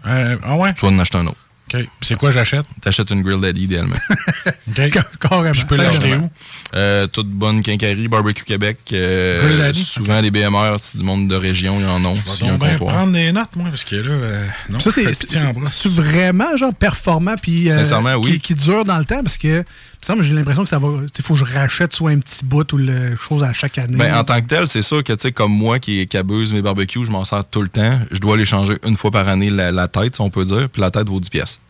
Euh, 0.07 0.37
ah 0.43 0.57
ouais? 0.57 0.75
Tu 0.75 0.85
vas 0.85 0.93
en 0.93 0.99
acheter 0.99 1.19
un 1.19 1.27
autre. 1.27 1.37
OK. 1.75 1.81
C'est 2.03 2.17
quoi 2.17 2.31
j'achète? 2.33 2.67
T'achètes 2.81 3.11
une 3.11 3.23
Grill 3.23 3.41
Daddy 3.41 3.63
idéalement. 3.65 3.95
OK. 4.79 4.99
Carrément. 5.21 5.53
Je 5.53 5.67
peux 5.67 5.77
l'acheter 5.77 6.15
où? 6.17 6.29
Euh, 6.75 7.07
toute 7.07 7.29
bonne 7.29 7.63
quincaillerie, 7.63 8.09
Barbecue 8.09 8.45
Québec. 8.45 8.79
euh, 8.93 9.43
Grill 9.47 9.59
Daddy? 9.59 9.85
souvent 9.85 10.21
des 10.21 10.31
BMR, 10.31 10.77
c'est 10.81 10.99
du 10.99 11.05
monde 11.05 11.29
de 11.29 11.35
région, 11.35 11.79
il 11.79 11.85
y 11.85 11.89
en 11.89 12.05
a. 12.05 12.15
Je 12.15 12.45
vais 12.45 12.51
donc 12.51 12.61
bien 12.61 12.77
prendre 12.77 13.13
des 13.13 13.33
notes, 13.33 13.57
moi, 13.57 13.69
parce 13.71 13.85
que 13.85 13.97
là, 13.97 14.11
euh, 14.11 14.47
non, 14.71 14.81
ça, 14.81 14.91
c'est 14.93 15.89
vraiment 15.89 16.57
genre 16.57 16.75
performant 16.75 17.35
puis 17.41 17.71
euh, 17.71 17.79
Sincèrement, 17.79 18.15
oui. 18.17 18.33
qui, 18.33 18.41
qui 18.41 18.55
dure 18.55 18.85
dans 18.85 18.99
le 18.99 19.05
temps? 19.05 19.23
Parce 19.23 19.39
que 19.39 19.65
semble 20.07 20.23
j'ai 20.23 20.35
l'impression 20.35 20.65
que 20.65 20.69
ça 20.69 20.79
va 20.79 20.89
il 21.17 21.25
faut 21.25 21.35
que 21.35 21.41
je 21.41 21.45
rachète 21.45 21.93
soit 21.93 22.11
un 22.11 22.19
petit 22.19 22.45
bout 22.45 22.71
ou 22.73 22.77
le 22.77 23.17
chose 23.17 23.43
à 23.43 23.53
chaque 23.53 23.79
année. 23.79 23.97
Ben, 23.97 24.15
en 24.17 24.25
tant 24.25 24.41
que 24.41 24.47
tel, 24.49 24.67
c'est 24.67 24.83
sûr 24.83 25.03
que, 25.05 25.13
tu 25.13 25.21
sais, 25.21 25.33
comme 25.33 25.53
moi 25.53 25.79
qui, 25.79 26.07
qui 26.07 26.17
abuse 26.17 26.53
mes 26.53 26.63
barbecues, 26.63 27.05
je 27.05 27.11
m'en 27.11 27.25
sers 27.25 27.45
tout 27.45 27.63
le 27.63 27.69
temps. 27.69 28.01
Je 28.11 28.19
dois 28.21 28.37
les 28.37 28.45
changer 28.45 28.77
une 28.85 28.97
fois 28.97 29.11
par 29.11 29.29
année, 29.29 29.51
la, 29.51 29.71
la 29.73 29.89
tête, 29.89 30.15
si 30.17 30.21
on 30.21 30.31
peut 30.31 30.45
dire, 30.45 30.69
puis 30.69 30.81
la 30.83 30.91
tête 30.91 31.09
vaut 31.09 31.21
10 31.21 31.31
pièces. 31.31 31.61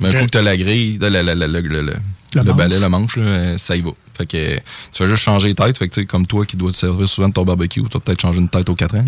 Mais 0.00 0.08
un 0.14 0.20
coup 0.20 0.24
que 0.26 0.30
t'as 0.30 0.42
la 0.42 0.56
grille, 0.56 0.98
le, 1.00 1.08
le, 1.08 1.22
le, 1.22 1.34
le, 1.34 1.46
le- 1.60 1.82
le- 1.82 1.94
le 2.34 2.42
manche. 2.44 2.56
balai, 2.56 2.78
le 2.80 2.88
manche, 2.88 3.16
là, 3.16 3.22
euh, 3.24 3.58
ça 3.58 3.76
y 3.76 3.80
va. 3.82 3.90
Fait 4.16 4.26
que 4.26 4.56
tu 4.92 5.02
vas 5.02 5.08
juste 5.08 5.22
changer 5.22 5.48
les 5.48 5.54
têtes. 5.54 5.76
Fait 5.78 5.88
que, 5.88 5.94
tu 5.94 6.00
sais, 6.00 6.06
comme 6.06 6.26
toi 6.26 6.46
qui 6.46 6.56
dois 6.56 6.70
te 6.72 6.76
servir 6.78 7.06
souvent 7.08 7.28
de 7.28 7.34
ton 7.34 7.44
barbecue, 7.44 7.82
tu 7.82 7.88
vas 7.92 8.00
peut-être 8.00 8.20
changer 8.22 8.40
une 8.40 8.48
tête 8.48 8.68
aux 8.70 8.74
4 8.74 8.96
ans. 8.96 9.04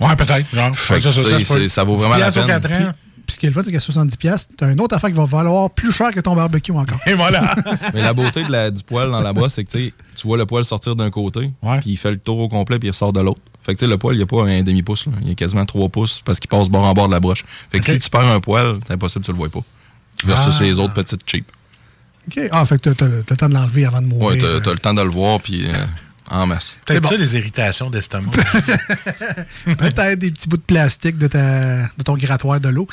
Ouais, 0.00 0.16
peut-être. 0.16 0.48
Ça, 0.50 1.00
ça, 1.00 1.10
tu 1.38 1.44
ça, 1.44 1.68
ça 1.68 1.84
vaut 1.84 1.94
10 1.96 2.00
vraiment 2.02 2.16
la 2.16 2.30
piastres 2.32 2.40
aux 2.42 2.46
peine. 2.46 2.60
4 2.60 2.72
ans. 2.72 2.92
Puis 3.26 3.34
ce 3.34 3.38
qui 3.40 3.46
est 3.46 3.48
le 3.48 3.54
fun, 3.54 3.62
c'est 3.64 3.72
qu'à 3.72 3.78
70$, 3.78 4.16
piastres, 4.18 4.52
t'as 4.56 4.70
une 4.72 4.80
autre 4.80 4.94
affaire 4.94 5.08
qui 5.10 5.16
va 5.16 5.24
valoir 5.24 5.70
plus 5.70 5.90
cher 5.92 6.10
que 6.10 6.20
ton 6.20 6.34
barbecue 6.36 6.72
encore. 6.72 6.98
Et 7.06 7.14
voilà. 7.14 7.54
Mais 7.94 8.02
la 8.02 8.12
beauté 8.12 8.44
de 8.44 8.50
la- 8.52 8.70
du 8.70 8.82
poil 8.82 9.10
dans 9.10 9.20
la 9.20 9.32
brosse, 9.32 9.54
c'est 9.54 9.64
que 9.64 9.70
tu 9.72 9.92
vois 10.24 10.36
le 10.36 10.44
poil 10.46 10.64
sortir 10.64 10.94
d'un 10.94 11.10
côté, 11.10 11.50
puis 11.80 11.90
il 11.92 11.96
fait 11.96 12.10
le 12.10 12.18
tour 12.18 12.38
au 12.38 12.48
complet, 12.48 12.78
puis 12.78 12.88
il 12.88 12.90
ressort 12.90 13.12
de 13.12 13.20
l'autre. 13.20 13.40
Fait 13.62 13.72
que 13.74 13.78
tu 13.78 13.86
sais, 13.86 13.90
le 13.90 13.96
poil, 13.96 14.14
il 14.14 14.18
n'y 14.18 14.22
a 14.24 14.26
pas 14.26 14.44
un 14.44 14.62
demi-pouce, 14.62 15.06
il 15.22 15.28
y 15.28 15.32
a 15.32 15.34
quasiment 15.34 15.64
3 15.64 15.88
pouces 15.88 16.20
parce 16.24 16.38
qu'il 16.38 16.50
passe 16.50 16.68
bord 16.68 16.84
en 16.84 16.92
bord 16.92 17.06
de 17.08 17.12
la 17.14 17.20
broche. 17.20 17.44
Fait 17.70 17.80
que 17.80 17.86
si 17.90 17.98
tu 17.98 18.10
perds 18.10 18.26
un 18.30 18.40
poil, 18.40 18.78
c'est 18.86 18.92
impossible 18.92 19.22
que 19.22 19.26
tu 19.26 19.32
le 19.32 19.38
vois 19.38 19.48
pas. 19.48 19.62
Versus 20.26 20.54
Ah. 20.60 20.62
les 20.62 20.78
autres 20.78 20.92
petites 20.92 21.22
cheap. 21.26 21.50
OK. 22.28 22.40
Ah, 22.52 22.64
fait 22.66 22.78
que 22.80 22.90
t'as, 22.90 22.94
t'as 22.94 23.06
le 23.08 23.22
temps 23.36 23.48
de 23.48 23.54
l'enlever 23.54 23.86
avant 23.86 24.00
de 24.02 24.06
Ouais, 24.06 24.12
mourir. 24.18 24.42
t'as 24.58 24.60
t'as 24.64 24.72
le 24.72 24.78
temps 24.78 24.94
de 24.94 25.00
le 25.02 25.08
voir, 25.10 25.40
puis 25.40 25.66
euh, 25.66 25.72
en 26.30 26.46
masse. 26.46 26.76
Peut-être 26.86 27.02
bon. 27.02 27.08
ça, 27.10 27.16
les 27.16 27.36
irritations 27.36 27.90
d'estomac. 27.90 28.30
Peut-être 29.64 30.18
des 30.18 30.30
petits 30.30 30.48
bouts 30.48 30.56
de 30.56 30.62
plastique 30.62 31.18
de, 31.18 31.26
ta, 31.26 31.82
de 31.96 32.02
ton 32.04 32.14
grattoir 32.16 32.60
de 32.60 32.68
l'eau. 32.68 32.86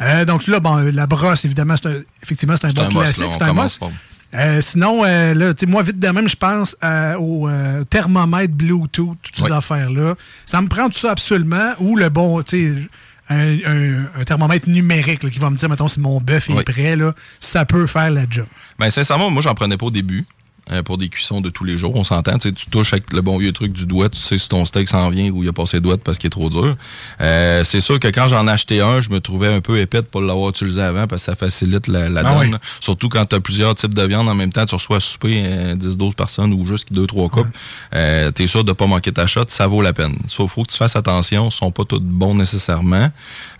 Euh, 0.00 0.24
donc 0.24 0.46
là, 0.46 0.60
bon, 0.60 0.76
la 0.92 1.06
brosse, 1.06 1.44
évidemment, 1.44 1.76
c'est 1.80 1.88
un- 1.88 2.02
effectivement, 2.22 2.54
c'est 2.60 2.66
un 2.66 2.70
bon 2.70 2.88
classique. 3.00 3.24
C'est 3.32 3.42
un 3.42 3.54
fort. 3.78 3.92
Euh, 4.34 4.60
sinon, 4.60 5.02
euh, 5.04 5.32
là, 5.32 5.52
moi, 5.68 5.82
vite 5.82 5.98
de 6.00 6.08
même, 6.08 6.28
je 6.28 6.34
pense 6.36 6.76
euh, 6.82 7.14
au 7.18 7.48
euh, 7.48 7.84
thermomètre 7.84 8.52
Bluetooth, 8.52 9.16
toutes 9.22 9.36
ces 9.46 9.52
affaires-là. 9.52 10.14
Ça 10.44 10.60
me 10.60 10.66
prend 10.68 10.88
tout 10.88 10.98
ça 10.98 11.12
absolument. 11.12 11.70
Ou 11.78 11.96
le 11.96 12.08
bon, 12.08 12.42
tu 12.42 12.74
sais, 12.74 12.88
un, 13.30 13.56
un- 13.64 14.20
un 14.20 14.24
thermomètre 14.24 14.68
numérique 14.68 15.22
là, 15.22 15.30
qui 15.30 15.38
va 15.38 15.50
me 15.50 15.56
dire, 15.56 15.68
mettons, 15.68 15.86
si 15.88 16.00
mon 16.00 16.20
bœuf 16.20 16.50
est 16.50 16.64
prêt, 16.64 16.96
là, 16.96 17.14
ça 17.38 17.64
peut 17.64 17.86
faire 17.86 18.10
la 18.10 18.24
job. 18.28 18.46
Ben, 18.78 18.90
sincèrement, 18.90 19.30
moi, 19.30 19.40
j'en 19.40 19.54
prenais 19.54 19.76
pas 19.76 19.86
au 19.86 19.90
début. 19.92 20.24
Euh, 20.70 20.82
pour 20.82 20.98
des 20.98 21.08
cuissons 21.08 21.40
de 21.40 21.50
tous 21.50 21.64
les 21.64 21.76
jours, 21.78 21.94
on 21.96 22.04
s'entend. 22.04 22.38
Tu 22.38 22.48
sais, 22.48 22.52
tu 22.52 22.66
touches 22.66 22.92
avec 22.92 23.12
le 23.12 23.20
bon 23.20 23.36
vieux 23.38 23.52
truc 23.52 23.72
du 23.72 23.86
doigt, 23.86 24.08
tu 24.08 24.18
sais 24.20 24.38
si 24.38 24.48
ton 24.48 24.64
steak 24.64 24.88
s'en 24.88 25.10
vient 25.10 25.30
ou 25.30 25.42
il 25.42 25.48
a 25.48 25.52
passé 25.52 25.80
doigt 25.80 25.98
parce 25.98 26.18
qu'il 26.18 26.28
est 26.28 26.30
trop 26.30 26.48
dur. 26.50 26.76
Euh, 27.20 27.64
c'est 27.64 27.80
sûr 27.80 28.00
que 28.00 28.08
quand 28.08 28.28
j'en 28.28 28.46
ai 28.48 28.50
acheté 28.50 28.80
un, 28.80 29.00
je 29.00 29.10
me 29.10 29.20
trouvais 29.20 29.52
un 29.52 29.60
peu 29.60 29.78
épais 29.78 29.98
de 30.02 30.06
pas 30.06 30.20
l'avoir 30.20 30.50
utilisé 30.50 30.80
avant 30.80 31.06
parce 31.06 31.22
que 31.22 31.26
ça 31.26 31.36
facilite 31.36 31.86
la, 31.88 32.08
la 32.08 32.22
Ah 32.24 32.34
donne. 32.38 32.52
oui. 32.54 32.58
Surtout 32.80 33.08
quand 33.08 33.24
tu 33.26 33.36
as 33.36 33.40
plusieurs 33.40 33.74
types 33.74 33.94
de 33.94 34.02
viande 34.02 34.28
en 34.28 34.34
même 34.34 34.52
temps, 34.52 34.64
tu 34.66 34.74
reçois 34.74 34.96
à 34.96 35.00
souper 35.00 35.42
euh, 35.44 35.76
10-12 35.76 36.14
personnes 36.14 36.52
ou 36.52 36.66
juste 36.66 36.90
2-3 36.92 37.28
coupes. 37.30 37.46
Euh, 37.94 38.30
tu 38.34 38.44
es 38.44 38.46
sûr 38.46 38.64
de 38.64 38.72
pas 38.72 38.86
manquer 38.86 39.12
ta 39.12 39.26
shot, 39.26 39.44
ça 39.48 39.66
vaut 39.66 39.82
la 39.82 39.92
peine. 39.92 40.16
Sauf 40.28 40.52
faut 40.52 40.62
que 40.62 40.70
tu 40.72 40.76
fasses 40.78 40.96
attention, 40.96 41.48
ils 41.48 41.52
sont 41.52 41.70
pas 41.70 41.84
tous 41.84 42.00
bons 42.00 42.34
nécessairement. 42.34 43.10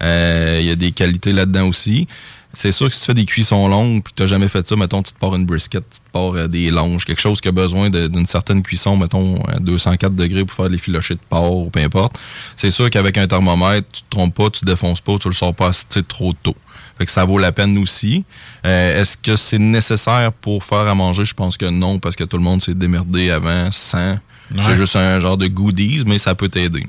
Euh, 0.03 0.59
Il 0.61 0.67
y 0.67 0.71
a 0.71 0.77
des 0.77 0.93
qualités 0.93 1.33
là-dedans 1.33 1.67
aussi. 1.67 2.07
C'est 2.55 2.73
sûr 2.73 2.89
que 2.89 2.95
si 2.95 3.01
tu 3.01 3.07
fais 3.07 3.15
des 3.15 3.25
cuissons 3.25 3.69
longues 3.69 4.03
puis 4.03 4.13
que 4.13 4.17
tu 4.17 4.23
n'as 4.23 4.29
jamais 4.29 4.49
fait 4.49 4.67
ça, 4.67 4.77
mettons, 4.77 5.03
tu 5.03 5.13
te 5.13 5.19
pars 5.19 5.35
une 5.35 5.45
brisket, 5.45 5.85
tu 5.91 5.99
te 5.99 6.11
pars 6.13 6.35
euh, 6.35 6.47
des 6.49 6.71
longes, 6.71 7.05
quelque 7.05 7.21
chose 7.21 7.41
qui 7.41 7.49
a 7.49 7.53
besoin 7.53 7.91
d'une 7.91 8.27
certaine 8.27 8.63
cuisson, 8.63 8.97
mettons, 8.97 9.43
à 9.45 9.59
204 9.59 10.15
degrés 10.15 10.45
pour 10.45 10.57
faire 10.57 10.69
les 10.69 10.79
filochés 10.79 11.15
de 11.15 11.21
porc 11.29 11.57
ou 11.57 11.71
peu 11.71 11.81
importe. 11.81 12.19
C'est 12.57 12.71
sûr 12.71 12.89
qu'avec 12.91 13.19
un 13.19 13.27
thermomètre, 13.27 13.89
tu 13.93 14.03
te 14.03 14.11
trompes 14.11 14.35
pas, 14.35 14.51
tu 14.51 14.65
défonces 14.65 15.01
pas, 15.01 15.19
tu 15.19 15.29
le 15.29 15.35
sors 15.35 15.55
pas 15.55 15.71
trop 16.09 16.33
tôt. 16.33 16.57
Fait 16.99 17.07
que 17.07 17.11
ça 17.11 17.25
vaut 17.25 17.39
la 17.39 17.51
peine 17.51 17.77
aussi. 17.79 18.25
Euh, 18.65 19.01
Est-ce 19.01 19.17
que 19.17 19.37
c'est 19.37 19.59
nécessaire 19.59 20.33
pour 20.33 20.63
faire 20.63 20.87
à 20.87 20.95
manger? 20.95 21.25
Je 21.25 21.35
pense 21.35 21.57
que 21.57 21.67
non, 21.67 21.99
parce 21.99 22.15
que 22.15 22.25
tout 22.25 22.37
le 22.37 22.45
monde 22.45 22.63
s'est 22.63 22.75
démerdé 22.75 23.31
avant, 23.31 23.71
sans. 23.73 24.17
C'est 24.63 24.77
juste 24.77 24.97
un 24.97 25.21
genre 25.21 25.37
de 25.37 25.47
goodies, 25.47 26.05
mais 26.07 26.19
ça 26.19 26.35
peut 26.35 26.49
t'aider. 26.49 26.87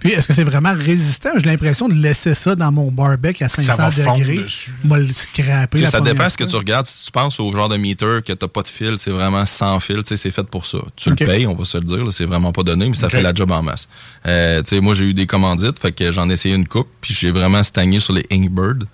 Puis, 0.00 0.10
est-ce 0.10 0.26
que 0.28 0.34
c'est 0.34 0.44
vraiment 0.44 0.74
résistant? 0.74 1.30
J'ai 1.36 1.46
l'impression 1.46 1.88
de 1.88 1.94
laisser 1.94 2.34
ça 2.34 2.54
dans 2.54 2.70
mon 2.72 2.90
barbecue 2.90 3.44
à 3.44 3.48
500 3.48 3.76
va 3.76 3.90
fondre 3.90 4.18
degrés. 4.18 4.42
dessus. 4.42 4.72
Moi, 4.84 4.98
le 4.98 5.12
scraper. 5.12 5.68
Tu 5.72 5.78
sais, 5.78 5.84
la 5.84 5.90
ça 5.90 6.00
dépend 6.00 6.28
ce 6.28 6.36
que 6.36 6.44
tu 6.44 6.56
regardes. 6.56 6.86
Si 6.86 7.06
tu 7.06 7.12
penses 7.12 7.38
au 7.40 7.50
genre 7.52 7.68
de 7.68 7.76
meter 7.76 8.20
que 8.24 8.32
t'as 8.32 8.48
pas 8.48 8.62
de 8.62 8.68
fil, 8.68 8.96
c'est 8.98 9.10
vraiment 9.10 9.46
sans 9.46 9.78
fil, 9.80 9.98
tu 9.98 10.08
sais, 10.08 10.16
c'est 10.16 10.30
fait 10.30 10.42
pour 10.44 10.66
ça. 10.66 10.78
Tu 10.96 11.10
le 11.10 11.16
payes, 11.16 11.46
on 11.46 11.54
va 11.54 11.64
se 11.64 11.78
le 11.78 11.84
dire, 11.84 12.12
c'est 12.12 12.24
vraiment 12.26 12.52
pas 12.52 12.62
donné, 12.64 12.88
mais 12.88 12.96
ça 12.96 13.08
fait 13.08 13.22
la 13.22 13.32
job 13.32 13.50
en 13.50 13.62
masse. 13.62 13.88
Euh, 14.26 14.62
tu 14.62 14.70
sais, 14.76 14.80
moi, 14.80 14.94
j'ai 14.94 15.04
eu 15.04 15.14
des 15.14 15.26
commandites, 15.26 15.78
fait 15.78 15.92
que 15.92 16.10
j'en 16.12 16.28
ai 16.28 16.34
essayé 16.34 16.54
une 16.54 16.66
coupe, 16.66 16.88
puis 17.00 17.14
j'ai 17.14 17.30
vraiment 17.30 17.62
stagné 17.62 18.00
sur 18.00 18.12
les 18.14 18.26
Inkbird. 18.32 18.84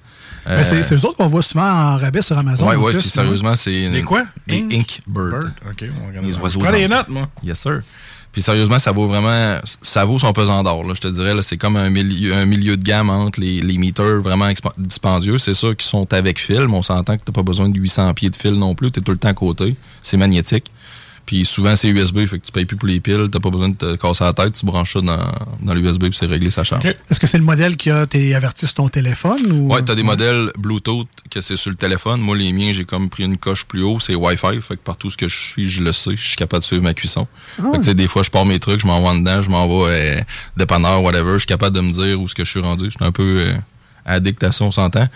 Ben, 0.47 0.63
c'est 0.63 0.93
eux 0.95 1.05
autres 1.07 1.17
qu'on 1.17 1.27
voit 1.27 1.43
souvent 1.43 1.65
en 1.65 1.97
rabais 1.97 2.21
sur 2.21 2.37
Amazon. 2.37 2.69
Ouais, 2.69 2.93
plus, 2.93 3.01
puis 3.01 3.09
sérieusement, 3.09 3.57
c'est. 3.57 3.89
Les 3.89 4.03
quoi? 4.03 4.25
Les 4.47 4.59
Ink? 4.59 5.01
Inkbird. 5.09 5.31
Bird? 5.31 5.53
OK, 5.71 5.85
on 6.03 6.07
regarde 6.09 6.27
Les 6.27 6.33
ça. 6.35 6.41
oiseaux 6.41 6.61
Je 6.61 6.65
prends 6.67 6.75
des 6.77 6.87
d'or. 6.87 6.99
notes, 6.99 7.09
moi. 7.09 7.29
Yes, 7.43 7.61
sir. 7.61 7.81
Puis 8.35 8.43
sérieusement, 8.43 8.81
ça 8.81 8.91
vaut 8.91 9.07
vraiment. 9.07 9.61
Ça 9.81 10.05
vaut 10.05 10.19
son 10.19 10.33
pesant 10.33 10.65
d'or, 10.65 10.93
je 10.93 11.01
te 11.01 11.07
dirais. 11.07 11.35
C'est 11.43 11.57
comme 11.57 11.77
un 11.77 11.89
milieu, 11.89 12.35
un 12.35 12.47
milieu 12.47 12.77
de 12.77 12.83
gamme 12.83 13.09
entre 13.09 13.39
les, 13.39 13.61
les 13.61 13.79
meters 13.79 14.21
vraiment 14.21 14.51
dispendieux. 14.77 15.39
C'est 15.39 15.55
sûr 15.55 15.77
qu'ils 15.77 15.89
sont 15.89 16.13
avec 16.13 16.41
fil, 16.41 16.67
on 16.69 16.83
s'entend 16.83 17.17
que 17.17 17.23
t'as 17.25 17.33
pas 17.33 17.45
besoin 17.45 17.69
de 17.69 17.79
800 17.79 18.13
pieds 18.15 18.31
de 18.31 18.37
fil 18.37 18.55
non 18.55 18.75
plus. 18.75 18.91
T'es 18.91 19.01
tout 19.01 19.13
le 19.13 19.19
temps 19.19 19.29
à 19.29 19.35
côté. 19.35 19.77
C'est 20.03 20.17
magnétique. 20.17 20.73
Puis 21.27 21.47
souvent, 21.47 21.75
c'est 21.75 21.89
USB, 21.89 22.27
fait 22.27 22.39
que 22.39 22.47
tu 22.47 22.53
payes 22.53 22.67
plus 22.67 22.77
pour 22.77 22.89
les 22.89 23.01
piles. 23.01 23.29
T'as 23.33 23.41
pas 23.41 23.51
besoin 23.51 23.71
de 23.71 23.75
te 23.75 23.97
casser 23.97 24.25
la 24.25 24.33
tête. 24.33 24.55
Tu 24.55 24.67
branches 24.67 24.93
ça 24.95 25.01
dans, 25.01 25.33
dans 25.63 25.75
l'USB, 25.75 26.05
puis 26.05 26.15
c'est 26.19 26.27
réglé, 26.27 26.51
ça 26.51 26.65
charge. 26.65 26.85
Est-ce 26.85 27.19
que 27.19 27.27
c'est 27.27 27.39
le 27.39 27.45
modèle 27.45 27.77
qui 27.77 27.91
a 27.91 28.07
tes 28.07 28.35
avertis 28.35 28.67
sur 28.67 28.75
ton 28.75 28.89
téléphone? 28.89 29.41
Ou... 29.51 29.73
Ouais, 29.73 29.83
t'as 29.83 29.95
des 29.95 30.03
modèles 30.03 30.51
Bluetooth 30.59 31.09
que 31.31 31.41
c'est 31.41 31.57
sur 31.57 31.71
le 31.71 31.77
téléphone. 31.77 32.21
Moi, 32.21 32.37
les 32.37 32.53
miens, 32.53 32.73
j'ai 32.73 32.85
comme 32.85 33.09
pris 33.09 33.25
une 33.25 33.39
coche 33.39 33.65
plus 33.65 33.83
haut, 33.83 33.99
c'est 34.01 34.15
Wi-Fi. 34.15 34.61
Fait 34.61 34.77
que 34.77 34.83
partout 34.83 35.11
ce 35.11 35.17
que 35.17 35.29
je 35.29 35.37
suis, 35.37 35.71
je 35.71 35.83
le 35.83 35.93
sais. 35.93 36.17
Je 36.17 36.29
suis 36.29 36.37
capable 36.37 36.61
de 36.61 36.67
suivre 36.67 36.83
ma 36.83 36.95
cuisson. 36.95 37.27
Ah. 37.59 37.71
Fait 37.73 37.81
que, 37.81 37.91
des 37.93 38.09
fois, 38.09 38.23
je 38.23 38.31
pars 38.31 38.45
mes 38.45 38.59
trucs, 38.59 38.81
je 38.81 38.87
m'en 38.87 39.01
vais 39.01 39.19
dedans, 39.19 39.41
je 39.41 39.49
m'en 39.49 39.67
vais 39.67 40.19
euh, 40.19 40.21
dépanneur, 40.57 41.03
whatever. 41.03 41.35
Je 41.35 41.39
suis 41.39 41.47
capable 41.47 41.75
de 41.75 41.81
me 41.81 41.93
dire 41.93 42.21
où 42.21 42.29
ce 42.29 42.35
que 42.35 42.45
je 42.45 42.51
suis 42.51 42.61
rendu. 42.61 42.87
Je 42.87 42.91
suis 42.91 43.05
un 43.05 43.13
peu 43.13 43.45
euh, 43.47 43.55
addict 44.05 44.43
à 44.45 44.53
ça, 44.53 44.65
on 44.65 44.73
s'entend. 44.73 45.09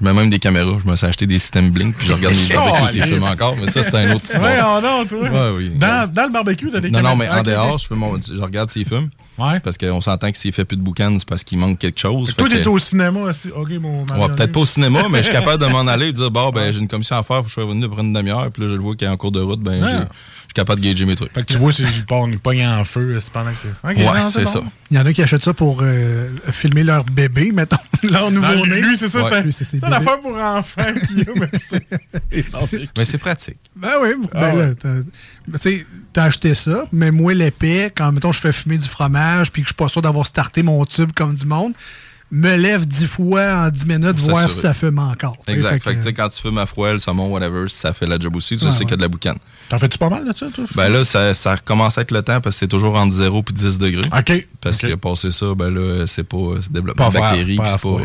Je 0.00 0.04
mets 0.04 0.12
même 0.12 0.30
des 0.30 0.38
caméras. 0.38 0.78
Je 0.84 0.88
me 0.90 0.94
suis 0.96 1.06
acheté 1.06 1.26
des 1.26 1.38
systèmes 1.40 1.70
Blink, 1.70 1.96
puis 1.96 2.06
je 2.06 2.12
regarde 2.12 2.34
mes 2.34 2.46
barbecues 2.54 2.92
s'ils 2.92 3.02
filment 3.04 3.24
encore. 3.24 3.56
Mais 3.60 3.66
ça, 3.70 3.82
c'est 3.82 3.94
un 3.94 4.12
autre 4.14 4.24
histoire. 4.24 4.42
Ouais, 4.42 4.58
oh 4.64 4.80
non, 4.80 5.04
toi. 5.06 5.28
Ouais, 5.28 5.56
oui. 5.56 5.70
Dans, 5.70 6.08
dans 6.12 6.26
le 6.26 6.32
barbecue, 6.32 6.70
t'as 6.70 6.80
des 6.80 6.90
Non, 6.90 7.02
non, 7.02 7.16
mais 7.16 7.28
en 7.28 7.42
dehors, 7.42 7.78
je, 7.78 7.86
fais 7.88 7.94
mon- 7.96 8.20
je 8.22 8.40
regarde 8.40 8.70
s'il 8.70 8.84
Parce 9.62 9.78
qu'on 9.78 10.00
s'entend 10.00 10.30
que 10.30 10.36
s'il 10.36 10.52
fait 10.52 10.64
plus 10.64 10.76
de 10.76 10.82
boucan, 10.82 11.14
c'est 11.18 11.28
parce 11.28 11.44
qu'il 11.44 11.58
manque 11.58 11.78
quelque 11.78 11.98
chose. 12.00 12.34
Toi, 12.36 12.48
t'es 12.48 12.62
que- 12.62 12.68
au 12.68 12.78
cinéma 12.78 13.20
aussi. 13.20 13.48
OK, 13.50 13.70
mon 13.80 14.04
Ouais, 14.04 14.28
peut-être 14.34 14.52
pas 14.52 14.60
au 14.60 14.66
cinéma, 14.66 15.02
mais 15.10 15.18
je 15.18 15.24
suis 15.24 15.32
capable 15.32 15.62
de 15.64 15.70
m'en 15.70 15.86
aller 15.86 16.06
et 16.08 16.12
de 16.12 16.16
dire 16.16 16.30
bon, 16.30 16.50
ben, 16.50 16.72
j'ai 16.72 16.80
une 16.80 16.88
commission 16.88 17.16
à 17.16 17.22
faire, 17.22 17.36
faut 17.38 17.42
que 17.44 17.48
je 17.48 17.54
sois 17.54 17.64
revenu 17.64 17.88
pour 17.88 18.00
une 18.00 18.12
demi-heure, 18.12 18.50
puis 18.52 18.62
là, 18.64 18.68
je 18.70 18.74
le 18.74 18.80
vois 18.80 18.94
qu'il 18.96 19.06
est 19.06 19.10
en 19.10 19.16
cours 19.16 19.32
de 19.32 19.40
route, 19.40 19.60
ben, 19.60 19.80
Ah. 19.82 19.88
j'ai- 19.88 19.94
je 19.98 20.02
suis 20.52 20.54
capable 20.54 20.80
de 20.80 20.86
gager 20.88 21.04
mes 21.04 21.14
trucs. 21.14 21.32
Fait 21.32 21.42
que 21.44 21.52
tu 21.52 21.58
vois, 21.58 21.72
c'est 21.72 21.84
du 21.84 22.02
porn, 22.06 22.30
il 22.32 22.38
pogne 22.38 22.66
en 22.66 22.82
feu 22.84 23.18
c'est 23.20 23.30
pendant 23.32 23.50
que. 23.52 23.86
Ouais, 23.86 23.94
non, 24.22 24.30
c'est 24.30 24.44
bon. 24.44 24.50
ça. 24.50 24.62
Il 24.90 24.96
y 24.96 25.00
en 25.00 25.04
a 25.06 25.12
qui 25.12 25.22
achètent 25.22 25.42
ça 25.42 25.52
pour 25.52 25.80
euh, 25.82 26.30
filmer 26.50 26.82
leur 26.84 27.04
bébé, 27.04 27.52
mettons, 27.52 27.76
leur 28.10 28.30
nouveau-né. 28.30 28.80
lui, 28.80 28.96
c'est 28.96 29.08
ça, 29.08 29.22
c'est 29.22 29.34
un- 29.34 29.42
Lui, 29.42 29.52
ses 29.52 29.64
c'est 29.64 29.76
une 29.76 29.80
bébés. 29.82 29.94
affaire 29.96 30.20
pour 30.20 30.36
enfants 30.36 30.82
mais 31.36 31.48
c'est. 31.60 31.86
Mais 32.96 33.04
c'est 33.04 33.18
pratique. 33.18 33.58
Ben 33.76 33.90
oui, 34.02 34.08
ben 34.22 34.28
Ah 34.34 34.54
là, 34.54 34.54
ouais. 34.54 34.74
T'as- 36.20 36.24
acheté 36.28 36.54
ça, 36.54 36.84
mais 36.92 37.10
moi, 37.10 37.34
l'épais, 37.34 37.92
quand, 37.96 38.12
mettons, 38.12 38.32
je 38.32 38.40
fais 38.40 38.52
fumer 38.52 38.78
du 38.78 38.88
fromage, 38.88 39.50
puis 39.50 39.62
que 39.62 39.66
je 39.68 39.70
suis 39.70 39.76
pas 39.76 39.88
sûr 39.88 40.02
d'avoir 40.02 40.26
starté 40.26 40.62
mon 40.62 40.84
tube 40.84 41.10
comme 41.14 41.34
du 41.34 41.46
monde, 41.46 41.72
me 42.30 42.56
lève 42.56 42.84
dix 42.86 43.06
fois 43.06 43.54
en 43.64 43.70
dix 43.70 43.86
minutes, 43.86 44.16
Pour 44.16 44.28
voir 44.28 44.50
si 44.50 44.60
ça 44.60 44.74
fume 44.74 44.98
encore. 44.98 45.34
Exact. 45.46 45.82
fait 45.82 45.96
que, 45.96 46.08
quand 46.10 46.28
tu 46.28 46.42
fumes 46.42 46.58
à 46.58 46.66
fouet, 46.66 46.92
le 46.92 46.98
saumon, 46.98 47.28
whatever, 47.32 47.68
ça 47.70 47.94
fait 47.94 48.06
la 48.06 48.18
job 48.18 48.36
aussi, 48.36 48.58
tu 48.58 48.66
Ouais, 48.66 48.70
sais 48.70 48.80
ouais. 48.80 48.84
qu'il 48.84 48.90
y 48.90 48.92
a 48.92 48.96
de 48.98 49.00
la 49.02 49.08
boucane. 49.08 49.38
T'en 49.70 49.78
fais-tu 49.78 49.96
pas 49.96 50.10
mal 50.10 50.24
toi? 50.34 50.48
Ben 50.74 50.90
là, 50.90 51.04
ça, 51.06 51.32
ça 51.32 51.56
commence 51.56 51.96
à 51.96 52.02
être 52.02 52.10
le 52.10 52.20
temps 52.20 52.42
parce 52.42 52.56
que 52.56 52.60
c'est 52.60 52.68
toujours 52.68 52.96
entre 52.96 53.14
0 53.14 53.42
et 53.48 53.52
10 53.54 53.78
degrés. 53.78 54.10
OK. 54.14 54.46
Parce 54.60 54.76
que 54.76 54.94
passer 54.96 55.30
ça, 55.30 55.54
ben 55.56 55.70
là, 55.70 56.06
c'est 56.06 56.22
pas 56.24 56.36
c'est 56.60 56.70
développement 56.70 57.10
Pas 57.10 57.18
de 57.18 57.22
bactéries. 57.24 57.58
c'est 57.80 57.88
ouais. 57.88 58.02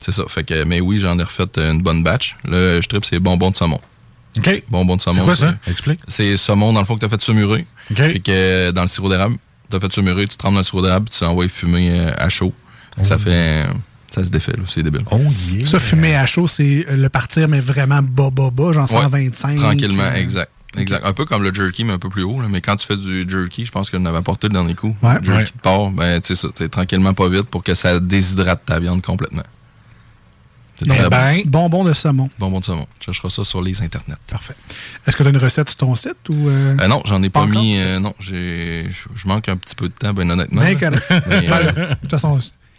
Ça. 0.00 0.22
Fait 0.28 0.44
que, 0.44 0.64
mais 0.64 0.82
oui, 0.82 0.98
j'en 0.98 1.18
ai 1.18 1.22
refait 1.22 1.46
une 1.56 1.80
bonne 1.80 2.02
batch. 2.02 2.36
Là, 2.44 2.78
je 2.78 2.86
tripe, 2.86 3.06
c'est 3.06 3.20
bonbons 3.20 3.50
de 3.52 3.56
saumon. 3.56 3.80
OK. 4.38 4.62
Bonbons 4.68 4.96
de 4.96 5.02
saumon. 5.02 5.18
C'est 5.20 5.24
quoi 5.24 5.36
ça? 5.36 5.54
Explique. 5.68 6.00
C'est 6.08 6.36
saumon, 6.36 6.72
dans 6.72 6.80
le 6.80 6.86
fond, 6.86 6.94
que 6.94 7.00
tu 7.00 7.06
as 7.06 7.08
fait 7.08 7.20
saumurer. 7.20 7.66
Puis 7.94 8.22
que 8.22 8.70
dans 8.70 8.82
le 8.82 8.88
sirop 8.88 9.08
d'érable, 9.10 9.36
tu 9.70 9.76
as 9.76 9.80
fait 9.80 9.92
saumurer, 9.92 10.26
tu 10.26 10.36
trempes 10.36 10.54
dans 10.54 10.60
le 10.60 10.64
sirop 10.64 10.82
d'érable, 10.82 11.06
puis 11.10 11.18
tu 11.18 11.24
envoies 11.24 11.48
fumer 11.48 11.90
euh, 11.98 12.10
à 12.18 12.28
chaud. 12.28 12.52
Ça 13.02 13.18
fait. 13.18 13.64
Ça 14.14 14.22
se 14.24 14.28
défait, 14.28 14.52
là. 14.52 14.64
C'est 14.66 14.82
débile. 14.82 15.04
Oh 15.10 15.18
yeah. 15.50 15.66
Ça, 15.66 15.78
fumer 15.80 16.14
à 16.16 16.26
chaud, 16.26 16.46
c'est 16.46 16.84
euh, 16.88 16.96
le 16.96 17.08
partir, 17.08 17.48
mais 17.48 17.60
vraiment 17.60 18.02
bas, 18.02 18.28
bas, 18.30 18.50
bas, 18.50 18.72
genre 18.74 18.90
Ouais, 18.92 19.00
125. 19.00 19.56
Tranquillement, 19.56 20.02
euh, 20.02 20.14
exact. 20.16 20.50
Exact. 20.76 21.04
Un 21.04 21.12
peu 21.12 21.24
comme 21.26 21.42
le 21.42 21.52
jerky, 21.52 21.84
mais 21.84 21.92
un 21.94 21.98
peu 21.98 22.08
plus 22.10 22.22
haut. 22.22 22.40
là. 22.40 22.46
Mais 22.50 22.60
quand 22.62 22.76
tu 22.76 22.86
fais 22.86 22.96
du 22.96 23.26
jerky, 23.28 23.64
je 23.66 23.70
pense 23.70 23.90
que 23.90 23.98
je 23.98 24.02
l'avais 24.02 24.18
apporté 24.18 24.48
le 24.48 24.52
dernier 24.54 24.74
coup. 24.74 24.94
Ouais. 25.02 25.18
Le 25.18 25.24
jerky 25.24 25.38
Ouais. 25.40 25.44
de 25.44 25.60
porc, 25.62 25.90
ben, 25.92 26.20
tu 26.20 26.28
sais 26.28 26.34
ça, 26.42 26.48
tu 26.48 26.62
sais, 26.64 26.68
tranquillement, 26.68 27.12
pas 27.14 27.28
vite 27.28 27.42
pour 27.44 27.62
que 27.62 27.74
ça 27.74 27.98
déshydrate 28.00 28.62
ta 28.66 28.78
viande 28.78 29.02
complètement. 29.02 29.42
Donc, 30.80 30.96
très 30.96 31.08
ben, 31.10 31.36
bon. 31.44 31.68
Bonbons 31.68 31.84
de 31.84 31.92
saumon. 31.92 32.28
Bonbon 32.38 32.60
de 32.60 32.64
saumon. 32.64 32.86
Tu 32.98 33.06
chercheras 33.06 33.30
ça 33.30 33.44
sur 33.44 33.62
les 33.62 33.80
internets. 33.82 34.16
Parfait. 34.26 34.54
Est-ce 35.06 35.16
que 35.16 35.22
tu 35.22 35.28
as 35.28 35.30
une 35.30 35.36
recette 35.38 35.68
sur 35.68 35.76
ton 35.78 35.94
site 35.94 36.16
ou. 36.30 36.48
euh, 36.48 36.76
Euh, 36.80 36.88
non, 36.88 37.02
j'en 37.04 37.22
ai 37.22 37.30
pas, 37.30 37.46
mis. 37.46 37.76
euh, 37.78 38.00
non, 38.00 38.14
j'ai, 38.18 38.86
je 39.14 39.26
manque 39.28 39.48
un 39.48 39.56
petit 39.56 39.76
peu 39.76 39.88
de 39.88 39.92
temps, 39.94 40.12
ben 40.12 40.28
honnêtement. 40.30 40.62
Ben. 40.62 40.76
Mais, 40.80 40.86
euh, 40.86 41.42
Ben, 41.48 41.84
de 41.84 41.94
toute 42.00 42.10
façon, 42.10 42.38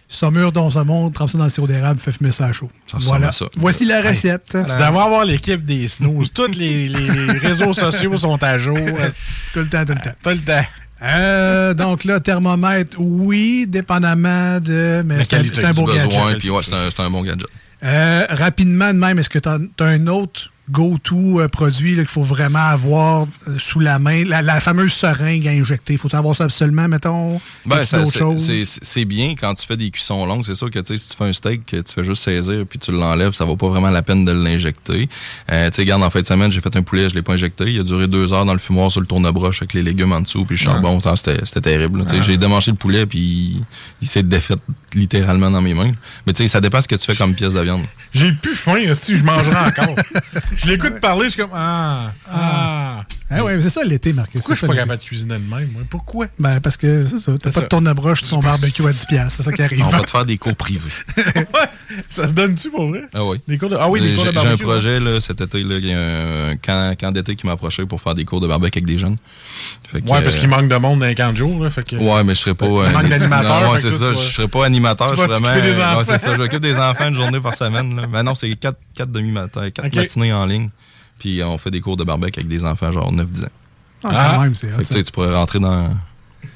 saumure 0.09 0.51
dans 0.51 0.69
saumon, 0.71 1.09
trempe 1.11 1.29
ça 1.29 1.37
dans 1.37 1.45
le 1.45 1.49
sirop 1.49 1.67
d'érable, 1.67 1.99
fait 1.99 2.11
fumer 2.11 2.31
ça 2.31 2.45
à 2.47 2.53
chaud. 2.53 2.69
Voilà. 2.93 3.31
ça. 3.31 3.45
Voici 3.55 3.85
la 3.85 4.01
recette. 4.01 4.47
Tu 4.51 4.57
devrais 4.57 4.83
avoir 4.85 5.23
l'équipe 5.23 5.63
des 5.63 5.87
snooze. 5.87 6.31
Tous 6.33 6.47
les, 6.47 6.89
les- 6.89 7.09
les 7.09 7.37
réseaux 7.37 7.73
sociaux 7.73 8.17
sont 8.17 8.41
à 8.43 8.57
jour. 8.57 8.77
Tout 9.53 9.59
le 9.59 9.69
temps, 9.69 9.85
tout 9.85 9.93
le 9.93 9.99
temps. 10.01 10.15
Tout 10.23 10.29
le 10.29 10.39
temps. 10.39 10.65
Euh, 11.05 11.73
donc 11.73 12.05
là, 12.05 12.19
thermomètre, 12.21 12.95
oui, 12.99 13.65
dépendamment 13.67 14.59
de. 14.59 15.01
Mais 15.05 15.23
c'est 15.23 15.63
un, 15.63 15.69
un 15.69 15.73
beau 15.73 15.85
besoin, 15.85 16.25
gadget. 16.27 16.39
puis 16.39 16.49
ouais, 16.49 16.63
c'est 16.63 16.73
un, 16.73 16.89
c'est 16.89 17.01
un 17.01 17.09
bon 17.09 17.21
gadget. 17.23 17.45
Euh, 17.83 18.25
rapidement 18.29 18.93
de 18.93 18.99
même, 18.99 19.19
est-ce 19.19 19.29
que 19.29 19.39
tu 19.39 19.49
as, 19.49 19.59
un 19.85 20.07
autre 20.07 20.49
go-to 20.71 21.41
euh, 21.41 21.49
produit 21.49 21.95
qu'il 21.95 22.05
faut 22.07 22.23
vraiment 22.23 22.59
avoir 22.59 23.27
euh, 23.49 23.57
sous 23.59 23.81
la 23.81 23.99
main? 23.99 24.23
La, 24.23 24.41
la 24.41 24.61
fameuse 24.61 24.93
seringue 24.93 25.45
à 25.47 25.51
injecter. 25.51 25.97
Faut 25.97 26.07
savoir 26.07 26.33
ça 26.35 26.45
absolument, 26.45 26.87
mettons? 26.87 27.41
Ben, 27.65 27.83
c'est- 27.83 29.03
bien 29.05 29.35
quand 29.35 29.53
tu 29.55 29.67
fais 29.67 29.75
des 29.75 29.91
cuissons 29.91 30.25
longues. 30.25 30.45
C'est 30.45 30.55
sûr 30.55 30.71
que 30.71 30.79
si 30.85 31.09
tu 31.09 31.17
fais 31.17 31.25
un 31.25 31.33
steak, 31.33 31.65
que 31.65 31.81
tu 31.81 31.93
fais 31.93 32.03
juste 32.05 32.23
saisir 32.23 32.63
puis 32.69 32.79
tu 32.79 32.93
l'enlèves, 32.93 33.33
ça 33.33 33.43
vaut 33.43 33.57
pas 33.57 33.67
vraiment 33.67 33.89
la 33.89 34.01
peine 34.01 34.23
de 34.23 34.31
l'injecter. 34.31 35.09
Euh, 35.51 35.69
tu 35.69 35.75
sais, 35.75 35.81
regarde, 35.81 36.03
en 36.03 36.09
fin 36.09 36.21
de 36.21 36.27
semaine, 36.27 36.53
j'ai 36.53 36.61
fait 36.61 36.75
un 36.77 36.83
poulet, 36.83 37.09
je 37.09 37.15
l'ai 37.15 37.21
pas 37.21 37.33
injecté. 37.33 37.65
Il 37.67 37.81
a 37.81 37.83
duré 37.83 38.07
deux 38.07 38.31
heures 38.31 38.45
dans 38.45 38.53
le 38.53 38.59
fumoir 38.59 38.89
sur 38.89 39.01
le 39.01 39.07
tourne-broche 39.07 39.61
avec 39.61 39.73
les 39.73 39.81
légumes 39.81 40.13
en 40.13 40.21
dessous 40.21 40.45
puis 40.45 40.55
le 40.55 40.61
charbon. 40.61 41.01
Ça, 41.01 41.17
C'était 41.17 41.45
c'était 41.45 41.61
terrible. 41.61 42.05
J'ai 42.21 42.37
démanché 42.37 42.71
le 42.71 42.77
poulet 42.77 43.05
puis 43.05 43.61
il 44.01 44.07
s'est 44.07 44.23
défait 44.23 44.55
littéralement 44.95 45.51
dans 45.51 45.61
mes 45.61 45.73
mains. 45.73 45.91
Mais 46.25 46.33
tu 46.33 46.43
sais, 46.43 46.47
ça 46.47 46.61
dépend 46.61 46.81
ce 46.81 46.87
que 46.87 46.95
tu 46.95 47.05
fais 47.05 47.15
comme 47.15 47.33
pièce 47.35 47.53
de 47.53 47.59
viande. 47.61 47.83
J'ai 48.13 48.31
plus 48.31 48.55
faim, 48.55 48.79
si 48.93 49.17
je 49.17 49.23
mangerai 49.23 49.55
encore. 49.55 49.95
je 50.55 50.67
l'écoute 50.67 50.99
parler, 50.99 51.25
je 51.25 51.29
suis 51.29 51.41
comme 51.41 51.51
Ah, 51.53 52.11
ah. 52.29 53.01
Ah 53.01 53.05
ouais, 53.41 53.55
mais 53.55 53.61
c'est 53.61 53.69
ça 53.69 53.83
l'été, 53.83 54.13
Marcus. 54.13 54.41
Pourquoi 54.41 54.55
je 54.55 54.59
c'est 54.59 54.65
suis 54.65 54.75
pas 54.75 54.81
capable 54.81 54.99
de 55.01 55.05
cuisiner 55.05 55.33
de 55.35 55.39
même, 55.39 55.69
moi? 55.71 55.81
Pourquoi? 55.89 56.27
Ben, 56.39 56.59
parce 56.59 56.77
que 56.77 57.05
c'est 57.07 57.19
ça. 57.19 57.31
T'as 57.33 57.49
pas 57.49 57.51
ça. 57.51 57.61
de 57.61 57.65
tourne-broche 57.67 58.19
sur 58.23 58.29
ton 58.37 58.39
barbecue 58.43 58.83
à 58.83 58.89
10$. 58.91 59.07
piastres, 59.07 59.33
C'est 59.37 59.43
ça 59.43 59.51
qui 59.51 59.61
arrive. 59.61 59.83
On 59.85 59.89
va 59.89 60.01
te 60.01 60.09
faire 60.11 60.25
des 60.25 60.37
cours 60.37 60.55
privés. 60.55 60.89
Ça 62.09 62.27
se 62.27 62.33
donne-tu 62.33 62.69
pour 62.71 62.87
vrai? 62.89 63.03
Ah 63.13 63.23
oui. 63.23 63.39
Des 63.47 63.57
cours 63.57 63.69
de- 63.69 63.75
ah 63.79 63.87
oui, 63.89 64.01
des 64.01 64.09
J'ai- 64.09 64.15
cours 64.15 64.25
de 64.25 64.31
J'ai 64.31 64.37
un 64.39 64.43
barbecue, 64.43 64.63
projet 64.63 64.99
là, 64.99 65.19
cet 65.21 65.41
été, 65.41 65.63
là, 65.63 65.77
il 65.77 65.85
y 65.85 65.93
a 65.93 66.47
un 66.49 66.55
camp, 66.57 66.95
camp 66.99 67.11
d'été 67.11 67.35
qui 67.35 67.45
m'a 67.45 67.53
approché 67.53 67.85
pour 67.85 68.01
faire 68.01 68.15
des 68.15 68.25
cours 68.25 68.41
de 68.41 68.47
barbecue 68.47 68.79
avec 68.79 68.85
des 68.85 68.97
jeunes. 68.97 69.15
Fait 69.87 70.01
que, 70.01 70.07
Ouais, 70.09 70.21
parce 70.23 70.35
euh, 70.35 70.39
qu'il 70.39 70.49
manque 70.49 70.69
de 70.69 70.75
monde 70.75 70.99
dans 70.99 71.05
les 71.05 71.15
camps 71.15 71.31
de 71.31 71.37
jour. 71.37 71.63
Là, 71.63 71.69
fait 71.69 71.83
que... 71.87 71.95
Ouais, 71.95 72.23
mais 72.23 72.33
je 72.35 72.39
serais 72.41 72.55
pas. 72.55 72.65
Il 72.65 72.71
euh, 72.71 72.89
manque 72.91 73.09
d'animateur. 73.09 73.71
ouais, 73.71 73.79
c'est 73.81 73.91
ça. 73.91 74.13
Je 74.13 74.19
serais 74.33 74.47
pas 74.47 74.65
animateur. 74.65 75.15
Je 75.15 75.21
vraiment. 75.21 75.47
ouais, 75.53 75.79
enfants. 75.83 76.01
c'est 76.03 76.17
ça. 76.17 76.33
Je 76.33 76.37
m'occupe 76.39 76.61
des 76.61 76.77
enfants 76.79 77.09
une 77.09 77.15
journée 77.15 77.39
par 77.39 77.55
semaine. 77.55 78.07
Mais 78.11 78.23
non, 78.23 78.33
c'est 78.35 78.53
quatre, 78.55 78.79
quatre 78.95 79.11
demi-matins, 79.11 79.69
quatre 79.69 79.95
matinées 79.95 80.33
en 80.33 80.45
ligne. 80.45 80.69
Puis 81.23 81.41
on 81.41 81.57
fait 81.57 81.71
des 81.71 81.79
cours 81.79 81.95
de 81.95 82.03
barbecue 82.03 82.41
avec 82.41 82.49
des 82.49 82.65
enfants, 82.65 82.91
genre 82.91 83.09
9-10 83.13 83.45
ans. 83.45 83.47
Ah, 84.03 84.31
quand 84.35 84.41
même, 84.41 84.55
c'est 84.55 84.67
Fait 84.67 84.73
hot, 84.73 84.77
que, 84.79 84.87
tu 84.87 84.93
sais, 84.93 85.03
tu 85.05 85.11
pourrais 85.13 85.33
rentrer 85.33 85.57
dans. 85.57 85.95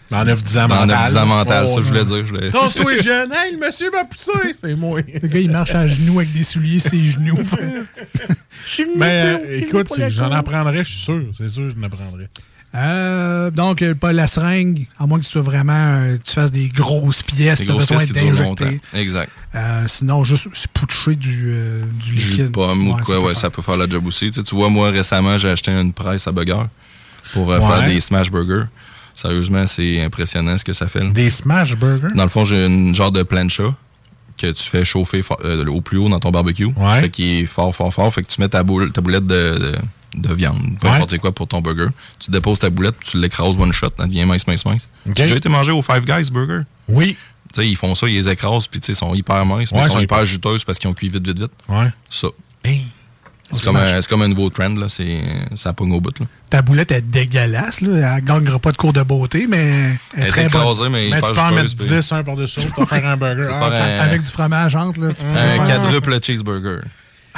Dans 0.09 0.25
9-10 0.25 0.59
ans 0.59 0.67
Dans 0.67 0.75
mental. 0.85 1.13
9-10 1.13 1.17
ans 1.17 1.25
mental, 1.25 1.65
Oh, 1.69 1.75
ça, 1.77 1.81
je 1.83 1.87
voulais 1.87 1.99
non. 2.03 2.05
dire. 2.05 2.17
Je 2.25 2.33
voulais... 2.33 2.49
Tosse-toi 2.51 2.93
les 2.95 3.01
jeunes. 3.01 3.31
Hey, 3.31 3.53
le 3.53 3.65
monsieur 3.65 3.89
m'a 3.91 4.03
poussé. 4.03 4.31
C'est 4.61 4.75
moi. 4.75 4.99
Le 5.21 5.27
gars, 5.29 5.39
il 5.39 5.51
marche 5.51 5.73
à 5.73 5.87
genoux 5.87 6.19
avec 6.19 6.33
des 6.33 6.43
souliers, 6.43 6.79
ses 6.81 7.01
genoux. 7.01 7.37
Mais 8.97 9.37
euh, 9.39 9.59
écoute, 9.61 9.87
j'en 10.09 10.31
apprendrais, 10.33 10.83
je 10.83 10.89
suis 10.89 10.99
sûr. 10.99 11.23
C'est 11.37 11.47
sûr 11.47 11.69
que 11.69 11.79
j'en 11.79 11.83
apprendrais. 11.87 12.29
Euh, 12.75 13.49
donc, 13.49 13.81
euh, 13.81 13.95
pas 13.95 14.13
la 14.13 14.27
seringue, 14.27 14.85
à 14.99 15.07
moins 15.07 15.19
que 15.19 15.23
tu 15.25 15.31
sois 15.31 15.41
vraiment, 15.41 15.73
euh, 15.73 16.17
tu 16.23 16.33
fasses 16.33 16.51
des 16.51 16.67
grosses 16.69 17.23
pièces, 17.23 17.59
tu 17.61 17.69
as 17.69 17.73
besoin 17.73 18.05
d'injecter. 18.05 18.81
Exact. 18.93 19.31
Euh, 19.55 19.83
sinon, 19.87 20.23
juste 20.23 20.47
se 20.53 20.67
poucher 20.67 21.15
du, 21.15 21.47
euh, 21.53 21.83
du 21.99 22.19
Jus 22.19 22.29
de 22.29 22.31
liquide. 22.43 22.51
pomme 22.51 22.87
ou 22.89 22.93
Ouais, 22.93 22.99
de 23.01 23.05
quoi, 23.05 23.15
ça 23.15 23.19
peut 23.19 23.25
ouais, 23.25 23.33
faire. 23.33 23.37
ça 23.41 23.49
peut 23.49 23.61
faire 23.61 23.77
la 23.77 23.87
job 23.89 24.05
aussi. 24.05 24.27
Tu, 24.27 24.33
sais, 24.33 24.43
tu 24.43 24.53
vois, 24.53 24.69
moi, 24.69 24.89
récemment, 24.91 25.37
j'ai 25.37 25.49
acheté 25.49 25.71
une 25.71 25.93
presse 25.93 26.27
à 26.27 26.31
burger 26.31 26.63
pour 27.33 27.47
Ouais. 27.47 27.59
faire 27.59 27.87
des 27.87 27.99
smash 28.01 28.29
burgers. 28.29 28.65
Sérieusement, 29.15 29.65
c'est 29.65 30.01
impressionnant 30.03 30.57
ce 30.57 30.63
que 30.65 30.73
ça 30.73 30.87
fait. 30.87 30.99
là. 30.99 31.09
Des 31.09 31.31
smash 31.31 31.75
burgers? 31.75 32.13
Dans 32.13 32.23
le 32.23 32.29
fond, 32.29 32.45
j'ai 32.45 32.65
une 32.67 32.93
genre 32.93 33.11
de 33.11 33.23
plancha 33.23 33.73
que 34.39 34.51
tu 34.51 34.69
fais 34.69 34.85
chauffer 34.85 35.23
au 35.67 35.81
plus 35.81 35.97
haut 35.97 36.09
dans 36.09 36.19
ton 36.19 36.29
barbecue. 36.29 36.67
Fait 36.99 37.09
qu'il 37.09 37.25
est 37.41 37.45
fort, 37.47 37.75
fort, 37.75 37.91
fort. 37.91 38.13
Fait 38.13 38.21
que 38.21 38.27
tu 38.27 38.39
mets 38.39 38.49
ta, 38.49 38.61
boule, 38.61 38.91
ta 38.91 39.01
boulette 39.01 39.25
de, 39.25 39.57
de, 39.57 39.71
de 40.17 40.33
viande, 40.33 40.77
peu 40.79 40.87
Ouais. 40.87 40.93
importe 40.95 41.17
quoi 41.19 41.31
pour 41.31 41.47
ton 41.47 41.61
burger. 41.61 41.87
Tu 42.19 42.31
déposes 42.31 42.59
ta 42.59 42.69
boulette, 42.69 42.95
tu 43.05 43.19
l'écrases 43.19 43.55
one 43.55 43.71
shot, 43.71 43.87
elle 43.99 44.07
devient 44.07 44.25
mince, 44.25 44.45
mince, 44.47 44.65
mince. 44.65 44.89
Tu 45.05 45.21
as 45.21 45.25
déjà 45.25 45.35
été 45.35 45.49
manger 45.49 45.71
au 45.71 45.81
Five 45.81 46.05
Guys 46.05 46.31
Burger? 46.31 46.61
Oui. 46.87 47.15
Tu 47.53 47.61
sais, 47.61 47.67
ils 47.69 47.75
font 47.77 47.95
ça, 47.95 48.07
ils 48.07 48.15
les 48.15 48.27
écrasent, 48.29 48.67
puis 48.67 48.79
tu 48.79 48.87
sais, 48.87 48.93
ils 48.93 48.95
sont 48.95 49.13
hyper 49.15 49.45
minces, 49.45 49.71
mais 49.71 49.79
ils 49.79 49.83
sont 49.91 49.99
hyper 49.99 50.17
hyper- 50.19 50.25
juteuses 50.25 50.63
parce 50.63 50.77
qu'ils 50.79 50.89
ont 50.89 50.93
cuit 50.93 51.09
vite, 51.09 51.25
vite, 51.25 51.39
vite. 51.39 51.51
Ouais. 51.69 51.87
Ça. 52.09 52.27
Hey. 52.63 52.85
C'est 53.53 53.63
comme, 53.63 53.77
un- 53.77 54.01
c'est 54.01 54.09
comme 54.09 54.21
un 54.23 54.27
nouveau 54.27 54.49
trend, 54.49 54.75
là. 54.77 54.87
C'est, 54.89 55.21
ça 55.55 55.71
pogne 55.71 55.93
au 55.93 56.01
bout, 56.01 56.19
là. 56.19 56.25
Ta 56.49 56.61
boulette 56.61 56.91
est 56.91 57.01
dégueulasse, 57.01 57.79
là. 57.79 58.17
Elle 58.17 58.25
gagnera 58.25 58.59
pas 58.59 58.73
de 58.73 58.77
cours 58.77 58.91
de 58.91 59.01
beauté, 59.03 59.47
mais 59.47 59.57
elle 60.13 60.23
est 60.23 60.25
Elle 60.25 60.27
très 60.27 60.49
bonne. 60.49 60.61
écrasée, 60.63 60.89
mais 60.89 61.07
Mais 61.09 61.21
tu 61.21 61.31
peux 61.31 61.39
en 61.39 61.51
mettre 61.51 61.69
juteuse, 61.69 61.87
puis- 61.87 61.95
10 61.95 62.11
un 62.11 62.23
par-dessus 62.25 62.59
pour 62.75 62.89
faire 62.89 63.05
un 63.07 63.15
burger. 63.15 63.47
Ah, 63.53 63.69
faire 63.69 64.01
un- 64.01 64.03
Avec 64.03 64.21
du 64.23 64.29
fromage 64.29 64.75
entre, 64.75 64.99
là. 64.99 65.13
Tu 65.13 65.23
peux 65.23 65.29
Un 65.29 65.65
quadruple 65.65 66.19
cheeseburger. 66.21 66.81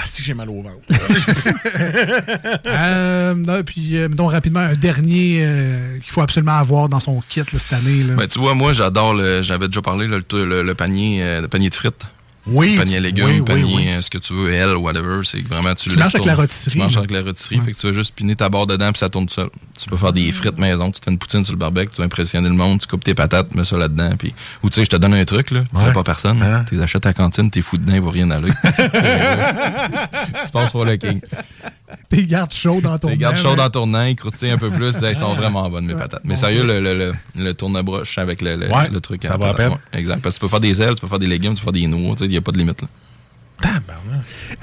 Ah, 0.01 0.03
c'est 0.05 0.19
que 0.21 0.23
j'ai 0.25 0.33
mal 0.33 0.49
au 0.49 0.61
ventre. 0.61 0.79
Euh, 2.65 3.33
non, 3.35 3.63
puis, 3.63 3.97
euh, 3.97 4.07
mettons 4.09 4.27
rapidement, 4.27 4.59
un 4.61 4.73
dernier 4.73 5.39
euh, 5.45 5.95
qu'il 5.95 6.11
faut 6.11 6.21
absolument 6.21 6.57
avoir 6.57 6.87
dans 6.89 6.99
son 6.99 7.21
kit 7.27 7.39
là, 7.41 7.45
cette 7.59 7.73
année. 7.73 8.03
Là. 8.03 8.15
Ben, 8.15 8.27
tu 8.27 8.39
vois, 8.39 8.55
moi, 8.55 8.73
j'adore 8.73 9.13
le. 9.13 9.41
J'avais 9.41 9.67
déjà 9.67 9.81
parlé, 9.81 10.07
là, 10.07 10.17
le, 10.31 10.45
le- 10.45 10.63
le 10.63 10.75
panier, 10.75 11.21
euh, 11.23 11.41
le 11.41 11.47
panier 11.47 11.69
de 11.69 11.75
frites. 11.75 12.03
Oui, 12.47 12.77
Panier 12.77 12.99
légumes, 12.99 13.25
oui, 13.27 13.41
panier, 13.41 13.63
oui. 13.75 13.87
euh, 13.89 14.01
ce 14.01 14.09
que 14.09 14.17
tu 14.17 14.33
veux, 14.33 14.51
L, 14.51 14.75
whatever. 14.77 15.21
C'est 15.23 15.41
vraiment, 15.45 15.75
tu 15.75 15.89
Tu 15.89 15.97
manges 15.97 16.15
avec 16.15 16.25
la 16.25 16.35
rôtisserie, 16.35 16.71
Tu 16.71 16.77
manges 16.77 16.97
avec 16.97 17.11
la 17.11 17.21
rôtisserie. 17.21 17.57
Ouais. 17.59 17.65
Fait 17.65 17.71
que 17.73 17.77
tu 17.77 17.87
vas 17.87 17.93
juste 17.93 18.15
piner 18.15 18.35
ta 18.35 18.49
barre 18.49 18.65
dedans, 18.65 18.91
puis 18.91 18.99
ça 18.99 19.09
tourne 19.09 19.27
tout 19.27 19.33
seul. 19.33 19.49
Tu 19.79 19.89
peux 19.89 19.97
faire 19.97 20.13
des 20.13 20.31
frites 20.31 20.57
maison, 20.57 20.89
tu 20.89 20.99
te 20.99 21.05
fais 21.05 21.11
une 21.11 21.17
poutine 21.19 21.43
sur 21.43 21.53
le 21.53 21.59
barbecue, 21.59 21.89
tu 21.93 21.97
vas 21.97 22.05
impressionner 22.05 22.47
le 22.49 22.55
monde, 22.55 22.79
tu 22.79 22.87
coupes 22.87 23.03
tes 23.03 23.13
patates, 23.13 23.53
mets 23.55 23.65
ça 23.65 23.77
là-dedans. 23.77 24.11
Puis, 24.17 24.33
ou 24.63 24.69
tu 24.69 24.75
sais, 24.75 24.85
je 24.85 24.89
te 24.89 24.95
donne 24.95 25.13
un 25.13 25.25
truc, 25.25 25.51
là. 25.51 25.63
Tu 25.69 25.77
Ouais. 25.79 25.85
sais 25.87 25.91
pas 25.93 26.03
personne. 26.03 26.41
Hein? 26.41 26.65
Tu 26.67 26.75
les 26.75 26.81
achètes 26.81 27.05
à 27.05 27.09
la 27.09 27.13
cantine, 27.13 27.51
t'es 27.51 27.61
fou 27.61 27.77
dedans, 27.77 27.93
il 27.95 28.01
va 28.01 28.11
rien 28.11 28.31
aller. 28.31 28.51
tu 28.63 30.51
passes 30.51 30.71
pour 30.71 30.85
le 30.85 30.95
king. 30.95 31.21
Tes 32.09 32.25
gardes 32.25 32.53
chauds 32.53 32.81
dans 32.81 32.97
ton 32.97 33.09
Les 33.09 33.17
gardes 33.17 33.35
aile, 33.35 33.41
chauds 33.41 33.49
hein? 33.49 33.55
dans 33.55 33.69
tournant, 33.69 34.03
ils 34.03 34.15
croustillent 34.15 34.51
un 34.51 34.57
peu 34.57 34.69
plus, 34.69 34.95
ils 35.01 35.15
sont 35.15 35.33
vraiment 35.33 35.69
bonnes, 35.69 35.85
mes 35.85 35.95
patates. 35.95 36.21
Mais 36.23 36.35
sérieux, 36.35 36.63
le, 36.63 36.79
le, 36.79 36.93
le, 36.95 37.13
le 37.35 37.53
tourne-broche 37.53 38.17
avec 38.17 38.41
le, 38.41 38.55
le, 38.55 38.69
Ouais, 38.71 38.89
le 38.89 38.99
truc 39.01 39.23
ça 39.23 39.33
à 39.33 39.37
va 39.37 39.49
à 39.49 39.53
peine. 39.53 39.69
ouais, 39.71 39.77
exact. 39.93 40.21
Parce 40.21 40.35
que 40.35 40.39
tu 40.39 40.45
peux 40.45 40.49
faire 40.49 40.59
des 40.59 40.81
ailes, 40.81 40.95
tu 40.95 41.01
peux 41.01 41.07
faire 41.07 41.19
des 41.19 41.27
légumes, 41.27 41.53
tu 41.53 41.59
peux 41.61 41.65
faire 41.65 41.71
des 41.73 41.87
noix, 41.87 42.15
il 42.21 42.27
n'y 42.27 42.37
a 42.37 42.41
pas 42.41 42.51
de 42.51 42.57
limite. 42.57 42.81
Là. 42.81 42.87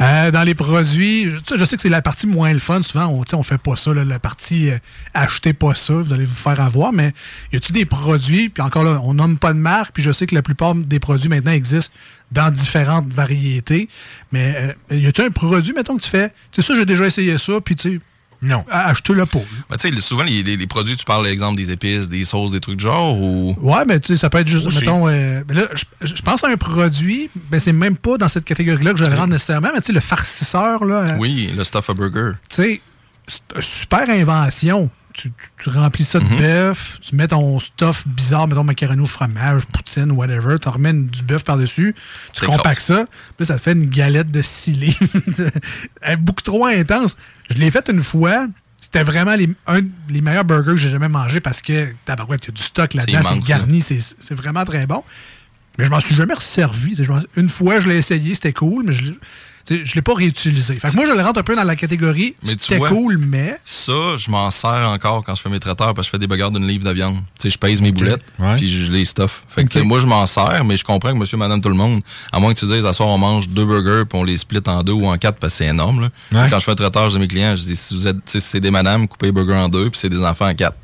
Euh, 0.01 0.31
dans 0.31 0.43
les 0.43 0.55
produits, 0.55 1.24
je, 1.24 1.65
sais, 1.65 1.77
que 1.77 1.82
c'est 1.82 1.89
la 1.89 2.03
partie 2.03 2.27
moins 2.27 2.53
le 2.53 2.59
fun. 2.59 2.82
Souvent, 2.82 3.07
on, 3.07 3.24
on 3.36 3.43
fait 3.43 3.59
pas 3.59 3.77
ça. 3.77 3.93
là, 3.94 4.05
la 4.05 4.19
partie 4.19 4.70
euh, 4.70 4.78
achetez 5.15 5.53
pas 5.53 5.74
ça, 5.74 5.94
vous 5.94 6.12
allez 6.12 6.24
vous 6.24 6.35
faire 6.35 6.61
avoir. 6.61 6.93
Mais 6.93 7.12
y 7.53 7.57
a-tu 7.57 7.73
des 7.73 7.85
produits, 7.85 8.48
puis 8.48 8.62
encore 8.62 8.85
là, 8.85 9.01
on 9.05 9.15
nomme 9.15 9.39
pas 9.39 9.53
de 9.53 9.59
marque, 9.59 9.93
puis 9.93 10.03
je 10.03 10.12
sais 10.12 10.27
que 10.27 10.35
la 10.35 10.43
plupart 10.43 10.74
des 10.74 10.98
produits 10.98 11.28
maintenant 11.28 11.53
existent 11.53 11.94
dans 12.32 12.51
différentes 12.51 13.12
variétés. 13.12 13.89
Mais 14.32 14.74
euh, 14.90 14.97
y 14.97 15.07
a-tu 15.07 15.23
un 15.23 15.31
produit, 15.31 15.73
mettons, 15.73 15.97
que 15.97 16.03
tu 16.03 16.11
fais, 16.11 16.31
tu 16.51 16.62
sais, 16.62 16.66
ça, 16.66 16.77
j'ai 16.77 16.86
déjà 16.86 17.07
essayé 17.07 17.39
ça, 17.39 17.61
puis 17.61 17.77
tu 17.77 17.93
sais, 17.93 18.01
non. 18.43 18.65
achetez-le 18.69 19.27
pas. 19.27 19.40
Ben, 19.70 19.77
tu 19.77 19.90
sais, 19.90 20.01
souvent, 20.01 20.24
les, 20.24 20.43
les, 20.43 20.57
les 20.57 20.66
produits, 20.66 20.97
tu 20.97 21.05
parles, 21.05 21.24
l'exemple 21.27 21.57
des 21.57 21.70
épices, 21.70 22.09
des 22.09 22.24
sauces, 22.24 22.51
des 22.51 22.61
trucs 22.61 22.77
du 22.77 22.85
genre, 22.85 23.19
ou? 23.19 23.57
Ouais, 23.61 23.85
mais 23.86 24.01
tu 24.01 24.09
sais, 24.09 24.19
ça 24.19 24.31
peut 24.31 24.39
être 24.39 24.48
juste, 24.48 24.73
mettons, 24.74 25.09
euh, 25.09 25.43
ben 25.44 25.57
là, 25.57 25.62
je, 26.01 26.23
pense 26.23 26.44
à 26.44 26.48
un 26.48 26.57
produit, 26.57 27.31
ben 27.51 27.59
c'est 27.59 27.73
même 27.73 27.97
pas 27.97 28.16
dans 28.19 28.28
cette 28.28 28.44
catégorie-là 28.44 28.93
que 28.93 28.98
je 28.98 29.05
le 29.05 29.15
rendre 29.15 29.32
nécessairement, 29.32 29.70
mais 29.73 29.81
tu 29.81 29.86
sais, 29.86 29.93
le 29.93 30.01
farcisseur, 30.01 30.85
là, 30.85 30.94
euh, 30.94 31.16
Oui, 31.19 31.51
le 31.57 31.65
stuff 31.65 31.90
a 31.90 31.94
burger. 31.94 32.32
tu 32.48 32.57
sais, 32.57 32.81
c'est 33.27 33.43
une 33.57 33.62
super 33.62 34.09
invention. 34.11 34.90
Tu, 35.16 35.32
remplis 35.70 36.05
ça 36.05 36.20
de 36.20 36.24
Mhm. 36.24 36.36
bœuf, 36.36 36.98
tu 37.01 37.16
mets 37.16 37.26
ton 37.28 37.59
stuff 37.59 38.06
bizarre, 38.06 38.47
mettons 38.47 38.64
macaroni 38.64 39.01
au 39.01 39.06
fromage, 39.06 39.64
poutine, 39.66 40.10
whatever, 40.12 40.59
tu 40.60 40.68
remets 40.68 40.93
du 40.93 41.22
bœuf 41.22 41.43
par-dessus, 41.43 41.94
tu 42.34 42.44
compactes 42.44 42.82
ça, 42.82 43.06
puis 43.36 43.47
ça 43.47 43.56
te 43.59 43.62
fait 43.62 43.72
une 43.72 43.88
galette 43.88 44.30
de 44.30 44.43
scellé. 44.43 44.94
Beaucoup 46.18 46.43
trop 46.43 46.66
intense. 46.66 47.16
Je 47.51 47.59
l'ai 47.59 47.70
faite 47.70 47.88
une 47.88 48.02
fois. 48.02 48.47
C'était 48.80 49.02
vraiment 49.02 49.34
les, 49.34 49.48
un 49.66 49.80
des 50.09 50.20
meilleurs 50.20 50.44
burgers 50.44 50.72
que 50.72 50.76
j'ai 50.76 50.90
jamais 50.90 51.09
mangé 51.09 51.40
parce 51.40 51.60
que, 51.62 51.88
tabarouette, 52.05 52.44
il 52.44 52.48
y 52.48 52.51
a 52.51 52.55
du 52.55 52.62
stock 52.62 52.94
là-dedans, 52.94 53.20
C'est 53.32 53.40
garni, 53.40 53.80
c'est 53.80 53.98
c'est 53.98 54.34
vraiment 54.34 54.64
très 54.64 54.86
bon. 54.86 55.02
Mais 55.78 55.86
je 55.86 55.90
m'en 55.90 56.01
suis 56.01 56.14
jamais 56.14 56.34
resservi. 56.34 56.94
Une 57.36 57.48
fois, 57.48 57.80
je 57.80 57.88
l'ai 57.88 57.97
essayé, 57.98 58.34
c'était 58.34 58.52
cool, 58.52 58.84
mais 58.84 58.93
je 58.93 59.12
ne 59.74 59.94
l'ai 59.94 60.02
pas 60.02 60.14
réutilisé. 60.14 60.78
Fait 60.78 60.88
que 60.90 60.97
moi, 60.97 61.06
je 61.06 61.12
le 61.12 61.22
rentre 61.22 61.40
un 61.40 61.43
peu 61.43 61.56
dans 61.56 61.64
la 61.64 61.76
catégorie. 61.76 62.34
Mais 62.44 62.52
C'était 62.59 62.78
cool, 62.78 63.18
mais. 63.18 63.59
Ça, 63.64 64.16
je 64.16 64.30
m'en 64.30 64.51
sers 64.51 64.88
encore 64.88 65.24
quand 65.24 65.34
je 65.34 65.43
fais 65.43 65.48
mes 65.48 65.60
traiteurs 65.60 65.94
parce 65.94 65.98
que 65.98 66.05
je 66.05 66.10
fais 66.10 66.18
des 66.18 66.26
bagarres 66.26 66.51
d'une 66.51 66.66
livre 66.66 66.84
de 66.84 66.93
viande. 66.93 67.16
Je 67.43 67.56
pèse 67.56 67.80
mes 67.80 67.93
boulettes, 67.93 68.22
puis 68.56 68.68
je 68.68 68.90
les 68.90 69.05
stuff. 69.05 69.44
Fait 69.48 69.64
que, 69.64 69.78
moi, 69.80 69.98
je 69.98 70.06
m'en 70.06 70.26
sers, 70.26 70.64
mais 70.64 70.76
je 70.76 70.84
comprends 70.84 71.12
que 71.12 71.18
monsieur, 71.18 71.36
madame, 71.36 71.60
tout 71.60 71.68
le 71.68 71.74
monde, 71.74 72.01
à 72.32 72.38
moins 72.40 72.52
que 72.55 72.59
tu 72.59 72.66
dises, 72.66 72.84
à 72.84 72.93
soir, 72.93 73.09
on 73.09 73.18
mange 73.18 73.48
deux 73.48 73.64
burgers, 73.64 74.05
puis 74.09 74.18
on 74.18 74.24
les 74.24 74.36
split 74.36 74.60
en 74.66 74.82
deux 74.82 74.93
ou 74.93 75.06
en 75.06 75.16
quatre 75.18 75.38
parce 75.38 75.55
que 75.55 75.59
c'est 75.59 75.66
énorme, 75.66 76.01
là. 76.02 76.10
Ouais. 76.32 76.51
Quand 76.51 76.59
je 76.59 76.64
fais 76.64 76.72
un 76.72 76.76
traiteur, 76.76 77.05
je 77.10 77.10
dis 77.10 77.16
à 77.16 77.20
mes 77.20 77.28
clients, 77.28 77.56
je 77.56 77.62
dis, 77.62 77.76
si 77.76 77.94
vous 77.94 78.06
êtes, 78.06 78.16
c'est 78.26 78.60
des 78.60 78.70
madames, 78.70 79.09
coupez 79.09 79.26
les 79.26 79.32
burgers 79.32 79.55
en 79.55 79.68
deux, 79.68 79.90
puis 79.90 79.98
c'est 79.98 80.09
des 80.09 80.20
enfants 80.20 80.48
en 80.48 80.55
quatre. 80.55 80.76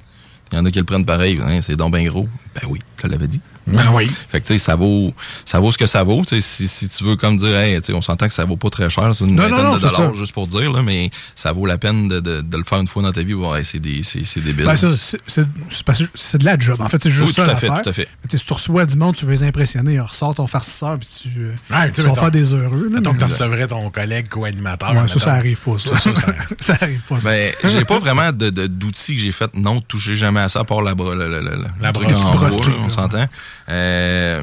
Il 0.52 0.56
y 0.56 0.58
en 0.58 0.64
a 0.66 0.70
qui 0.70 0.78
le 0.78 0.84
prennent 0.84 1.04
pareil, 1.06 1.38
Hein, 1.42 1.60
c'est 1.62 1.76
donc 1.76 1.94
bien 1.94 2.04
gros. 2.06 2.28
Ben 2.54 2.68
oui, 2.68 2.78
je 3.02 3.08
l'avais 3.08 3.26
dit. 3.26 3.40
Ben 3.76 3.90
oui. 3.92 4.10
Fait 4.28 4.40
que, 4.40 4.46
tu 4.46 4.52
sais, 4.54 4.58
ça 4.58 4.74
vaut, 4.76 5.12
ça 5.44 5.58
vaut 5.60 5.72
ce 5.72 5.78
que 5.78 5.86
ça 5.86 6.02
vaut. 6.02 6.22
Tu 6.26 6.36
sais, 6.36 6.40
si, 6.40 6.68
si 6.68 6.88
tu 6.88 7.04
veux 7.04 7.16
comme 7.16 7.36
dire, 7.36 7.56
hey, 7.56 7.76
tu 7.80 7.86
sais, 7.86 7.92
on 7.94 8.02
s'entend 8.02 8.26
que 8.28 8.34
ça 8.34 8.44
vaut 8.44 8.56
pas 8.56 8.70
très 8.70 8.88
cher, 8.90 9.10
c'est 9.14 9.24
une 9.24 9.34
Non, 9.36 9.44
non, 9.44 9.48
vingtaine 9.48 9.64
non, 9.66 9.74
de 9.74 9.80
c'est 9.80 9.86
dollars, 9.86 10.12
ça. 10.12 10.18
juste 10.18 10.32
pour 10.32 10.46
dire, 10.46 10.70
là, 10.72 10.82
mais 10.82 11.10
ça 11.34 11.52
vaut 11.52 11.66
la 11.66 11.78
peine 11.78 12.08
de, 12.08 12.20
de- 12.20 12.40
de 12.40 12.56
le 12.56 12.64
faire 12.64 12.78
une 12.80 12.86
fois 12.88 13.02
dans 13.02 13.12
ta 13.12 13.22
vie. 13.22 13.34
Ouais, 13.34 13.64
c'est 13.64 13.78
des, 13.78 14.02
débile. 14.36 14.64
Ben, 14.66 14.76
ça, 14.76 14.96
c'est- 14.96 15.18
c'est 15.26 15.46
c'est 15.68 15.82
parce 15.84 15.98
que 16.00 16.04
c'est 16.14 16.38
de 16.38 16.44
la 16.44 16.58
job. 16.58 16.80
En 16.80 16.88
fait, 16.88 17.02
c'est 17.02 17.10
juste 17.10 17.28
Oui, 17.28 17.32
ça 17.34 17.44
tout 17.44 17.50
à 17.50 17.56
fait, 17.56 17.66
l'affaire. 17.68 17.82
tout 17.82 17.88
à 17.90 17.92
fait. 17.92 18.08
Mais 18.22 18.28
tu 18.28 18.36
sais, 18.36 18.38
Si 18.38 18.46
tu 18.46 18.52
reçois 18.52 18.86
du 18.86 18.96
monde, 18.96 19.14
tu 19.16 19.24
veux 19.24 19.32
les 19.32 19.42
impressionner, 19.44 19.98
ressors 20.00 20.34
ton 20.34 20.46
farcisseur, 20.46 20.98
puis 20.98 21.08
tu, 21.22 21.28
euh, 21.40 21.52
Ouais, 21.70 21.90
tu 21.92 22.02
vas 22.02 22.14
faire 22.14 22.30
des 22.30 22.54
heureux. 22.54 22.88
là, 22.92 23.00
que 23.00 23.16
tu 23.18 23.24
recevrais 23.24 23.66
ton 23.66 23.88
collègue 23.90 24.28
co-animateur. 24.28 24.92
Ouais, 24.92 25.08
ça, 25.08 25.18
ça 25.20 25.32
arrive 25.34 25.58
pas, 25.60 25.76
ça. 26.60 26.76
Arrive 26.80 27.00
pas, 27.08 27.20
ça. 27.20 27.30
Ben, 27.30 27.52
j'ai 27.64 27.84
pas 27.84 27.98
vraiment 27.98 28.32
de- 28.32 28.50
de- 28.50 28.66
d'outils 28.66 29.14
que 29.14 29.20
j'ai 29.20 29.32
fait. 29.32 29.54
Non, 29.54 29.80
toucher 29.80 30.16
jamais 30.16 30.40
à 30.40 30.48
ça, 30.48 30.60
à 30.60 30.64
part 30.64 30.80
la, 30.82 30.90
La 30.90 30.94
bois, 31.92 32.04
Brosse-clé, 32.04 32.72
là, 32.72 32.78
on 32.84 32.90
s'entend. 32.90 33.26
Euh, 33.68 34.42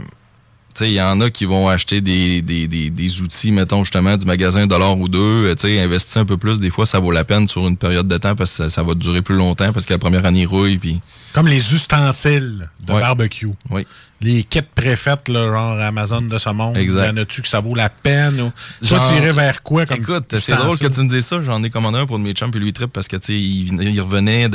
il 0.82 0.94
y 0.94 1.02
en 1.02 1.20
a 1.20 1.30
qui 1.30 1.44
vont 1.44 1.68
acheter 1.68 2.00
des, 2.00 2.42
des, 2.42 2.68
des, 2.70 2.90
des 2.90 3.22
outils, 3.22 3.52
mettons, 3.52 3.84
justement, 3.84 4.16
du 4.16 4.26
magasin 4.26 4.62
un 4.62 4.68
dollar 4.68 4.98
ou 4.98 5.10
deux. 5.10 5.20
Euh, 5.48 5.56
sais, 5.58 5.78
investir 5.82 6.22
un 6.22 6.26
peu 6.26 6.38
plus, 6.38 6.58
des 6.60 6.70
fois, 6.70 6.86
ça 6.86 7.00
vaut 7.00 7.12
la 7.12 7.26
peine 7.26 7.50
sur 7.50 7.68
une 7.68 7.76
période 7.76 8.08
de 8.08 8.18
temps 8.18 8.34
parce 8.36 8.52
que 8.52 8.56
ça, 8.58 8.70
ça 8.70 8.82
va 8.84 8.94
durer 8.94 9.22
plus 9.22 9.36
longtemps 9.36 9.74
parce 9.74 9.86
que 9.86 9.92
la 9.94 10.00
première 10.00 10.26
année 10.26 10.46
rouille, 10.46 10.78
puis... 10.78 11.02
Comme 11.34 11.48
les 11.48 11.74
ustensiles 11.74 12.70
de 12.88 12.94
Ouais. 12.94 13.02
barbecue. 13.02 13.50
Oui. 13.70 13.86
Les 14.22 14.44
kits 14.44 14.62
préfaites, 14.74 15.28
là, 15.28 15.48
genre 15.48 15.80
Amazon 15.82 16.22
de 16.22 16.38
ce 16.38 16.50
monde. 16.50 16.76
Exact. 16.78 17.08
Y 17.08 17.10
en 17.10 17.18
a-tu 17.18 17.42
que 17.42 17.48
ça 17.48 17.60
vaut 17.60 17.76
la 17.76 17.90
peine? 17.90 18.40
Ou... 18.42 18.52
Toi, 18.88 18.98
Genre- 18.98 19.10
tu 19.10 19.16
irais 19.18 19.32
vers 19.34 19.62
quoi 19.64 19.86
comme 19.86 19.98
Écoute, 19.98 20.34
c'est 20.38 20.56
drôle 20.56 20.78
que 20.78 20.88
tu 20.88 21.02
me 21.02 21.10
dises 21.10 21.26
ça. 21.26 21.42
J'en 21.42 21.62
ai 21.64 21.70
commandé 21.70 22.00
un 22.00 22.06
pour 22.06 22.20
de 22.20 22.24
mes 22.24 22.34
chums, 22.34 22.52
puis 22.52 22.60
lui 22.60 22.70
il 22.70 22.74
trip 22.74 22.92
parce 22.92 23.08
que 23.08 23.16
tu 23.18 23.34
il, 23.34 23.82
il 23.82 24.02
revenait 24.02 24.50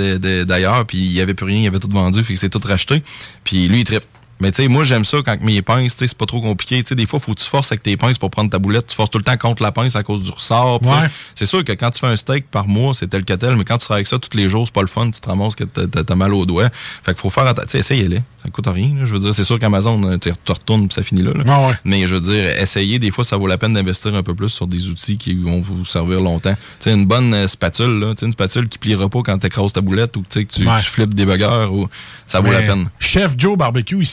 d'ailleurs, 0.44 0.84
puis 0.86 0.98
il 0.98 1.12
y 1.12 1.20
avait 1.20 1.34
plus 1.34 1.46
rien, 1.46 1.60
il 1.60 1.66
avait 1.66 1.78
tout 1.78 1.88
vendu, 1.90 2.22
puis 2.22 2.34
il 2.34 2.36
s'est 2.38 2.50
tout 2.50 2.60
racheté. 2.64 3.02
Puis 3.44 3.68
lui 3.68 3.80
il 3.80 3.84
trip. 3.84 4.02
Mais 4.40 4.50
tu 4.52 4.62
sais, 4.62 4.68
moi 4.68 4.84
j'aime 4.84 5.04
ça 5.04 5.18
quand 5.24 5.40
mes 5.42 5.62
pinces, 5.62 5.94
tu 5.94 6.00
sais, 6.00 6.08
c'est 6.08 6.18
pas 6.18 6.26
trop 6.26 6.40
compliqué. 6.40 6.82
Tu 6.82 6.88
sais, 6.90 6.94
des 6.94 7.06
fois, 7.06 7.20
faut 7.20 7.34
que 7.34 7.40
tu 7.40 7.48
forces 7.48 7.70
avec 7.72 7.82
tes 7.82 7.96
pinces 7.96 8.18
pour 8.18 8.30
prendre 8.30 8.50
ta 8.50 8.58
boulette. 8.58 8.86
Tu 8.88 8.96
forces 8.96 9.10
tout 9.10 9.18
le 9.18 9.24
temps 9.24 9.36
contre 9.36 9.62
la 9.62 9.72
pince 9.72 9.96
à 9.96 10.02
cause 10.02 10.22
du 10.22 10.30
ressort. 10.30 10.82
Ouais. 10.82 11.08
C'est 11.34 11.46
sûr 11.46 11.62
que 11.64 11.72
quand 11.72 11.90
tu 11.90 12.00
fais 12.00 12.06
un 12.08 12.16
steak 12.16 12.50
par 12.50 12.66
mois, 12.66 12.94
c'est 12.94 13.06
tel 13.08 13.24
que 13.24 13.32
tel, 13.34 13.56
mais 13.56 13.64
quand 13.64 13.78
tu 13.78 13.84
travailles 13.84 14.00
avec 14.00 14.08
ça 14.08 14.18
tous 14.18 14.36
les 14.36 14.50
jours, 14.50 14.66
c'est 14.66 14.74
pas 14.74 14.82
le 14.82 14.88
fun. 14.88 15.10
Tu 15.10 15.20
te 15.20 15.28
ramasses 15.28 15.54
que 15.54 15.64
t'as- 15.64 16.14
mal 16.14 16.32
aux 16.34 16.46
doigts. 16.46 16.68
Fait 17.04 17.12
qu'il 17.12 17.20
faut 17.20 17.30
faire 17.30 17.46
attention. 17.46 17.66
Tu 17.66 17.70
sais, 17.72 17.78
essayez-les. 17.78 18.22
Ça 18.42 18.50
coûte 18.50 18.66
rien. 18.66 18.94
Je 19.04 19.12
veux 19.14 19.18
dire, 19.20 19.34
c'est 19.34 19.42
sûr 19.44 19.58
qu'Amazon, 19.58 20.02
euh, 20.04 20.18
tu 20.18 20.30
retournes 20.52 20.86
puis 20.88 20.94
ça 20.94 21.02
finit 21.02 21.22
là. 21.22 21.32
là. 21.32 21.44
Ah 21.48 21.66
ouais. 21.68 21.74
Mais 21.84 22.06
je 22.06 22.14
veux 22.14 22.20
dire, 22.20 22.44
essayez, 22.60 22.98
des 22.98 23.10
fois, 23.10 23.24
ça 23.24 23.36
vaut 23.36 23.46
la 23.46 23.56
peine 23.58 23.72
d'investir 23.72 24.14
un 24.14 24.22
peu 24.22 24.34
plus 24.34 24.50
sur 24.50 24.66
des 24.66 24.88
outils 24.88 25.16
qui 25.16 25.34
vont 25.34 25.60
vous 25.60 25.84
servir 25.84 26.20
longtemps. 26.20 26.54
Tu 26.54 26.58
sais, 26.80 26.92
une 26.92 27.06
bonne 27.06 27.32
euh, 27.34 27.48
spatule, 27.48 27.98
là, 28.00 28.14
tu 28.14 28.20
sais, 28.20 28.26
une 28.26 28.32
spatule 28.32 28.68
qui 28.68 28.78
pliera 28.78 29.08
pas 29.08 29.22
quand 29.22 29.38
tu 29.38 29.46
écrases 29.46 29.72
ta 29.72 29.80
boulette 29.80 30.16
ou 30.16 30.20
tu 30.28 30.40
sais, 30.40 30.44
que 30.44 30.52
tu, 30.52 30.66
Ouais. 30.68 30.80
tu 30.82 30.88
flippes 30.90 31.14
des 31.14 31.24
buggers, 31.24 31.68
ou 31.70 31.88
ça 32.26 32.40
vaut 32.40 32.48
Mais 32.48 32.60
la 32.60 32.62
peine. 32.74 32.88
Chef 32.98 33.34
Joe 33.38 33.56
Barbecue, 33.56 33.96
il 34.00 34.06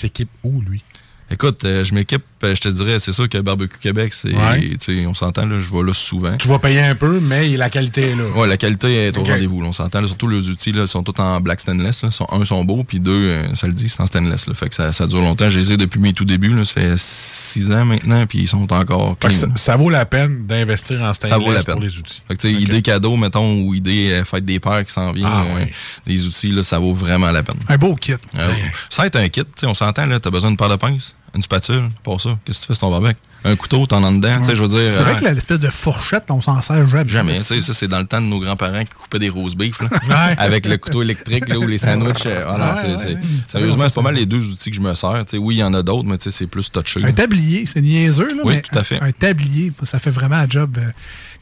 Écoute, 1.29 1.63
euh, 1.65 1.83
je 1.83 1.93
m'équipe 1.93 2.23
je 2.43 2.59
te 2.61 2.69
dirais, 2.69 2.99
c'est 2.99 3.13
sûr 3.13 3.29
que 3.29 3.37
Barbecue 3.37 3.77
Québec, 3.79 4.13
c'est, 4.13 4.33
Ouais. 4.35 4.75
tu 4.83 5.05
on 5.07 5.13
s'entend, 5.13 5.45
là, 5.45 5.59
je 5.59 5.71
vais 5.75 5.83
là 5.83 5.93
souvent. 5.93 6.35
Tu 6.37 6.47
vas 6.47 6.59
payer 6.59 6.81
un 6.81 6.95
peu, 6.95 7.19
mais 7.21 7.47
la 7.57 7.69
qualité 7.69 8.09
est 8.11 8.15
là. 8.15 8.23
Ouais, 8.35 8.47
la 8.47 8.57
qualité 8.57 9.07
est 9.07 9.17
au 9.17 9.23
rendez-vous. 9.23 9.61
on 9.63 9.73
s'entend. 9.73 10.01
là, 10.01 10.07
surtout 10.07 10.27
les 10.27 10.49
outils, 10.49 10.71
là, 10.71 10.87
sont 10.87 11.03
tous 11.03 11.19
en 11.21 11.39
black 11.39 11.59
stainless. 11.61 12.03
Là. 12.03 12.11
Sont, 12.11 12.27
un 12.31 12.43
sont 12.45 12.63
beaux, 12.63 12.83
puis 12.83 12.99
deux, 12.99 13.11
euh, 13.11 13.55
ça 13.55 13.67
le 13.67 13.73
dit, 13.73 13.89
c'est 13.89 14.01
en 14.01 14.05
stainless. 14.05 14.47
Là. 14.47 14.53
Fait 14.53 14.69
que 14.69 14.75
ça, 14.75 14.91
ça 14.91 15.07
dure 15.07 15.19
longtemps. 15.21 15.49
Je 15.49 15.59
les 15.59 15.73
ai 15.73 15.77
depuis 15.77 15.99
mes 15.99 16.13
tout 16.13 16.25
débuts. 16.25 16.53
Là. 16.55 16.65
Ça 16.65 16.73
fait 16.73 16.97
six 16.97 17.71
ans 17.71 17.85
maintenant, 17.85 18.25
puis 18.25 18.39
ils 18.39 18.47
sont 18.47 18.71
encore 18.73 19.17
clean. 19.19 19.33
ça, 19.33 19.47
ça 19.55 19.75
vaut 19.75 19.89
la 19.89 20.05
peine 20.05 20.45
d'investir 20.47 21.01
en 21.01 21.07
Ça 21.13 21.13
stainless 21.13 21.45
vaut 21.47 21.53
la 21.53 21.63
peine. 21.63 21.75
pour 21.75 21.83
les 21.83 21.97
outils. 21.97 22.21
Fait 22.27 22.35
que, 22.35 22.41
tu 22.41 22.49
idée 22.53 22.81
cadeau, 22.81 23.15
mettons, 23.15 23.61
ou 23.61 23.73
idée 23.73 24.09
euh, 24.11 24.23
fête 24.23 24.45
des 24.45 24.59
pères 24.59 24.85
qui 24.85 24.91
s'en 24.93 25.11
vient, 25.11 25.27
Ah, 25.29 25.43
euh, 25.51 25.55
ouais. 25.55 25.71
des 26.05 26.25
outils, 26.25 26.49
là, 26.51 26.63
ça 26.63 26.79
vaut 26.79 26.93
vraiment 26.93 27.31
la 27.31 27.43
peine. 27.43 27.57
Un 27.69 27.77
beau 27.77 27.95
kit. 27.95 28.13
Euh, 28.13 28.49
ça 28.89 29.01
va 29.03 29.07
être 29.07 29.15
un 29.17 29.29
kit, 29.29 29.41
tu 29.41 29.47
sais, 29.55 29.67
on 29.67 29.73
s'entend, 29.73 30.05
là, 30.05 30.19
t'as 30.19 30.29
besoin 30.29 30.49
d'une 30.49 30.57
paire 30.57 30.69
de 30.69 30.75
pinces, 30.75 31.13
une 31.35 31.43
spatule, 31.43 31.89
pour 32.03 32.19
ça. 32.21 32.37
Qu'est-ce 32.45 32.59
que 32.59 32.63
tu 32.63 32.67
fais 32.67 32.73
sur 32.73 32.87
ton 32.87 32.91
barbecue? 32.91 33.19
Un 33.43 33.55
couteau, 33.55 33.87
t'en 33.87 34.03
as 34.03 34.11
dedans, 34.11 34.33
tu 34.39 34.45
sais, 34.49 34.55
je 34.55 34.61
veux 34.63 34.67
dire. 34.69 34.91
C'est 34.91 35.01
vrai 35.01 35.13
euh, 35.13 35.15
que 35.15 35.25
l'espèce 35.33 35.59
de 35.59 35.69
fourchette, 35.69 36.25
on 36.29 36.41
s'en 36.43 36.61
sert 36.61 36.87
jamais. 36.87 37.09
Jamais. 37.09 37.37
Tu 37.39 37.43
sais, 37.43 37.61
ça, 37.61 37.73
c'est 37.73 37.87
dans 37.87 37.97
le 37.97 38.05
temps 38.05 38.21
de 38.21 38.27
nos 38.27 38.39
grands-parents 38.39 38.83
qui 38.83 38.91
coupaient 38.93 39.17
des 39.17 39.29
rose 39.29 39.55
beef, 39.55 39.81
là, 39.81 39.87
Ouais. 40.07 40.35
avec 40.37 40.67
le 40.67 40.77
couteau 40.77 41.01
électrique, 41.01 41.49
là, 41.49 41.57
ou 41.57 41.65
les 41.65 41.79
sandwichs. 41.79 42.27
euh, 42.27 42.43
voilà, 42.47 42.75
Ouais, 42.75 42.81
c'est- 42.81 42.87
ouais, 42.89 42.97
c'est- 42.97 43.07
ouais. 43.15 43.21
Sérieusement, 43.47 43.89
c'est 43.89 43.95
pas 43.95 44.01
mal 44.03 44.13
les 44.13 44.27
deux 44.27 44.45
outils 44.47 44.69
que 44.69 44.75
je 44.75 44.81
me 44.81 44.93
sers. 44.93 45.25
Tu 45.25 45.31
sais, 45.31 45.37
oui, 45.39 45.55
il 45.55 45.59
y 45.59 45.63
en 45.63 45.73
a 45.73 45.81
d'autres, 45.81 46.07
mais 46.07 46.19
tu 46.19 46.25
sais, 46.25 46.37
c'est 46.37 46.45
plus 46.45 46.69
touché. 46.71 47.03
Un 47.03 47.11
tablier, 47.13 47.65
c'est 47.65 47.81
niaiseux, 47.81 48.27
là, 48.27 48.43
Oui, 48.43 48.55
mais 48.57 48.61
tout 48.61 48.77
à 48.77 48.83
fait. 48.83 49.01
Un, 49.01 49.07
un 49.07 49.11
tablier, 49.11 49.71
ça 49.83 49.97
fait 49.97 50.11
vraiment 50.11 50.35
un 50.35 50.47
job 50.47 50.77
euh, 50.77 50.91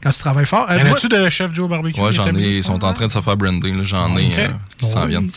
quand 0.02 0.10
tu 0.10 0.20
travailles 0.20 0.46
fort. 0.46 0.70
Euh, 0.70 0.78
Y 0.78 0.80
en 0.80 0.86
moi- 0.86 0.96
a-tu 0.96 1.08
de 1.08 1.28
Chef 1.28 1.52
Joe 1.54 1.68
Barbecue? 1.68 2.00
Ouais, 2.00 2.12
j'en 2.12 2.34
ai. 2.34 2.56
Ils 2.56 2.64
sont 2.64 2.82
en 2.82 2.94
train 2.94 3.08
de 3.08 3.12
se 3.12 3.20
faire 3.20 3.36
brander, 3.36 3.72
là. 3.72 3.84
J'en 3.84 4.16
ai 4.16 4.30
euh, 4.38 4.48
qui 4.78 4.88
s'en 4.88 5.04
viennent. 5.04 5.30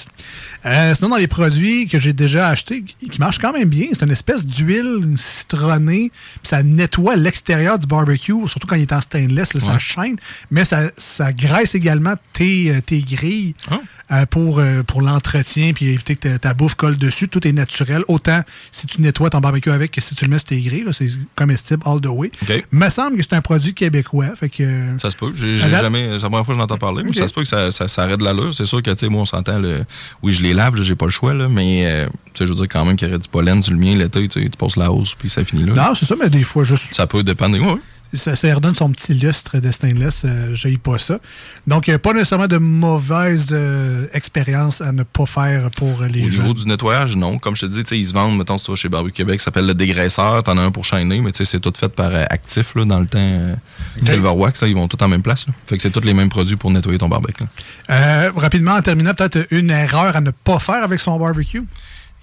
Euh, 0.65 0.95
sinon, 0.95 1.09
dans 1.09 1.17
les 1.17 1.27
produits 1.27 1.87
que 1.87 1.99
j'ai 1.99 2.13
déjà 2.13 2.47
achetés, 2.47 2.83
qui 2.83 3.19
marchent 3.19 3.39
quand 3.39 3.51
même 3.51 3.67
bien, 3.69 3.87
c'est 3.91 4.05
une 4.05 4.11
espèce 4.11 4.45
d'huile 4.45 5.15
citronnée, 5.17 6.11
puis 6.35 6.47
ça 6.47 6.63
nettoie 6.63 7.15
l'extérieur 7.15 7.77
du 7.77 7.85
barbecue, 7.87 8.33
surtout 8.47 8.67
quand 8.67 8.75
il 8.75 8.83
est 8.83 8.93
en 8.93 9.01
stainless, 9.01 9.53
là, 9.53 9.59
ça 9.61 9.79
chaîne, 9.79 10.15
mais 10.51 10.63
ça, 10.63 10.83
ça 10.97 11.33
graisse 11.33 11.75
également 11.75 12.13
tes, 12.31 12.71
euh, 12.71 12.81
tes 12.81 13.01
grilles 13.01 13.55
Ah. 13.69 13.79
Euh, 14.11 14.25
pour, 14.25 14.59
euh, 14.59 14.83
pour 14.83 15.01
l'entretien, 15.01 15.71
puis 15.73 15.87
éviter 15.87 16.15
que 16.15 16.27
ta, 16.27 16.39
ta 16.39 16.53
bouffe 16.53 16.75
colle 16.75 16.97
dessus. 16.97 17.27
Tout 17.29 17.47
est 17.47 17.51
naturel, 17.53 18.03
autant 18.07 18.41
si 18.71 18.85
tu 18.87 19.01
nettoies 19.01 19.29
ton 19.29 19.39
barbecue 19.39 19.71
avec 19.71 19.91
que 19.91 20.01
si 20.01 20.13
tu 20.15 20.25
le 20.25 20.31
mets 20.31 20.37
sur 20.39 20.47
tes 20.49 20.61
grilles, 20.61 20.85
c'est 20.91 21.07
comestible 21.35 21.81
all 21.85 22.01
the 22.01 22.07
way. 22.07 22.31
OK. 22.43 22.65
me 22.71 22.89
semble 22.89 23.17
que 23.17 23.23
c'est 23.23 23.33
un 23.35 23.41
produit 23.41 23.73
québécois, 23.73 24.35
fait 24.35 24.49
que... 24.49 24.63
euh, 24.63 24.97
Ça 24.97 25.09
se 25.11 25.15
peut. 25.17 25.31
J'ai 25.35 25.57
jamais. 25.57 26.07
C'est 26.17 26.23
la 26.23 26.29
première 26.29 26.45
fois 26.45 26.53
que 26.55 26.59
j'entends 26.61 26.77
parler. 26.77 27.03
mais. 27.03 27.13
Ça 27.13 27.27
se 27.27 27.33
peut 27.33 27.41
que 27.43 27.47
ça, 27.47 27.71
ça, 27.71 27.87
ça 27.87 28.03
arrête 28.03 28.19
de 28.19 28.23
l'allure. 28.25 28.53
C'est 28.53 28.65
sûr 28.65 28.81
que, 28.83 28.91
tu 28.91 28.99
sais, 28.99 29.09
moi, 29.09 29.21
on 29.21 29.25
s'entend. 29.25 29.59
le- 29.59 29.85
Oui, 30.21 30.33
je 30.33 30.41
les 30.41 30.53
lave, 30.53 30.75
là, 30.75 30.83
j'ai 30.83 30.95
pas 30.95 31.05
le 31.05 31.11
choix, 31.11 31.33
là, 31.33 31.47
mais, 31.49 31.85
euh, 31.85 32.07
tu 32.33 32.39
sais, 32.39 32.47
je 32.47 32.51
veux 32.53 32.57
dire 32.57 32.67
quand 32.69 32.83
même 32.85 32.95
qu'il 32.95 33.07
y 33.07 33.11
aurait 33.11 33.19
du 33.19 33.27
pollen 33.29 33.61
sur 33.63 33.73
le 33.73 33.79
mien 33.79 33.95
l'été. 33.95 34.27
Tu 34.27 34.49
passes 34.57 34.75
la 34.75 34.91
hausse, 34.91 35.15
puis 35.15 35.29
ça 35.29 35.43
finit 35.45 35.63
là. 35.65 35.73
Non, 35.73 35.95
c'est 35.95 36.05
ça, 36.05 36.15
mais 36.19 36.29
des 36.29 36.43
fois, 36.43 36.63
juste 36.63 36.93
Ça 36.93 37.07
peut 37.07 37.23
dépendre. 37.23 37.57
Ouais. 37.59 37.79
Ça, 38.13 38.35
ça 38.35 38.53
redonne 38.53 38.75
son 38.75 38.91
petit 38.91 39.13
lustre 39.13 39.59
de 39.59 39.71
stainless. 39.71 40.23
Euh, 40.25 40.53
J'ai 40.55 40.77
pas 40.77 40.99
ça. 40.99 41.19
Donc, 41.67 41.89
euh, 41.89 41.97
pas 41.97 42.13
nécessairement 42.13 42.47
de 42.47 42.57
mauvaise 42.57 43.49
euh, 43.51 44.07
expérience 44.13 44.81
à 44.81 44.91
ne 44.91 45.03
pas 45.03 45.25
faire 45.25 45.69
pour 45.71 46.03
les 46.03 46.25
Au 46.25 46.29
jeunes. 46.29 46.41
niveau 46.41 46.53
du 46.53 46.65
nettoyage, 46.65 47.15
non. 47.15 47.37
Comme 47.39 47.55
je 47.55 47.61
te 47.61 47.65
dis, 47.67 47.81
ils 47.97 48.05
se 48.07 48.13
vendent, 48.13 48.37
mettons, 48.37 48.57
chez 48.75 48.89
Barbecue 48.89 49.13
Québec, 49.13 49.39
ça 49.39 49.45
s'appelle 49.45 49.67
le 49.67 49.73
dégraisseur. 49.73 50.41
T'en 50.43 50.57
as 50.57 50.61
un 50.61 50.71
pour 50.71 50.85
chaîner, 50.85 51.21
mais 51.21 51.31
c'est 51.33 51.59
tout 51.59 51.73
fait 51.77 51.89
par 51.89 52.11
euh, 52.13 52.23
Actif, 52.29 52.75
là, 52.75 52.85
dans 52.85 52.99
le 52.99 53.07
temps. 53.07 53.17
euh, 53.19 53.55
Silverwax, 54.01 54.61
ils 54.63 54.73
vont 54.75 54.87
tous 54.87 55.03
en 55.03 55.07
même 55.07 55.21
place. 55.21 55.47
là. 55.47 55.53
Fait 55.67 55.77
que 55.77 55.81
c'est 55.81 55.91
tous 55.91 56.01
les 56.01 56.13
mêmes 56.13 56.29
produits 56.29 56.55
pour 56.55 56.71
nettoyer 56.71 56.97
ton 56.97 57.09
barbecue. 57.09 57.43
Euh, 57.89 58.31
rapidement, 58.35 58.71
en 58.73 58.81
terminant, 58.81 59.13
peut-être 59.13 59.47
une 59.51 59.69
erreur 59.71 60.15
à 60.15 60.21
ne 60.21 60.31
pas 60.31 60.59
faire 60.59 60.83
avec 60.83 60.99
son 60.99 61.17
barbecue? 61.17 61.63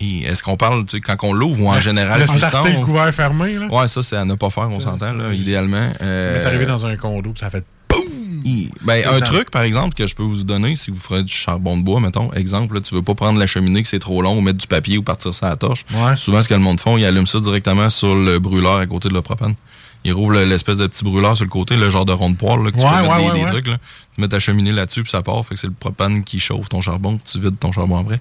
Est-ce 0.00 0.42
qu'on 0.42 0.56
parle, 0.56 0.86
tu 0.86 0.96
sais, 0.96 1.00
quand 1.00 1.16
on 1.22 1.32
l'ouvre 1.32 1.60
ou 1.60 1.68
en 1.68 1.78
général? 1.78 2.20
Le 2.20 2.26
starter 2.26 2.72
le 2.72 2.80
couvert 2.80 3.12
fermé, 3.12 3.54
là? 3.54 3.66
Ouais, 3.66 3.86
ça, 3.86 4.02
c'est 4.02 4.16
à 4.16 4.24
ne 4.24 4.34
pas 4.34 4.48
faire, 4.50 4.70
on 4.70 4.80
s'entend, 4.80 5.12
là, 5.12 5.32
idéalement. 5.32 5.90
Ça 5.98 6.04
Euh, 6.04 6.38
m'est 6.40 6.46
arrivé 6.46 6.64
dans 6.66 6.86
un 6.86 6.96
condo, 6.96 7.30
puis 7.32 7.40
ça 7.40 7.50
fait 7.50 7.64
Ben, 8.82 9.02
Tout 9.02 9.08
un 9.14 9.20
truc, 9.20 9.50
par 9.50 9.62
exemple, 9.62 9.94
que 9.94 10.06
je 10.06 10.14
peux 10.14 10.22
vous 10.22 10.42
donner, 10.42 10.74
si 10.76 10.90
vous 10.90 10.98
ferez 10.98 11.22
du 11.22 11.32
charbon 11.32 11.76
de 11.76 11.82
bois, 11.82 12.00
mettons, 12.00 12.32
exemple, 12.32 12.74
là, 12.76 12.80
tu 12.80 12.94
veux 12.94 13.02
pas 13.02 13.14
prendre 13.14 13.38
la 13.38 13.46
cheminée 13.46 13.82
que 13.82 13.88
c'est 13.88 13.98
trop 13.98 14.22
long 14.22 14.38
ou 14.38 14.40
mettre 14.40 14.58
du 14.58 14.66
papier 14.66 14.96
ou 14.96 15.02
partir 15.02 15.34
ça 15.34 15.46
à 15.46 15.50
la 15.50 15.56
torche. 15.56 15.84
Souvent, 16.16 16.42
ce 16.42 16.48
que 16.48 16.54
le 16.54 16.60
monde 16.60 16.80
font, 16.80 16.96
ils 16.96 17.04
allument 17.04 17.26
ça 17.26 17.38
directement 17.40 17.90
sur 17.90 18.14
le 18.14 18.38
brûleur 18.38 18.76
à 18.78 18.86
côté 18.86 19.08
de 19.10 19.14
le 19.14 19.20
propane. 19.22 19.54
Ils 20.04 20.14
rouvrent 20.14 20.32
le- 20.32 20.44
l'espèce 20.44 20.78
de 20.78 20.86
petit 20.86 21.04
brûleur 21.04 21.36
sur 21.36 21.44
le 21.44 21.50
côté, 21.50 21.76
le 21.76 21.90
genre 21.90 22.06
de 22.06 22.12
rond 22.12 22.30
de 22.30 22.36
poêle, 22.36 22.60
là, 22.64 22.70
que 22.70 22.78
tu 22.78 22.82
Ouais, 22.82 22.90
peux 22.90 23.02
mettre 23.02 23.10
ouais, 23.16 23.22
des, 23.24 23.28
ouais, 23.28 23.34
des 23.38 23.44
ouais. 23.44 23.50
trucs, 23.50 23.66
là. 23.66 23.76
Tu 24.14 24.20
mets 24.22 24.28
ta 24.28 24.40
cheminée 24.40 24.72
là-dessus, 24.72 25.02
puis 25.02 25.10
ça 25.10 25.20
part. 25.20 25.44
Fait 25.44 25.54
que 25.56 25.60
c'est 25.60 25.66
le 25.66 25.74
propane 25.74 26.24
qui 26.24 26.40
chauffe 26.40 26.70
ton 26.70 26.80
charbon, 26.80 27.18
puis 27.18 27.32
tu 27.32 27.38
vides 27.40 27.58
ton 27.58 27.70
charbon 27.72 27.98
après. 27.98 28.20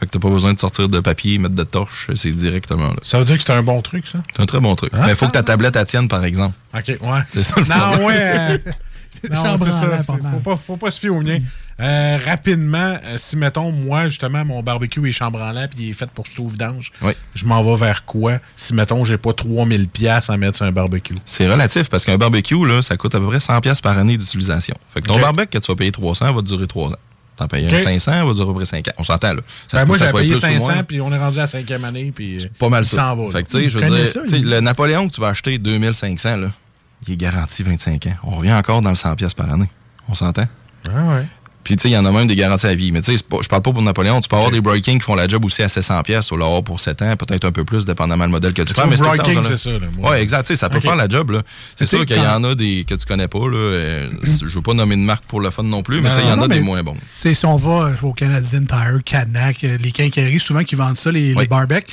Fait 0.00 0.06
que 0.06 0.10
t'as 0.12 0.18
pas 0.18 0.30
besoin 0.30 0.54
de 0.54 0.58
sortir 0.58 0.88
de 0.88 0.98
papier, 0.98 1.36
mettre 1.38 1.54
de 1.54 1.62
torche, 1.62 2.08
c'est 2.14 2.32
directement 2.32 2.88
là. 2.88 2.96
Ça 3.02 3.18
veut 3.18 3.24
dire 3.26 3.36
que 3.36 3.42
c'est 3.44 3.52
un 3.52 3.62
bon 3.62 3.82
truc, 3.82 4.06
ça? 4.06 4.18
C'est 4.34 4.42
un 4.42 4.46
très 4.46 4.58
bon 4.60 4.74
truc. 4.74 4.90
Ah. 4.94 5.02
Mais 5.04 5.10
il 5.10 5.16
faut 5.16 5.26
que 5.26 5.32
ta 5.32 5.42
tablette 5.42 5.76
elle 5.76 5.84
tienne, 5.84 6.08
par 6.08 6.24
exemple. 6.24 6.56
OK, 6.74 6.88
ouais. 6.88 6.96
C'est 7.30 7.42
ça 7.42 7.54
le 7.58 7.66
Non, 7.66 7.98
problème. 7.98 8.06
ouais. 8.06 8.62
euh, 8.66 9.28
non, 9.30 9.56
c'est 9.62 9.72
ça. 9.72 10.02
Faut 10.02 10.38
pas, 10.42 10.56
faut 10.56 10.76
pas 10.78 10.90
se 10.90 11.00
fier 11.00 11.10
au 11.10 11.20
mien. 11.20 11.38
Euh, 11.80 12.18
rapidement, 12.26 12.96
euh, 13.04 13.16
si, 13.18 13.36
mettons, 13.36 13.72
moi, 13.72 14.08
justement, 14.08 14.44
mon 14.44 14.62
barbecue 14.62 15.06
est 15.08 15.12
chambre 15.12 15.40
en 15.40 15.50
l'air 15.52 15.68
puis 15.68 15.84
il 15.84 15.90
est 15.90 15.94
fait 15.94 16.10
pour 16.10 16.24
jeter 16.26 16.40
au 16.42 16.48
vidange, 16.48 16.92
Oui. 17.02 17.12
je 17.34 17.44
m'en 17.46 17.62
vais 17.62 17.76
vers 17.86 18.04
quoi? 18.04 18.38
Si, 18.56 18.74
mettons, 18.74 19.02
j'ai 19.04 19.16
pas 19.18 19.32
3000 19.34 19.88
pièces 19.88 20.28
à 20.30 20.36
mettre 20.38 20.56
sur 20.58 20.66
un 20.66 20.72
barbecue? 20.72 21.14
C'est 21.26 21.50
relatif 21.50 21.88
parce 21.90 22.04
qu'un 22.06 22.16
barbecue, 22.18 22.66
là, 22.66 22.80
ça 22.82 22.96
coûte 22.96 23.14
à 23.14 23.18
peu 23.18 23.26
près 23.26 23.38
100$ 23.38 23.60
piastres 23.60 23.82
par 23.82 23.96
année 23.98 24.16
d'utilisation. 24.18 24.76
Fait 24.94 25.00
que 25.02 25.06
ton 25.08 25.18
barbecue 25.20 25.58
que 25.58 25.58
tu 25.64 25.70
vas 25.72 25.76
payer 25.76 25.92
300 25.92 26.32
va 26.32 26.40
te 26.42 26.46
durer 26.46 26.66
3 26.66 26.92
ans. 26.92 26.96
T'en 27.40 27.48
payes 27.48 27.64
Ok. 27.66 27.72
un 27.72 27.80
500, 27.82 28.26
va 28.26 28.34
durer 28.34 28.42
à 28.42 28.46
peu 28.48 28.54
près 28.54 28.64
5 28.66 28.88
ans. 28.88 28.92
On 28.98 29.02
s'entend, 29.02 29.32
là. 29.32 29.40
Ça 29.66 29.78
Ben, 29.78 29.84
moi, 29.86 29.96
soit 29.96 30.12
payé 30.12 30.28
plus 30.32 30.36
ou 30.36 30.40
500 30.40 30.58
moins. 30.74 30.82
puis 30.82 31.00
on 31.00 31.10
est 31.10 31.18
rendu 31.18 31.38
à 31.38 31.42
la 31.42 31.46
cinquième 31.46 31.84
année 31.86 32.12
puis 32.14 32.46
Pas 32.58 32.68
mal 32.68 32.84
ça. 32.84 32.96
s'en 32.96 33.16
va. 33.16 33.32
Fait 33.32 33.42
que, 33.44 33.68
je 33.68 33.78
veux 33.78 33.90
dire, 33.96 34.08
ça, 34.08 34.20
le 34.30 34.60
Napoléon 34.60 35.08
que 35.08 35.14
tu 35.14 35.20
vas 35.22 35.28
acheter 35.28 35.56
2500, 35.58 36.36
là, 36.36 36.48
il 37.06 37.14
est 37.14 37.16
garanti 37.16 37.62
25 37.62 38.06
ans. 38.08 38.14
On 38.24 38.36
revient 38.36 38.52
encore 38.52 38.82
dans 38.82 38.90
le 38.90 38.94
100$ 38.96 39.16
piastres 39.16 39.42
par 39.42 39.50
année. 39.50 39.70
On 40.08 40.14
s'entend? 40.14 40.44
Ah 40.86 41.14
ouais. 41.14 41.26
Puis, 41.62 41.76
tu 41.76 41.82
sais, 41.82 41.88
il 41.90 41.92
y 41.92 41.96
en 41.96 42.06
a 42.06 42.10
même 42.10 42.26
des 42.26 42.36
garanties 42.36 42.66
à 42.66 42.74
vie. 42.74 42.90
Mais, 42.90 43.02
tu 43.02 43.16
sais, 43.16 43.22
je 43.42 43.48
parle 43.48 43.62
pas 43.62 43.70
pour 43.72 43.82
Napoléon. 43.82 44.20
Tu 44.22 44.28
peux 44.28 44.36
avoir 44.36 44.50
des 44.50 44.60
breakings 44.62 44.98
qui 44.98 45.04
font 45.04 45.14
la 45.14 45.28
job 45.28 45.44
aussi 45.44 45.62
à 45.62 45.66
700$. 45.66 46.02
piastres. 46.04 46.30
Tu 46.32 46.34
vas 46.38 46.44
l'avoir 46.44 46.62
pour 46.64 46.80
7 46.80 47.02
ans, 47.02 47.16
peut-être 47.16 47.44
un 47.44 47.52
peu 47.52 47.64
plus, 47.64 47.84
dépendamment 47.84 48.24
le 48.24 48.30
modèle 48.30 48.54
que 48.54 48.62
tu 48.62 48.72
prends. 48.72 48.86
Mais 48.86 48.96
breaking, 48.96 49.42
c'est 49.42 49.56
ça, 49.58 49.70
là, 49.70 49.78
moi. 49.98 50.12
Ouais, 50.12 50.22
exact. 50.22 50.42
Tu 50.46 50.54
sais, 50.54 50.56
ça 50.56 50.68
peut 50.70 50.80
faire 50.80 50.96
la 50.96 51.06
job, 51.08 51.30
là. 51.32 51.42
C'est 51.76 51.86
sûr 51.86 52.06
qu'il 52.06 52.16
y 52.16 52.26
en 52.26 52.42
a 52.44 52.54
des 52.54 52.84
que 52.88 52.94
tu 52.94 53.04
connais 53.04 53.28
pas, 53.28 53.40
là. 53.40 53.56
euh, 53.56 54.08
Je 54.24 54.46
veux 54.46 54.62
pas 54.62 54.72
nommer 54.74 54.96
de 54.96 55.02
marque 55.02 55.24
pour 55.26 55.40
le 55.40 55.50
fun 55.50 55.62
non 55.62 55.82
plus, 55.82 56.00
mais 56.00 56.08
tu 56.10 56.14
sais, 56.16 56.22
il 56.22 56.28
y 56.28 56.32
en 56.32 56.36
Non, 56.36 56.44
a 56.44 56.48
des 56.48 56.60
moins 56.60 56.82
bons. 56.82 56.94
Tu 56.94 57.00
sais, 57.18 57.34
si 57.34 57.44
on 57.44 57.56
va 57.56 57.90
au 58.02 58.12
Canadian 58.14 58.64
Tire, 58.64 59.00
Canac, 59.04 59.62
euh, 59.64 59.76
les 59.82 59.92
quincailleries 59.92 60.40
souvent 60.40 60.64
qui 60.64 60.74
vendent 60.76 60.96
ça, 60.96 61.12
les, 61.12 61.34
les 61.34 61.46
barbecs, 61.46 61.86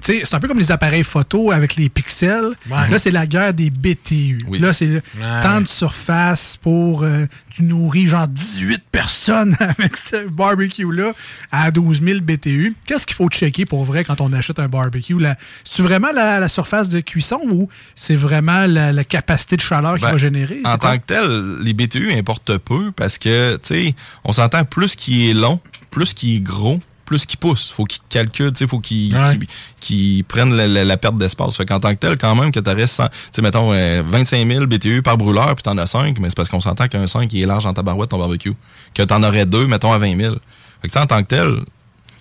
c'est 0.00 0.34
un 0.34 0.40
peu 0.40 0.48
comme 0.48 0.58
les 0.58 0.72
appareils 0.72 1.04
photo 1.04 1.52
avec 1.52 1.76
les 1.76 1.88
pixels. 1.88 2.56
Ouais. 2.70 2.88
Là, 2.90 2.98
c'est 2.98 3.10
la 3.10 3.26
guerre 3.26 3.54
des 3.54 3.70
BTU. 3.70 4.44
Oui. 4.48 4.58
Là, 4.58 4.72
c'est 4.72 4.88
Ouais. 4.88 5.42
temps 5.42 5.60
de 5.60 5.68
surface 5.68 6.56
pour 6.60 7.02
euh, 7.02 7.26
tu 7.50 7.62
nourris 7.62 8.06
genre 8.06 8.26
18 8.26 8.82
personnes 8.90 9.56
avec 9.60 9.96
ce 9.96 10.26
barbecue-là 10.28 11.12
à 11.50 11.70
12 11.70 12.02
000 12.02 12.20
BTU. 12.20 12.74
Qu'est-ce 12.86 13.06
qu'il 13.06 13.14
faut 13.16 13.28
checker 13.28 13.64
pour 13.64 13.84
vrai 13.84 14.04
quand 14.04 14.20
on 14.20 14.32
achète 14.32 14.58
un 14.58 14.68
barbecue? 14.68 15.16
C'est 15.64 15.82
vraiment 15.82 16.10
la, 16.12 16.40
la 16.40 16.48
surface 16.48 16.88
de 16.88 17.00
cuisson 17.00 17.40
ou 17.50 17.68
c'est 17.94 18.16
vraiment 18.16 18.66
la, 18.66 18.92
la 18.92 19.04
capacité 19.04 19.56
de 19.56 19.60
chaleur 19.62 19.94
qu'il 19.94 20.02
Ben, 20.02 20.12
va 20.12 20.18
générer? 20.18 20.60
En 20.64 20.78
tant 20.78 20.96
que 20.98 21.02
tel, 21.06 21.58
les 21.60 21.74
BTU 21.74 22.12
importent 22.12 22.56
peu 22.58 22.90
parce 22.92 23.18
que, 23.18 23.54
tu 23.56 23.60
sais, 23.74 23.94
on 24.24 24.32
s'entend 24.32 24.64
plus 24.64 24.96
qu'il 24.96 25.28
est 25.28 25.34
long, 25.34 25.60
plus 25.90 26.14
qu'il 26.14 26.36
est 26.36 26.40
gros, 26.40 26.80
plus 27.12 27.26
qu'il 27.26 27.38
pousse. 27.38 27.70
Faut 27.70 27.84
qu'il 27.84 28.00
calcule, 28.08 28.52
faut 28.68 28.80
qu'il 28.80 29.14
Ouais. 29.14 29.36
qu'il- 29.38 29.46
qu'il 29.80 30.24
prenne 30.24 30.54
la, 30.54 30.66
la- 30.66 30.84
la 30.84 30.96
perte 30.96 31.16
d'espace. 31.16 31.56
Fait 31.56 31.66
qu'en 31.66 31.78
tant 31.80 31.90
que 31.90 31.98
tel, 32.00 32.16
quand 32.16 32.34
même, 32.34 32.50
que 32.52 32.60
tu 32.60 32.70
restes, 32.70 33.02
tu 33.02 33.08
sais, 33.32 33.42
mettons, 33.42 33.72
euh, 33.72 34.02
25 34.04 34.46
000 34.46 34.66
BTU 34.66 35.02
par 35.02 35.16
brûleur, 35.18 35.54
puis 35.54 35.62
t'en 35.62 35.76
as 35.78 35.86
5, 35.86 36.18
mais 36.18 36.30
c'est 36.30 36.36
parce 36.36 36.48
qu'on 36.48 36.60
s'entend 36.60 36.88
qu'un 36.88 37.06
5, 37.06 37.32
il 37.32 37.42
est 37.42 37.46
large 37.46 37.64
dans 37.64 37.74
ta 37.74 37.82
barouette, 37.82 38.10
ton 38.10 38.18
barbecue. 38.18 38.54
Que 38.94 39.02
t'en 39.02 39.22
aurais 39.22 39.44
deux, 39.46 39.66
mettons, 39.66 39.92
à 39.92 39.98
20 39.98 40.16
000. 40.16 40.36
Fait 40.80 40.88
que, 40.88 40.98
en 40.98 41.06
tant 41.06 41.22
que 41.22 41.28
tel, 41.28 41.58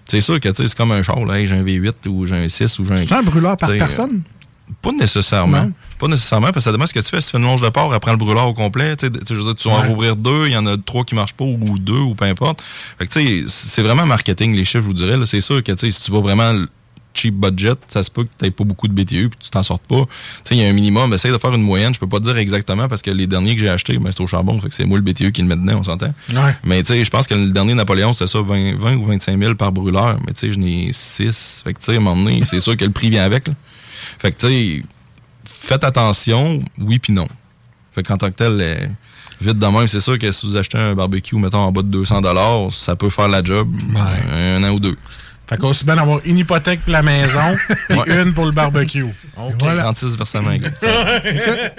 c'est 0.06 0.22
sûr 0.22 0.40
que, 0.40 0.50
c'est 0.54 0.74
comme 0.76 0.92
un 0.92 1.04
char, 1.04 1.24
là. 1.26 1.40
Hey, 1.40 1.48
j'ai 1.48 1.56
un 1.56 1.64
V8 1.64 2.08
ou 2.10 2.26
j'ai 2.26 2.36
un 2.36 2.50
6 2.50 2.78
ou 2.80 2.86
j'ai 2.86 2.94
un... 2.94 3.06
C'est 3.06 3.16
un 3.16 3.24
brûleur 3.24 3.56
par 3.58 3.70
personne? 3.72 4.22
Pas 4.82 4.92
nécessairement. 4.92 5.64
Non. 5.66 5.72
Pas 6.02 6.08
nécessairement, 6.08 6.48
parce 6.48 6.56
que 6.56 6.62
ça 6.62 6.72
dépend 6.72 6.88
ce 6.88 6.94
que 6.96 7.00
tu 7.00 7.10
fais. 7.10 7.22
Si 7.22 7.28
tu 7.28 7.32
fais 7.34 7.38
une 7.38 7.44
longe 7.44 7.62
de 7.62 7.70
porc, 7.70 7.94
après 7.94 8.10
le 8.10 8.18
brûleur 8.18 8.48
au 8.48 8.56
complet, 8.56 8.98
tu 8.98 9.06
sais, 9.06 9.12
tu 9.12 9.20
sais, 9.20 9.36
je 9.36 9.36
veux 9.36 9.44
dire, 9.44 9.54
tu 9.54 9.70
vas 9.70 9.76
en 9.76 9.88
rouvrir 9.88 10.16
deux, 10.16 10.48
il 10.48 10.52
y 10.52 10.58
en 10.58 10.66
a 10.66 10.76
trois 10.76 11.04
qui 11.06 11.14
marchent 11.14 11.36
pas, 11.36 11.46
ou 11.46 11.78
deux, 11.78 11.94
ou 11.94 12.16
peu 12.16 12.26
importe. 12.26 12.64
Fait 12.98 13.06
que, 13.06 13.14
tu 13.14 13.48
sais, 13.48 13.70
c'est 13.70 13.84
vraiment 13.84 14.08
marketing, 14.08 14.56
les 14.56 14.66
chiffres, 14.66 14.82
je 14.82 14.88
vous 14.88 14.94
dirais. 14.94 15.16
C'est 15.28 15.42
sûr 15.42 15.64
que, 15.64 15.72
tu 15.74 15.78
sais, 15.78 15.92
si 15.92 16.04
tu 16.04 16.12
vas 16.12 16.20
vraiment 16.20 16.66
cheap 17.14 17.36
budget, 17.36 17.74
ça 17.88 18.02
se 18.02 18.10
peut 18.10 18.24
que 18.24 18.30
tu 18.44 18.50
pas 18.50 18.64
beaucoup 18.64 18.88
de 18.88 18.94
BTU, 18.94 19.30
puis 19.30 19.38
tu 19.40 19.52
t'en 19.52 19.62
sortes 19.62 19.84
pas. 19.84 20.06
Tu 20.06 20.10
sais, 20.44 20.56
il 20.56 20.62
y 20.64 20.66
a 20.66 20.70
un 20.70 20.74
minimum. 20.74 21.14
Essaye 21.14 21.32
de 21.32 21.38
faire 21.38 21.54
une 21.54 21.62
moyenne. 21.62 21.94
Je 21.94 22.00
peux 22.00 22.08
pas 22.08 22.18
te 22.18 22.24
dire 22.24 22.38
exactement, 22.38 22.88
parce 22.88 23.04
que 23.04 23.12
les 23.12 23.28
derniers 23.28 23.54
que 23.54 23.62
j'ai 23.62 23.70
achetés, 23.70 24.00
ben, 24.00 24.12
c'est 24.12 24.22
au 24.22 24.28
charbon. 24.28 24.60
Fait 24.60 24.70
que 24.70 24.74
c'est 24.74 24.86
moi 24.86 24.98
le 24.98 25.04
BTU 25.04 25.32
qui 25.32 25.44
le 25.44 25.56
dedans, 25.56 25.78
on 25.80 25.84
s'entend. 25.84 26.16
Ouais. 26.34 26.56
Mais 26.64 26.82
tu 26.82 26.94
sais, 26.94 27.06
je 27.06 27.10
pense 27.12 27.28
que 27.28 27.36
le 27.36 27.50
dernier 27.50 27.76
Napoléon, 27.76 28.14
c'était 28.14 28.26
ça, 28.26 28.42
20, 28.42 28.76
20 28.76 28.96
ou 28.96 29.06
25 29.06 29.38
000 29.38 29.54
par 29.54 29.72
brûleur. 29.72 30.18
Mais 30.26 30.34
tu 30.34 30.48
sais, 30.48 30.54
je 30.54 30.58
n'ai 30.58 30.90
6. 30.92 31.62
Fait 31.64 31.74
que 31.74 31.80
tu 31.80 31.86
sais, 31.86 31.94
à 31.94 31.98
un 31.98 32.00
moment 32.00 32.24
donné, 32.24 32.42
c'est 32.44 32.60
sûr 32.60 32.76
que 32.76 32.86
le 32.86 32.92
prix 32.92 33.12
vient 33.12 33.24
avec. 33.24 33.48
là. 33.48 33.54
Fait 34.18 34.32
que 34.32 34.40
tu 34.40 34.48
sais, 34.48 34.84
faites 35.62 35.84
attention, 35.84 36.62
oui 36.80 37.00
puis 37.00 37.14
non. 37.14 37.28
Fait 37.94 38.04
qu'en 38.04 38.18
tant 38.18 38.30
que 38.30 38.36
tel, 38.36 38.58
euh, 38.60 38.88
vite 39.40 39.60
de 39.60 39.66
même, 39.68 39.88
c'est 39.88 40.00
sûr 40.00 40.18
que 40.18 40.32
si 40.32 40.46
vous 40.46 40.56
achetez 40.56 40.78
un 40.78 40.96
barbecue, 40.96 41.36
mettons, 41.36 41.60
en 41.60 41.72
bas 41.72 41.82
de 41.82 41.88
200 41.88 42.22
ça 42.72 42.96
peut 42.96 43.10
faire 43.10 43.28
la 43.28 43.44
job 43.44 43.70
un 43.96 44.64
an 44.64 44.74
ou 44.74 44.80
deux. 44.80 44.98
Fait 45.52 45.58
qu'aussi 45.58 45.84
bien 45.84 45.98
avoir 45.98 46.22
une 46.24 46.38
hypothèque 46.38 46.80
pour 46.82 46.94
la 46.94 47.02
maison 47.04 47.56
et 47.90 48.22
une 48.22 48.34
pour 48.34 48.46
le 48.46 48.52
barbecue. 48.52 49.04
OK. 49.04 49.58
36 49.58 50.16
versements. 50.18 50.50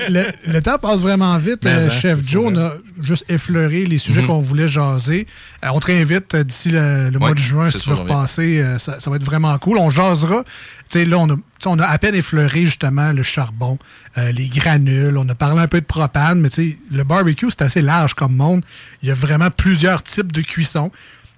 le, 0.08 0.24
le 0.46 0.60
temps 0.62 0.78
passe 0.78 1.00
vraiment 1.00 1.36
vite. 1.38 1.64
Euh, 1.64 1.86
hein, 1.86 1.90
Chef 1.90 2.18
Joe, 2.26 2.44
on 2.52 2.56
a 2.58 2.72
juste 3.00 3.24
effleuré 3.28 3.86
les 3.86 3.98
sujets 3.98 4.20
Mhm. 4.22 4.26
qu'on 4.26 4.40
voulait 4.40 4.68
jaser. 4.68 5.26
Euh, 5.64 5.68
on 5.72 5.80
te 5.80 5.86
réinvite 5.86 6.34
euh, 6.34 6.44
d'ici 6.44 6.70
le, 6.70 7.08
le 7.10 7.18
mois 7.18 7.32
de 7.32 7.38
juin 7.38 7.70
si 7.70 7.78
tu 7.78 7.88
veux 7.88 7.94
repasser. 7.96 8.58
euh, 8.60 8.78
ça, 8.78 9.00
ça 9.00 9.08
va 9.10 9.16
être 9.16 9.24
vraiment 9.24 9.56
cool. 9.58 9.78
On 9.78 9.90
jasera. 9.90 10.44
Tu 10.90 10.98
sais, 10.98 11.04
là, 11.06 11.16
on 11.18 11.30
a, 11.30 11.36
on 11.64 11.78
a 11.78 11.86
à 11.86 11.98
peine 11.98 12.14
effleuré 12.14 12.66
justement 12.66 13.12
le 13.12 13.22
charbon, 13.22 13.78
les 14.16 14.48
granules. 14.48 15.16
On 15.16 15.26
a 15.30 15.34
parlé 15.34 15.62
un 15.62 15.68
peu 15.68 15.80
de 15.80 15.86
propane, 15.86 16.40
mais 16.42 16.50
tu 16.50 16.70
sais, 16.72 16.78
le 16.92 17.04
barbecue, 17.04 17.46
c'est 17.50 17.62
assez 17.62 17.80
large 17.80 18.12
comme 18.12 18.36
monde. 18.36 18.62
Il 19.02 19.08
y 19.08 19.12
a 19.12 19.14
vraiment 19.14 19.48
plusieurs 19.50 20.02
types 20.02 20.32
de 20.32 20.42
cuisson. 20.42 20.90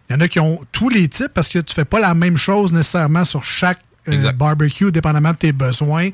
Il 0.08 0.12
y 0.12 0.16
en 0.16 0.20
a 0.20 0.28
qui 0.28 0.38
ont 0.40 0.60
tous 0.72 0.88
les 0.90 1.08
types 1.08 1.32
parce 1.32 1.48
que 1.48 1.58
tu 1.58 1.74
fais 1.74 1.84
pas 1.86 2.00
la 2.00 2.14
même 2.14 2.36
chose 2.36 2.72
nécessairement 2.72 3.24
sur 3.24 3.42
chaque 3.44 3.80
euh, 4.08 4.32
barbecue, 4.32 4.92
dépendamment 4.92 5.30
de 5.32 5.36
tes 5.36 5.52
besoins. 5.52 6.10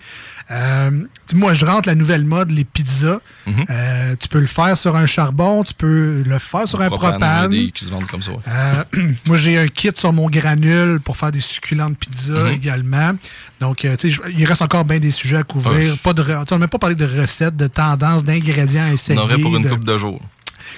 Euh, 0.53 0.91
moi, 1.35 1.55
je 1.55 1.65
rentre 1.67 1.89
la 1.89 1.97
nouvelle 1.97 2.25
mode, 2.25 2.51
les 2.53 2.65
pizzas. 2.65 3.19
Mhm. 3.47 3.65
Euh, 3.69 4.15
tu 4.19 4.29
peux 4.29 4.39
le 4.39 4.47
faire 4.47 4.79
sur 4.79 4.95
un 4.95 5.07
charbon, 5.07 5.65
tu 5.65 5.75
peux 5.75 6.23
le 6.25 6.39
faire 6.39 6.69
sur 6.69 6.81
un 6.81 6.87
Propane, 6.89 7.11
propane. 7.19 7.53
il 7.53 7.57
y 7.59 7.63
a 7.63 7.67
des 7.67 7.73
qui 7.73 7.85
se 7.85 7.91
vendent 7.91 8.07
comme 8.07 8.23
ça. 8.23 8.31
ouais. 8.31 9.03
Moi, 9.27 9.37
j'ai 9.37 9.59
un 9.59 9.67
kit 9.67 9.91
sur 9.95 10.13
mon 10.13 10.29
granule 10.29 11.01
pour 11.01 11.17
faire 11.17 11.33
des 11.33 11.41
succulentes 11.41 11.99
pizzas 11.99 12.45
Mhm. 12.45 12.53
également. 12.53 13.13
Donc, 13.61 13.85
il 13.85 14.45
reste 14.45 14.63
encore 14.63 14.85
bien 14.85 14.99
des 15.01 15.11
sujets 15.11 15.39
à 15.39 15.43
couvrir. 15.43 15.99
Pas 15.99 16.13
de, 16.13 16.23
on 16.23 16.45
n'a 16.55 16.59
même 16.59 16.69
pas 16.69 16.79
parlé 16.79 16.95
de 16.95 17.07
recettes, 17.21 17.57
de 17.57 17.67
tendances, 17.67 18.23
d'ingrédients 18.25 18.85
à 18.85 18.93
essayer. 18.93 19.19
On 19.19 19.23
aurait 19.23 19.39
pour 19.39 19.57
une 19.57 19.65
de- 19.65 19.69
coupe 19.69 19.85
de 19.85 19.99
jours. 19.99 20.21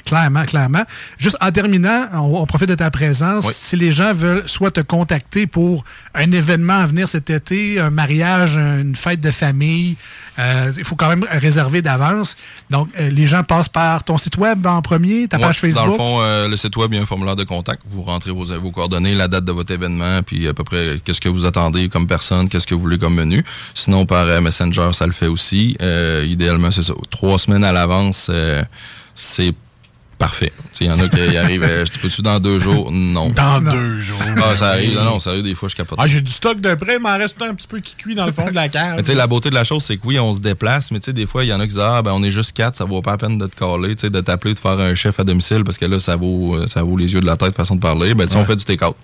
Clairement, 0.05 0.45
clairement. 0.45 0.83
Juste 1.19 1.37
en 1.41 1.51
terminant, 1.53 2.09
on, 2.15 2.41
on 2.43 2.47
profite 2.47 2.69
de 2.69 2.75
ta 2.75 2.91
présence. 2.91 3.47
Oui. 3.47 3.53
Si 3.55 3.77
les 3.77 3.93
gens 3.93 4.13
veulent 4.15 4.43
soit 4.47 4.71
te 4.71 4.81
contacter 4.81 5.47
pour 5.47 5.85
un 6.15 6.33
événement 6.33 6.81
à 6.81 6.87
venir 6.87 7.09
cet 7.09 7.31
été, 7.31 7.79
un 7.79 7.91
mariage, 7.91 8.57
une 8.57 8.97
fête 8.97 9.21
de 9.21 9.31
famille, 9.31 9.97
euh, 10.39 10.73
il 10.77 10.85
faut 10.85 10.97
quand 10.97 11.09
même 11.09 11.27
réserver 11.31 11.83
d'avance. 11.83 12.37
Donc, 12.71 12.89
euh, 12.99 13.11
les 13.11 13.27
gens 13.27 13.43
passent 13.45 13.69
par 13.69 14.03
ton 14.03 14.17
site 14.19 14.39
web 14.39 14.67
en 14.67 14.81
premier, 14.81 15.29
ta 15.29 15.37
Ouais, 15.37 15.45
page 15.45 15.61
Facebook. 15.61 15.85
Dans 15.85 15.93
le 15.93 15.97
fond, 15.97 16.19
euh, 16.21 16.49
le 16.49 16.57
site 16.57 16.77
web, 16.77 16.93
il 16.93 16.97
y 16.97 16.99
a 16.99 17.03
un 17.03 17.07
formulaire 17.07 17.37
de 17.37 17.45
contact. 17.45 17.83
Vous 17.87 18.03
rentrez 18.03 18.31
vos, 18.31 18.45
vos 18.45 18.71
coordonnées, 18.71 19.15
la 19.15 19.29
date 19.29 19.45
de 19.45 19.53
votre 19.53 19.73
événement, 19.73 20.23
puis 20.23 20.49
à 20.49 20.55
peu 20.55 20.65
près 20.65 21.01
qu'est-ce 21.05 21.21
que 21.21 21.29
vous 21.29 21.45
attendez 21.45 21.89
comme 21.89 22.07
personne, 22.07 22.49
qu'est-ce 22.49 22.67
que 22.67 22.75
vous 22.75 22.81
voulez 22.81 22.99
comme 22.99 23.15
menu. 23.15 23.45
Sinon, 23.75 24.07
par 24.07 24.41
Messenger, 24.41 24.91
ça 24.93 25.07
le 25.07 25.13
fait 25.13 25.27
aussi. 25.27 25.77
Idéalement, 26.25 26.71
c'est 26.71 26.83
ça. 26.83 26.95
Trois 27.11 27.39
semaines 27.39 27.65
à 27.65 27.73
l'avance, 27.73 28.31
c'est 29.15 29.55
parfait. 30.23 30.53
Il 30.81 30.87
y 30.87 30.91
en 30.91 30.99
a 31.01 31.09
qui 31.09 31.37
arrivent, 31.37 31.65
euh, 31.65 31.85
je 31.85 31.91
te 31.91 31.99
peux-tu 31.99 32.23
dans 32.23 32.39
deux 32.39 32.61
jours? 32.61 32.93
Non. 32.93 33.29
Dans 33.31 33.61
deux 33.61 34.01
jours. 34.01 34.19
Ah, 34.37 34.57
ça 34.57 34.69
arrive. 34.69 34.95
Non, 34.95 35.05
non, 35.05 35.21
sérieux, 35.21 35.43
des 35.43 35.55
fois, 35.55 35.69
je 35.69 35.75
capote. 35.75 35.99
Ah, 36.01 36.07
j'ai 36.07 36.21
du 36.21 36.31
stock 36.31 36.61
de 36.61 36.75
près, 36.75 36.97
il 36.97 37.03
m'en 37.03 37.17
reste 37.19 37.43
un 37.43 37.55
petit 37.55 37.67
peu 37.67 37.81
qui 37.81 37.97
cuit 37.97 38.15
dans 38.15 38.27
le 38.27 38.33
fond 38.33 38.49
de 38.49 38.55
la 38.55 38.69
cave. 38.69 38.95
Mais 38.97 39.03
tu 39.03 39.09
sais, 39.09 39.15
la 39.17 39.27
beauté 39.27 39.51
de 39.51 39.57
la 39.57 39.65
chose, 39.65 39.83
c'est 39.83 39.97
que 39.97 40.03
oui, 40.05 40.21
on 40.21 40.33
se 40.33 40.39
déplace, 40.39 40.93
mais 40.93 41.01
tu 41.01 41.07
sais, 41.07 41.13
des 41.13 41.27
fois, 41.27 41.45
il 41.45 41.49
y 41.49 41.53
en 41.53 41.59
a 41.59 41.65
qui 41.65 41.71
disent, 41.71 41.81
ah, 41.81 42.03
ben, 42.03 42.13
on 42.13 42.23
est 42.23 42.31
juste 42.31 42.53
quatre, 42.53 42.77
ça 42.77 42.85
vaut 42.85 43.03
pas 43.03 43.13
la 43.13 43.17
peine 43.19 43.37
de 43.37 43.47
te 43.47 43.57
caler, 43.57 43.97
tu 43.97 44.03
sais, 44.03 44.11
de 44.11 44.21
t'appeler, 44.21 44.55
de 44.55 44.61
faire 44.61 44.79
un 44.79 44.95
chef 44.95 45.19
à 45.19 45.25
domicile, 45.25 45.65
parce 45.65 45.77
que 45.77 45.87
là, 45.87 45.99
ça 45.99 46.15
vaut, 46.15 46.55
euh, 46.55 46.69
ça 46.69 46.85
vaut 46.85 46.97
les 46.97 47.13
yeux 47.13 47.21
de 47.21 47.27
la 47.27 47.37
tête, 47.37 47.57
façon 47.57 47.75
de 47.75 47.81
parler. 47.81 48.15
Ben, 48.15 48.29
tu 48.29 48.37
on 48.37 48.45
fait 48.45 48.57
du 48.57 48.65
take-out. 48.65 48.95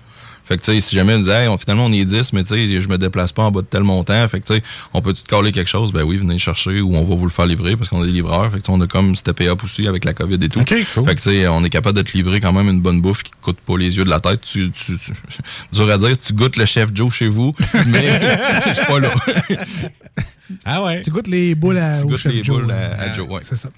Fait 0.49 0.57
que, 0.57 0.63
tu 0.65 0.73
sais, 0.73 0.81
si 0.81 0.97
jamais 0.97 1.15
on 1.15 1.19
disait, 1.19 1.43
hey, 1.43 1.49
on- 1.49 1.59
finalement, 1.59 1.85
on 1.85 1.93
est 1.93 2.05
10, 2.07 2.33
mais 2.33 2.43
tu 2.43 2.55
sais, 2.55 2.81
je 2.81 2.89
me 2.89 2.97
déplace 2.97 3.33
pas 3.33 3.43
en 3.45 3.51
bas 3.51 3.61
de 3.61 3.67
tel 3.67 3.83
montant. 3.83 4.27
Fait 4.29 4.41
que, 4.41 4.47
tu 4.47 4.55
sais, 4.55 4.63
on 4.95 5.03
peut-tu 5.03 5.23
te 5.23 5.29
caler 5.29 5.53
quelque 5.53 5.69
chose? 5.69 5.93
Ben 5.93 6.03
oui, 6.05 6.17
venez 6.17 6.33
le 6.33 6.39
chercher 6.39 6.81
ou 6.81 6.97
on 6.97 7.05
va 7.05 7.15
vous 7.15 7.25
le 7.25 7.31
faire 7.31 7.45
livrer 7.47 7.77
parce 7.77 7.89
qu'on 7.91 8.01
a 8.03 8.07
des 8.07 8.13
livreurs. 8.13 8.51
Fait 8.51 8.59
que, 8.61 8.71
on 8.71 8.81
a 8.81 8.87
comme 8.87 9.15
steppé 9.15 9.47
up 9.49 9.63
aussi 9.63 9.87
avec 9.87 10.05
la 10.07 10.15
COVID 10.15 10.39
et 10.43 10.49
tout. 10.49 10.61
Cool. 10.65 11.05
Fait 11.07 11.15
que, 11.15 11.21
tu 11.21 11.31
sais, 11.31 11.47
on 11.49 11.63
est 11.65 11.71
capable 11.71 11.99
de 11.99 12.03
te 12.03 12.17
livrer 12.17 12.41
quand 12.41 12.53
même 12.53 12.69
une 12.69 12.81
bonne 12.81 13.01
bouffe 13.03 13.23
qui 13.23 13.33
coûte 13.43 13.59
pas 13.59 13.77
les 13.77 13.97
yeux 13.97 14.05
de 14.05 14.11
la 14.11 14.21
tête. 14.21 14.41
Tu, 14.41 14.71
tu, 14.71 14.97
tu- 14.99 15.13
dur 15.73 15.91
à 15.91 15.99
dire, 15.99 16.17
tu 16.19 16.33
goûtes 16.33 16.57
le 16.57 16.65
chef 16.65 16.89
Joe 16.95 17.13
chez 17.13 17.29
vous, 17.29 17.55
mais 17.87 18.21
je 18.69 18.73
suis 18.75 18.87
pas 18.87 19.01
là. 19.01 19.11
Ah 20.65 20.83
ouais. 20.83 21.01
Tu 21.03 21.11
goûtes 21.11 21.27
les 21.29 21.55
boules 21.55 21.79
à, 21.79 22.01
Tu 22.01 22.07
goûtes 22.07 22.17
chef 22.19 22.33
les 22.33 22.43
Joe. 22.45 22.63
boules 22.63 22.71
à- 22.73 23.01
à 23.03 23.13
Joe, 23.15 23.29
ouais. 23.29 23.41
C'est 23.43 23.57
ça. 23.57 23.69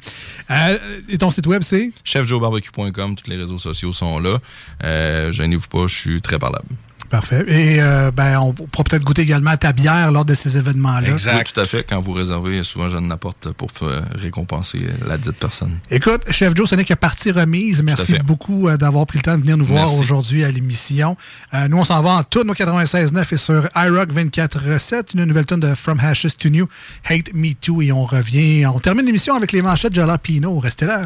Euh, 0.50 0.78
et 1.08 1.18
ton 1.18 1.30
site 1.30 1.46
web, 1.46 1.62
c'est? 1.62 1.90
chefjoebarbecue.com, 2.04 3.14
tous 3.16 3.28
les 3.30 3.36
réseaux 3.36 3.58
sociaux 3.58 3.92
sont 3.92 4.18
là. 4.18 4.38
Euh, 4.84 5.32
Gênez-vous 5.32 5.68
pas, 5.68 5.86
je 5.86 5.94
suis 5.94 6.20
très 6.22 6.38
parlable. 6.38 6.66
Parfait. 7.10 7.44
Et 7.48 7.82
euh, 7.82 8.10
ben, 8.10 8.38
on 8.38 8.52
pourra 8.52 8.84
peut-être 8.84 9.02
goûter 9.02 9.22
également 9.22 9.50
à 9.50 9.56
ta 9.56 9.72
bière 9.72 10.10
lors 10.12 10.24
de 10.24 10.34
ces 10.34 10.56
événements-là. 10.56 11.10
Oui, 11.14 11.44
tout 11.52 11.60
à 11.60 11.64
fait. 11.64 11.82
Quand 11.82 12.00
vous 12.00 12.12
réservez, 12.12 12.62
souvent, 12.64 12.88
je 12.88 12.96
n'apporte 12.98 13.50
pour 13.52 13.70
récompenser 14.14 14.78
euh, 14.82 15.08
la 15.08 15.18
dite 15.18 15.36
personne. 15.36 15.78
Écoute, 15.90 16.22
Chef 16.30 16.54
Joe, 16.54 16.68
ce 16.68 16.74
n'est 16.74 16.84
que 16.84 16.94
partie 16.94 17.30
remise. 17.30 17.82
Merci 17.82 18.14
beaucoup 18.24 18.68
euh, 18.68 18.76
d'avoir 18.76 19.06
pris 19.06 19.18
le 19.18 19.22
temps 19.22 19.36
de 19.36 19.42
venir 19.42 19.56
nous 19.56 19.64
voir 19.64 19.92
aujourd'hui 19.94 20.44
à 20.44 20.50
l'émission. 20.50 21.16
Euh, 21.54 21.68
nous, 21.68 21.78
on 21.78 21.84
s'en 21.84 22.02
va 22.02 22.10
en 22.10 22.22
tourne 22.22 22.50
au 22.50 22.54
96.9 22.54 23.34
et 23.34 23.36
sur 23.36 23.68
iRock 23.74 24.12
24.7, 24.12 25.14
une 25.14 25.24
nouvelle 25.24 25.44
tonne 25.44 25.60
de 25.60 25.74
From 25.74 25.98
Hashes 26.00 26.36
to 26.38 26.48
New, 26.48 26.68
Hate 27.04 27.32
Me 27.34 27.54
Too, 27.54 27.82
et 27.82 27.92
on 27.92 28.04
revient. 28.04 28.66
On 28.66 28.78
termine 28.80 29.06
l'émission 29.06 29.34
avec 29.34 29.52
les 29.52 29.62
manchettes 29.62 29.92
de 29.92 29.96
Jalapino. 29.96 30.58
Restez 30.58 30.86
là. 30.86 31.02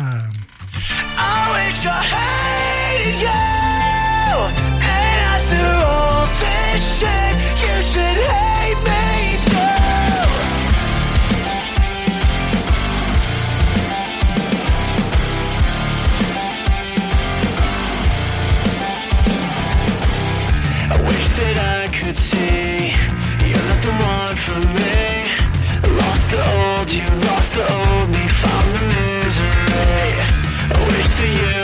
I 1.16 1.68
wish 1.68 1.85
I 1.85 1.90
hated 3.06 3.22
you. 3.22 4.74
You 6.75 6.81
should 6.81 8.17
hate 8.17 8.81
me 8.83 9.39
too. 9.47 9.59
I 20.91 20.97
wish 21.07 21.27
that 21.39 21.57
I 21.63 21.87
could 21.97 22.17
see 22.17 22.91
you're 23.47 23.71
for 24.35 24.59
me. 24.75 25.31
Lost 25.95 26.27
the 26.33 26.41
old 26.59 26.91
you, 26.91 27.07
lost 27.29 27.51
the 27.55 27.63
old 27.73 28.09
me, 28.11 28.27
found 28.43 28.69
the 28.75 28.81
misery. 28.91 30.11
I 30.71 30.79
wish 30.89 31.09
that 31.19 31.33
you 31.39 31.64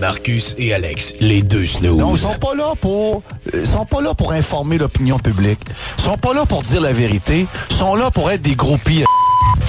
Marcus 0.00 0.54
et 0.58 0.74
Alex, 0.74 1.14
les 1.20 1.42
deux 1.42 1.66
snooze. 1.66 1.98
Non, 1.98 2.14
ils 2.14 2.20
sont 2.20 2.38
pas 2.38 2.54
là 2.54 2.72
pour 2.80 3.22
ils 3.52 3.66
sont 3.66 3.84
pas 3.84 4.00
là 4.00 4.14
pour 4.14 4.32
informer 4.32 4.78
l'opinion 4.78 5.18
publique. 5.18 5.60
Ils 5.98 6.04
sont 6.04 6.18
pas 6.18 6.34
là 6.34 6.46
pour 6.46 6.62
dire 6.62 6.80
la 6.80 6.92
vérité, 6.92 7.46
ils 7.70 7.76
sont 7.76 7.94
là 7.94 8.10
pour 8.10 8.30
être 8.30 8.42
des 8.42 8.54
groupies. 8.54 9.04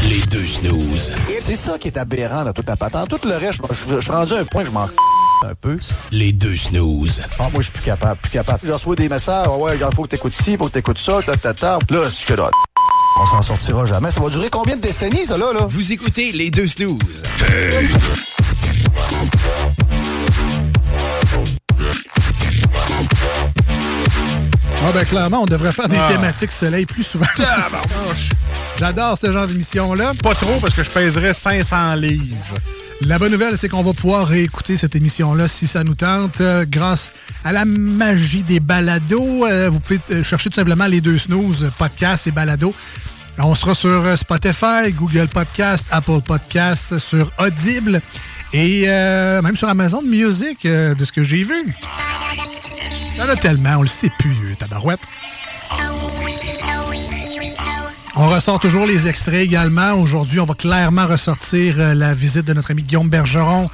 Les 0.08 0.22
deux 0.28 0.46
snooze. 0.46 1.14
C'est 1.40 1.56
ça 1.56 1.78
qui 1.78 1.88
est 1.88 1.98
aberrant 1.98 2.44
dans 2.44 2.54
toute 2.54 2.68
la 2.68 2.76
patente. 2.76 3.10
Tout 3.10 3.28
le 3.28 3.36
reste, 3.36 3.62
je, 3.72 4.00
suis 4.00 4.12
rendu 4.12 4.34
à 4.34 4.38
un 4.38 4.46
point 4.46 4.62
que 4.62 4.68
je 4.68 4.74
m'en 4.74 4.88
un 5.44 5.56
peu. 5.60 5.78
Les 6.12 6.32
deux 6.32 6.56
snooze. 6.56 7.22
Ah, 7.40 7.50
moi, 7.52 7.60
je 7.60 7.64
suis 7.64 7.72
plus 7.72 7.84
capable, 7.84 8.20
plus 8.20 8.32
capable. 8.32 8.60
Je 8.64 8.72
reçois 8.72 8.96
des 8.96 9.10
messages, 9.10 9.46
Ah 9.48 9.56
ouais, 9.58 9.72
regarde, 9.74 9.94
faut 9.94 10.04
que 10.04 10.10
t'écoutes 10.10 10.34
ci, 10.34 10.58
faut 10.58 10.66
que 10.66 10.74
t'écoutes 10.74 10.98
ça, 10.98 11.20
ta, 11.24 11.36
ta, 11.36 11.54
ta. 11.54 11.80
Là, 11.90 12.10
c'est 12.10 12.26
que 12.26 12.34
là, 12.34 12.50
on 13.22 13.26
s'en 13.26 13.42
sortira 13.42 13.86
jamais. 13.86 14.12
Ça 14.12 14.22
va 14.22 14.30
durer 14.30 14.50
combien 14.50 14.76
de 14.76 14.82
décennies, 14.82 15.26
ça, 15.26 15.38
là, 15.38 15.54
là? 15.54 15.68
Vous 15.70 15.92
écoutez 15.92 16.32
les 16.32 16.50
deux 16.50 16.68
snooze. 16.68 17.24
Ah 24.88 24.92
ben 24.94 25.04
clairement, 25.04 25.42
on 25.42 25.46
devrait 25.46 25.72
faire 25.72 25.90
des 25.90 25.98
Ah. 25.98 26.10
thématiques 26.12 26.52
soleil 26.52 26.86
plus 26.86 27.04
souvent. 27.04 27.26
J'adore 28.80 29.18
ce 29.18 29.32
genre 29.32 29.48
d'émission-là. 29.48 30.14
Pas 30.22 30.36
trop, 30.36 30.60
parce 30.60 30.76
que 30.76 30.84
je 30.84 30.92
pèserais 30.92 31.34
500 31.34 31.96
livres. 31.96 32.56
La 33.02 33.18
bonne 33.18 33.32
nouvelle, 33.32 33.58
c'est 33.58 33.68
qu'on 33.68 33.82
va 33.82 33.94
pouvoir 33.94 34.28
réécouter 34.28 34.78
cette 34.78 34.96
émission-là 34.96 35.48
si 35.48 35.66
ça 35.68 35.84
nous 35.84 35.96
tente, 35.96 36.40
euh, 36.40 36.66
grâce 36.68 37.10
à 37.44 37.52
la 37.52 37.66
magie 37.66 38.44
des 38.44 38.60
balados. 38.60 39.46
Euh, 39.48 39.70
vous 39.72 39.80
pouvez 39.80 40.00
euh, 40.12 40.24
chercher 40.24 40.50
tout 40.50 40.56
simplement 40.56 40.86
les 40.86 41.02
deux 41.02 41.18
snooze, 41.18 41.72
podcast 41.78 42.28
et 42.28 42.32
balado. 42.32 42.74
On 43.40 43.56
sera 43.56 43.74
sur 43.76 44.18
Spotify, 44.18 44.92
Google 44.92 45.28
Podcast, 45.28 45.88
Apple 45.92 46.22
Podcast, 46.26 47.00
sur 47.00 47.32
Audible 47.40 48.02
et 48.54 48.86
même 48.88 49.58
sur 49.58 49.68
Amazon 49.68 50.02
Music, 50.02 50.60
de 50.64 50.96
ce 51.04 51.12
que 51.12 51.22
j'ai 51.26 51.44
vu. 51.44 51.76
Il 53.16 53.20
y 53.20 53.22
en 53.22 53.30
a 53.30 53.36
tellement, 53.38 53.78
on 53.78 53.82
le 53.82 53.88
sait 53.88 54.12
plus, 54.20 54.58
tabarouette. 54.58 55.00
On 58.18 58.28
ressort 58.28 58.60
toujours 58.60 58.86
les 58.86 59.08
extraits 59.08 59.46
également. 59.46 59.94
Aujourd'hui, 59.94 60.42
on 60.42 60.46
va 60.46 60.54
clairement 60.54 61.08
ressortir 61.08 61.76
euh, 61.78 61.94
la 61.94 62.14
visite 62.14 62.46
de 62.46 62.54
notre 62.54 62.72
ami 62.72 62.84
Guillaume 62.84 63.10
Bergeron 63.10 63.70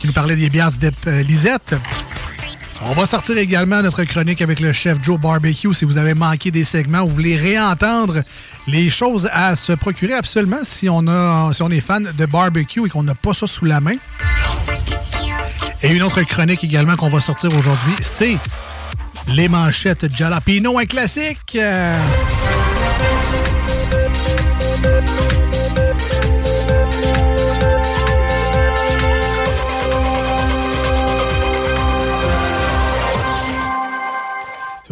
qui 0.00 0.06
nous 0.06 0.12
parlait 0.14 0.36
des 0.36 0.48
bières 0.48 0.70
Dep 0.70 0.94
euh, 1.06 1.22
Lisette. 1.22 1.74
On 2.82 2.92
va 2.94 3.06
sortir 3.06 3.36
également 3.36 3.82
notre 3.82 4.04
chronique 4.04 4.40
avec 4.40 4.60
le 4.60 4.72
chef 4.72 5.02
Joe 5.02 5.20
Barbecue. 5.20 5.74
Si 5.74 5.84
vous 5.84 5.98
avez 5.98 6.14
manqué 6.14 6.50
des 6.50 6.64
segments 6.64 7.00
ou 7.00 7.08
vous 7.08 7.14
voulez 7.14 7.36
réentendre 7.36 8.22
les 8.66 8.88
choses 8.88 9.28
à 9.32 9.56
se 9.56 9.72
procurer 9.72 10.14
absolument 10.14 10.62
si 10.62 10.88
on, 10.88 11.06
a, 11.06 11.52
si 11.52 11.62
on 11.62 11.70
est 11.70 11.80
fan 11.80 12.12
de 12.16 12.26
barbecue 12.26 12.86
et 12.86 12.88
qu'on 12.88 13.02
n'a 13.02 13.14
pas 13.14 13.34
ça 13.34 13.46
sous 13.46 13.66
la 13.66 13.80
main. 13.80 13.96
Et 15.82 15.90
une 15.92 16.02
autre 16.02 16.22
chronique 16.22 16.64
également 16.64 16.96
qu'on 16.96 17.10
va 17.10 17.20
sortir 17.20 17.54
aujourd'hui, 17.54 17.94
c'est 18.00 18.36
les 19.28 19.48
manchettes 19.48 20.14
Jalapino, 20.14 20.78
un 20.78 20.86
classique. 20.86 21.56
Euh, 21.56 21.98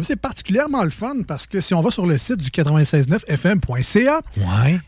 c'est 0.05 0.15
particulièrement 0.15 0.83
le 0.83 0.89
fun 0.89 1.15
parce 1.27 1.45
que 1.47 1.59
si 1.61 1.73
on 1.73 1.81
va 1.81 1.91
sur 1.91 2.05
le 2.05 2.17
site 2.17 2.37
du 2.37 2.49
969fm.ca, 2.51 4.21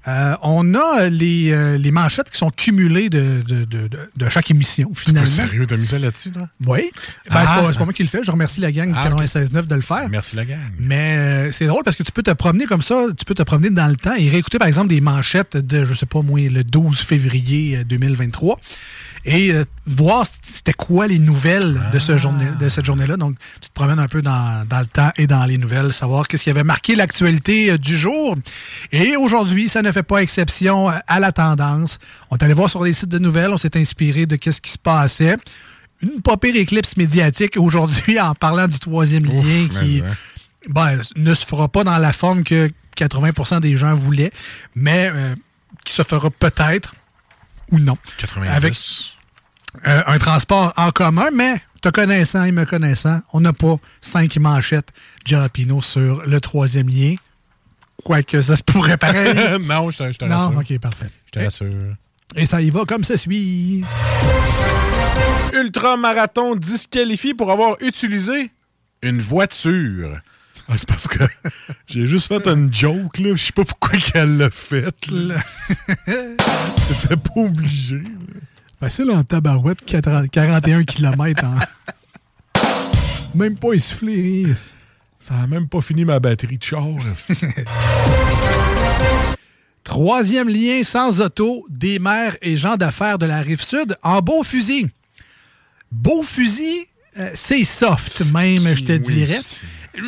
euh, 0.07 0.35
on 0.44 0.73
a 0.76 1.10
les, 1.10 1.52
euh, 1.52 1.77
les 1.77 1.91
manchettes 1.91 2.30
qui 2.30 2.38
sont 2.38 2.49
cumulées 2.49 3.10
de, 3.10 3.41
de, 3.45 3.65
de- 3.65 3.88
de- 3.88 4.10
de 4.15 4.30
chaque 4.30 4.49
émission, 4.52 4.91
finalement. 4.95 5.27
Sérieux, 5.30 5.65
t'as 5.68 5.77
mis 5.77 5.88
ça 5.88 5.99
là-dessus, 5.99 6.31
toi? 6.31 6.48
Oui. 6.65 6.89
Ben, 7.30 7.35
Ah. 7.35 7.57
c'est 7.61 7.68
pas- 7.68 7.73
pas 7.80 7.84
moi 7.85 7.94
qui 7.94 8.03
le 8.03 8.10
fais. 8.10 8.23
Je 8.23 8.31
remercie 8.31 8.60
la 8.61 8.72
gang 8.72 8.88
du 8.91 8.98
Ah, 8.98 9.03
ok. 9.07 9.11
96.9 9.22 9.68
de 9.68 9.76
le 9.76 9.81
faire. 9.81 10.07
Merci 10.10 10.35
la 10.35 10.45
gang. 10.45 10.57
Mais 10.80 11.18
euh, 11.18 11.52
c'est 11.52 11.68
drôle 11.68 11.84
parce 11.84 11.95
que 11.98 12.03
tu 12.03 12.11
peux 12.11 12.23
te 12.23 12.31
promener 12.31 12.65
comme 12.65 12.81
ça, 12.81 13.06
tu 13.18 13.26
peux 13.26 13.35
te 13.35 13.44
promener 13.44 13.69
dans 13.69 13.88
le 13.88 13.95
temps 13.95 14.15
et 14.15 14.30
réécouter 14.30 14.57
par 14.60 14.68
exemple 14.68 14.89
des 14.89 15.02
manchettes 15.02 15.57
de, 15.57 15.85
je 15.85 15.94
sais 15.94 16.06
pas 16.06 16.22
moi, 16.22 16.39
le 16.49 16.64
12 16.64 16.99
février 16.99 17.77
euh, 17.77 17.84
2023 17.84 18.60
et 19.26 19.52
euh, 19.52 19.65
voir 19.85 20.26
c'était 20.41 20.73
quoi 20.73 21.07
les 21.07 21.19
nouvelles 21.19 21.80
de, 21.94 21.99
ce 21.99 22.18
journée, 22.18 22.48
de 22.60 22.69
cette 22.69 22.85
journée-là. 22.85 23.18
Donc, 23.18 23.35
tu 23.61 23.69
te 23.69 23.73
promènes 23.73 23.99
un 23.99 24.07
peu 24.07 24.22
dans, 24.22 24.65
dans 24.68 24.80
le 24.80 24.85
temps 24.85 25.11
et 25.18 25.27
dans 25.27 25.45
les 25.45 25.57
nouvelles, 25.57 25.94
savoir 25.94 26.27
qu'est-ce 26.27 26.44
qui 26.44 26.49
avait 26.49 26.64
marqué 26.64 26.95
l'actualité 26.95 27.72
euh, 27.72 27.77
du 27.77 27.98
jour. 27.98 28.35
Et 28.91 29.15
aujourd'hui, 29.15 29.69
ça 29.69 29.81
ne 29.81 29.91
fait 29.91 30.03
pas 30.03 30.19
exception 30.19 30.89
euh, 30.89 30.94
à 31.07 31.19
la 31.19 31.31
tendance. 31.31 31.99
On 32.30 32.38
est 32.38 32.44
allé 32.44 32.53
voir 32.53 32.69
sur 32.69 32.84
les 32.84 32.94
sites 32.94 33.10
de 33.10 33.19
nouvelles, 33.19 33.52
on 33.52 33.57
s'est 33.57 33.77
inspiré 33.77 34.26
de 34.26 34.35
qu'est-ce 34.35 34.61
qui 34.61 34.72
se 34.72 34.77
passait 34.77 35.38
une 36.02 36.22
pas 36.22 36.38
pire 36.38 36.56
éclipse 36.56 36.95
médiatique 36.98 37.57
aujourd'hui 37.57 38.19
en 38.19 38.35
parlant 38.35 38.68
du 38.68 38.80
troisième 38.80 39.26
lien 39.26 39.68
qui 39.80 40.02
ouais. 40.02 40.07
ben, 40.69 40.99
ne 41.15 41.34
se 41.34 41.45
fera 41.45 41.68
pas 41.68 41.84
dans 41.84 41.98
la 41.98 42.14
forme 42.14 42.44
que 42.44 42.69
80% 42.98 43.60
des 43.61 43.77
gens 43.77 43.94
voulaient, 43.94 44.31
mais 44.76 45.11
euh, 45.14 45.35
qui 45.85 45.94
se 45.94 46.03
fera 46.03 46.30
peut-être 46.30 46.95
ou 47.72 47.80
non. 47.80 47.98
90. 48.18 48.56
Avec 48.56 48.73
euh, 49.88 50.03
un 50.07 50.18
transport 50.18 50.73
en 50.77 50.91
commun, 50.91 51.30
mais 51.34 51.61
te 51.81 51.89
connaissant 51.89 52.44
et 52.44 52.52
me 52.52 52.65
connaissant, 52.65 53.22
on 53.34 53.41
n'a 53.41 53.53
pas 53.53 53.77
cinq 54.02 54.38
manchettes 54.38 54.89
Jalapino 55.26 55.81
sur 55.81 56.23
le 56.26 56.39
troisième 56.41 56.89
lien. 56.89 57.15
Quoique 58.03 58.41
ça 58.41 58.56
se 58.56 58.64
pourrait 58.64 58.98
pareil. 58.98 59.34
non, 59.61 59.91
je 59.91 59.98
te, 59.98 60.11
je 60.11 60.18
te 60.18 60.26
non, 60.26 60.49
rassure. 60.49 60.60
ok, 60.60 60.80
parfait. 60.80 61.10
Je 61.26 61.31
te 61.31 61.39
rassure. 61.44 61.95
Et 62.35 62.45
ça 62.45 62.61
y 62.61 62.69
va 62.69 62.85
comme 62.85 63.03
ça 63.03 63.18
suit. 63.18 63.84
Ultramarathon 65.53 66.56
disqualifié 66.56 67.34
pour 67.34 67.52
avoir 67.52 67.77
utilisé 67.81 68.52
une 69.02 69.22
voiture. 69.22 70.19
Ah, 70.69 70.73
c'est 70.76 70.88
parce 70.88 71.07
que 71.07 71.23
j'ai 71.88 72.07
juste 72.07 72.27
fait 72.27 72.48
une 72.48 72.73
joke, 72.73 73.19
là. 73.19 73.35
Je 73.35 73.44
sais 73.44 73.52
pas 73.53 73.64
pourquoi 73.65 73.98
qu'elle 73.99 74.38
l'a 74.38 74.49
faite, 74.49 75.07
là. 75.07 75.35
C'était 76.07 77.15
pas 77.15 77.41
obligé. 77.41 78.03
Facile 78.80 79.11
en 79.11 79.23
tabarouette, 79.23 79.84
40 79.85 80.30
41 80.30 80.84
km 80.84 81.45
en... 81.45 81.57
Même 83.38 83.57
pas 83.57 83.73
essoufflé, 83.73 84.22
rien. 84.22 84.53
Ça 85.19 85.35
a 85.35 85.48
même 85.48 85.68
pas 85.68 85.81
fini 85.81 86.06
ma 86.06 86.19
batterie 86.19 86.57
de 86.57 86.64
char. 86.64 86.85
Troisième 89.84 90.48
lien 90.48 90.84
sans 90.84 91.22
auto 91.22 91.65
des 91.69 91.99
maires 91.99 92.38
et 92.41 92.56
gens 92.56 92.77
d'affaires 92.77 93.18
de 93.18 93.26
la 93.26 93.41
rive 93.41 93.61
sud 93.61 93.98
en 94.03 94.22
beau 94.22 94.44
fusil. 94.44 94.89
Beau 95.91 96.23
fusil, 96.23 96.88
euh, 97.18 97.31
c'est 97.34 97.64
soft 97.64 98.22
même, 98.31 98.76
je 98.76 98.84
te 98.84 98.94
dirais. 98.94 99.41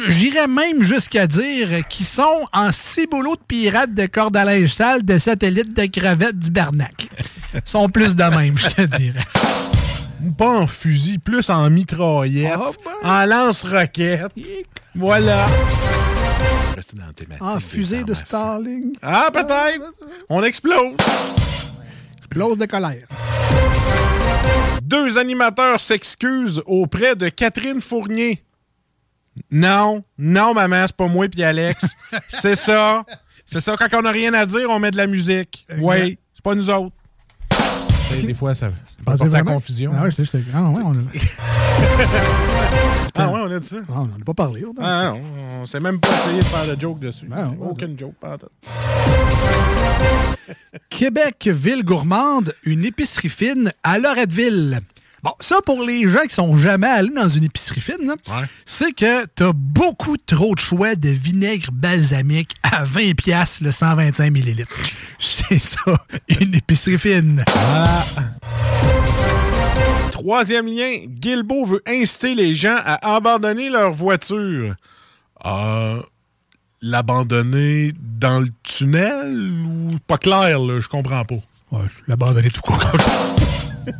J'irais 0.07 0.47
même 0.47 0.81
jusqu'à 0.83 1.27
dire 1.27 1.87
qu'ils 1.87 2.05
sont 2.05 2.45
en 2.53 2.71
ciboulot 2.71 3.35
de 3.35 3.41
pirates 3.41 3.93
de 3.93 4.05
corde 4.05 4.37
à 4.37 4.45
linge 4.45 4.73
sale 4.73 5.03
de 5.03 5.17
satellites 5.17 5.75
de 5.75 5.85
crevettes 5.85 6.37
du 6.37 6.51
Barnac. 6.51 7.07
Ils 7.53 7.61
sont 7.65 7.89
plus 7.89 8.15
de 8.15 8.23
même, 8.23 8.57
je 8.57 8.67
te 8.69 8.81
dirais. 8.81 9.25
Pas 10.37 10.49
en 10.49 10.67
fusil, 10.67 11.17
plus 11.17 11.49
en 11.49 11.69
mitraillette, 11.69 12.53
en 13.03 13.25
lance-roquette. 13.25 14.31
Voilà. 14.95 15.47
Restez 16.75 16.97
dans. 16.97 17.45
En 17.45 17.59
fusée 17.59 18.03
de 18.03 18.13
Starling. 18.13 18.95
Ah, 19.01 19.29
peut-être. 19.31 19.93
On 20.29 20.43
explose. 20.43 20.95
Explose 22.17 22.57
de 22.57 22.65
colère. 22.65 23.07
Deux 24.83 25.17
animateurs 25.17 25.79
s'excusent 25.79 26.61
auprès 26.65 27.15
de 27.15 27.29
Catherine 27.29 27.81
Fournier. 27.81 28.43
Non, 29.51 30.03
non, 30.17 30.53
maman, 30.53 30.85
c'est 30.87 30.95
pas 30.95 31.07
moi 31.07 31.27
puis 31.29 31.43
Alex. 31.43 31.85
c'est 32.29 32.55
ça. 32.55 33.03
C'est 33.45 33.59
ça, 33.61 33.75
quand 33.77 33.87
on 33.97 34.01
n'a 34.03 34.11
rien 34.11 34.33
à 34.33 34.45
dire, 34.45 34.69
on 34.69 34.79
met 34.79 34.91
de 34.91 34.97
la 34.97 35.07
musique. 35.07 35.65
Oui, 35.79 36.19
c'est 36.35 36.43
pas 36.43 36.55
nous 36.55 36.69
autres. 36.69 36.95
Des 38.23 38.33
fois, 38.33 38.53
ça 38.55 38.71
Pensez 39.05 39.19
porte 39.19 39.31
la 39.31 39.43
confusion. 39.43 39.91
Ah, 39.95 40.03
ouais, 40.03 40.11
j'étais- 40.11 40.25
j'étais- 40.25 40.43
ah, 40.53 40.69
ouais, 40.69 40.81
on 40.83 40.93
a... 40.93 41.01
Ah 43.15 43.29
ouais, 43.29 43.39
on 43.43 43.51
a 43.51 43.59
dit 43.59 43.67
ça. 43.67 43.77
Ah, 43.89 44.01
on 44.01 44.05
n'en 44.07 44.15
a 44.19 44.23
pas 44.25 44.33
parlé. 44.33 44.63
on 44.65 44.73
Ah 44.81 45.05
non, 45.11 45.21
on 45.61 45.65
s'est 45.67 45.79
même 45.79 45.99
pas 45.99 46.09
essayé 46.09 46.39
de 46.39 46.43
faire 46.45 46.75
de 46.75 46.79
joke 46.81 46.99
dessus. 46.99 47.27
Aucune 47.61 47.97
joke, 47.97 48.15
pas. 48.19 48.37
Québec, 50.89 51.49
ville 51.51 51.83
gourmande, 51.83 52.53
une 52.63 52.83
épicerie 52.85 53.29
fine 53.29 53.71
à 53.83 53.99
Loretteville. 53.99 54.79
Bon, 55.23 55.31
ça, 55.39 55.57
pour 55.65 55.83
les 55.83 56.07
gens 56.07 56.23
qui 56.27 56.33
sont 56.35 56.57
jamais 56.57 56.87
allés 56.87 57.13
dans 57.13 57.27
une 57.29 57.43
épicerie 57.43 57.81
fine, 57.81 58.13
c'est 58.65 58.93
que 58.93 59.25
t'as 59.25 59.51
beaucoup 59.53 60.15
trop 60.17 60.55
de 60.55 60.59
choix 60.59 60.95
de 60.95 61.09
vinaigre 61.09 61.71
balsamique 61.73 62.55
à 62.63 62.83
20 62.85 63.15
pièces 63.15 63.59
le 63.61 63.71
125 63.71 64.25
ml. 64.33 64.65
C'est 65.19 65.61
ça, 65.61 66.05
une 66.39 66.55
épicerie 66.55 66.97
fine. 66.97 67.43
Troisième 70.11 70.67
lien, 70.67 71.05
Guilbeault 71.07 71.65
veut 71.65 71.83
inciter 71.87 72.35
les 72.35 72.55
gens 72.55 72.77
à 72.77 73.15
abandonner 73.15 73.69
leur 73.69 73.91
voiture. 73.91 74.75
Euh, 75.45 76.01
L'abandonner 76.81 77.91
dans 77.99 78.39
le 78.39 78.49
tunnel 78.63 79.51
ou 79.65 79.97
pas 80.07 80.17
clair, 80.17 80.59
là, 80.59 80.79
je 80.79 80.87
comprends 80.87 81.25
pas. 81.25 81.35
Ouais, 81.71 81.85
l'abandonner 82.07 82.49
tout 82.49 82.61
court. 82.61 82.79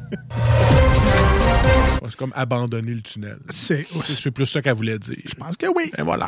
C'est 2.06 2.16
comme 2.16 2.34
abandonner 2.36 2.94
le 2.94 3.02
tunnel. 3.02 3.40
C'est 3.49 4.32
plus 4.32 4.45
ça 4.45 4.61
qu'elle 4.61 4.76
voulait 4.76 4.99
dire. 4.99 5.18
Je 5.26 5.36
pense 5.36 5.57
que 5.57 5.68
oui. 5.68 5.91
Et 5.98 6.02
voilà. 6.02 6.26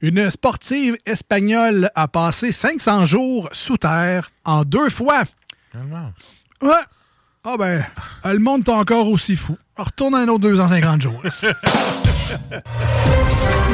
Une 0.00 0.30
sportive 0.30 0.96
espagnole 1.06 1.90
a 1.94 2.06
passé 2.06 2.52
500 2.52 3.04
jours 3.04 3.48
sous 3.52 3.78
terre 3.78 4.30
en 4.44 4.64
deux 4.64 4.90
fois. 4.90 5.22
Ouais. 6.62 6.70
Ah 7.44 7.56
ben, 7.58 7.84
elle 8.24 8.40
monte 8.40 8.68
encore 8.68 9.08
aussi 9.08 9.36
fou. 9.36 9.56
On 9.76 9.84
retourne 9.84 10.14
un 10.14 10.28
autre 10.28 10.40
250 10.40 11.02
jours. 11.02 11.22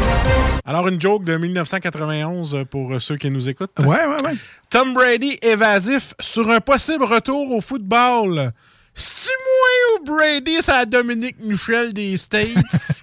Alors, 0.67 0.89
une 0.89 1.01
joke 1.01 1.25
de 1.25 1.37
1991 1.37 2.65
pour 2.71 3.01
ceux 3.01 3.17
qui 3.19 3.31
nous 3.31 3.49
écoutent. 3.49 3.79
Ouais, 3.81 3.87
ouais, 3.87 4.23
ouais. 4.25 4.35
Tom 4.71 4.95
Brady 4.95 5.39
évasif 5.43 6.15
sur 6.21 6.51
un 6.51 6.61
possible 6.61 7.05
retour 7.05 7.51
au 7.51 7.61
football. 7.61 8.53
C'est 8.95 9.31
moi 9.31 10.01
ou 10.01 10.05
Brady, 10.05 10.57
c'est 10.61 10.73
la 10.73 10.87
Dominique 10.87 11.37
Michel 11.45 11.93
des 11.93 12.17
States? 12.17 13.03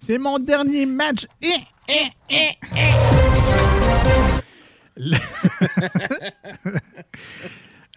C'est 0.00 0.16
mon 0.18 0.38
dernier 0.38 0.86
match. 0.86 1.26
Eh, 1.42 1.52
eh, 1.88 2.08
eh, 2.30 2.56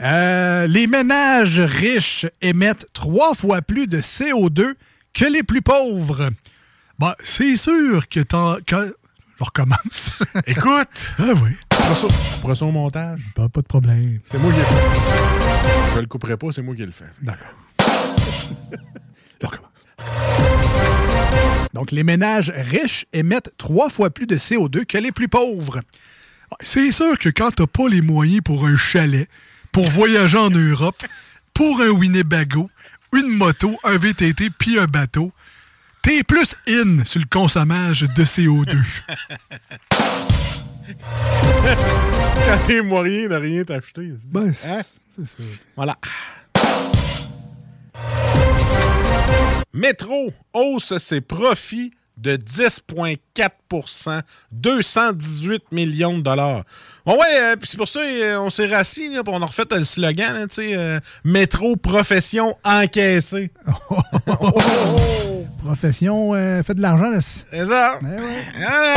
Euh, 0.02 0.66
les 0.66 0.88
ménages 0.88 1.60
riches 1.60 2.26
émettent 2.42 2.88
trois 2.94 3.36
fois 3.36 3.62
plus 3.62 3.86
de 3.86 4.00
CO2 4.02 4.74
que 5.14 5.26
les 5.26 5.44
plus 5.44 5.62
pauvres. 5.62 6.30
Bah, 7.00 7.16
c'est 7.24 7.58
sûr 7.58 8.08
que 8.08 8.20
t'en... 8.22 8.58
que- 8.66 8.96
Je 9.40 9.44
recommence. 9.44 10.24
Écoute! 10.48 11.12
Ah 11.20 11.34
oui. 11.42 11.52
Pour 12.42 12.56
ça 12.56 12.66
au 12.66 12.72
montage. 12.72 13.20
Pas, 13.36 13.50
pas 13.50 13.62
de 13.62 13.68
problème. 13.68 14.20
C'est 14.26 14.38
moi 14.38 14.52
qui 14.52 14.60
le 14.60 14.64
fais. 14.64 15.96
Je 15.96 16.00
le 16.00 16.06
couperai 16.08 16.38
pas, 16.38 16.48
c'est 16.52 16.62
moi 16.62 16.76
qui 16.76 16.86
le 16.86 16.92
fais. 16.92 17.06
D'accord. 17.22 17.48
Donc, 21.74 21.92
les 21.92 22.04
ménages 22.04 22.52
riches 22.56 23.06
émettent 23.14 23.52
trois 23.58 23.90
fois 23.90 24.10
plus 24.12 24.28
de 24.28 24.38
CO2 24.38 24.86
que 24.86 24.98
les 24.98 25.12
plus 25.12 25.28
pauvres. 25.28 25.80
C'est 26.62 26.92
sûr 26.92 27.18
que 27.18 27.30
quand 27.30 27.52
t'as 27.52 27.66
pas 27.66 27.90
les 27.90 28.02
moyens 28.02 28.42
pour 28.46 28.66
un 28.68 28.78
chalet, 28.78 29.28
pour 29.72 29.88
voyager 29.90 30.38
en 30.38 30.52
Europe, 30.52 31.02
pour 31.54 31.82
un 31.82 31.90
Winnebago, 31.90 32.70
une 33.14 33.30
moto, 33.30 33.76
un 33.84 33.98
VTT 33.98 34.52
puis 34.52 34.78
un 34.78 34.86
bateau, 34.86 35.32
t'es 36.04 36.24
plus 36.24 36.54
in 36.68 37.04
sur 37.06 37.20
le 37.22 37.26
consommage 37.30 38.02
de 38.02 38.24
CO2. 38.24 38.78
Quand 42.46 42.58
t'es 42.68 42.82
moyen 42.82 43.30
de 43.30 43.36
rien 43.36 43.64
t'acheter. 43.64 44.12
Ben, 44.32 44.54
Hein? 44.68 44.82
Voilà. 45.76 45.98
Métro 49.74 50.32
hausse 50.54 50.98
ses 50.98 51.22
profits 51.22 51.94
de 52.18 52.36
10,4% 52.38 54.22
218 54.52 55.72
millions 55.72 56.18
de 56.18 56.24
dollars. 56.24 56.64
Bon, 57.06 57.18
ouais, 57.18 57.26
euh, 57.40 57.56
puis 57.56 57.68
c'est 57.70 57.78
pour 57.78 57.88
ça 57.88 58.00
euh, 58.02 58.38
on 58.40 58.50
s'est 58.50 58.68
rassis, 58.68 59.10
là, 59.10 59.22
on 59.28 59.42
a 59.42 59.46
refait 59.46 59.64
le 59.72 59.84
slogan, 59.84 60.48
tu 60.48 60.56
sais, 60.56 60.78
euh, 60.78 61.00
Métro 61.24 61.76
profession 61.76 62.56
encaissée. 62.64 63.52
Profession, 65.64 66.34
euh, 66.34 66.62
fait 66.64 66.74
de 66.76 66.82
l'argent. 66.82 67.10
là. 67.10 67.20
C'est 67.22 67.66
ça. 67.66 68.00
Ah. 68.68 68.94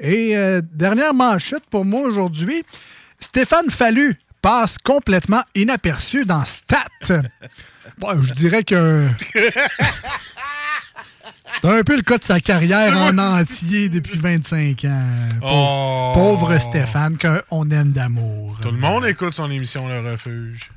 Et 0.00 0.36
euh, 0.36 0.62
dernière 0.72 1.14
manchette 1.14 1.64
pour 1.70 1.84
moi 1.84 2.00
aujourd'hui. 2.02 2.64
Stéphane 3.18 3.70
Fallu 3.70 4.18
passe 4.40 4.78
complètement 4.78 5.42
inaperçu 5.54 6.24
dans 6.24 6.44
Stat. 6.44 6.86
Bon, 7.98 8.22
je 8.22 8.32
dirais 8.32 8.64
que 8.64 9.06
c'est 11.46 11.68
un 11.68 11.82
peu 11.82 11.96
le 11.96 12.02
cas 12.02 12.18
de 12.18 12.24
sa 12.24 12.40
carrière 12.40 12.96
en 12.96 13.16
entier 13.18 13.88
depuis 13.88 14.18
25 14.18 14.84
ans. 14.86 15.08
Pauvre, 15.40 15.52
Oh. 15.52 16.12
pauvre 16.14 16.58
Stéphane, 16.58 17.16
qu'on 17.18 17.70
aime 17.70 17.92
d'amour. 17.92 18.58
Tout 18.62 18.70
le 18.70 18.78
monde 18.78 19.04
écoute 19.06 19.34
son 19.34 19.50
émission 19.50 19.86
Le 19.88 20.00
Refuge. 20.12 20.70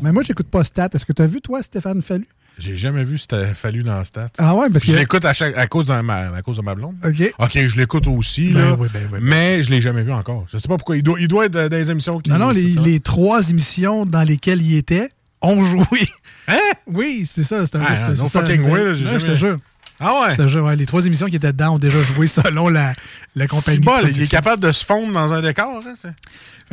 Mais 0.00 0.12
moi, 0.12 0.22
j'écoute 0.22 0.48
pas 0.48 0.64
Stat. 0.64 0.88
Est-ce 0.94 1.04
que 1.06 1.12
tu 1.12 1.22
as 1.22 1.26
vu, 1.26 1.40
toi, 1.40 1.62
Stéphane 1.62 2.02
Fallu? 2.02 2.26
J'ai 2.58 2.76
jamais 2.76 3.02
vu 3.04 3.16
c'était 3.16 3.54
fallu 3.54 3.82
dans 3.82 4.04
Stat. 4.04 4.28
Ah 4.36 4.54
ouais, 4.54 4.68
parce 4.68 4.84
je 4.84 4.92
que- 4.92 4.96
l'écoute 4.96 5.24
à, 5.24 5.32
chaque- 5.32 5.56
à 5.56 5.66
cause 5.66 5.86
de 5.86 6.00
ma, 6.00 6.34
à 6.34 6.42
cause 6.42 6.58
de 6.58 6.62
ma 6.62 6.74
blonde. 6.74 6.96
OK. 7.04 7.32
OK, 7.38 7.50
je 7.66 7.76
l'écoute 7.76 8.06
aussi, 8.06 8.52
Ben 8.52 8.60
là, 8.60 8.76
oui, 8.78 8.88
ben 8.92 9.00
oui, 9.04 9.08
ben 9.20 9.20
mais 9.22 9.62
je 9.62 9.70
l'ai 9.70 9.80
jamais 9.80 10.02
vu 10.02 10.12
encore. 10.12 10.44
Je 10.52 10.58
sais 10.58 10.68
pas 10.68 10.76
pourquoi. 10.76 10.96
Il 10.98 11.02
doit, 11.02 11.18
il 11.18 11.28
doit 11.28 11.46
être 11.46 11.52
dans 11.52 11.68
des 11.68 11.90
émissions 11.90 12.18
qui... 12.20 12.28
Non, 12.30 12.38
non, 12.38 12.50
les, 12.50 12.72
les 12.72 13.00
trois 13.00 13.48
émissions 13.48 14.04
dans 14.04 14.22
lesquelles 14.22 14.60
il 14.60 14.76
était 14.76 15.10
ont 15.42 15.62
joué. 15.62 16.06
Hein? 16.48 16.58
Oui, 16.86 17.28
c'est 17.30 17.42
ça. 17.42 17.64
C'est 17.66 17.76
un 17.76 17.84
Ah, 17.86 18.14
fucking 18.28 18.62
way, 18.62 18.84
là, 18.94 19.18
Je 19.18 19.26
te 19.26 19.34
jure. 19.34 19.58
Ah 20.00 20.22
ouais? 20.22 20.32
Je 20.36 20.42
te 20.42 20.48
jure, 20.48 20.64
ouais, 20.64 20.74
les 20.74 20.86
trois 20.86 21.06
émissions 21.06 21.28
qui 21.28 21.36
étaient 21.36 21.52
dedans 21.52 21.74
ont 21.74 21.78
déjà 21.78 22.00
joué 22.02 22.26
selon 22.26 22.68
la, 22.68 22.92
la 23.36 23.46
compagnie. 23.46 23.76
C'est 23.78 23.84
bon, 23.84 23.92
il 24.08 24.20
est 24.22 24.30
capable 24.30 24.62
de 24.62 24.72
se 24.72 24.84
fondre 24.84 25.12
dans 25.12 25.32
un 25.32 25.40
décor. 25.40 25.82
Hein, 25.86 26.10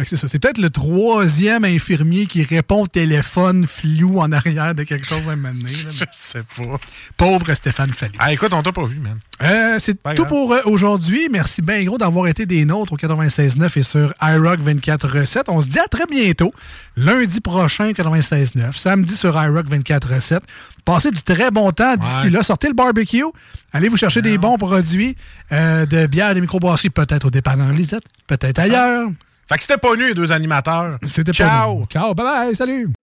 c'est- 0.06 0.16
ça. 0.18 0.28
C'est 0.28 0.40
peut-être 0.40 0.58
le 0.60 0.70
troisième 0.70 1.64
infirmier 1.66 2.26
qui 2.26 2.44
répond 2.44 2.84
au 2.84 2.88
téléphone 2.88 3.66
flou 3.68 4.20
en 4.20 4.32
arrière 4.32 4.76
de 4.76 4.84
quelque 4.84 5.08
chose 5.08 5.22
à 5.28 5.32
un 5.32 5.36
moment 5.36 5.54
donné, 5.54 5.72
là. 5.72 5.90
Je 5.92 6.06
sais 6.12 6.42
pas. 6.44 6.80
Pauvre 7.18 7.54
Stéphane 7.54 7.92
Fallu. 7.92 8.14
Ah, 8.20 8.32
écoute, 8.34 8.54
on 8.54 8.62
t'a 8.62 8.72
pas 8.72 8.86
vu, 8.86 9.00
man. 9.00 9.18
Euh, 9.42 9.78
c'est 9.80 9.94
tout 9.94 10.00
grave. 10.16 10.28
pour 10.28 10.54
euh, 10.54 10.60
aujourd'hui. 10.66 11.30
Merci 11.32 11.62
bien 11.62 11.84
gros 11.86 11.98
d'avoir 11.98 12.28
été 12.28 12.46
des 12.46 12.66
nôtres 12.66 12.92
au 12.94 12.98
96.9 12.98 13.78
et 13.78 13.84
sur 13.84 14.14
iRock 14.22 14.60
24.7. 14.62 15.44
On 15.48 15.62
se 15.62 15.68
dit 15.68 15.80
à 15.80 15.88
très 15.88 16.06
bientôt, 16.06 16.54
lundi 16.98 17.40
prochain 17.40 17.92
96.9, 17.92 18.78
samedi 18.78 19.16
sur 19.16 19.42
iRock 19.42 19.68
24.7. 19.68 20.40
Passez 20.86 21.12
du 21.12 21.22
très 21.24 21.52
bon 21.52 21.72
temps 21.72 21.96
d'ici 21.96 22.12
Ouais. 22.26 22.30
là. 22.32 22.44
Sortez 22.44 22.68
le 22.68 22.74
barbecue. 22.74 23.24
Allez 23.72 23.88
vous 23.88 23.98
chercher 23.98 24.22
des 24.22 24.38
bons 24.38 24.58
produits 24.58 25.16
euh, 25.52 25.86
de 25.86 26.08
bière, 26.08 26.34
de 26.36 26.40
microbrasseries, 26.40 26.90
peut-être 26.90 27.26
au 27.26 27.30
dépanneur 27.30 27.72
Lisette, 27.72 28.04
peut-être 28.28 28.60
ailleurs. 28.60 29.10
Fait 29.50 29.58
que 29.58 29.64
c'était 29.64 29.80
pas 29.80 29.96
nu, 29.96 30.10
les 30.10 30.14
deux 30.14 30.32
animateurs. 30.32 31.00
C'était 31.08 31.32
pas 31.32 31.34
Ciao! 31.34 31.80
nous. 31.80 31.86
Ciao, 31.88 32.14
bye 32.14 32.24
bye, 32.24 32.54
salut! 32.54 32.94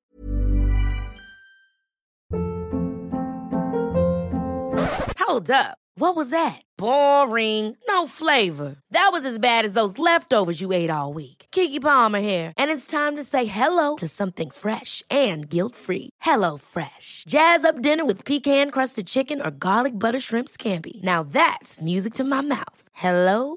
Hold 5.18 5.50
up. 5.50 5.76
What 5.98 6.14
was 6.14 6.30
that? 6.30 6.62
Boring. 6.78 7.76
No 7.88 8.06
flavor. 8.06 8.76
That 8.92 9.08
was 9.10 9.24
as 9.24 9.40
bad 9.40 9.64
as 9.64 9.72
those 9.72 9.98
leftovers 9.98 10.60
you 10.60 10.72
ate 10.72 10.88
all 10.90 11.12
week. 11.12 11.46
Kiki 11.50 11.80
Palmer 11.80 12.20
here, 12.20 12.52
and 12.56 12.70
it's 12.70 12.86
time 12.86 13.16
to 13.16 13.24
say 13.24 13.46
hello 13.46 13.96
to 13.96 14.06
something 14.06 14.50
fresh 14.50 15.02
and 15.10 15.48
guilt-free. 15.48 16.10
Hello 16.20 16.58
Fresh. 16.58 17.24
Jazz 17.26 17.64
up 17.64 17.82
dinner 17.82 18.04
with 18.04 18.24
pecan-crusted 18.24 19.06
chicken 19.06 19.40
or 19.40 19.50
garlic 19.50 19.98
butter 19.98 20.20
shrimp 20.20 20.48
scampi. 20.48 21.02
Now 21.02 21.24
that's 21.24 21.80
music 21.82 22.14
to 22.14 22.24
my 22.24 22.42
mouth. 22.42 22.82
Hello 22.92 23.56